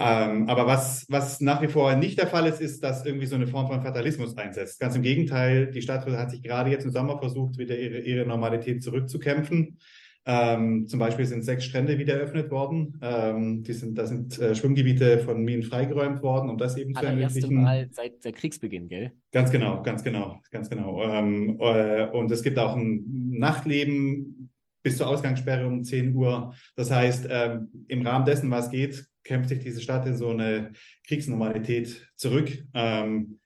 ähm, 0.02 0.50
aber 0.50 0.68
was, 0.68 1.06
was 1.10 1.42
nach 1.42 1.62
wie 1.62 1.68
vor 1.68 1.96
nicht 1.96 2.20
der 2.20 2.28
Fall 2.28 2.48
ist, 2.48 2.62
ist, 2.62 2.84
dass 2.84 3.06
irgendwie 3.06 3.26
so 3.26 3.36
eine 3.36 3.48
Form 3.48 3.68
von 3.68 3.82
Fatalismus 3.82 4.38
einsetzt. 4.38 4.80
Ganz 4.80 4.96
im 4.96 5.02
Gegenteil, 5.02 5.72
die 5.72 5.82
Stadt 5.82 6.06
hat 6.06 6.32
sich 6.32 6.42
gerade 6.42 6.70
jetzt 6.70 6.86
im 6.86 6.92
Sommer 6.92 7.18
versucht, 7.18 7.58
wieder 7.58 7.78
ihre, 7.78 8.00
ihre 8.00 8.26
Normalität 8.26 8.84
zurückzukämpfen. 8.84 9.78
Ähm, 10.24 10.88
zum 10.88 11.00
Beispiel 11.00 11.26
sind 11.26 11.44
sechs 11.44 11.66
Strände 11.66 11.98
wieder 11.98 12.14
eröffnet 12.14 12.52
worden. 12.52 13.00
Ähm, 13.02 13.64
die 13.64 13.74
sind, 13.74 13.98
da 13.98 14.06
sind 14.06 14.38
äh, 14.38 14.54
Schwimmgebiete 14.54 15.20
von 15.20 15.44
Minen 15.44 15.64
freigeräumt 15.64 16.22
worden, 16.22 16.50
um 16.50 16.58
das 16.60 16.78
eben 16.78 16.94
zu 16.94 17.04
ermöglichen. 17.04 17.56
Mal 17.56 17.88
seit 17.92 18.24
der 18.24 18.32
Kriegsbeginn, 18.32 18.88
gell? 18.88 19.14
Ganz 19.32 19.52
genau, 19.52 19.82
ganz 19.82 20.04
genau, 20.04 20.40
ganz 20.52 20.70
genau. 20.70 21.02
Ähm, 21.04 21.58
äh, 21.60 22.06
und 22.10 22.30
es 22.32 22.44
gibt 22.44 22.60
auch 22.60 22.76
ein 22.76 23.04
Nachtleben 23.32 24.52
bis 24.84 24.98
zur 24.98 25.08
Ausgangssperre 25.08 25.66
um 25.66 25.84
10 25.84 26.16
Uhr. 26.16 26.54
Das 26.76 26.92
heißt, 26.92 27.28
ähm, 27.30 27.70
im 27.88 28.06
Rahmen 28.06 28.26
dessen, 28.26 28.52
was 28.52 28.70
geht, 28.70 29.06
kämpft 29.24 29.50
sich 29.50 29.60
diese 29.60 29.82
Stadt 29.82 30.06
in 30.06 30.18
so 30.18 30.30
eine 30.30 30.74
Kriegsnormalität 31.08 32.12
zurück. 32.16 32.50
Ähm, 32.74 33.40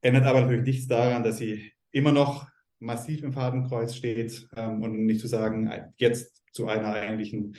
ändert 0.00 0.24
aber 0.24 0.42
natürlich 0.42 0.64
nichts 0.64 0.86
daran, 0.86 1.22
dass 1.22 1.38
sie 1.38 1.72
immer 1.90 2.12
noch 2.12 2.48
massiv 2.78 3.22
im 3.22 3.32
Fadenkreuz 3.32 3.94
steht 3.94 4.48
ähm, 4.56 4.82
und 4.82 5.04
nicht 5.04 5.20
zu 5.20 5.26
sagen, 5.26 5.70
jetzt 5.96 6.42
zu 6.52 6.66
einer 6.66 6.92
eigentlichen 6.92 7.56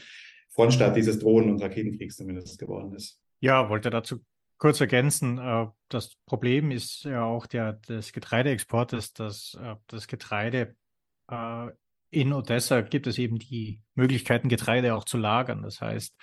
Frontstadt 0.50 0.96
dieses 0.96 1.20
Drohnen- 1.20 1.52
und 1.52 1.62
Raketenkriegs 1.62 2.18
zumindest 2.18 2.60
geworden 2.60 2.94
ist. 2.94 3.20
Ja, 3.40 3.70
wollte 3.70 3.90
dazu 3.90 4.20
kurz 4.58 4.82
ergänzen. 4.82 5.38
Äh, 5.38 5.68
das 5.90 6.16
Problem 6.26 6.72
ist 6.72 7.04
ja 7.04 7.24
auch 7.24 7.48
der, 7.48 7.74
des 7.74 8.14
Getreideexportes, 8.14 9.14
dass 9.14 9.58
äh, 9.62 9.76
das 9.88 10.08
Getreide 10.08 10.76
äh, 11.30 11.68
in 12.12 12.34
Odessa 12.34 12.82
gibt 12.82 13.08
es 13.08 13.18
eben 13.18 13.40
die 13.40 13.82
Möglichkeiten, 13.96 14.50
Getreide 14.50 14.96
auch 14.96 15.06
zu 15.06 15.18
lagern. 15.18 15.62
Das 15.64 15.80
heißt, 15.80 16.16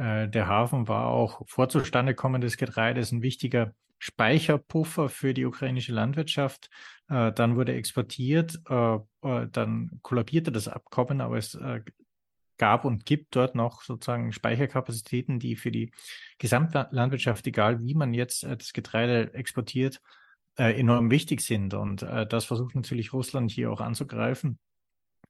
der 0.00 0.46
Hafen 0.46 0.88
war 0.88 1.08
auch 1.08 1.42
vor 1.46 1.68
Zustandekommen 1.68 2.40
des 2.40 2.56
Getreides 2.56 3.12
ein 3.12 3.22
wichtiger 3.22 3.74
Speicherpuffer 4.00 5.10
für 5.10 5.34
die 5.34 5.44
ukrainische 5.44 5.92
Landwirtschaft. 5.92 6.70
Äh, 7.08 7.32
dann 7.32 7.54
wurde 7.54 7.74
exportiert, 7.74 8.58
äh, 8.68 8.94
äh, 8.94 9.46
dann 9.52 10.00
kollabierte 10.02 10.50
das 10.50 10.68
Abkommen, 10.68 11.20
aber 11.20 11.36
es 11.36 11.54
äh, 11.54 11.82
gab 12.56 12.84
und 12.84 13.04
gibt 13.04 13.36
dort 13.36 13.54
noch 13.54 13.82
sozusagen 13.82 14.32
Speicherkapazitäten, 14.32 15.38
die 15.38 15.54
für 15.54 15.70
die 15.70 15.92
Gesamtlandwirtschaft, 16.38 17.46
egal 17.46 17.80
wie 17.80 17.94
man 17.94 18.14
jetzt 18.14 18.42
äh, 18.42 18.56
das 18.56 18.72
Getreide 18.72 19.34
exportiert, 19.34 20.00
äh, 20.56 20.78
enorm 20.78 21.10
wichtig 21.10 21.42
sind. 21.42 21.74
Und 21.74 22.02
das 22.02 22.44
versucht 22.46 22.74
natürlich 22.74 23.12
Russland 23.12 23.50
hier 23.50 23.70
auch 23.70 23.80
anzugreifen. 23.80 24.58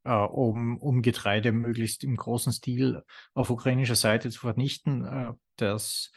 Um, 0.05 0.78
um 0.78 1.02
Getreide 1.02 1.52
möglichst 1.52 2.05
im 2.05 2.16
großen 2.16 2.52
Stil 2.52 3.02
auf 3.35 3.51
ukrainischer 3.51 3.97
Seite 3.97 4.31
zu 4.31 4.40
vernichten. 4.40 5.36
das 5.56 6.10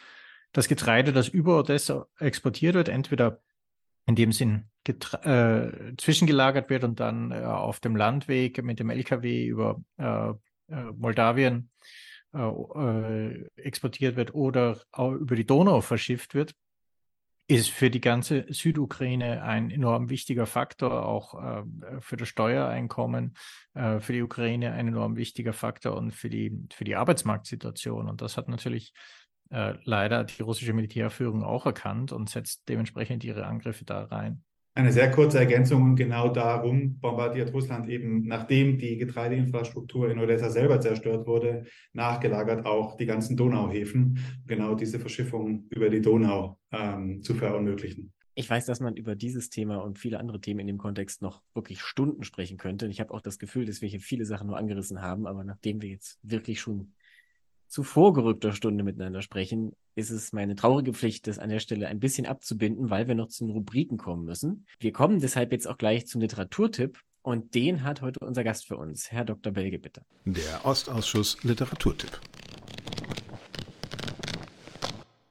das 0.54 0.68
Getreide, 0.68 1.12
das 1.12 1.28
über 1.28 1.60
Odessa 1.60 2.08
exportiert 2.20 2.76
wird, 2.76 2.88
entweder 2.88 3.42
in 4.06 4.16
dem 4.16 4.32
Sinn 4.32 4.70
äh, 4.88 5.96
zwischengelagert 5.98 6.70
wird 6.70 6.84
und 6.84 7.00
dann 7.00 7.32
äh, 7.32 7.44
auf 7.44 7.80
dem 7.80 7.96
Landweg 7.96 8.64
mit 8.64 8.80
dem 8.80 8.90
LKW 8.90 9.46
über 9.46 9.82
äh, 9.98 10.30
äh 10.30 10.92
Moldawien 10.96 11.72
äh, 12.34 12.40
äh, 12.40 13.48
exportiert 13.56 14.16
wird 14.16 14.34
oder 14.36 14.80
über 14.98 15.36
die 15.36 15.46
Donau 15.46 15.82
verschifft 15.82 16.36
wird, 16.36 16.54
ist 17.48 17.70
für 17.70 17.90
die 17.90 18.02
ganze 18.02 18.46
Südukraine 18.50 19.44
ein 19.44 19.70
enorm 19.70 20.10
wichtiger 20.10 20.46
Faktor, 20.46 21.06
auch 21.06 21.64
für 22.00 22.16
das 22.16 22.30
Steuereinkommen, 22.30 23.36
für 23.74 24.14
die 24.14 24.22
Ukraine 24.22 24.72
ein 24.72 24.88
enorm 24.88 25.18
wichtiger 25.18 25.52
Faktor 25.52 25.98
und 25.98 26.12
für 26.12 26.30
die, 26.30 26.58
für 26.72 26.86
die 26.86 26.96
Arbeitsmarktsituation. 26.96 28.08
Und 28.08 28.22
das 28.22 28.38
hat 28.38 28.48
natürlich 28.48 28.94
äh, 29.54 29.76
leider 29.84 30.24
die 30.24 30.42
russische 30.42 30.74
Militärführung 30.74 31.44
auch 31.44 31.68
erkannt 31.68 32.12
und 32.12 32.28
setzt 32.28 32.68
dementsprechend 32.70 33.24
ihre 33.24 33.46
Angriffe 33.46 33.86
da 33.86 34.06
rein. 34.06 34.44
Eine 34.76 34.92
sehr 34.92 35.12
kurze 35.12 35.38
Ergänzung, 35.38 35.96
genau 35.96 36.30
darum 36.30 37.00
bombardiert 37.00 37.54
Russland 37.54 37.88
eben, 37.88 38.26
nachdem 38.26 38.80
die 38.80 38.98
Getreideinfrastruktur 38.98 40.10
in 40.10 40.18
Odessa 40.18 40.50
selber 40.50 40.82
zerstört 40.82 41.28
wurde, 41.28 41.66
nachgelagert 41.94 42.66
auch 42.66 42.98
die 42.98 43.06
ganzen 43.06 43.38
Donauhäfen, 43.38 44.18
genau 44.48 44.74
diese 44.74 45.00
Verschiffung 45.00 45.68
über 45.70 45.90
die 45.90 46.02
Donau 46.02 46.58
ähm, 46.72 47.22
zu 47.22 47.36
verunmöglichen. 47.36 48.14
Ich 48.34 48.50
weiß, 48.50 48.66
dass 48.66 48.80
man 48.80 48.96
über 48.96 49.16
dieses 49.16 49.52
Thema 49.52 49.78
und 49.78 50.00
viele 50.00 50.20
andere 50.20 50.42
Themen 50.42 50.62
in 50.62 50.68
dem 50.68 50.80
Kontext 50.80 51.22
noch 51.22 51.44
wirklich 51.54 51.82
Stunden 51.82 52.24
sprechen 52.24 52.58
könnte. 52.58 52.88
Ich 52.88 53.00
habe 53.00 53.14
auch 53.14 53.22
das 53.22 53.38
Gefühl, 53.38 53.66
dass 53.66 53.84
wir 53.84 53.90
hier 53.90 54.00
viele 54.00 54.26
Sachen 54.26 54.48
nur 54.48 54.58
angerissen 54.58 55.04
haben, 55.04 55.28
aber 55.28 55.44
nachdem 55.44 55.84
wir 55.84 55.90
jetzt 55.90 56.18
wirklich 56.24 56.60
schon 56.60 56.94
zu 57.74 57.82
vorgerückter 57.82 58.52
Stunde 58.52 58.84
miteinander 58.84 59.24
sprechen, 59.24 59.76
ist 59.96 60.12
es 60.12 60.32
meine 60.32 60.56
traurige 60.56 60.94
Pflicht, 60.94 61.26
das 61.26 61.40
an 61.40 61.50
der 61.50 61.58
Stelle 61.58 61.88
ein 61.88 62.00
bisschen 62.00 62.28
abzubinden, 62.28 62.92
weil 62.92 63.08
wir 63.08 63.16
noch 63.16 63.30
zu 63.30 63.46
den 63.46 63.50
Rubriken 63.50 63.98
kommen 63.98 64.26
müssen. 64.26 64.68
Wir 64.80 64.94
kommen 64.94 65.20
deshalb 65.20 65.52
jetzt 65.52 65.68
auch 65.68 65.80
gleich 65.80 66.06
zum 66.06 66.22
Literaturtipp 66.22 67.00
und 67.24 67.56
den 67.56 67.84
hat 67.84 68.04
heute 68.04 68.20
unser 68.20 68.44
Gast 68.44 68.68
für 68.68 68.78
uns, 68.78 69.12
Herr 69.12 69.26
Dr. 69.26 69.52
Belge, 69.52 69.80
bitte. 69.80 70.04
Der 70.26 70.64
Ostausschuss 70.64 71.44
Literaturtipp. 71.44 72.22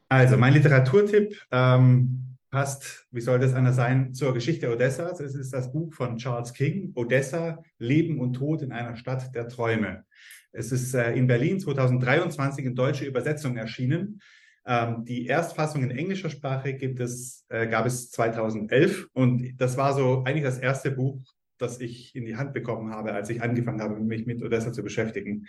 Also, 0.08 0.36
mein 0.36 0.54
Literaturtipp 0.54 1.40
ähm, 1.52 2.36
passt, 2.50 3.06
wie 3.12 3.20
soll 3.20 3.38
das 3.38 3.54
anders 3.54 3.76
sein, 3.76 4.14
zur 4.14 4.34
Geschichte 4.34 4.72
Odessas. 4.72 5.20
Es 5.20 5.36
ist 5.36 5.52
das 5.52 5.72
Buch 5.72 5.94
von 5.94 6.16
Charles 6.16 6.52
King, 6.52 6.90
Odessa, 6.96 7.62
Leben 7.78 8.18
und 8.18 8.34
Tod 8.34 8.62
in 8.62 8.72
einer 8.72 8.96
Stadt 8.96 9.32
der 9.32 9.48
Träume. 9.48 10.04
Es 10.52 10.70
ist 10.70 10.94
äh, 10.94 11.12
in 11.14 11.26
Berlin 11.26 11.58
2023 11.58 12.64
in 12.64 12.74
deutsche 12.74 13.04
Übersetzung 13.04 13.56
erschienen. 13.56 14.20
Ähm, 14.64 15.04
die 15.04 15.26
Erstfassung 15.26 15.82
in 15.82 15.90
englischer 15.90 16.30
Sprache 16.30 16.74
gibt 16.74 17.00
es, 17.00 17.44
äh, 17.48 17.66
gab 17.66 17.86
es 17.86 18.10
2011 18.10 19.08
und 19.12 19.54
das 19.56 19.76
war 19.76 19.94
so 19.94 20.22
eigentlich 20.24 20.44
das 20.44 20.58
erste 20.58 20.92
Buch, 20.92 21.20
das 21.58 21.80
ich 21.80 22.14
in 22.14 22.26
die 22.26 22.36
Hand 22.36 22.52
bekommen 22.52 22.92
habe, 22.92 23.12
als 23.12 23.30
ich 23.30 23.42
angefangen 23.42 23.80
habe, 23.80 23.98
mich 23.98 24.26
mit 24.26 24.42
Odessa 24.42 24.72
zu 24.72 24.82
beschäftigen. 24.82 25.46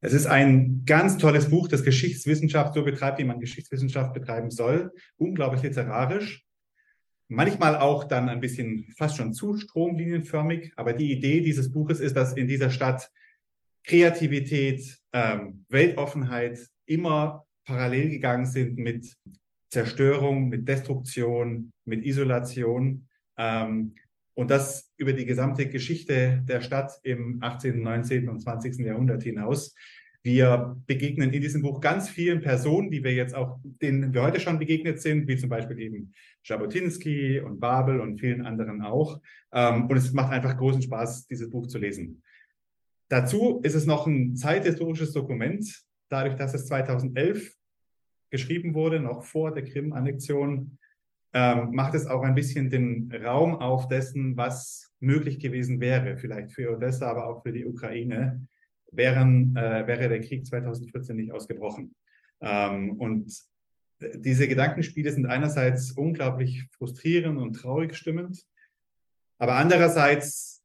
Es 0.00 0.12
ist 0.12 0.26
ein 0.26 0.82
ganz 0.84 1.16
tolles 1.16 1.48
Buch, 1.48 1.68
das 1.68 1.82
Geschichtswissenschaft 1.82 2.74
so 2.74 2.84
betreibt, 2.84 3.18
wie 3.18 3.24
man 3.24 3.40
Geschichtswissenschaft 3.40 4.12
betreiben 4.12 4.50
soll. 4.50 4.92
Unglaublich 5.16 5.62
literarisch. 5.62 6.44
Manchmal 7.28 7.76
auch 7.76 8.04
dann 8.04 8.28
ein 8.28 8.40
bisschen 8.40 8.86
fast 8.96 9.16
schon 9.16 9.32
zu 9.32 9.56
stromlinienförmig. 9.56 10.72
Aber 10.76 10.92
die 10.92 11.10
Idee 11.10 11.40
dieses 11.40 11.72
Buches 11.72 11.98
ist, 11.98 12.14
dass 12.14 12.34
in 12.34 12.46
dieser 12.46 12.70
Stadt 12.70 13.10
Kreativität, 13.86 14.98
ähm, 15.12 15.64
Weltoffenheit 15.68 16.58
immer 16.86 17.46
parallel 17.64 18.10
gegangen 18.10 18.46
sind 18.46 18.78
mit 18.78 19.16
Zerstörung, 19.70 20.48
mit 20.48 20.68
Destruktion, 20.68 21.72
mit 21.84 22.04
Isolation. 22.04 23.06
Ähm, 23.38 23.94
und 24.34 24.50
das 24.50 24.92
über 24.96 25.12
die 25.12 25.24
gesamte 25.24 25.68
Geschichte 25.68 26.42
der 26.46 26.60
Stadt 26.60 26.92
im 27.04 27.38
18., 27.40 27.80
19. 27.80 28.28
und 28.28 28.40
20. 28.40 28.78
Jahrhundert 28.84 29.22
hinaus. 29.22 29.74
Wir 30.22 30.76
begegnen 30.86 31.32
in 31.32 31.40
diesem 31.40 31.62
Buch 31.62 31.80
ganz 31.80 32.08
vielen 32.08 32.40
Personen, 32.40 32.90
die 32.90 33.04
wir 33.04 33.14
jetzt 33.14 33.34
auch, 33.34 33.60
denen 33.62 34.12
wir 34.12 34.22
heute 34.22 34.40
schon 34.40 34.58
begegnet 34.58 35.00
sind, 35.00 35.28
wie 35.28 35.36
zum 35.36 35.48
Beispiel 35.48 35.78
eben 35.78 36.12
Jabotinsky 36.44 37.40
und 37.40 37.60
Babel 37.60 38.00
und 38.00 38.18
vielen 38.18 38.44
anderen 38.44 38.82
auch. 38.82 39.20
Ähm, 39.52 39.86
und 39.86 39.96
es 39.96 40.12
macht 40.12 40.32
einfach 40.32 40.56
großen 40.56 40.82
Spaß, 40.82 41.28
dieses 41.28 41.48
Buch 41.48 41.68
zu 41.68 41.78
lesen. 41.78 42.22
Dazu 43.08 43.60
ist 43.62 43.74
es 43.74 43.86
noch 43.86 44.06
ein 44.06 44.36
zeithistorisches 44.36 45.12
Dokument, 45.12 45.64
dadurch, 46.08 46.34
dass 46.34 46.54
es 46.54 46.66
2011 46.66 47.54
geschrieben 48.30 48.74
wurde, 48.74 49.00
noch 49.00 49.24
vor 49.24 49.52
der 49.52 49.64
Krim-Annexion, 49.64 50.78
ähm, 51.32 51.70
macht 51.72 51.94
es 51.94 52.06
auch 52.06 52.22
ein 52.22 52.34
bisschen 52.34 52.70
den 52.70 53.12
Raum 53.12 53.56
auf 53.56 53.88
dessen, 53.88 54.36
was 54.36 54.92
möglich 55.00 55.38
gewesen 55.38 55.80
wäre, 55.80 56.16
vielleicht 56.16 56.52
für 56.52 56.74
Odessa, 56.74 57.10
aber 57.10 57.28
auch 57.28 57.42
für 57.42 57.52
die 57.52 57.66
Ukraine, 57.66 58.46
wären, 58.90 59.54
äh, 59.56 59.86
wäre 59.86 60.08
der 60.08 60.20
Krieg 60.20 60.46
2014 60.46 61.16
nicht 61.16 61.32
ausgebrochen. 61.32 61.94
Ähm, 62.40 62.92
und 62.92 63.32
diese 64.00 64.48
Gedankenspiele 64.48 65.10
sind 65.12 65.26
einerseits 65.26 65.92
unglaublich 65.92 66.64
frustrierend 66.72 67.38
und 67.38 67.54
traurig 67.54 67.94
stimmend, 67.94 68.44
aber 69.38 69.56
andererseits 69.56 70.55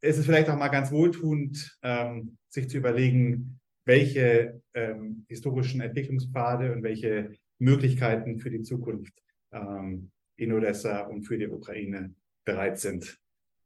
ist 0.00 0.18
es 0.18 0.24
vielleicht 0.24 0.48
auch 0.48 0.56
mal 0.56 0.68
ganz 0.68 0.90
wohltuend, 0.90 1.78
ähm, 1.82 2.36
sich 2.48 2.68
zu 2.68 2.78
überlegen, 2.78 3.60
welche 3.84 4.60
ähm, 4.74 5.24
historischen 5.28 5.80
Entwicklungspfade 5.80 6.72
und 6.72 6.82
welche 6.82 7.32
Möglichkeiten 7.58 8.38
für 8.38 8.50
die 8.50 8.62
Zukunft 8.62 9.12
ähm, 9.52 10.10
in 10.36 10.52
Odessa 10.52 11.00
und 11.02 11.24
für 11.24 11.38
die 11.38 11.48
Ukraine 11.48 12.14
bereit 12.44 12.78
sind, 12.78 13.18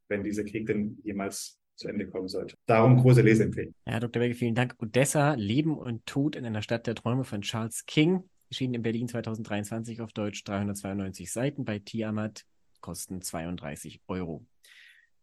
wenn 0.08 0.24
dieser 0.24 0.44
Krieg 0.44 0.66
denn 0.66 0.98
jemals 1.04 1.58
zu 1.76 1.88
Ende 1.88 2.08
kommen 2.08 2.28
sollte. 2.28 2.56
Darum 2.66 2.96
große 2.96 3.22
Leseempfehlung. 3.22 3.74
Ja, 3.86 4.00
Dr. 4.00 4.20
Berge, 4.20 4.34
vielen 4.34 4.54
Dank. 4.54 4.76
Odessa, 4.78 5.34
Leben 5.34 5.76
und 5.76 6.06
Tod 6.06 6.36
in 6.36 6.44
einer 6.44 6.62
Stadt 6.62 6.86
der 6.86 6.94
Träume 6.94 7.24
von 7.24 7.42
Charles 7.42 7.84
King, 7.86 8.22
erschienen 8.48 8.74
in 8.74 8.82
Berlin 8.82 9.08
2023 9.08 10.00
auf 10.00 10.12
Deutsch, 10.12 10.44
392 10.44 11.32
Seiten 11.32 11.64
bei 11.64 11.80
Tiamat, 11.80 12.44
kosten 12.80 13.22
32 13.22 14.00
Euro. 14.08 14.44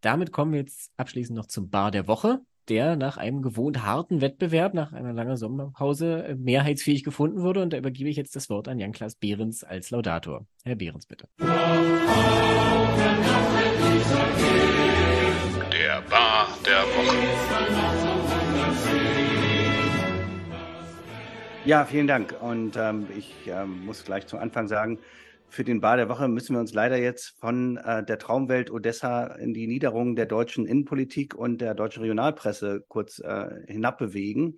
Damit 0.01 0.31
kommen 0.31 0.51
wir 0.53 0.59
jetzt 0.61 0.91
abschließend 0.97 1.37
noch 1.37 1.45
zum 1.45 1.69
Bar 1.69 1.91
der 1.91 2.07
Woche, 2.07 2.41
der 2.69 2.95
nach 2.95 3.17
einem 3.17 3.43
gewohnt 3.43 3.83
harten 3.83 4.19
Wettbewerb, 4.19 4.73
nach 4.73 4.93
einer 4.93 5.13
langen 5.13 5.37
Sommerpause, 5.37 6.23
äh, 6.23 6.35
mehrheitsfähig 6.35 7.03
gefunden 7.03 7.43
wurde. 7.43 7.61
Und 7.61 7.71
da 7.73 7.77
übergebe 7.77 8.09
ich 8.09 8.17
jetzt 8.17 8.35
das 8.35 8.49
Wort 8.49 8.67
an 8.67 8.79
Jan-Klaas 8.79 9.13
Behrens 9.15 9.63
als 9.63 9.91
Laudator. 9.91 10.47
Herr 10.63 10.75
Behrens, 10.75 11.05
bitte. 11.05 11.27
Der 11.37 11.47
Bar 16.09 16.47
der 16.65 16.81
Woche. 16.81 17.15
Ja, 21.63 21.85
vielen 21.85 22.07
Dank. 22.07 22.35
Und 22.41 22.75
ähm, 22.75 23.05
ich 23.15 23.35
ähm, 23.45 23.85
muss 23.85 24.03
gleich 24.03 24.25
zum 24.25 24.39
Anfang 24.39 24.67
sagen, 24.67 24.97
für 25.51 25.63
den 25.63 25.81
Bar 25.81 25.97
der 25.97 26.09
Woche 26.09 26.27
müssen 26.27 26.55
wir 26.55 26.61
uns 26.61 26.73
leider 26.73 26.97
jetzt 26.97 27.37
von 27.39 27.77
äh, 27.77 28.03
der 28.03 28.17
Traumwelt 28.17 28.71
Odessa 28.71 29.25
in 29.25 29.53
die 29.53 29.67
Niederungen 29.67 30.15
der 30.15 30.25
deutschen 30.25 30.65
Innenpolitik 30.65 31.35
und 31.35 31.59
der 31.59 31.75
deutschen 31.75 32.01
Regionalpresse 32.01 32.85
kurz 32.87 33.19
äh, 33.19 33.49
hinabbewegen. 33.67 34.57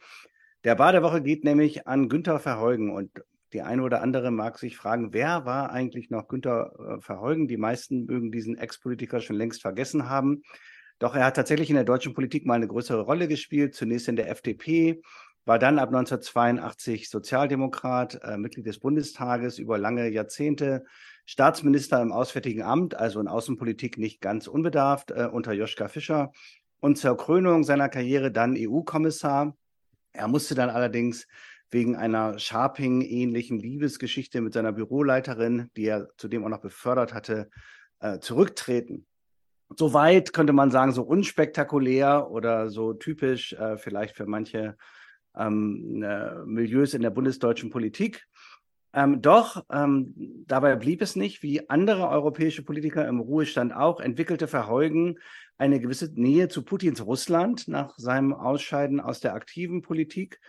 Der 0.64 0.76
Bar 0.76 0.92
der 0.92 1.04
Woche 1.04 1.22
geht 1.22 1.44
nämlich 1.44 1.88
an 1.88 2.10
Günther 2.10 2.40
Verheugen 2.40 2.92
und 2.92 3.10
die 3.54 3.62
eine 3.62 3.84
oder 3.84 4.02
andere 4.02 4.32
mag 4.32 4.58
sich 4.58 4.78
fragen, 4.78 5.14
wer 5.14 5.46
war 5.46 5.72
eigentlich 5.72 6.10
noch 6.10 6.28
Günther 6.28 6.74
äh, 6.80 7.02
Verheugen? 7.02 7.48
Die 7.48 7.58
meisten 7.58 8.06
mögen 8.06 8.32
diesen 8.32 8.58
Ex-Politiker 8.58 9.20
schon 9.20 9.36
längst 9.36 9.62
vergessen 9.62 10.10
haben. 10.10 10.44
Doch 11.00 11.16
er 11.16 11.26
hat 11.26 11.36
tatsächlich 11.36 11.70
in 11.70 11.76
der 11.76 11.84
deutschen 11.84 12.14
Politik 12.14 12.46
mal 12.46 12.56
eine 12.56 12.68
größere 12.68 13.02
Rolle 13.02 13.28
gespielt, 13.28 13.74
zunächst 13.74 14.08
in 14.08 14.16
der 14.16 14.30
FDP, 14.30 15.02
war 15.46 15.60
dann 15.60 15.80
ab 15.80 15.90
1982 15.90 17.10
Sozialdemokrat, 17.10 18.22
äh, 18.24 18.38
Mitglied 18.38 18.66
des 18.66 18.80
Bundestages 18.80 19.60
über 19.60 19.78
lange 19.78 20.10
Jahrzehnte, 20.10 20.86
Staatsminister 21.26 22.02
im 22.02 22.12
Auswärtigen 22.12 22.64
Amt, 22.64 22.96
also 22.96 23.20
in 23.20 23.28
Außenpolitik 23.28 23.98
nicht 23.98 24.22
ganz 24.22 24.48
unbedarft, 24.48 25.12
äh, 25.12 25.28
unter 25.32 25.54
Joschka 25.54 25.88
Fischer 25.88 26.32
und 26.80 26.98
zur 26.98 27.18
Krönung 27.18 27.64
seiner 27.64 27.90
Karriere 27.90 28.32
dann 28.32 28.56
EU-Kommissar. 28.58 29.56
Er 30.12 30.28
musste 30.28 30.56
dann 30.56 30.70
allerdings 30.70 31.28
wegen 31.72 31.96
einer 31.96 32.38
Sharping-ähnlichen 32.38 33.58
Liebesgeschichte 33.58 34.42
mit 34.42 34.54
seiner 34.54 34.72
Büroleiterin, 34.72 35.70
die 35.76 35.86
er 35.86 36.10
zudem 36.18 36.46
auch 36.46 36.50
noch 36.50 36.62
befördert 36.62 37.14
hatte, 37.14 37.50
äh, 38.00 38.20
zurücktreten. 38.20 39.08
Soweit 39.76 40.34
könnte 40.34 40.54
man 40.54 40.72
sagen, 40.72 40.92
so 40.92 41.04
unspektakulär 41.04 42.30
oder 42.30 42.70
so 42.70 42.94
typisch 42.94 43.54
äh, 43.54 43.78
vielleicht 43.78 44.16
für 44.16 44.28
manche 44.28 44.78
ähm, 45.38 46.04
äh, 46.04 46.46
Milieus 46.46 46.94
in 46.94 47.02
der 47.02 47.10
bundesdeutschen 47.10 47.70
Politik. 47.70 48.28
Ähm, 48.96 49.22
doch 49.22 49.66
ähm, 49.72 50.14
dabei 50.46 50.76
blieb 50.76 51.02
es 51.02 51.16
nicht, 51.16 51.42
wie 51.42 51.68
andere 51.70 52.10
europäische 52.10 52.64
Politiker 52.64 53.08
im 53.08 53.20
Ruhestand 53.20 53.74
auch, 53.74 54.00
entwickelte 54.00 54.48
Verheugen 54.48 55.18
eine 55.58 55.80
gewisse 55.80 56.12
Nähe 56.14 56.48
zu 56.48 56.64
Putins 56.64 57.04
Russland 57.04 57.68
nach 57.68 57.98
seinem 57.98 58.34
Ausscheiden 58.34 59.00
aus 59.00 59.20
der 59.20 59.34
aktiven 59.34 59.82
Politik 59.82 60.40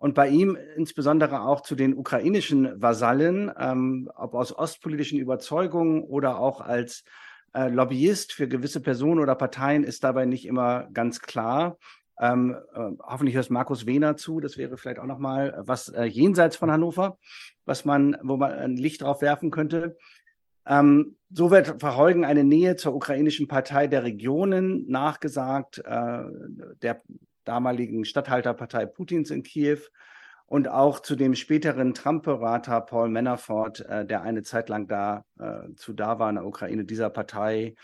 und 0.00 0.14
bei 0.14 0.28
ihm 0.28 0.56
insbesondere 0.76 1.42
auch 1.42 1.60
zu 1.60 1.74
den 1.74 1.94
ukrainischen 1.94 2.80
Vasallen, 2.80 3.52
ähm, 3.58 4.10
ob 4.14 4.34
aus 4.34 4.56
ostpolitischen 4.56 5.18
Überzeugungen 5.18 6.02
oder 6.02 6.38
auch 6.38 6.62
als 6.62 7.04
äh, 7.52 7.68
Lobbyist 7.68 8.32
für 8.32 8.48
gewisse 8.48 8.80
Personen 8.80 9.20
oder 9.20 9.34
Parteien, 9.34 9.84
ist 9.84 10.02
dabei 10.02 10.24
nicht 10.24 10.46
immer 10.46 10.88
ganz 10.94 11.20
klar. 11.20 11.76
Ähm, 12.20 12.54
äh, 12.74 12.90
hoffentlich 13.02 13.34
hört 13.34 13.50
Markus 13.50 13.86
Wehner 13.86 14.16
zu. 14.16 14.40
Das 14.40 14.58
wäre 14.58 14.76
vielleicht 14.76 14.98
auch 14.98 15.06
nochmal 15.06 15.62
was 15.64 15.88
äh, 15.88 16.04
jenseits 16.04 16.56
von 16.56 16.70
Hannover, 16.70 17.18
was 17.64 17.86
man, 17.86 18.16
wo 18.22 18.36
man 18.36 18.52
ein 18.52 18.76
Licht 18.76 19.02
drauf 19.02 19.22
werfen 19.22 19.50
könnte. 19.50 19.96
Ähm, 20.66 21.16
so 21.30 21.50
wird 21.50 21.80
Verheugen 21.80 22.24
eine 22.26 22.44
Nähe 22.44 22.76
zur 22.76 22.94
ukrainischen 22.94 23.48
Partei 23.48 23.86
der 23.86 24.04
Regionen 24.04 24.86
nachgesagt, 24.88 25.78
äh, 25.78 26.22
der 26.82 27.00
damaligen 27.44 28.04
Statthalterpartei 28.04 28.84
Putins 28.84 29.30
in 29.30 29.42
Kiew 29.42 29.78
und 30.44 30.68
auch 30.68 31.00
zu 31.00 31.16
dem 31.16 31.34
späteren 31.34 31.94
Trump-Berater 31.94 32.82
Paul 32.82 33.08
Manafort, 33.08 33.80
äh, 33.80 34.04
der 34.04 34.22
eine 34.22 34.42
Zeit 34.42 34.68
lang 34.68 34.88
da 34.88 35.24
äh, 35.38 35.72
zu 35.76 35.94
da 35.94 36.18
war 36.18 36.28
in 36.28 36.34
der 36.34 36.44
Ukraine, 36.44 36.84
dieser 36.84 37.08
Partei 37.08 37.76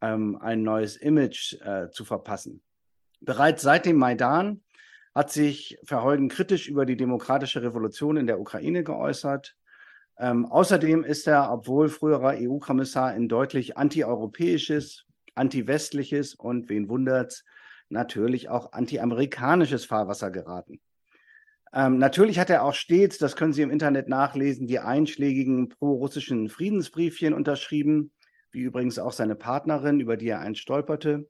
ähm, 0.00 0.38
ein 0.40 0.62
neues 0.62 0.96
Image 0.96 1.54
äh, 1.62 1.90
zu 1.90 2.04
verpassen. 2.04 2.62
Bereits 3.24 3.62
seit 3.62 3.86
dem 3.86 3.96
Maidan 3.96 4.62
hat 5.14 5.30
sich 5.30 5.78
Verheugen 5.84 6.28
kritisch 6.28 6.68
über 6.68 6.86
die 6.86 6.96
demokratische 6.96 7.62
Revolution 7.62 8.16
in 8.16 8.26
der 8.26 8.40
Ukraine 8.40 8.82
geäußert. 8.82 9.56
Ähm, 10.18 10.46
außerdem 10.46 11.04
ist 11.04 11.28
er, 11.28 11.52
obwohl 11.52 11.88
früherer 11.88 12.34
EU-Kommissar, 12.36 13.14
in 13.14 13.28
deutlich 13.28 13.76
antieuropäisches, 13.76 15.04
antiwestliches 15.36 16.34
und, 16.34 16.68
wen 16.68 16.88
wundert's, 16.88 17.44
natürlich 17.88 18.48
auch 18.48 18.72
antiamerikanisches 18.72 19.84
Fahrwasser 19.84 20.30
geraten. 20.30 20.80
Ähm, 21.72 21.98
natürlich 21.98 22.38
hat 22.38 22.50
er 22.50 22.64
auch 22.64 22.74
stets, 22.74 23.18
das 23.18 23.36
können 23.36 23.52
Sie 23.52 23.62
im 23.62 23.70
Internet 23.70 24.08
nachlesen, 24.08 24.66
die 24.66 24.80
einschlägigen 24.80 25.68
pro-russischen 25.68 26.48
Friedensbriefchen 26.48 27.32
unterschrieben, 27.34 28.12
wie 28.50 28.60
übrigens 28.60 28.98
auch 28.98 29.12
seine 29.12 29.36
Partnerin, 29.36 30.00
über 30.00 30.16
die 30.16 30.28
er 30.28 30.40
einst 30.40 30.60
stolperte. 30.60 31.28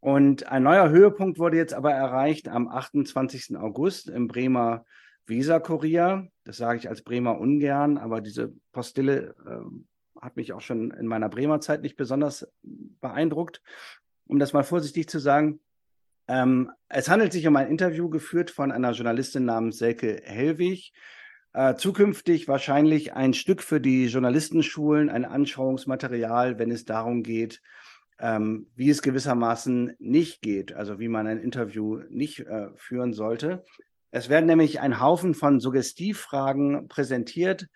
Und 0.00 0.46
ein 0.46 0.62
neuer 0.62 0.90
Höhepunkt 0.90 1.38
wurde 1.38 1.56
jetzt 1.56 1.74
aber 1.74 1.92
erreicht 1.92 2.48
am 2.48 2.68
28. 2.68 3.56
August 3.56 4.08
im 4.08 4.28
Bremer 4.28 4.84
Weser-Kurier. 5.26 6.28
Das 6.44 6.56
sage 6.56 6.78
ich 6.78 6.88
als 6.88 7.02
Bremer 7.02 7.38
ungern, 7.38 7.98
aber 7.98 8.20
diese 8.20 8.52
Postille 8.72 9.34
äh, 9.46 10.20
hat 10.20 10.36
mich 10.36 10.52
auch 10.52 10.60
schon 10.60 10.90
in 10.92 11.06
meiner 11.06 11.28
Bremer 11.28 11.60
Zeit 11.60 11.82
nicht 11.82 11.96
besonders 11.96 12.48
beeindruckt. 12.62 13.62
Um 14.26 14.38
das 14.38 14.52
mal 14.52 14.64
vorsichtig 14.64 15.08
zu 15.08 15.18
sagen, 15.18 15.60
ähm, 16.28 16.70
es 16.88 17.08
handelt 17.08 17.32
sich 17.32 17.46
um 17.46 17.56
ein 17.56 17.68
Interview 17.68 18.08
geführt 18.08 18.50
von 18.50 18.70
einer 18.70 18.92
Journalistin 18.92 19.44
namens 19.44 19.78
Selke 19.78 20.20
Hellwig. 20.24 20.92
Äh, 21.54 21.74
zukünftig 21.76 22.46
wahrscheinlich 22.46 23.14
ein 23.14 23.32
Stück 23.32 23.62
für 23.62 23.80
die 23.80 24.06
Journalistenschulen, 24.06 25.08
ein 25.08 25.24
Anschauungsmaterial, 25.24 26.58
wenn 26.58 26.70
es 26.70 26.84
darum 26.84 27.22
geht, 27.22 27.62
ähm, 28.20 28.66
wie 28.74 28.90
es 28.90 29.02
gewissermaßen 29.02 29.94
nicht 29.98 30.42
geht, 30.42 30.72
also 30.72 30.98
wie 30.98 31.08
man 31.08 31.26
ein 31.26 31.38
Interview 31.38 32.00
nicht 32.10 32.40
äh, 32.40 32.68
führen 32.76 33.12
sollte. 33.12 33.64
Es 34.10 34.28
werden 34.28 34.46
nämlich 34.46 34.80
ein 34.80 35.00
Haufen 35.00 35.34
von 35.34 35.60
Suggestivfragen 35.60 36.88
präsentiert, 36.88 37.68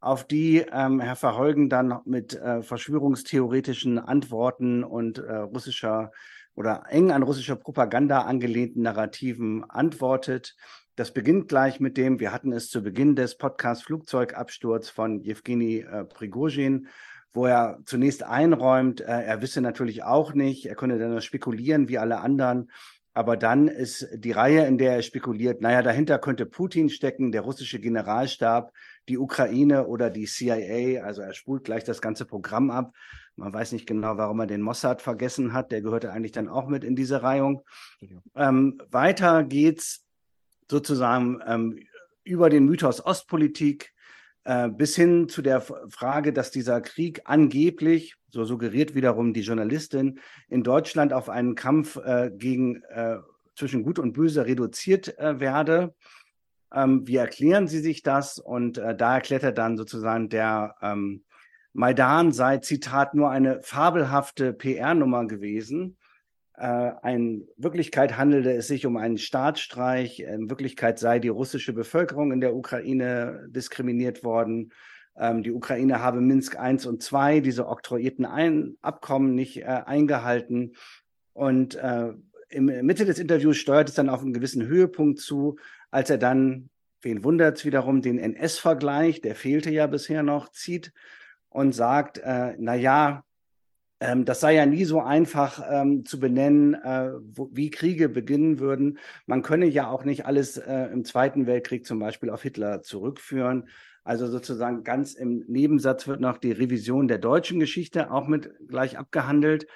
auf 0.00 0.24
die 0.24 0.64
ähm, 0.70 1.00
Herr 1.00 1.16
Verheugen 1.16 1.68
dann 1.68 2.00
mit 2.04 2.34
äh, 2.34 2.62
verschwörungstheoretischen 2.62 3.98
Antworten 3.98 4.84
und 4.84 5.18
äh, 5.18 5.34
russischer 5.34 6.12
oder 6.54 6.84
eng 6.88 7.10
an 7.10 7.22
russischer 7.22 7.56
Propaganda 7.56 8.22
angelehnten 8.22 8.82
Narrativen 8.82 9.64
antwortet. 9.64 10.56
Das 10.96 11.12
beginnt 11.12 11.48
gleich 11.48 11.80
mit 11.80 11.96
dem, 11.96 12.20
wir 12.20 12.32
hatten 12.32 12.52
es 12.52 12.68
zu 12.68 12.82
Beginn 12.82 13.16
des 13.16 13.36
Podcasts 13.36 13.84
Flugzeugabsturz 13.84 14.88
von 14.88 15.20
Jewgeni 15.20 15.78
äh, 15.78 16.04
Prigozhin, 16.04 16.88
wo 17.34 17.46
er 17.46 17.80
zunächst 17.84 18.22
einräumt, 18.22 19.00
äh, 19.00 19.04
er 19.04 19.42
wisse 19.42 19.60
natürlich 19.60 20.04
auch 20.04 20.32
nicht, 20.32 20.66
er 20.66 20.76
könne 20.76 20.98
dann 20.98 21.10
nur 21.10 21.20
spekulieren 21.20 21.88
wie 21.88 21.98
alle 21.98 22.20
anderen. 22.20 22.70
Aber 23.12 23.36
dann 23.36 23.68
ist 23.68 24.08
die 24.12 24.32
Reihe, 24.32 24.66
in 24.66 24.78
der 24.78 24.94
er 24.94 25.02
spekuliert, 25.02 25.60
naja, 25.60 25.82
dahinter 25.82 26.18
könnte 26.18 26.46
Putin 26.46 26.88
stecken, 26.88 27.30
der 27.30 27.42
russische 27.42 27.78
Generalstab, 27.78 28.72
die 29.08 29.18
Ukraine 29.18 29.86
oder 29.86 30.10
die 30.10 30.26
CIA. 30.26 31.04
Also 31.04 31.22
er 31.22 31.32
spult 31.32 31.64
gleich 31.64 31.84
das 31.84 32.00
ganze 32.00 32.24
Programm 32.24 32.70
ab. 32.70 32.92
Man 33.36 33.52
weiß 33.52 33.70
nicht 33.72 33.86
genau, 33.86 34.16
warum 34.16 34.40
er 34.40 34.46
den 34.46 34.62
Mossad 34.62 35.00
vergessen 35.00 35.52
hat. 35.52 35.70
Der 35.70 35.80
gehörte 35.80 36.10
eigentlich 36.10 36.32
dann 36.32 36.48
auch 36.48 36.66
mit 36.66 36.82
in 36.82 36.96
diese 36.96 37.22
Reihung. 37.22 37.62
Ähm, 38.34 38.80
weiter 38.90 39.44
geht's 39.44 40.04
sozusagen 40.68 41.40
ähm, 41.46 41.78
über 42.24 42.50
den 42.50 42.64
Mythos 42.64 43.04
Ostpolitik 43.04 43.93
äh, 44.44 44.68
bis 44.68 44.94
hin 44.96 45.28
zu 45.28 45.42
der 45.42 45.60
Frage, 45.60 46.32
dass 46.32 46.50
dieser 46.50 46.80
Krieg 46.80 47.22
angeblich, 47.24 48.16
so 48.28 48.44
suggeriert 48.44 48.94
wiederum 48.94 49.32
die 49.32 49.42
Journalistin, 49.42 50.20
in 50.48 50.62
Deutschland 50.62 51.12
auf 51.12 51.28
einen 51.28 51.54
Kampf 51.54 51.96
äh, 51.96 52.30
gegen 52.34 52.82
äh, 52.84 53.16
zwischen 53.56 53.82
Gut 53.82 53.98
und 53.98 54.12
Böse 54.12 54.46
reduziert 54.46 55.18
äh, 55.18 55.40
werde. 55.40 55.94
Ähm, 56.72 57.06
wie 57.06 57.16
erklären 57.16 57.68
Sie 57.68 57.80
sich 57.80 58.02
das? 58.02 58.38
Und 58.38 58.78
äh, 58.78 58.96
da 58.96 59.14
erklärt 59.14 59.44
er 59.44 59.52
dann 59.52 59.76
sozusagen 59.76 60.28
der 60.28 60.74
ähm, 60.82 61.24
Maidan 61.72 62.32
sei, 62.32 62.58
Zitat, 62.58 63.14
nur 63.14 63.30
eine 63.30 63.62
fabelhafte 63.62 64.52
PR-Nummer 64.52 65.26
gewesen. 65.26 65.96
Äh, 66.56 67.14
in 67.14 67.48
Wirklichkeit 67.56 68.16
handelte 68.16 68.52
es 68.52 68.68
sich 68.68 68.86
um 68.86 68.96
einen 68.96 69.18
Staatsstreich. 69.18 70.20
In 70.20 70.48
Wirklichkeit 70.48 70.98
sei 70.98 71.18
die 71.18 71.28
russische 71.28 71.72
Bevölkerung 71.72 72.32
in 72.32 72.40
der 72.40 72.54
Ukraine 72.54 73.46
diskriminiert 73.50 74.22
worden. 74.22 74.72
Ähm, 75.16 75.42
die 75.42 75.52
Ukraine 75.52 76.00
habe 76.00 76.20
Minsk 76.20 76.56
I 76.60 76.76
und 76.86 77.12
II, 77.12 77.40
diese 77.40 77.66
oktroyierten 77.66 78.24
ein 78.24 78.76
Abkommen, 78.82 79.34
nicht 79.34 79.62
äh, 79.62 79.64
eingehalten. 79.64 80.74
Und 81.32 81.74
äh, 81.74 82.12
im 82.50 82.66
Mitte 82.66 83.04
des 83.04 83.18
Interviews 83.18 83.56
steuert 83.56 83.88
es 83.88 83.94
dann 83.96 84.08
auf 84.08 84.22
einen 84.22 84.32
gewissen 84.32 84.64
Höhepunkt 84.66 85.18
zu, 85.18 85.56
als 85.90 86.10
er 86.10 86.18
dann, 86.18 86.70
wen 87.02 87.24
wundert 87.24 87.58
es 87.58 87.64
wiederum, 87.64 88.00
den 88.00 88.18
NS-Vergleich, 88.18 89.20
der 89.20 89.34
fehlte 89.34 89.70
ja 89.70 89.88
bisher 89.88 90.22
noch, 90.22 90.50
zieht 90.50 90.92
und 91.48 91.72
sagt, 91.72 92.18
äh, 92.18 92.54
na 92.58 92.74
ja, 92.76 93.23
ähm, 94.04 94.24
das 94.24 94.40
sei 94.40 94.54
ja 94.54 94.66
nie 94.66 94.84
so 94.84 95.00
einfach 95.00 95.62
ähm, 95.70 96.04
zu 96.04 96.20
benennen, 96.20 96.74
äh, 96.74 97.12
wo, 97.32 97.48
wie 97.52 97.70
Kriege 97.70 98.08
beginnen 98.08 98.58
würden. 98.58 98.98
Man 99.26 99.42
könne 99.42 99.66
ja 99.66 99.88
auch 99.88 100.04
nicht 100.04 100.26
alles 100.26 100.58
äh, 100.58 100.86
im 100.92 101.04
Zweiten 101.04 101.46
Weltkrieg 101.46 101.86
zum 101.86 101.98
Beispiel 101.98 102.30
auf 102.30 102.42
Hitler 102.42 102.82
zurückführen. 102.82 103.68
Also 104.02 104.26
sozusagen 104.26 104.84
ganz 104.84 105.14
im 105.14 105.44
Nebensatz 105.48 106.06
wird 106.06 106.20
noch 106.20 106.36
die 106.36 106.52
Revision 106.52 107.08
der 107.08 107.18
deutschen 107.18 107.58
Geschichte 107.58 108.10
auch 108.10 108.28
mit 108.28 108.52
gleich 108.68 108.98
abgehandelt. 108.98 109.66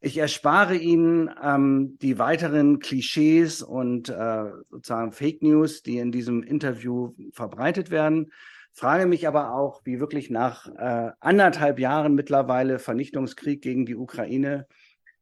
Ich 0.00 0.16
erspare 0.16 0.76
Ihnen 0.76 1.30
ähm, 1.42 1.98
die 2.00 2.18
weiteren 2.18 2.78
Klischees 2.78 3.62
und 3.62 4.08
äh, 4.08 4.44
sozusagen 4.70 5.12
Fake 5.12 5.42
News, 5.42 5.82
die 5.82 5.98
in 5.98 6.12
diesem 6.12 6.42
Interview 6.42 7.14
verbreitet 7.32 7.90
werden. 7.90 8.30
Frage 8.76 9.06
mich 9.06 9.28
aber 9.28 9.54
auch, 9.54 9.82
wie 9.84 10.00
wirklich 10.00 10.30
nach 10.30 10.66
äh, 10.66 11.12
anderthalb 11.20 11.78
Jahren 11.78 12.16
mittlerweile 12.16 12.80
Vernichtungskrieg 12.80 13.62
gegen 13.62 13.86
die 13.86 13.94
Ukraine, 13.94 14.66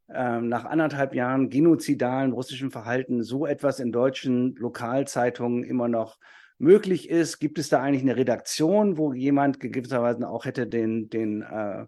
äh, 0.08 0.40
nach 0.40 0.64
anderthalb 0.64 1.14
Jahren 1.14 1.50
genozidalen 1.50 2.32
russischen 2.32 2.70
Verhalten 2.70 3.22
so 3.22 3.44
etwas 3.44 3.78
in 3.78 3.92
deutschen 3.92 4.54
Lokalzeitungen 4.56 5.64
immer 5.64 5.88
noch 5.88 6.18
möglich 6.56 7.10
ist. 7.10 7.40
Gibt 7.40 7.58
es 7.58 7.68
da 7.68 7.82
eigentlich 7.82 8.00
eine 8.00 8.16
Redaktion, 8.16 8.96
wo 8.96 9.12
jemand 9.12 9.60
gewisserweise 9.60 10.26
auch 10.30 10.46
hätte 10.46 10.66
den, 10.66 11.10
den 11.10 11.42
äh, 11.42 11.84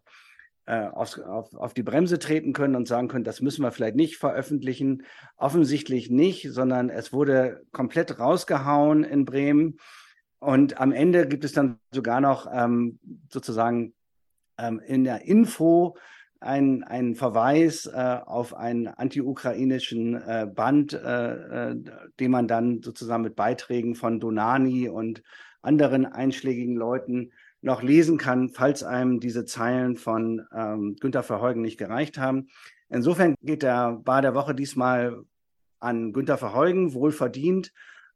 äh, 0.66 0.88
auf, 0.88 1.18
auf, 1.18 1.54
auf 1.54 1.72
die 1.72 1.82
Bremse 1.82 2.18
treten 2.18 2.52
können 2.52 2.76
und 2.76 2.86
sagen 2.86 3.08
können, 3.08 3.24
das 3.24 3.40
müssen 3.40 3.62
wir 3.62 3.72
vielleicht 3.72 3.96
nicht 3.96 4.16
veröffentlichen. 4.16 5.04
Offensichtlich 5.38 6.10
nicht, 6.10 6.52
sondern 6.52 6.90
es 6.90 7.10
wurde 7.10 7.62
komplett 7.72 8.18
rausgehauen 8.18 9.02
in 9.02 9.24
Bremen. 9.24 9.78
Und 10.38 10.80
am 10.80 10.92
Ende 10.92 11.26
gibt 11.26 11.44
es 11.44 11.52
dann 11.52 11.78
sogar 11.90 12.20
noch 12.20 12.46
ähm, 12.52 12.98
sozusagen 13.30 13.94
ähm, 14.58 14.80
in 14.80 15.04
der 15.04 15.22
Info 15.22 15.96
einen, 16.40 17.14
Verweis 17.14 17.86
äh, 17.86 18.18
auf 18.26 18.54
einen 18.54 18.86
anti-ukrainischen 18.88 20.14
äh, 20.14 20.46
Band, 20.52 20.92
äh, 20.92 21.70
äh, 21.70 21.76
den 22.20 22.30
man 22.30 22.46
dann 22.46 22.82
sozusagen 22.82 23.22
mit 23.22 23.34
Beiträgen 23.34 23.94
von 23.94 24.20
Donani 24.20 24.88
und 24.88 25.22
anderen 25.62 26.04
einschlägigen 26.04 26.76
Leuten 26.76 27.32
noch 27.62 27.82
lesen 27.82 28.18
kann, 28.18 28.50
falls 28.50 28.82
einem 28.82 29.20
diese 29.20 29.46
Zeilen 29.46 29.96
von 29.96 30.46
ähm, 30.54 30.96
Günter 31.00 31.22
Verheugen 31.22 31.62
nicht 31.62 31.78
gereicht 31.78 32.18
haben. 32.18 32.48
Insofern 32.90 33.34
geht 33.40 33.62
der 33.62 33.92
Bar 34.04 34.20
der 34.20 34.34
Woche 34.34 34.54
diesmal 34.54 35.24
an 35.80 36.12
Günter 36.12 36.36
Verheugen, 36.36 36.92
wohlverdient 36.92 37.72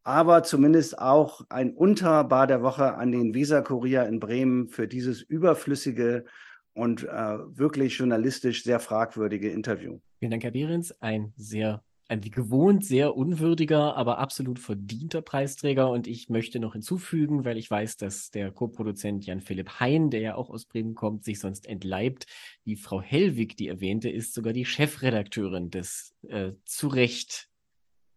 aber 0.09 0.43
zumindest 0.43 0.98
auch 0.98 1.43
ein 1.51 1.74
Unterbar 1.74 2.47
der 2.47 2.62
Woche 2.62 2.94
an 2.94 3.12
den 3.12 3.35
Weser-Kurier 3.35 4.06
in 4.06 4.20
Bremen 4.20 4.68
für 4.68 4.89
dieses 4.89 5.20
überflüssige 5.20 6.24
und 6.72 7.05
äh, 7.05 7.09
wirklich 7.09 7.98
journalistisch 7.98 8.64
sehr 8.64 8.80
fragwürdige 8.80 9.51
Interview. 9.51 9.98
Vielen 10.18 10.30
Dank, 10.30 10.44
Herr 10.44 10.52
Behrens. 10.52 10.93
Ein 11.02 11.35
sehr, 11.36 11.82
ein 12.09 12.24
wie 12.24 12.30
gewohnt 12.30 12.86
sehr 12.86 13.18
unwürdiger, 13.18 13.97
aber 13.98 14.16
absolut 14.16 14.59
verdienter 14.59 15.20
Preisträger. 15.20 15.90
Und 15.90 16.06
ich 16.06 16.30
möchte 16.30 16.59
noch 16.59 16.72
hinzufügen, 16.72 17.44
weil 17.44 17.59
ich 17.59 17.70
weiß, 17.70 17.98
dass 17.98 18.30
der 18.30 18.51
Co-Produzent 18.51 19.26
Jan-Philipp 19.26 19.78
Hein, 19.78 20.09
der 20.09 20.20
ja 20.20 20.35
auch 20.36 20.48
aus 20.48 20.64
Bremen 20.64 20.94
kommt, 20.94 21.22
sich 21.26 21.39
sonst 21.39 21.66
entleibt. 21.66 22.24
Die 22.64 22.76
Frau 22.76 23.02
Hellwig, 23.02 23.59
die 23.59 23.68
erwähnte, 23.68 24.09
ist 24.09 24.32
sogar 24.32 24.55
die 24.55 24.64
Chefredakteurin 24.64 25.70
des 25.70 26.14
äh, 26.28 26.52
zu 26.64 26.89
Recht 26.89 27.51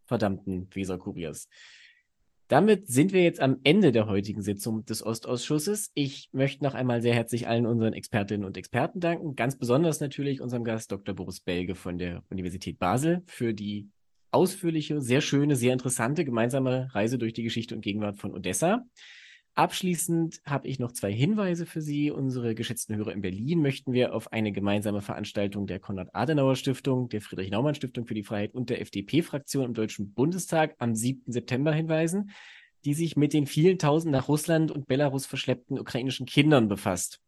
verdammten 0.06 0.68
Weser-Kuriers. 0.74 1.50
Damit 2.52 2.88
sind 2.88 3.14
wir 3.14 3.24
jetzt 3.24 3.40
am 3.40 3.62
Ende 3.64 3.94
der 3.94 4.08
heutigen 4.08 4.42
Sitzung 4.42 4.84
des 4.84 5.06
Ostausschusses. 5.06 5.90
Ich 5.94 6.28
möchte 6.34 6.66
noch 6.66 6.74
einmal 6.74 7.02
sehr 7.02 7.14
herzlich 7.14 7.48
allen 7.48 7.66
unseren 7.66 7.94
Expertinnen 7.94 8.46
und 8.46 8.58
Experten 8.58 9.00
danken. 9.00 9.38
Ganz 9.38 9.58
besonders 9.58 10.02
natürlich 10.02 10.42
unserem 10.42 10.66
Gast 10.66 10.92
Dr. 10.92 11.16
Boris 11.16 11.40
Belge 11.40 11.76
von 11.76 11.98
der 11.98 12.24
Universität 12.30 12.78
Basel 12.78 13.24
für 13.26 13.54
die 13.54 13.90
ausführliche, 14.32 15.00
sehr 15.00 15.22
schöne, 15.22 15.56
sehr 15.56 15.72
interessante 15.72 16.26
gemeinsame 16.26 16.94
Reise 16.94 17.18
durch 17.18 17.32
die 17.32 17.44
Geschichte 17.44 17.74
und 17.74 17.80
Gegenwart 17.80 18.18
von 18.18 18.34
Odessa. 18.34 18.84
Abschließend 19.54 20.42
habe 20.46 20.70
ich 20.70 20.80
noch 20.80 20.94
zwei 20.94 21.12
Hinweise 21.12 21.66
für 21.66 21.82
Sie. 21.82 22.10
Unsere 22.10 22.56
geschätzten 22.56 22.96
Hörer 22.96 23.12
in 23.12 23.22
Berlin 23.22 23.62
möchten 23.62 23.92
wir 23.92 24.16
auf 24.16 24.32
eine 24.32 24.54
gemeinsame 24.54 25.02
Veranstaltung 25.02 25.68
der 25.68 25.80
Konrad-Adenauer-Stiftung, 25.80 27.10
der 27.10 27.22
Friedrich-Naumann-Stiftung 27.22 28.06
für 28.06 28.14
die 28.14 28.24
Freiheit 28.24 28.54
und 28.54 28.70
der 28.70 28.80
FDP-Fraktion 28.80 29.66
im 29.66 29.74
Deutschen 29.74 30.14
Bundestag 30.14 30.76
am 30.80 30.96
7. 30.96 31.32
September 31.32 31.74
hinweisen, 31.74 32.32
die 32.86 32.94
sich 32.94 33.18
mit 33.18 33.34
den 33.34 33.46
vielen 33.46 33.78
tausend 33.78 34.14
nach 34.14 34.30
Russland 34.30 34.72
und 34.72 34.88
Belarus 34.88 35.26
verschleppten 35.26 35.78
ukrainischen 35.78 36.26
Kindern 36.26 36.70
befasst 36.70 37.20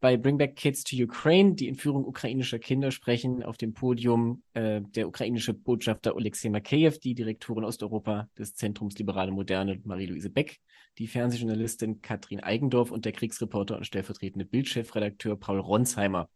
bei 0.00 0.16
Bring 0.16 0.38
Back 0.38 0.56
Kids 0.56 0.82
to 0.82 0.96
Ukraine, 0.96 1.54
die 1.54 1.68
Entführung 1.68 2.04
ukrainischer 2.04 2.58
Kinder, 2.58 2.90
sprechen 2.90 3.42
auf 3.42 3.58
dem 3.58 3.74
Podium 3.74 4.42
äh, 4.54 4.80
der 4.80 5.06
ukrainische 5.06 5.52
Botschafter 5.52 6.16
Alexei 6.16 6.48
Makeyev, 6.48 6.98
die 6.98 7.14
Direktorin 7.14 7.64
Osteuropa 7.64 8.28
des 8.38 8.54
Zentrums 8.54 8.98
Liberale 8.98 9.30
Moderne 9.30 9.80
Marie-Louise 9.84 10.30
Beck, 10.30 10.58
die 11.00 11.08
Fernsehjournalistin 11.08 12.02
Katrin 12.02 12.40
Eigendorf 12.40 12.90
und 12.90 13.06
der 13.06 13.12
Kriegsreporter 13.12 13.78
und 13.78 13.86
stellvertretende 13.86 14.44
Bildchefredakteur 14.44 15.34
Paul 15.34 15.58
Ronsheimer. 15.58 16.28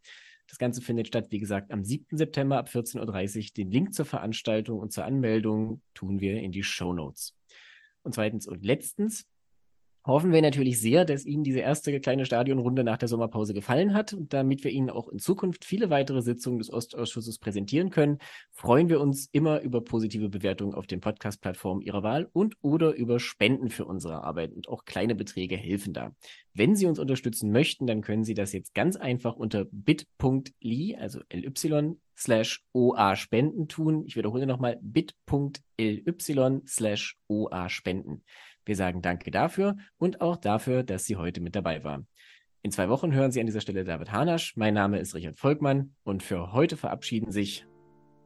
Das 0.47 0.57
Ganze 0.57 0.81
findet 0.81 1.07
statt, 1.07 1.27
wie 1.29 1.37
gesagt, 1.37 1.71
am 1.71 1.83
7. 1.83 2.17
September 2.17 2.57
ab 2.57 2.67
14.30 2.67 3.37
Uhr. 3.37 3.45
Den 3.57 3.71
Link 3.71 3.93
zur 3.93 4.05
Veranstaltung 4.05 4.79
und 4.79 4.91
zur 4.91 5.05
Anmeldung 5.05 5.81
tun 5.93 6.19
wir 6.19 6.41
in 6.41 6.51
die 6.51 6.63
Show 6.63 6.93
Notes. 6.93 7.35
Und 8.01 8.15
zweitens 8.15 8.47
und 8.47 8.65
letztens, 8.65 9.27
hoffen 10.05 10.31
wir 10.31 10.41
natürlich 10.41 10.79
sehr, 10.79 11.03
dass 11.03 11.25
Ihnen 11.25 11.43
diese 11.43 11.59
erste 11.59 11.99
kleine 11.99 12.25
Stadionrunde 12.25 12.83
nach 12.83 12.97
der 12.97 13.07
Sommerpause 13.07 13.53
gefallen 13.53 13.93
hat. 13.93 14.13
Und 14.13 14.33
damit 14.33 14.63
wir 14.63 14.71
Ihnen 14.71 14.89
auch 14.89 15.09
in 15.09 15.19
Zukunft 15.19 15.65
viele 15.65 15.89
weitere 15.89 16.21
Sitzungen 16.21 16.59
des 16.59 16.71
Ostausschusses 16.71 17.39
präsentieren 17.39 17.89
können, 17.89 18.19
freuen 18.51 18.89
wir 18.89 19.01
uns 19.01 19.27
immer 19.31 19.61
über 19.61 19.81
positive 19.81 20.29
Bewertungen 20.29 20.75
auf 20.75 20.85
den 20.85 20.99
Podcast-Plattformen 21.01 21.81
Ihrer 21.81 22.03
Wahl 22.03 22.29
und 22.33 22.55
oder 22.61 22.93
über 22.93 23.19
Spenden 23.19 23.69
für 23.69 23.85
unsere 23.85 24.23
Arbeit. 24.23 24.53
Und 24.53 24.69
auch 24.69 24.85
kleine 24.85 25.15
Beträge 25.15 25.57
helfen 25.57 25.93
da. 25.93 26.15
Wenn 26.53 26.75
Sie 26.75 26.85
uns 26.85 26.99
unterstützen 26.99 27.51
möchten, 27.51 27.87
dann 27.87 28.01
können 28.01 28.23
Sie 28.23 28.35
das 28.35 28.53
jetzt 28.53 28.75
ganz 28.75 28.95
einfach 28.95 29.35
unter 29.35 29.65
bit.ly, 29.71 30.95
also 30.97 31.19
ly, 31.31 31.97
slash 32.17 32.63
OA 32.73 33.15
Spenden 33.15 33.67
tun. 33.67 34.03
Ich 34.05 34.15
wiederhole 34.15 34.45
nochmal 34.45 34.79
bit.ly 34.81 36.03
slash 36.67 37.17
OA 37.27 37.69
Spenden. 37.69 38.23
Wir 38.65 38.75
sagen 38.75 39.01
danke 39.01 39.31
dafür 39.31 39.77
und 39.97 40.21
auch 40.21 40.37
dafür, 40.37 40.83
dass 40.83 41.05
Sie 41.05 41.15
heute 41.15 41.39
mit 41.39 41.55
dabei 41.55 41.83
waren. 41.83 42.07
In 42.63 42.71
zwei 42.71 42.89
Wochen 42.89 43.13
hören 43.13 43.31
Sie 43.31 43.39
an 43.39 43.45
dieser 43.45 43.61
Stelle 43.61 43.83
David 43.83 44.11
Hanasch. 44.11 44.57
Mein 44.57 44.73
Name 44.73 44.97
ist 44.97 45.13
Richard 45.13 45.37
Volkmann 45.37 45.93
und 46.03 46.23
für 46.23 46.51
heute 46.51 46.77
verabschieden 46.77 47.31
sich 47.31 47.67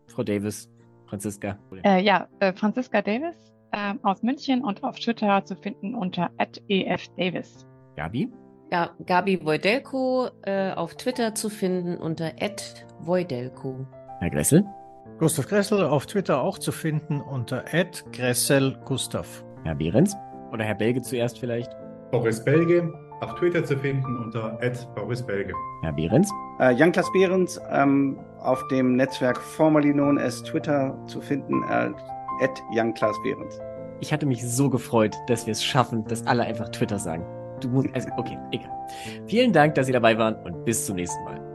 Frau 0.07 0.24
Davis, 0.24 0.70
Franziska. 1.07 1.60
Äh, 1.84 2.02
ja, 2.02 2.30
äh, 2.40 2.53
Franziska 2.53 3.02
Davis 3.02 3.36
äh, 3.72 3.95
aus 4.02 4.24
München 4.24 4.64
und 4.64 4.82
auf 4.84 4.98
Twitter 4.98 5.44
zu 5.44 5.57
finden 5.57 5.94
unter 5.94 6.32
@efdavis. 6.38 7.68
Gabi? 7.98 8.32
Ja, 8.72 8.91
Gabi 9.06 9.44
Wojdelko 9.44 10.30
äh, 10.44 10.72
auf 10.72 10.95
Twitter 10.95 11.36
zu 11.36 11.49
finden 11.49 11.98
unter 11.98 12.32
@wojdelko. 12.99 13.86
Herr 14.20 14.30
Gressel? 14.30 14.64
Gustav 15.18 15.48
Gressel 15.48 15.84
auf 15.84 16.06
Twitter 16.06 16.41
auch 16.41 16.60
zu 16.60 16.72
finden 16.72 17.20
unter 17.20 17.66
@gresselgustav. 18.14 19.44
Herr 19.66 19.76
Behrens? 19.76 20.16
Oder 20.51 20.63
Herr 20.63 20.76
Belge 20.76 21.01
zuerst 21.01 21.39
vielleicht? 21.39 21.71
Boris 22.11 22.43
Belge 22.43 22.91
auf 23.21 23.35
Twitter 23.35 23.63
zu 23.63 23.77
finden 23.77 24.17
unter 24.17 24.57
Boris 24.95 25.21
Belge. 25.21 25.53
Herr 25.84 25.91
Behrens? 25.91 26.31
Äh, 26.59 26.73
Jan-Klaas 26.73 27.11
Behrens 27.11 27.59
ähm, 27.69 28.17
auf 28.39 28.65
dem 28.69 28.95
Netzwerk 28.95 29.38
formerly 29.38 29.91
known 29.91 30.17
as 30.17 30.41
Twitter 30.43 30.97
zu 31.07 31.21
finden, 31.21 31.63
äh, 31.69 31.89
Jan-Klaas 32.71 33.15
Behrens. 33.23 33.59
Ich 33.99 34.13
hatte 34.13 34.26
mich 34.26 34.49
so 34.49 34.69
gefreut, 34.69 35.15
dass 35.27 35.45
wir 35.45 35.51
es 35.51 35.63
schaffen, 35.63 36.05
dass 36.05 36.26
alle 36.26 36.43
einfach 36.43 36.69
Twitter 36.69 36.97
sagen. 36.97 37.26
Du 37.59 37.67
musst, 37.67 37.89
also, 37.93 38.07
okay, 38.17 38.38
egal. 38.51 38.71
Vielen 39.27 39.51
Dank, 39.51 39.76
dass 39.76 39.88
Sie 39.88 39.91
dabei 39.91 40.17
waren 40.17 40.35
und 40.45 40.63
bis 40.63 40.85
zum 40.85 40.95
nächsten 40.95 41.21
Mal. 41.26 41.48